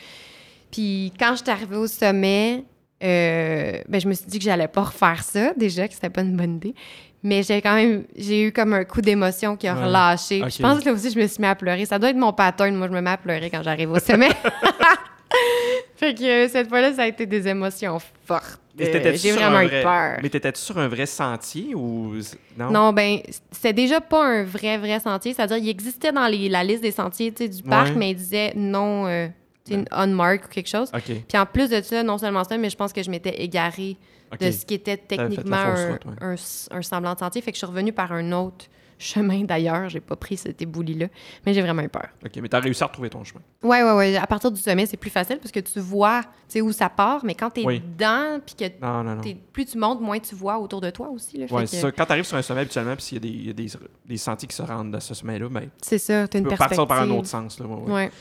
Puis 0.70 1.14
quand 1.18 1.36
j'étais 1.36 1.52
arrivée 1.52 1.78
au 1.78 1.88
sommet, 1.88 2.66
euh, 3.04 3.82
ben, 3.88 4.02
je 4.02 4.08
me 4.08 4.14
suis 4.14 4.26
dit 4.26 4.40
que 4.40 4.44
j'allais 4.44 4.68
pas 4.68 4.84
refaire 4.84 5.24
ça, 5.24 5.54
déjà, 5.54 5.88
que 5.88 5.94
c'était 5.94 6.10
pas 6.10 6.22
une 6.22 6.36
bonne 6.36 6.56
idée. 6.58 6.76
Mais 7.24 7.42
j'ai 7.44 7.62
quand 7.62 7.76
même, 7.76 8.04
j'ai 8.16 8.44
eu 8.44 8.52
comme 8.52 8.74
un 8.74 8.84
coup 8.84 9.02
d'émotion 9.02 9.58
qui 9.58 9.68
a 9.68 9.76
Ouais. 9.76 9.86
relâché. 9.86 10.42
Je 10.48 10.62
pense 10.62 10.80
que 10.82 10.86
là 10.86 10.94
aussi, 10.94 11.10
je 11.12 11.20
me 11.20 11.26
suis 11.28 11.42
mis 11.42 11.48
à 11.48 11.56
pleurer. 11.56 11.86
Ça 11.86 11.98
doit 12.00 12.10
être 12.10 12.16
mon 12.18 12.32
pattern. 12.32 12.76
Moi, 12.76 12.88
je 12.88 12.94
me 12.94 13.02
mets 13.02 13.10
à 13.10 13.18
pleurer 13.18 13.50
quand 13.50 13.64
j'arrive 13.64 13.92
au 13.92 14.00
sommet. 14.00 14.30
fait 15.96 16.14
que 16.14 16.24
euh, 16.24 16.48
cette 16.48 16.70
fois-là, 16.70 16.94
ça 16.94 17.04
a 17.04 17.08
été 17.08 17.26
des 17.26 17.48
émotions 17.48 17.98
fortes. 18.26 18.60
Euh, 18.80 19.14
j'ai 19.16 19.32
vraiment 19.32 19.62
eu 19.62 19.66
vrai- 19.68 19.82
peur. 19.82 20.20
Mais 20.22 20.30
t'étais-tu 20.30 20.62
sur 20.62 20.78
un 20.78 20.88
vrai 20.88 21.08
sentier 21.08 21.74
ou. 21.74 22.14
Non? 22.58 22.70
Non, 22.70 22.94
ben, 22.94 23.18
c'était 23.52 23.74
déjà 23.74 24.00
pas 24.00 24.24
un 24.24 24.44
vrai, 24.44 24.78
vrai 24.78 25.00
sentier. 25.00 25.34
C'est-à-dire, 25.34 25.58
il 25.58 25.68
existait 25.70 26.12
dans 26.12 26.28
les- 26.28 26.48
la 26.48 26.64
liste 26.64 26.84
des 26.84 26.92
sentiers 26.92 27.32
du 27.32 27.64
parc, 27.64 27.88
Ouais. 27.90 27.96
mais 27.96 28.12
il 28.12 28.16
disait 28.16 28.54
non, 28.56 29.08
euh, 29.08 29.28
tu 29.66 29.74
sais, 29.74 29.84
unmarked 29.90 30.46
ou 30.46 30.50
quelque 30.50 30.70
chose. 30.70 30.92
OK. 30.94 31.02
Puis 31.28 31.38
en 31.40 31.48
plus 31.48 31.70
de 31.72 31.82
ça, 31.82 32.04
non 32.04 32.20
seulement 32.20 32.44
ça, 32.44 32.56
mais 32.60 32.70
je 32.70 32.78
pense 32.78 32.94
que 32.94 33.02
je 33.02 33.10
m'étais 33.10 33.42
égarée 33.42 33.98
De 34.40 34.52
ce 34.52 34.66
qui 34.66 34.74
était 34.76 34.98
techniquement 34.98 35.56
un, 35.56 35.92
route, 35.92 36.06
ouais. 36.06 36.36
un 36.72 36.82
semblant 36.82 37.14
de 37.14 37.20
sentier. 37.20 37.42
Fait 37.42 37.52
que 37.52 37.56
je 37.56 37.60
suis 37.60 37.68
revenue 37.68 37.94
par 37.94 38.12
un 38.12 38.32
autre 38.34 38.66
chemin 39.00 39.44
d'ailleurs. 39.44 39.90
J'ai 39.90 40.00
pas 40.00 40.16
pris 40.16 40.38
cet 40.38 40.60
ébouli-là, 40.62 41.08
mais 41.46 41.54
j'ai 41.54 41.62
vraiment 41.62 41.84
eu 41.84 41.88
peur. 41.90 42.08
OK, 42.26 42.32
mais 42.42 42.50
t'as 42.50 42.60
réussi 42.60 42.84
à 42.84 42.88
retrouver 42.88 43.10
ton 43.12 43.24
chemin. 43.24 43.42
Ouais, 43.64 43.84
ouais, 43.84 43.94
ouais. 43.94 44.16
À 44.18 44.26
partir 44.26 44.52
du 44.52 44.60
sommet, 44.60 44.86
c'est 44.88 44.98
plus 44.98 45.12
facile 45.12 45.38
parce 45.38 45.52
que 45.52 45.60
tu 45.60 45.80
vois 45.80 46.24
tu 46.50 46.60
où 46.62 46.72
ça 46.72 46.90
part, 46.90 47.24
mais 47.24 47.36
quand 47.36 47.50
t'es 47.52 47.64
Oui. 47.64 47.80
dedans, 47.80 48.40
puis 48.46 48.56
que 48.56 48.66
Non, 48.84 49.04
non, 49.04 49.16
non. 49.16 49.22
t'es- 49.22 49.36
plus 49.54 49.66
tu 49.66 49.78
montes, 49.78 50.02
moins 50.02 50.20
tu 50.20 50.34
vois 50.36 50.58
autour 50.60 50.82
de 50.82 50.90
toi 50.90 51.10
aussi. 51.10 51.46
Que 51.48 51.66
c'est 51.68 51.78
ça. 51.82 51.92
Quand 51.92 52.06
t'arrives 52.06 52.24
sur 52.26 52.38
un 52.38 52.42
sommet 52.42 52.62
habituellement, 52.62 52.96
puis 52.96 53.04
s'il 53.06 53.16
y 53.16 53.20
a, 53.20 53.22
des, 53.22 53.30
il 53.38 53.48
y 53.48 53.50
a 53.52 53.54
des, 53.54 53.68
des 54.06 54.18
sentiers 54.18 54.48
qui 54.48 54.56
se 54.56 54.64
rendent 54.64 54.96
à 54.96 55.00
ce 55.00 55.14
sommet-là, 55.14 55.48
ben, 55.50 55.70
C'est 55.82 56.00
ça, 56.00 56.28
t'as 56.28 56.28
tu 56.28 56.38
une 56.40 56.44
peux 56.46 56.50
perspective. 56.50 56.78
partir 56.78 56.88
par 56.88 57.02
un 57.04 57.10
autre 57.12 57.28
sens. 57.28 57.60
Là, 57.60 57.66
ouais, 57.68 57.76
ouais. 57.84 57.94
Ouais. 57.94 58.12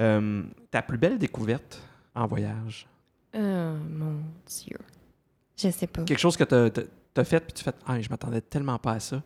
Euh, 0.00 0.42
ta 0.70 0.80
plus 0.82 0.96
belle 0.98 1.18
découverte 1.18 1.80
en 2.14 2.26
voyage? 2.26 2.86
Oh 3.34 3.38
mon 3.38 4.20
Dieu. 4.46 4.78
Je 5.62 5.70
sais 5.70 5.86
pas. 5.86 6.02
Quelque 6.04 6.18
chose 6.18 6.36
que 6.36 6.44
t'as 6.44 6.70
t'as- 6.70 6.82
t'as 7.14 7.24
fait, 7.24 7.40
puis 7.40 7.52
tu 7.52 7.62
fais 7.64 7.72
Ah, 7.86 8.00
je 8.00 8.08
m'attendais 8.08 8.40
tellement 8.40 8.78
pas 8.78 8.92
à 8.92 9.00
ça. 9.00 9.22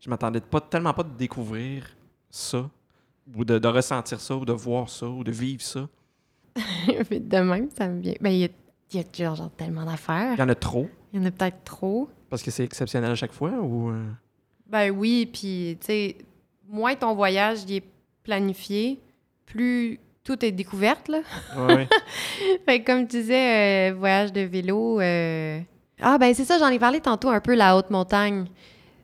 Je 0.00 0.08
m'attendais 0.08 0.40
pas, 0.40 0.60
tellement 0.60 0.94
pas 0.94 1.02
de 1.02 1.14
découvrir 1.16 1.84
ça, 2.30 2.68
ou 3.34 3.44
de, 3.44 3.58
de 3.58 3.68
ressentir 3.68 4.20
ça, 4.20 4.34
ou 4.36 4.44
de 4.44 4.52
voir 4.52 4.88
ça, 4.88 5.06
ou 5.06 5.22
de 5.24 5.30
vivre 5.32 5.62
ça. 5.62 5.88
De 7.10 7.38
même, 7.40 7.68
ça 7.76 7.88
me 7.88 8.00
vient. 8.00 8.14
Ben, 8.20 8.30
il 8.30 8.38
y 8.38 8.44
a, 8.44 8.48
il 8.92 9.00
y 9.00 9.00
a 9.00 9.04
genre, 9.26 9.36
genre 9.36 9.50
tellement 9.52 9.84
d'affaires. 9.84 10.34
Il 10.34 10.38
y 10.38 10.42
en 10.42 10.48
a 10.48 10.54
trop, 10.54 10.88
Il 11.12 11.20
y 11.20 11.22
en 11.22 11.26
a 11.26 11.30
peut-être 11.30 11.62
trop. 11.64 12.08
parce 12.28 12.42
que 12.42 12.50
c'est 12.50 12.64
exceptionnel 12.64 13.10
à 13.10 13.14
chaque 13.14 13.32
fois, 13.32 13.50
ou. 13.60 13.90
euh, 13.90 14.04
Ben 14.66 14.90
oui, 14.90 15.26
puis 15.32 15.76
tu 15.80 15.86
sais, 15.86 16.16
moins 16.68 16.94
ton 16.96 17.14
voyage 17.14 17.60
il 17.68 17.76
est 17.76 17.84
planifié, 18.22 18.98
plus 19.46 19.98
tout 20.24 20.44
est 20.44 20.52
découverte, 20.52 21.08
là. 21.08 21.20
Ouais. 21.56 21.88
fait 22.66 22.80
que 22.82 22.86
comme 22.86 23.06
tu 23.06 23.20
disais, 23.20 23.90
euh, 23.90 23.94
voyage 23.94 24.32
de 24.32 24.40
vélo. 24.42 25.00
euh, 25.00 25.60
Ah, 26.02 26.18
ben 26.18 26.32
c'est 26.34 26.44
ça, 26.44 26.58
j'en 26.58 26.68
ai 26.68 26.78
parlé 26.78 27.00
tantôt 27.00 27.28
un 27.30 27.40
peu, 27.40 27.54
la 27.54 27.76
haute 27.76 27.90
montagne. 27.90 28.46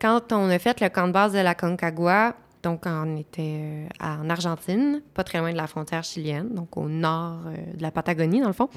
Quand 0.00 0.32
on 0.32 0.48
a 0.50 0.58
fait 0.58 0.80
le 0.80 0.88
camp 0.88 1.06
de 1.08 1.12
base 1.12 1.32
de 1.32 1.38
la 1.38 1.54
Concagua, 1.54 2.34
donc 2.62 2.82
on 2.86 3.16
était 3.16 3.60
euh, 3.60 3.86
en 4.00 4.28
Argentine, 4.28 5.00
pas 5.14 5.24
très 5.24 5.38
loin 5.38 5.52
de 5.52 5.56
la 5.56 5.66
frontière 5.66 6.04
chilienne, 6.04 6.48
donc 6.54 6.76
au 6.76 6.88
nord 6.88 7.38
euh, 7.46 7.76
de 7.76 7.82
la 7.82 7.90
Patagonie, 7.90 8.40
dans 8.40 8.48
le 8.48 8.52
fond. 8.52 8.68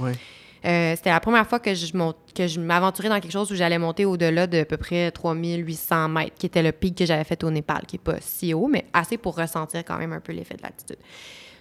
Euh, 0.65 0.93
c'était 0.97 1.09
la 1.09 1.22
première 1.22 1.47
fois 1.47 1.59
que 1.59 1.74
je, 1.74 1.95
mont- 1.95 2.13
que 2.36 2.45
je 2.45 2.59
m'aventurais 2.59 3.07
dans 3.07 3.20
quelque 3.22 3.32
chose 3.32 3.49
où 3.51 3.55
j'allais 3.55 3.78
monter 3.80 4.03
au-delà 4.03 4.45
de 4.45 4.59
à 4.59 4.65
peu 4.65 4.76
près 4.76 5.09
3800 5.11 6.09
mètres, 6.09 6.36
qui 6.38 6.45
était 6.47 6.61
le 6.63 6.74
pic 6.74 6.97
que 6.97 7.05
j'avais 7.05 7.24
fait 7.24 7.41
au 7.45 7.49
Népal, 7.51 7.84
qui 7.88 7.95
n'est 7.95 8.03
pas 8.03 8.17
si 8.20 8.53
haut, 8.53 8.67
mais 8.67 8.86
assez 8.91 9.17
pour 9.17 9.38
ressentir 9.38 9.86
quand 9.86 9.97
même 9.97 10.11
un 10.11 10.20
peu 10.20 10.34
l'effet 10.34 10.55
de 10.55 10.63
l'altitude. 10.63 10.97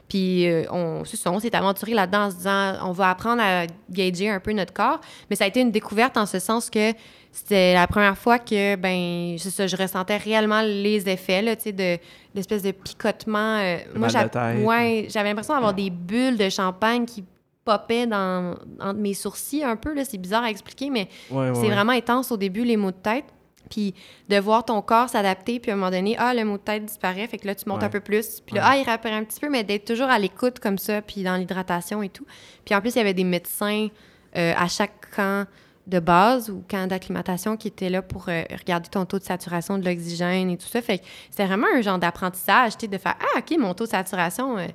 Puis 0.09 0.49
euh, 0.49 0.65
on, 0.71 1.05
c'est 1.05 1.17
ça, 1.19 1.31
on 1.31 1.39
s'est 1.39 1.55
aventuré 1.55 1.93
là-dedans 1.93 2.25
en 2.27 2.31
se 2.31 2.37
disant, 2.37 2.75
on 2.83 2.93
va 2.93 3.11
apprendre 3.11 3.43
à 3.43 3.67
gager 3.91 4.31
un 4.31 4.41
peu 4.41 4.53
notre 4.53 4.73
corps. 4.73 5.01
Mais 5.29 5.37
ça 5.37 5.45
a 5.45 5.47
été 5.49 5.61
une 5.61 5.71
découverte 5.71 6.17
en 6.17 6.25
ce 6.27 6.39
sens 6.39 6.71
que 6.71 6.93
c'était 7.31 7.75
la 7.75 7.87
première 7.87 8.17
fois 8.17 8.39
que, 8.39 8.75
ben, 8.77 9.37
ça, 9.39 9.67
je 9.67 9.77
ressentais 9.77 10.17
réellement 10.17 10.63
les 10.63 11.09
effets, 11.09 11.43
là, 11.43 11.55
de 11.55 11.99
l'espèce 12.35 12.63
de 12.63 12.71
picotement. 12.71 13.59
euh, 13.59 13.77
moi, 13.95 14.09
j'avais, 14.09 14.29
tête. 14.31 14.65
ouais, 14.65 15.07
j'avais 15.11 15.29
l'impression 15.29 15.55
d'avoir 15.55 15.75
des 15.75 15.91
bulles 15.91 16.39
de 16.39 16.49
champagne 16.49 17.05
qui 17.05 17.23
popaient 17.65 18.07
dans, 18.07 18.55
entre 18.81 18.99
mes 18.99 19.13
sourcils 19.13 19.63
un 19.63 19.77
peu, 19.77 19.95
là. 19.95 20.05
C'est 20.07 20.17
bizarre 20.17 20.45
à 20.45 20.51
expliquer, 20.51 20.89
mais 20.89 21.07
Ouais, 21.31 21.51
ouais, 21.51 21.55
c'est 21.55 21.69
vraiment 21.69 21.93
intense 21.93 22.33
au 22.33 22.39
début, 22.39 22.65
les 22.65 22.79
maux 22.79 22.93
de 22.93 22.97
tête. 22.97 23.27
Puis 23.71 23.95
de 24.29 24.39
voir 24.39 24.65
ton 24.65 24.81
corps 24.83 25.09
s'adapter, 25.09 25.61
puis 25.61 25.71
à 25.71 25.75
un 25.75 25.77
moment 25.77 25.91
donné, 25.91 26.17
ah, 26.19 26.35
le 26.35 26.45
mot 26.45 26.57
de 26.57 26.63
tête 26.63 26.85
disparaît, 26.85 27.27
fait 27.27 27.39
que 27.39 27.47
là, 27.47 27.55
tu 27.55 27.69
montes 27.69 27.79
Ouais. 27.81 27.85
un 27.85 27.91
peu 27.91 28.01
plus. 28.01 28.41
Puis 28.45 28.55
là, 28.57 28.63
Ouais. 28.63 28.69
ah, 28.73 28.77
il 28.79 28.83
réapparaît 28.85 29.15
un 29.17 29.25
petit 29.25 29.41
peu, 29.41 29.49
mais 29.51 29.65
d'être 29.65 29.85
toujours 29.85 30.09
à 30.09 30.19
l'écoute 30.19 30.59
comme 30.61 30.79
ça, 30.79 31.03
puis 31.03 31.23
dans 31.23 31.37
l'hydratation 31.37 32.03
et 32.03 32.09
tout. 32.09 32.27
Puis 32.65 32.75
en 32.75 32.81
plus, 32.81 32.95
il 32.95 32.99
y 32.99 33.01
avait 33.01 33.15
des 33.15 33.25
médecins 33.25 33.89
euh, 34.37 34.53
à 34.57 34.69
chaque 34.69 35.15
camp 35.17 35.47
de 35.87 36.01
base 36.01 36.51
ou 36.51 36.63
camp 36.69 36.87
d'acclimatation 36.87 37.57
qui 37.57 37.69
étaient 37.69 37.89
là 37.89 38.03
pour 38.03 38.27
euh, 38.29 38.43
regarder 38.59 38.91
ton 38.91 39.07
taux 39.07 39.19
de 39.19 39.25
saturation 39.25 39.79
de 39.79 39.85
l'oxygène 39.89 40.51
et 40.51 40.59
tout 40.59 40.67
ça. 40.67 40.83
Fait 40.83 40.99
que 40.99 41.05
c'était 41.31 41.47
vraiment 41.47 41.67
un 41.75 41.81
genre 41.81 41.99
d'apprentissage, 41.99 42.73
tu 42.77 42.81
sais, 42.83 42.89
de 42.89 42.99
faire 42.99 43.17
Ah, 43.19 43.39
OK, 43.39 43.57
mon 43.59 43.73
taux 43.73 43.85
de 43.87 43.91
saturation, 43.91 44.59
euh, 44.59 44.67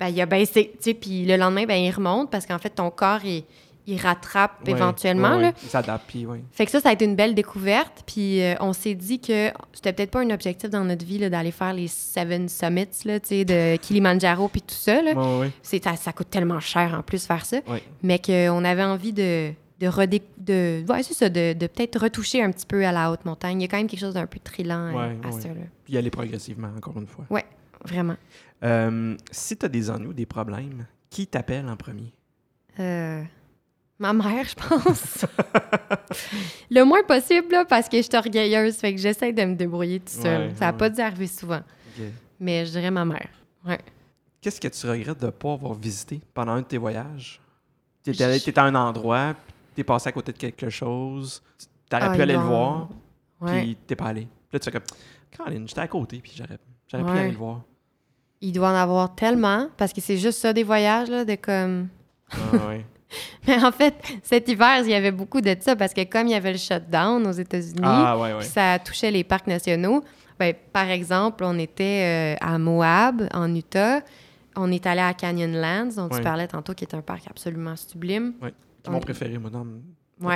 ben, 0.00 0.08
il 0.08 0.20
a 0.20 0.26
baissé, 0.26 0.72
tu 0.74 0.78
sais, 0.82 0.94
puis 0.94 1.24
le 1.24 1.36
lendemain, 1.36 1.66
ben, 1.66 1.74
il 1.76 1.90
remonte 1.92 2.30
parce 2.32 2.46
qu'en 2.46 2.58
fait, 2.58 2.70
ton 2.70 2.90
corps, 2.90 3.24
il, 3.24 3.44
il 3.86 3.98
rattrape 4.00 4.60
Ouais, 4.66 4.72
éventuellement, 4.72 5.36
ouais, 5.36 5.42
là. 5.42 5.48
ouais. 5.48 5.54
Il 5.62 5.68
s'adapte, 5.68 6.04
puis 6.08 6.26
oui. 6.26 6.38
Fait 6.52 6.64
que 6.64 6.70
ça, 6.70 6.80
ça 6.80 6.90
a 6.90 6.92
été 6.92 7.04
une 7.04 7.16
belle 7.16 7.34
découverte. 7.34 8.02
Puis 8.06 8.42
euh, 8.42 8.54
on 8.60 8.72
s'est 8.72 8.94
dit 8.94 9.20
que 9.20 9.50
c'était 9.72 9.92
peut-être 9.92 10.10
pas 10.10 10.20
un 10.20 10.30
objectif 10.30 10.70
dans 10.70 10.84
notre 10.84 11.04
vie 11.04 11.18
là, 11.18 11.28
d'aller 11.30 11.50
faire 11.50 11.72
les 11.72 11.88
Seven 11.88 12.48
Summits, 12.48 13.04
là, 13.04 13.18
de 13.18 13.76
Kilimanjaro 13.82 14.48
puis 14.48 14.62
tout 14.62 14.74
ça. 14.74 15.02
Là. 15.02 15.12
Ouais, 15.38 15.50
ça, 15.62 15.96
ça 15.96 16.12
coûte 16.12 16.30
tellement 16.30 16.60
cher 16.60 16.94
en 16.98 17.02
plus 17.02 17.26
faire 17.26 17.44
ça. 17.44 17.58
Mais 18.02 18.18
qu'on 18.18 18.64
avait 18.64 18.84
envie 18.84 19.12
de, 19.12 19.50
de, 19.80 19.86
redé- 19.86 20.22
de, 20.38 20.84
ouais, 20.88 21.02
c'est 21.02 21.14
ça, 21.14 21.28
de, 21.28 21.52
de 21.54 21.66
peut-être 21.66 21.98
retoucher 22.00 22.42
un 22.42 22.50
petit 22.50 22.66
peu 22.66 22.84
à 22.86 22.92
la 22.92 23.10
haute 23.10 23.24
montagne. 23.24 23.60
Il 23.60 23.62
y 23.62 23.64
a 23.64 23.68
quand 23.68 23.78
même 23.78 23.86
quelque 23.88 24.00
chose 24.00 24.14
d'un 24.14 24.26
peu 24.26 24.38
trillant 24.38 24.88
euh, 24.88 24.92
Ouais, 24.92 25.16
à 25.24 25.28
ouais. 25.34 25.40
ça. 25.40 25.48
Là. 25.48 25.54
Puis 25.84 25.94
y 25.94 25.98
aller 25.98 26.10
progressivement, 26.10 26.68
encore 26.76 26.96
une 26.98 27.06
fois. 27.06 27.24
Vraiment. 27.84 28.16
Euh, 28.62 29.16
si 29.30 29.56
tu 29.56 29.64
as 29.64 29.68
des 29.70 29.90
ennuis 29.90 30.08
ou 30.08 30.12
des 30.12 30.26
problèmes, 30.26 30.86
qui 31.08 31.26
t'appelle 31.26 31.66
en 31.66 31.76
premier? 31.76 32.12
Euh, 32.78 33.22
ma 34.00 34.12
mère, 34.12 34.44
je 34.44 34.54
pense. 34.54 35.24
le 36.70 36.82
moins 36.84 37.02
possible, 37.04 37.52
là, 37.52 37.64
parce 37.64 37.88
que 37.88 37.98
je 37.98 38.02
suis 38.02 38.16
orgueilleuse. 38.16 38.76
Fait 38.76 38.94
que 38.94 39.00
j'essaie 39.00 39.32
de 39.32 39.44
me 39.44 39.54
débrouiller 39.54 40.00
tout 40.00 40.12
seul. 40.12 40.48
Ouais, 40.48 40.54
ça 40.56 40.66
n'a 40.66 40.72
ouais. 40.72 40.78
pas 40.78 40.90
dû 40.90 41.00
arriver 41.00 41.26
souvent. 41.28 41.60
Mais 42.40 42.64
je 42.66 42.72
dirais 42.72 42.90
ma 42.90 43.04
mère. 43.04 43.28
Qu'est-ce 44.40 44.60
que 44.60 44.68
tu 44.68 44.88
regrettes 44.88 45.20
de 45.20 45.26
ne 45.26 45.30
pas 45.30 45.52
avoir 45.52 45.74
visité 45.74 46.20
pendant 46.32 46.52
un 46.52 46.60
de 46.62 46.66
tes 46.66 46.78
voyages? 46.78 47.40
Tu 48.02 48.10
étais, 48.10 48.58
à 48.58 48.64
un 48.64 48.74
endroit, 48.74 49.34
tu 49.74 49.82
es 49.82 49.84
passé 49.84 50.08
à 50.08 50.12
côté 50.12 50.32
de 50.32 50.38
quelque 50.38 50.70
chose, 50.70 51.42
tu 51.58 51.94
aurais 51.96 52.06
Ah, 52.06 52.14
pu 52.14 52.22
aller 52.22 52.32
le 52.32 52.38
voir, 52.40 52.88
Ouais. 53.42 53.60
puis 53.60 53.76
t'es 53.86 53.94
pas 53.96 54.06
allé. 54.06 54.22
Puis 54.22 54.54
là, 54.54 54.58
tu 54.58 54.64
fais 54.64 54.70
comme, 54.72 54.86
Caroline, 55.30 55.68
j'étais 55.68 55.82
à 55.82 55.88
côté, 55.88 56.20
puis 56.22 56.32
j'aurais, 56.34 56.58
j'aurais 56.90 57.04
pu 57.04 57.10
Ouais. 57.10 57.18
aller 57.20 57.30
le 57.32 57.36
voir. 57.36 57.60
Il 58.40 58.52
doit 58.52 58.70
en 58.70 58.74
avoir 58.74 59.14
tellement, 59.14 59.68
parce 59.76 59.92
que 59.92 60.00
c'est 60.00 60.16
juste 60.16 60.38
ça 60.38 60.54
des 60.54 60.62
voyages, 60.64 61.10
là, 61.10 61.26
de 61.26 61.34
comme... 61.34 61.88
Ah, 62.32 62.68
ouais. 62.68 62.86
Mais 63.46 63.62
en 63.64 63.72
fait, 63.72 63.94
cet 64.22 64.48
hiver, 64.48 64.80
il 64.84 64.90
y 64.90 64.94
avait 64.94 65.10
beaucoup 65.10 65.40
de 65.40 65.54
ça, 65.60 65.74
parce 65.76 65.92
que 65.94 66.04
comme 66.04 66.26
il 66.28 66.30
y 66.32 66.34
avait 66.34 66.52
le 66.52 66.58
shutdown 66.58 67.26
aux 67.26 67.32
États-Unis, 67.32 67.80
ah, 67.82 68.16
ouais, 68.18 68.32
ouais. 68.32 68.38
puis 68.38 68.48
ça 68.48 68.78
touchait 68.78 69.10
les 69.10 69.24
parcs 69.24 69.46
nationaux, 69.46 70.02
ben, 70.38 70.54
par 70.72 70.88
exemple, 70.88 71.44
on 71.44 71.58
était 71.58 72.36
euh, 72.40 72.46
à 72.46 72.58
Moab, 72.58 73.28
en 73.34 73.54
Utah, 73.54 74.00
on 74.56 74.70
est 74.72 74.86
allé 74.86 75.00
à 75.00 75.12
Canyonlands, 75.14 75.90
dont 75.96 76.08
Ouais. 76.08 76.16
tu 76.18 76.22
parlais 76.22 76.46
tantôt, 76.48 76.72
qui 76.74 76.84
est 76.84 76.94
un 76.94 77.02
parc 77.02 77.22
absolument 77.28 77.76
sublime. 77.76 78.34
C'est 78.84 78.90
mon 78.90 78.96
on- 78.98 79.00
préféré, 79.00 79.38
moi, 79.38 79.50
dans, 79.50 79.66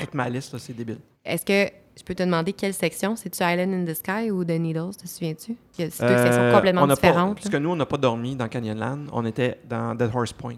toute 0.01 0.15
ma 0.15 0.29
liste, 0.29 0.57
c'est 0.59 0.75
débile. 0.77 0.99
Est-ce 1.25 1.45
que 1.47 1.73
je 1.97 2.03
peux 2.03 2.15
te 2.15 2.23
demander 2.23 2.53
quelle 2.53 2.75
section? 2.75 3.17
C'est-tu 3.17 3.43
Island 3.43 3.73
in 3.73 3.85
the 3.85 3.95
Sky 3.95 4.31
ou 4.31 4.45
The 4.45 4.51
Needles, 4.59 4.97
te 5.01 5.07
souviens-tu? 5.09 5.57
Il 5.79 5.85
y 5.85 5.89
a 5.89 5.91
c'est 5.91 6.07
deux 6.07 6.13
Euh, 6.13 6.25
sections 6.25 6.53
complètement 6.53 6.83
on 6.83 6.87
n'a 6.87 6.97
pas- 6.97 7.09
différentes. 7.09 7.37
parce 7.37 7.49
que 7.49 7.57
nous, 7.57 7.71
on 7.71 7.77
n'a 7.77 7.87
pas 7.87 7.97
dormi 7.97 8.37
dans 8.37 8.49
Canyonland, 8.49 9.07
on 9.13 9.25
était 9.25 9.59
dans 9.69 9.95
Dead 9.95 10.11
Horse 10.15 10.33
Point. 10.33 10.57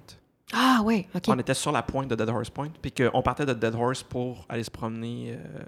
Ah 0.53 0.81
oui, 0.85 1.07
OK. 1.15 1.25
On 1.29 1.39
était 1.39 1.55
sur 1.55 1.73
la 1.73 1.83
pointe 1.83 2.09
de 2.09 2.15
Dead 2.15 2.29
Horse 2.29 2.51
Point, 2.51 2.71
puis 2.81 2.93
qu'on 2.93 3.23
partait 3.23 3.47
de 3.47 3.53
Dead 3.53 3.75
Horse 3.75 4.03
pour 4.03 4.47
aller 4.49 4.63
se 4.63 4.71
promener 4.71 5.33
euh, 5.33 5.63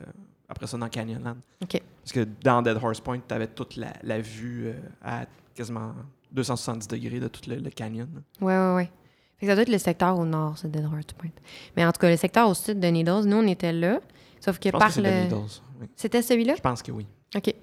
après 0.48 0.66
ça 0.66 0.76
dans 0.78 0.88
Canyonland. 0.88 1.36
OK. 1.62 1.82
Parce 2.02 2.12
que 2.12 2.26
dans 2.42 2.62
Dead 2.62 2.76
Horse 2.80 3.00
Point, 3.00 3.18
tu 3.26 3.34
avais 3.34 3.48
toute 3.48 3.76
la, 3.76 3.92
la 4.02 4.20
vue 4.20 4.68
euh, 4.68 4.74
à 5.02 5.24
quasiment 5.54 5.94
270 6.32 6.86
degrés 6.88 7.18
de 7.20 7.28
tout 7.28 7.40
le, 7.48 7.56
le 7.56 7.70
canyon. 7.70 8.08
là. 8.14 8.20
Oui, 8.40 8.52
oui, 8.54 8.84
oui. 8.84 8.90
Fait 9.38 9.46
que 9.46 9.50
ça 9.52 9.54
doit 9.54 9.62
être 9.62 9.68
le 9.68 9.78
secteur 9.78 10.18
au 10.18 10.24
nord, 10.24 10.58
ça, 10.58 10.68
Dead 10.68 10.84
Horse 10.84 11.12
Point. 11.16 11.30
Mais 11.76 11.84
en 11.84 11.92
tout 11.92 12.00
cas, 12.00 12.10
le 12.10 12.16
secteur 12.16 12.48
au 12.48 12.54
sud 12.54 12.78
de 12.80 12.86
Needles, 12.88 13.22
nous, 13.24 13.36
on 13.36 13.46
était 13.46 13.72
là. 13.72 14.00
Sauf 14.40 14.58
que 14.58 14.68
Je 14.68 14.70
pense 14.72 14.78
par 14.80 14.88
que 14.88 14.94
c'est 14.94 15.02
le. 15.02 15.10
Needles. 15.24 15.60
oui. 15.80 15.88
C'était 15.96 16.22
celui-là? 16.22 16.54
Je 16.56 16.60
pense 16.60 16.82
que 16.82 16.92
oui. 16.92 17.06
OK. 17.36 17.54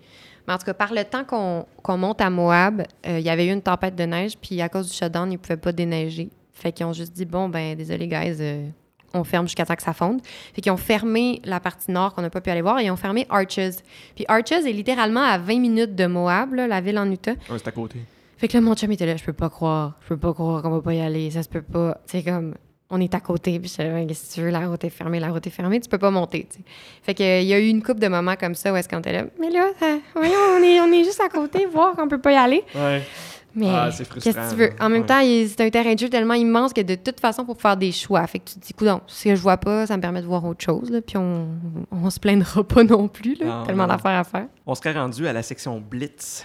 Mais 0.48 0.54
en 0.54 0.58
tout 0.58 0.66
cas, 0.66 0.74
par 0.74 0.94
le 0.94 1.04
temps 1.06 1.24
qu'on 1.24 1.66
qu'on 1.82 1.98
monte 1.98 2.22
à 2.22 2.30
Moab, 2.30 2.84
euh, 3.08 3.20
il 3.20 3.26
y 3.26 3.30
avait 3.30 3.48
eu 3.48 3.52
une 3.52 3.62
tempête 3.62 3.96
de 3.96 4.04
neige, 4.04 4.38
puis 4.38 4.62
à 4.62 4.70
cause 4.70 4.88
du 4.90 4.94
shutdown, 4.94 5.30
ils 5.32 5.36
ne 5.36 5.40
pouvaient 5.40 5.58
pas 5.58 5.72
déneiger. 5.72 6.30
Fait 6.56 6.72
qu'ils 6.72 6.86
ont 6.88 6.94
juste 6.94 7.14
dit, 7.14 7.26
bon, 7.26 7.48
ben, 7.50 7.76
désolé, 7.76 8.08
guys, 8.08 8.38
euh, 8.40 8.66
on 9.14 9.24
ferme 9.24 9.46
jusqu'à 9.46 9.66
temps 9.66 9.76
que 9.76 9.84
ça 9.84 9.94
fonde. 9.94 10.22
Fait 10.54 10.62
qu'ils 10.62 10.72
ont 10.72 10.78
fermé 10.78 11.40
la 11.46 11.60
partie 11.60 11.92
nord 11.92 12.14
qu'on 12.16 12.22
n'a 12.24 12.30
pas 12.30 12.42
pu 12.42 12.50
aller 12.50 12.62
voir 12.62 12.80
et 12.80 12.86
ils 12.86 12.92
ont 12.92 12.96
fermé 12.98 13.26
Arches. 13.30 13.78
Puis 14.16 14.26
Arches 14.28 14.52
est 14.66 14.72
littéralement 14.74 15.22
à 15.22 15.38
20 15.38 15.60
minutes 15.60 15.96
de 15.96 16.06
Moab, 16.08 16.54
là, 16.56 16.68
la 16.68 16.82
ville 16.82 16.98
en 16.98 17.10
Utah. 17.12 17.32
Ouais, 17.32 17.58
c'est 17.58 17.68
à 17.68 17.72
côté. 17.72 18.00
Fait 18.38 18.48
que 18.50 18.54
là, 18.58 18.62
mon 18.62 18.76
chum 18.76 18.92
était 18.92 19.06
là, 19.06 19.16
je 19.16 19.24
peux 19.24 19.32
pas 19.34 19.50
croire, 19.50 19.94
je 20.02 20.08
peux 20.10 20.18
pas 20.18 20.34
croire 20.34 20.62
qu'on 20.62 20.70
va 20.72 20.82
pas 20.82 20.94
y 20.94 21.00
aller, 21.02 21.32
ça 21.32 21.44
se 21.44 21.48
peut 21.50 21.62
pas. 21.62 21.98
C'est 22.06 22.24
comme, 22.24 22.56
on 22.90 23.00
est 23.00 23.16
à 23.16 23.20
côté, 23.22 23.58
puis 23.60 23.70
je 23.70 23.78
que 23.82 24.34
tu 24.34 24.42
veux, 24.42 24.50
la 24.50 24.68
route 24.68 24.84
est 24.84 24.90
fermée, 24.90 25.20
la 25.22 25.30
route 25.30 25.48
est 25.48 25.52
fermée, 25.52 25.80
tu 25.80 25.88
peux 25.90 25.98
pas 25.98 26.12
monter. 26.12 26.48
Fait 27.02 27.14
que, 27.14 27.24
euh, 27.24 27.40
il 27.40 27.48
y 27.48 27.54
a 27.54 27.60
eu 27.60 27.68
une 27.68 27.82
couple 27.82 28.00
de 28.02 28.08
moments 28.10 28.36
comme 28.36 28.54
ça 28.54 28.74
où 28.74 28.76
est-ce 28.76 28.90
qu'on 28.90 29.00
était 29.00 29.14
là, 29.14 29.24
mais 29.40 29.50
là, 29.50 29.68
ça- 29.80 29.98
voyons, 30.14 30.36
on 30.60 30.62
est, 30.64 30.80
on 30.82 30.92
est 30.92 31.04
juste 31.06 31.22
à 31.22 31.30
côté, 31.30 31.66
voir 31.72 31.96
qu'on 31.96 32.10
peut 32.10 32.20
pas 32.20 32.34
y 32.34 32.36
aller. 32.36 32.64
Ouais. 32.76 33.02
Mais 33.56 33.68
Ah, 33.70 33.90
qu'est-ce 33.90 34.04
que 34.36 34.50
tu 34.52 34.56
veux? 34.58 34.70
En 34.82 34.90
même 34.90 35.02
Ouais. 35.02 35.08
temps, 35.08 35.22
c'est 35.22 35.62
un 35.66 35.70
terrain 35.70 35.94
de 35.94 36.00
jeu 36.00 36.10
tellement 36.10 36.34
immense 36.34 36.74
que 36.74 36.82
de 36.82 36.96
toute 36.96 37.20
façon, 37.20 37.46
pour 37.46 37.60
faire 37.62 37.78
des 37.78 37.92
choix. 37.92 38.26
Fait 38.28 38.40
que 38.40 38.50
tu 38.50 38.60
te 38.60 38.66
dis, 38.66 38.74
coudon, 38.74 39.00
si 39.08 39.30
je 39.36 39.42
vois 39.42 39.58
pas, 39.58 39.88
ça 39.88 39.96
me 39.96 40.02
permet 40.02 40.22
de 40.22 40.28
voir 40.28 40.44
autre 40.46 40.64
chose, 40.64 40.90
là, 40.92 41.02
puis 41.02 41.16
on, 41.18 41.48
on 41.92 42.10
se 42.10 42.20
plaindra 42.20 42.64
pas 42.64 42.84
non 42.84 43.08
plus, 43.08 43.36
là, 43.36 43.46
Non, 43.46 43.64
tellement 43.66 43.88
d'affaires 43.88 44.20
à 44.20 44.24
faire. 44.26 44.48
On 44.66 44.76
serait 44.76 44.94
rendu 44.94 45.26
à 45.28 45.34
la 45.34 45.42
section 45.44 45.80
Blitz. 45.80 46.44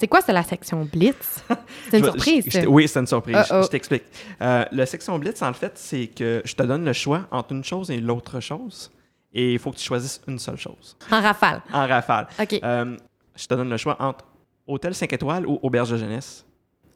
C'est 0.00 0.08
quoi, 0.08 0.20
c'est 0.22 0.32
la 0.32 0.42
section 0.42 0.84
Blitz? 0.90 1.44
C'est 1.90 1.98
une 1.98 2.04
surprise, 2.04 2.44
je- 2.46 2.50
ça. 2.50 2.62
je- 2.62 2.66
oui, 2.66 2.88
c'est 2.88 2.98
une 3.00 3.06
surprise. 3.06 3.36
Je- 3.48 3.68
t'explique. 3.68 4.04
Euh, 4.40 4.64
la 4.72 4.86
section 4.86 5.18
Blitz, 5.18 5.42
en 5.42 5.52
fait, 5.52 5.72
c'est 5.76 6.06
que 6.06 6.40
je 6.44 6.54
te 6.54 6.62
donne 6.62 6.84
le 6.86 6.92
choix 6.94 7.26
entre 7.30 7.52
une 7.52 7.62
chose 7.62 7.90
et 7.90 8.00
l'autre 8.00 8.40
chose. 8.40 8.90
Et 9.32 9.52
il 9.52 9.58
faut 9.58 9.70
que 9.70 9.76
tu 9.76 9.84
choisisses 9.84 10.20
une 10.26 10.38
seule 10.38 10.56
chose. 10.56 10.96
En 11.12 11.20
rafale. 11.20 11.60
En 11.72 11.86
rafale. 11.86 12.26
OK. 12.40 12.58
Euh, 12.64 12.96
je 13.36 13.46
te 13.46 13.54
donne 13.54 13.68
le 13.70 13.76
choix 13.76 13.96
entre 14.00 14.24
hôtel 14.66 14.94
5 14.94 15.12
étoiles 15.12 15.46
ou 15.46 15.58
auberge 15.62 15.90
de 15.90 15.98
jeunesse. 15.98 16.44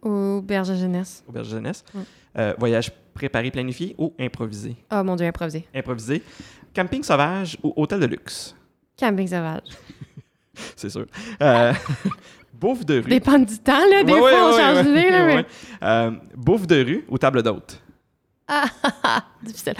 Auberge 0.02 0.68
de 0.70 0.74
jeunesse. 0.74 1.22
Auberge 1.28 1.48
de 1.48 1.52
jeunesse. 1.56 1.84
Mm. 1.94 1.98
Euh, 2.38 2.54
voyage 2.58 2.90
préparé, 3.14 3.50
planifié 3.50 3.94
ou 3.98 4.12
improvisé? 4.18 4.76
Oh 4.90 5.04
mon 5.04 5.14
Dieu, 5.14 5.26
improvisé. 5.26 5.68
Improvisé. 5.74 6.22
Camping 6.74 7.02
sauvage 7.04 7.56
ou 7.62 7.72
hôtel 7.76 8.00
de 8.00 8.06
luxe? 8.06 8.56
Camping 8.98 9.28
sauvage. 9.28 9.62
C'est 10.76 10.90
sûr. 10.90 11.06
Euh, 11.40 11.72
bouffe 12.64 12.84
de 12.86 12.96
rue. 13.00 13.08
Dépend 13.10 13.38
du 13.38 13.58
temps, 13.58 13.72
là. 13.90 14.02
Des 14.04 14.12
Ouais, 14.12 14.18
fois, 14.18 14.30
ouais, 14.30 14.38
on 14.40 14.50
change 14.58 14.86
ouais, 14.86 15.10
là. 15.10 15.26
mais- 15.26 15.46
Euh, 15.82 16.10
bouffe 16.36 16.66
de 16.66 16.84
rue 16.84 17.04
ou 17.08 17.18
table 17.18 17.42
d'hôte? 17.42 17.80
Ah, 18.48 18.64
difficile. 19.42 19.74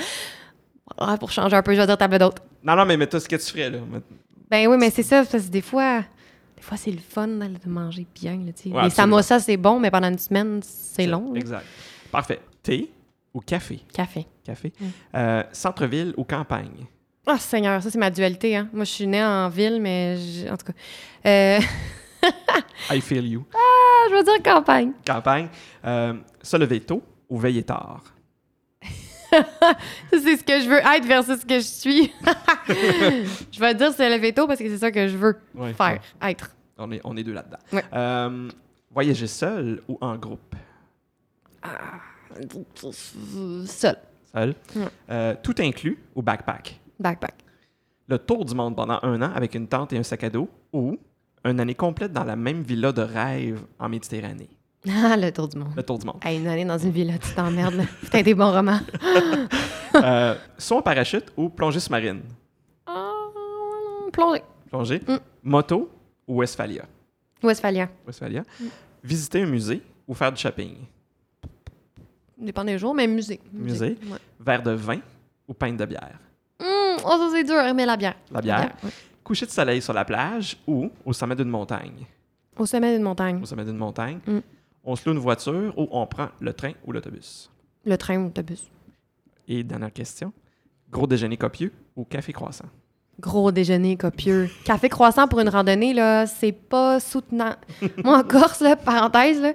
Ah, 0.99 1.17
pour 1.19 1.31
changer 1.31 1.57
un 1.57 1.63
peu, 1.63 1.75
je 1.75 1.81
vais 1.81 1.87
dire 1.87 1.97
table 1.97 2.19
d'hôte. 2.19 2.39
Non, 2.63 2.77
non, 2.77 2.85
mais, 2.85 2.97
mais 2.97 3.07
toi, 3.07 3.21
ce 3.21 3.29
que 3.29 3.37
tu 3.37 3.47
ferais, 3.53 3.71
là. 3.71 3.79
Ben 4.51 4.67
oui, 4.69 4.77
mais 4.79 4.91
c'est 4.91 5.03
ça, 5.03 5.25
parce 5.25 5.45
que 5.47 5.51
des 5.51 5.63
fois, 5.63 6.01
des 6.57 6.63
fois 6.63 6.77
c'est 6.77 6.91
le 6.91 6.99
fun 6.99 7.27
là, 7.27 7.47
de 7.49 7.69
manger 7.69 8.07
bien. 8.15 8.37
Là, 8.45 8.53
tu 8.53 8.71
sais. 8.71 8.83
Les 8.83 8.91
samosas, 8.91 9.41
c'est 9.41 9.57
bon, 9.57 9.81
mais 9.81 9.91
pendant 9.91 10.09
une 10.09 10.19
semaine, 10.19 10.61
c'est 10.63 11.07
long. 11.07 11.33
là. 11.33 11.41
Exact. 11.41 11.65
Parfait. 12.13 12.41
Thé 12.63 12.91
ou 13.33 13.41
café? 13.41 13.81
Café. 13.93 14.27
Café. 14.45 14.73
Mm. 14.79 14.85
Euh, 15.17 15.43
Centre-ville 15.53 16.15
ou 16.17 16.25
campagne? 16.25 16.87
Oh 17.27 17.37
Seigneur, 17.39 17.83
ça 17.83 17.91
c'est 17.91 17.99
ma 17.99 18.11
dualité. 18.11 18.55
Hein. 18.55 18.69
Moi, 18.73 18.85
je 18.85 18.91
suis 18.91 19.07
née 19.07 19.25
en 19.25 19.49
ville, 19.49 19.81
mais 19.81 20.17
en 20.51 20.57
tout 20.59 20.67
cas, 20.67 20.73
euh, 21.27 21.59
I 22.91 23.01
feel 23.01 23.25
you. 23.27 23.45
ah, 23.55 24.07
je 24.11 24.15
vais 24.15 24.23
dire 24.25 24.43
campagne. 24.43 24.93
Campagne. 25.07 25.49
Euh, 25.85 26.15
se 26.43 26.57
lever 26.57 26.81
tôt 26.81 27.03
ou 27.29 27.39
veiller 27.39 27.63
tard? 27.63 28.03
C'est 30.13 30.37
ce 30.37 30.45
que 30.45 30.61
je 30.61 30.69
veux 30.69 30.79
être 30.79 31.05
versus 31.07 31.41
ce 31.41 31.47
que 31.47 31.55
je 31.57 31.61
suis. 31.61 32.13
je 33.53 33.59
vais 33.61 33.75
dire 33.75 33.93
c'est 33.93 34.09
le 34.09 34.21
veto 34.23 34.47
parce 34.47 34.61
que 34.61 34.69
c'est 34.69 34.79
ça 34.79 34.93
que 34.93 35.09
je 35.09 35.17
veux 35.17 35.37
Ouais. 35.57 35.73
faire, 35.73 36.01
être. 36.23 36.51
On 36.79 36.91
est, 36.93 37.01
on 37.03 37.17
est 37.17 37.25
deux 37.25 37.33
là-dedans. 37.33 37.59
Ouais. 37.73 37.83
Euh, 37.93 38.49
voyager 38.93 39.27
seul 39.27 39.83
ou 39.89 39.99
en 40.01 40.17
groupe? 40.17 40.55
Seul. 43.67 43.97
Seul? 44.33 44.55
Ouais. 44.77 44.85
Euh, 45.11 45.35
tout 45.43 45.55
inclus 45.59 45.99
ou 46.15 46.23
backpack? 46.23 46.79
Backpack. 46.99 47.35
Le 48.07 48.19
tour 48.19 48.45
du 48.45 48.55
monde 48.55 48.77
pendant 48.77 48.99
un 49.03 49.23
an 49.23 49.33
avec 49.35 49.55
une 49.55 49.67
tente 49.67 49.93
et 49.93 49.99
un 49.99 50.03
sac 50.03 50.25
à 50.25 50.31
dos 50.31 50.49
ou 50.73 50.97
une 51.45 51.61
année 51.61 51.75
complète 51.75 52.13
dans 52.13 52.25
la 52.25 52.37
même 52.37 52.63
villa 52.63 52.93
de 52.93 53.03
rêve 53.03 53.61
en 53.79 53.89
Méditerranée? 53.89 54.49
Ah, 54.89 55.17
le 55.17 55.31
tour 55.33 55.49
du 55.49 55.59
monde. 55.59 55.73
Le 55.77 55.83
tour 55.83 55.99
du 55.99 56.07
monde. 56.07 56.21
Une 56.27 56.47
année 56.47 56.65
dans 56.65 56.77
une 56.79 56.91
villa, 56.91 57.15
tu 57.19 57.33
t'emmerdes. 57.35 57.81
Putain, 58.03 58.23
des 58.23 58.35
bons 58.35 58.53
romans. 58.53 58.81
Euh, 59.97 60.35
saut 60.59 60.79
en 60.79 60.83
parachute 60.83 61.27
ou 61.37 61.49
plongée 61.49 61.79
sous-marine? 61.79 62.21
Ah, 62.85 63.13
plongée. 64.13 64.43
Plongée. 64.69 65.01
Mm. 65.07 65.17
Moto 65.45 65.89
ou 66.27 66.39
Westphalia? 66.41 66.83
Westphalia. 67.41 67.89
Westphalia. 68.05 68.43
Visiter 69.05 69.43
un 69.43 69.47
musée 69.47 69.81
ou 70.09 70.15
faire 70.15 70.33
du 70.33 70.41
shopping? 70.41 70.79
Dépend 72.37 72.65
des 72.65 72.77
jours, 72.77 72.93
mais 72.93 73.07
musée. 73.07 73.41
Musée. 73.53 73.97
Ouais. 74.11 74.19
Verre 74.41 74.65
de 74.65 74.73
vin 74.73 74.99
ou 75.47 75.55
pinte 75.55 75.77
de 75.77 75.85
bière? 75.85 76.19
Hum, 76.59 76.97
oh, 77.05 77.11
ça 77.17 77.29
c'est 77.33 77.45
dur, 77.45 77.73
mais 77.73 77.87
la 77.87 77.97
bière. 77.97 78.17
La 78.33 78.41
bière. 78.41 78.73
ouais. 78.83 78.91
Coucher 79.25 79.47
de 79.47 79.51
soleil 79.51 79.81
sur 79.81 79.95
la 79.95 80.05
plage 80.05 80.59
ou 80.67 80.91
au 81.03 81.15
sommet 81.15 81.35
d'une 81.35 81.49
montagne? 81.49 82.07
Au 82.59 82.67
sommet 82.67 82.93
d'une 82.93 83.03
montagne. 83.03 83.41
Au 83.43 83.47
sommet 83.47 83.65
d'une 83.65 83.79
montagne. 83.79 84.21
Mm. 84.27 84.39
On 84.85 84.95
se 84.95 85.09
loue 85.09 85.17
une 85.17 85.23
voiture 85.23 85.73
ou 85.79 85.89
on 85.91 86.07
prend 86.07 86.29
le 86.41 86.53
train 86.53 86.73
ou 86.87 86.93
l'autobus? 86.93 87.51
Le 87.87 87.97
train 87.97 88.19
ou 88.19 88.25
l'autobus. 88.25 88.71
Et 89.49 89.65
dernière 89.65 89.95
question. 89.95 90.31
Gros 90.91 91.07
déjeuner 91.07 91.39
copieux 91.39 91.73
ou 91.97 92.05
café 92.05 92.35
croissant? 92.35 92.67
Gros 93.21 93.53
déjeuner 93.53 93.97
copieux. 93.97 94.51
Café 94.65 94.89
croissant 94.89 95.29
pour 95.29 95.39
une 95.41 95.49
randonnée, 95.49 95.95
là, 95.95 96.27
c'est 96.27 96.51
pas 96.53 96.99
soutenant. 96.99 97.55
Moi, 98.05 98.19
en 98.19 98.23
Corse, 98.25 98.61
là, 98.61 98.75
parenthèse, 98.75 99.41
là, 99.41 99.53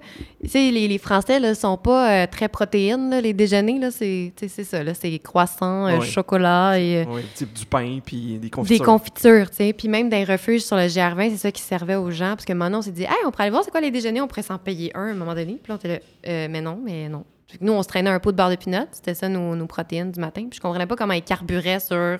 les, 0.53 0.87
les 0.87 0.97
Français, 0.97 1.39
là, 1.41 1.53
sont 1.53 1.75
pas 1.77 2.23
euh, 2.23 2.27
très 2.31 2.47
protéines, 2.47 3.09
là, 3.09 3.19
les 3.21 3.33
déjeuners, 3.33 3.77
là, 3.77 3.91
c'est 3.91 4.31
c'est 4.37 4.63
ça, 4.63 4.81
là, 4.83 4.93
c'est 4.93 5.19
croissant, 5.19 5.87
euh, 5.87 5.99
chocolat 6.01 6.79
et... 6.79 7.01
euh, 7.01 7.05
Oui, 7.09 7.21
type 7.35 7.51
du 7.53 7.65
pain 7.65 7.99
puis 8.03 8.39
des 8.39 8.49
confitures. 8.49 8.79
Des 8.79 8.85
confitures, 8.85 9.49
tu 9.49 9.57
sais. 9.57 9.73
Puis 9.73 9.87
même 9.89 10.09
dans 10.09 10.17
les 10.17 10.23
refuges 10.25 10.61
sur 10.61 10.77
le 10.77 10.83
GR20, 10.83 11.31
c'est 11.31 11.37
ça 11.37 11.51
qui 11.51 11.61
servait 11.61 11.95
aux 11.95 12.11
gens. 12.11 12.29
Parce 12.35 12.45
que 12.45 12.53
maintenant, 12.53 12.79
on 12.79 12.83
s'est 12.83 12.91
dit, 12.91 13.03
hey, 13.03 13.09
on 13.25 13.31
pourrait 13.31 13.43
aller 13.43 13.51
voir 13.51 13.63
c'est 13.65 13.71
quoi 13.71 13.81
les 13.81 13.91
déjeuners, 13.91 14.21
on 14.21 14.27
pourrait 14.27 14.41
s'en 14.41 14.57
payer 14.57 14.95
un 14.95 15.07
à 15.07 15.11
un 15.11 15.15
moment 15.15 15.35
donné. 15.35 15.59
Puis 15.61 15.69
là, 15.71 15.75
on 15.75 15.77
était 15.77 15.87
là, 15.89 15.99
Euh, 16.27 16.47
mais 16.49 16.61
non, 16.61 16.79
mais 16.83 17.09
non. 17.09 17.25
Nous, 17.61 17.73
on 17.73 17.81
se 17.83 17.87
traînait 17.87 18.11
un 18.11 18.19
pot 18.19 18.31
de 18.31 18.37
beurre 18.37 18.51
de 18.51 18.55
pinot. 18.55 18.85
C'était 18.91 19.15
ça, 19.15 19.27
nos, 19.27 19.55
nos 19.55 19.65
protéines 19.65 20.11
du 20.11 20.19
matin. 20.19 20.43
Puis 20.49 20.57
je 20.57 20.61
comprenais 20.61 20.85
pas 20.85 20.95
comment 20.95 21.13
ils 21.15 21.23
carburaient 21.23 21.79
sur 21.79 22.17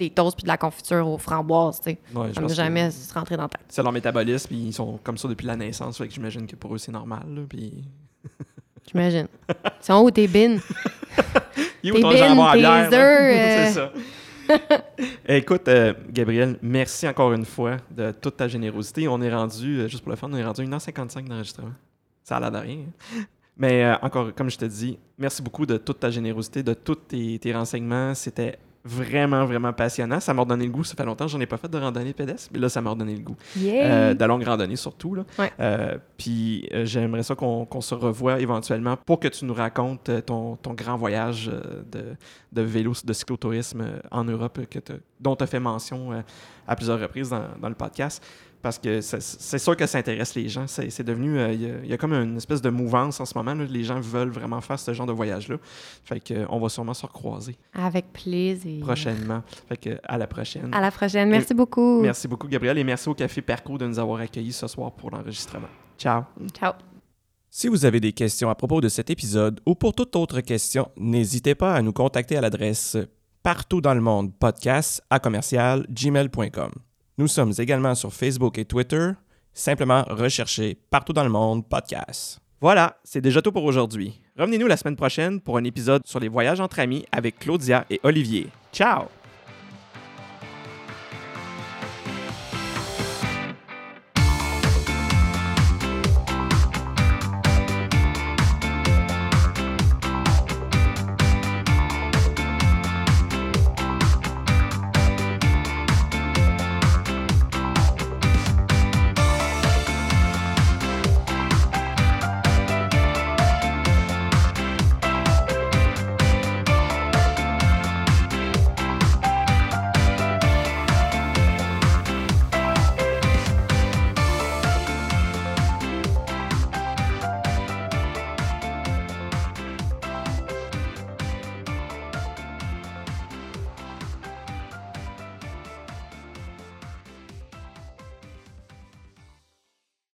des 0.00 0.10
toasts 0.10 0.36
puis 0.36 0.42
de 0.44 0.48
la 0.48 0.56
confiture 0.56 1.06
aux 1.06 1.18
framboises, 1.18 1.80
tu 1.80 1.90
sais. 1.90 1.98
Ouais, 2.14 2.28
je 2.34 2.40
pense 2.40 2.50
que 2.50 2.56
jamais 2.56 2.90
se 2.90 3.12
rentré 3.14 3.36
dans 3.36 3.48
tête. 3.48 3.60
C'est 3.68 3.82
leur 3.82 3.92
métabolisme, 3.92 4.48
puis 4.48 4.58
ils 4.58 4.72
sont 4.72 4.98
comme 5.02 5.16
ça 5.18 5.28
depuis 5.28 5.46
la 5.46 5.56
naissance, 5.56 5.98
fait 5.98 6.08
que 6.08 6.14
j'imagine 6.14 6.46
que 6.46 6.56
pour 6.56 6.74
eux, 6.74 6.78
c'est 6.78 6.92
normal. 6.92 7.22
là, 7.28 7.42
puis... 7.48 7.84
J'imagine. 8.90 9.28
C'est 9.80 9.92
où 9.92 10.10
tes 10.10 10.26
bins? 10.26 10.56
Il 11.82 11.90
est 11.90 11.92
où 11.92 11.94
Tes 11.96 12.02
bines, 12.02 12.40
à 12.40 12.52
tes 12.52 12.58
bière, 12.58 12.90
là? 12.90 12.96
œufs, 12.98 13.72
c'est 13.72 13.72
ça. 13.74 13.92
Écoute, 15.28 15.68
euh, 15.68 15.94
Gabriel, 16.10 16.58
merci 16.60 17.06
encore 17.06 17.32
une 17.32 17.44
fois 17.44 17.76
de 17.90 18.10
toute 18.12 18.36
ta 18.36 18.48
générosité. 18.48 19.06
On 19.06 19.20
est 19.20 19.32
rendu, 19.32 19.78
euh, 19.80 19.86
juste 19.88 20.02
pour 20.02 20.10
le 20.10 20.16
fun, 20.16 20.28
on 20.32 20.36
est 20.36 20.44
rendu 20.44 20.62
à 20.62 20.64
1h55 20.64 21.28
d'enregistrement. 21.28 21.70
Ça 22.24 22.36
a 22.38 22.40
l'air 22.40 22.50
de 22.50 22.58
rien. 22.58 22.78
hein. 23.16 23.22
Mais 23.56 23.84
euh, 23.84 23.94
encore, 24.02 24.34
comme 24.34 24.50
je 24.50 24.56
te 24.58 24.64
dis, 24.64 24.98
merci 25.18 25.40
beaucoup 25.42 25.66
de 25.66 25.76
toute 25.76 26.00
ta 26.00 26.10
générosité, 26.10 26.62
de 26.62 26.74
tous 26.74 26.94
tes, 26.96 27.38
tes 27.38 27.52
renseignements. 27.52 28.14
C'était 28.14 28.58
vraiment, 28.84 29.44
vraiment 29.44 29.72
passionnant. 29.72 30.20
Ça 30.20 30.32
m'a 30.32 30.42
redonné 30.42 30.64
le 30.64 30.70
goût. 30.70 30.84
Ça 30.84 30.94
fait 30.94 31.04
longtemps 31.04 31.26
que 31.26 31.30
j'en 31.30 31.40
ai 31.40 31.46
pas 31.46 31.56
fait 31.58 31.68
de 31.68 31.78
randonnée 31.78 32.12
pédestre, 32.12 32.50
mais 32.52 32.58
là, 32.58 32.68
ça 32.68 32.80
m'a 32.80 32.90
redonné 32.90 33.14
le 33.14 33.22
goût. 33.22 33.36
Yeah! 33.56 33.84
Euh, 33.84 34.14
de 34.14 34.24
longue 34.24 34.44
randonnée 34.44 34.76
surtout. 34.76 35.14
Là. 35.14 35.24
Ouais. 35.38 35.52
Euh, 35.60 35.98
puis 36.16 36.68
euh, 36.72 36.84
j'aimerais 36.84 37.22
ça 37.22 37.34
qu'on 37.34 37.66
qu'on 37.66 37.80
se 37.80 37.94
revoie 37.94 38.40
éventuellement 38.40 38.96
pour 38.96 39.20
que 39.20 39.28
tu 39.28 39.44
nous 39.44 39.54
racontes 39.54 40.08
euh, 40.08 40.20
ton, 40.20 40.56
ton 40.56 40.72
grand 40.74 40.96
voyage 40.96 41.46
de, 41.46 42.16
de 42.52 42.62
vélo, 42.62 42.92
de 43.04 43.12
cyclotourisme 43.12 43.84
en 44.10 44.24
Europe 44.24 44.60
que 44.70 44.78
dont 45.20 45.36
tu 45.36 45.44
as 45.44 45.46
fait 45.46 45.60
mention 45.60 46.22
à 46.66 46.76
plusieurs 46.76 47.00
reprises 47.00 47.30
dans, 47.30 47.44
dans 47.60 47.68
le 47.68 47.74
podcast. 47.74 48.24
Parce 48.62 48.78
que 48.78 49.00
c'est- 49.00 49.58
sûr 49.58 49.74
que 49.76 49.86
ça 49.86 49.96
intéresse 49.98 50.34
les 50.34 50.48
gens. 50.48 50.66
C'est 50.66 51.02
devenu. 51.02 51.38
euh, 51.38 51.52
Il 51.52 51.62
y 51.62 51.66
a- 51.66 51.74
il 51.84 51.90
y, 51.90 51.92
a 51.94 51.96
comme 51.96 52.12
une 52.12 52.36
espèce 52.36 52.60
de 52.60 52.68
mouvance 52.70 53.18
en 53.20 53.24
ce 53.24 53.32
moment. 53.36 53.54
là. 53.54 53.64
Les 53.64 53.84
gens 53.84 53.98
veulent 54.00 54.28
vraiment 54.30 54.60
faire 54.60 54.78
ce 54.78 54.92
genre 54.92 55.06
de 55.06 55.12
voyage-là. 55.12 55.56
Fait 56.04 56.20
que, 56.20 56.34
euh, 56.34 56.46
on 56.50 56.58
va 56.60 56.68
sûrement 56.68 56.92
se 56.94 57.06
recroiser 57.06 57.56
Avec 57.74 58.12
plaisir. 58.12 58.84
prochainement. 58.84 59.42
Fait 59.68 59.76
que, 59.78 59.98
à 60.04 60.18
la 60.18 60.26
prochaine. 60.26 60.68
À 60.74 60.80
la 60.80 60.90
prochaine. 60.90 61.30
Merci 61.30 61.54
beaucoup. 61.54 62.02
Merci 62.02 62.28
beaucoup, 62.28 62.48
Gabriel, 62.48 62.76
et 62.78 62.84
merci 62.84 63.08
au 63.08 63.14
Café 63.14 63.40
Perco 63.40 63.78
de 63.78 63.86
nous 63.86 63.98
avoir 63.98 64.20
accueillis 64.20 64.52
ce 64.52 64.66
soir 64.66 64.92
pour 64.92 65.10
l'enregistrement. 65.10 65.68
Ciao. 65.98 66.22
Ciao. 66.52 66.72
Si 67.48 67.66
vous 67.66 67.84
avez 67.84 67.98
des 67.98 68.12
questions 68.12 68.48
à 68.50 68.54
propos 68.54 68.80
de 68.80 68.88
cet 68.88 69.10
épisode 69.10 69.60
ou 69.66 69.74
pour 69.74 69.94
toute 69.94 70.14
autre 70.16 70.40
question, 70.40 70.88
n'hésitez 70.96 71.54
pas 71.54 71.74
à 71.74 71.82
nous 71.82 71.92
contacter 71.92 72.36
à 72.36 72.40
l'adresse 72.40 72.96
partout 73.42 73.80
dans 73.80 73.94
le 73.94 74.00
monde 74.00 74.32
podcast 74.38 75.02
à 75.10 75.18
commercial 75.18 75.86
gmail.com. 75.90 76.70
Nous 77.18 77.28
sommes 77.28 77.52
également 77.58 77.94
sur 77.94 78.12
Facebook 78.12 78.58
et 78.58 78.64
Twitter. 78.64 79.10
Simplement 79.52 80.04
recherchez 80.08 80.76
partout 80.90 81.12
dans 81.12 81.24
le 81.24 81.30
monde 81.30 81.68
podcast. 81.68 82.40
Voilà, 82.60 82.98
c'est 83.04 83.20
déjà 83.20 83.40
tout 83.40 83.52
pour 83.52 83.64
aujourd'hui. 83.64 84.20
Revenez-nous 84.38 84.66
la 84.66 84.76
semaine 84.76 84.96
prochaine 84.96 85.40
pour 85.40 85.56
un 85.56 85.64
épisode 85.64 86.06
sur 86.06 86.20
les 86.20 86.28
voyages 86.28 86.60
entre 86.60 86.78
amis 86.80 87.06
avec 87.10 87.38
Claudia 87.38 87.84
et 87.90 88.00
Olivier. 88.02 88.48
Ciao! 88.72 89.19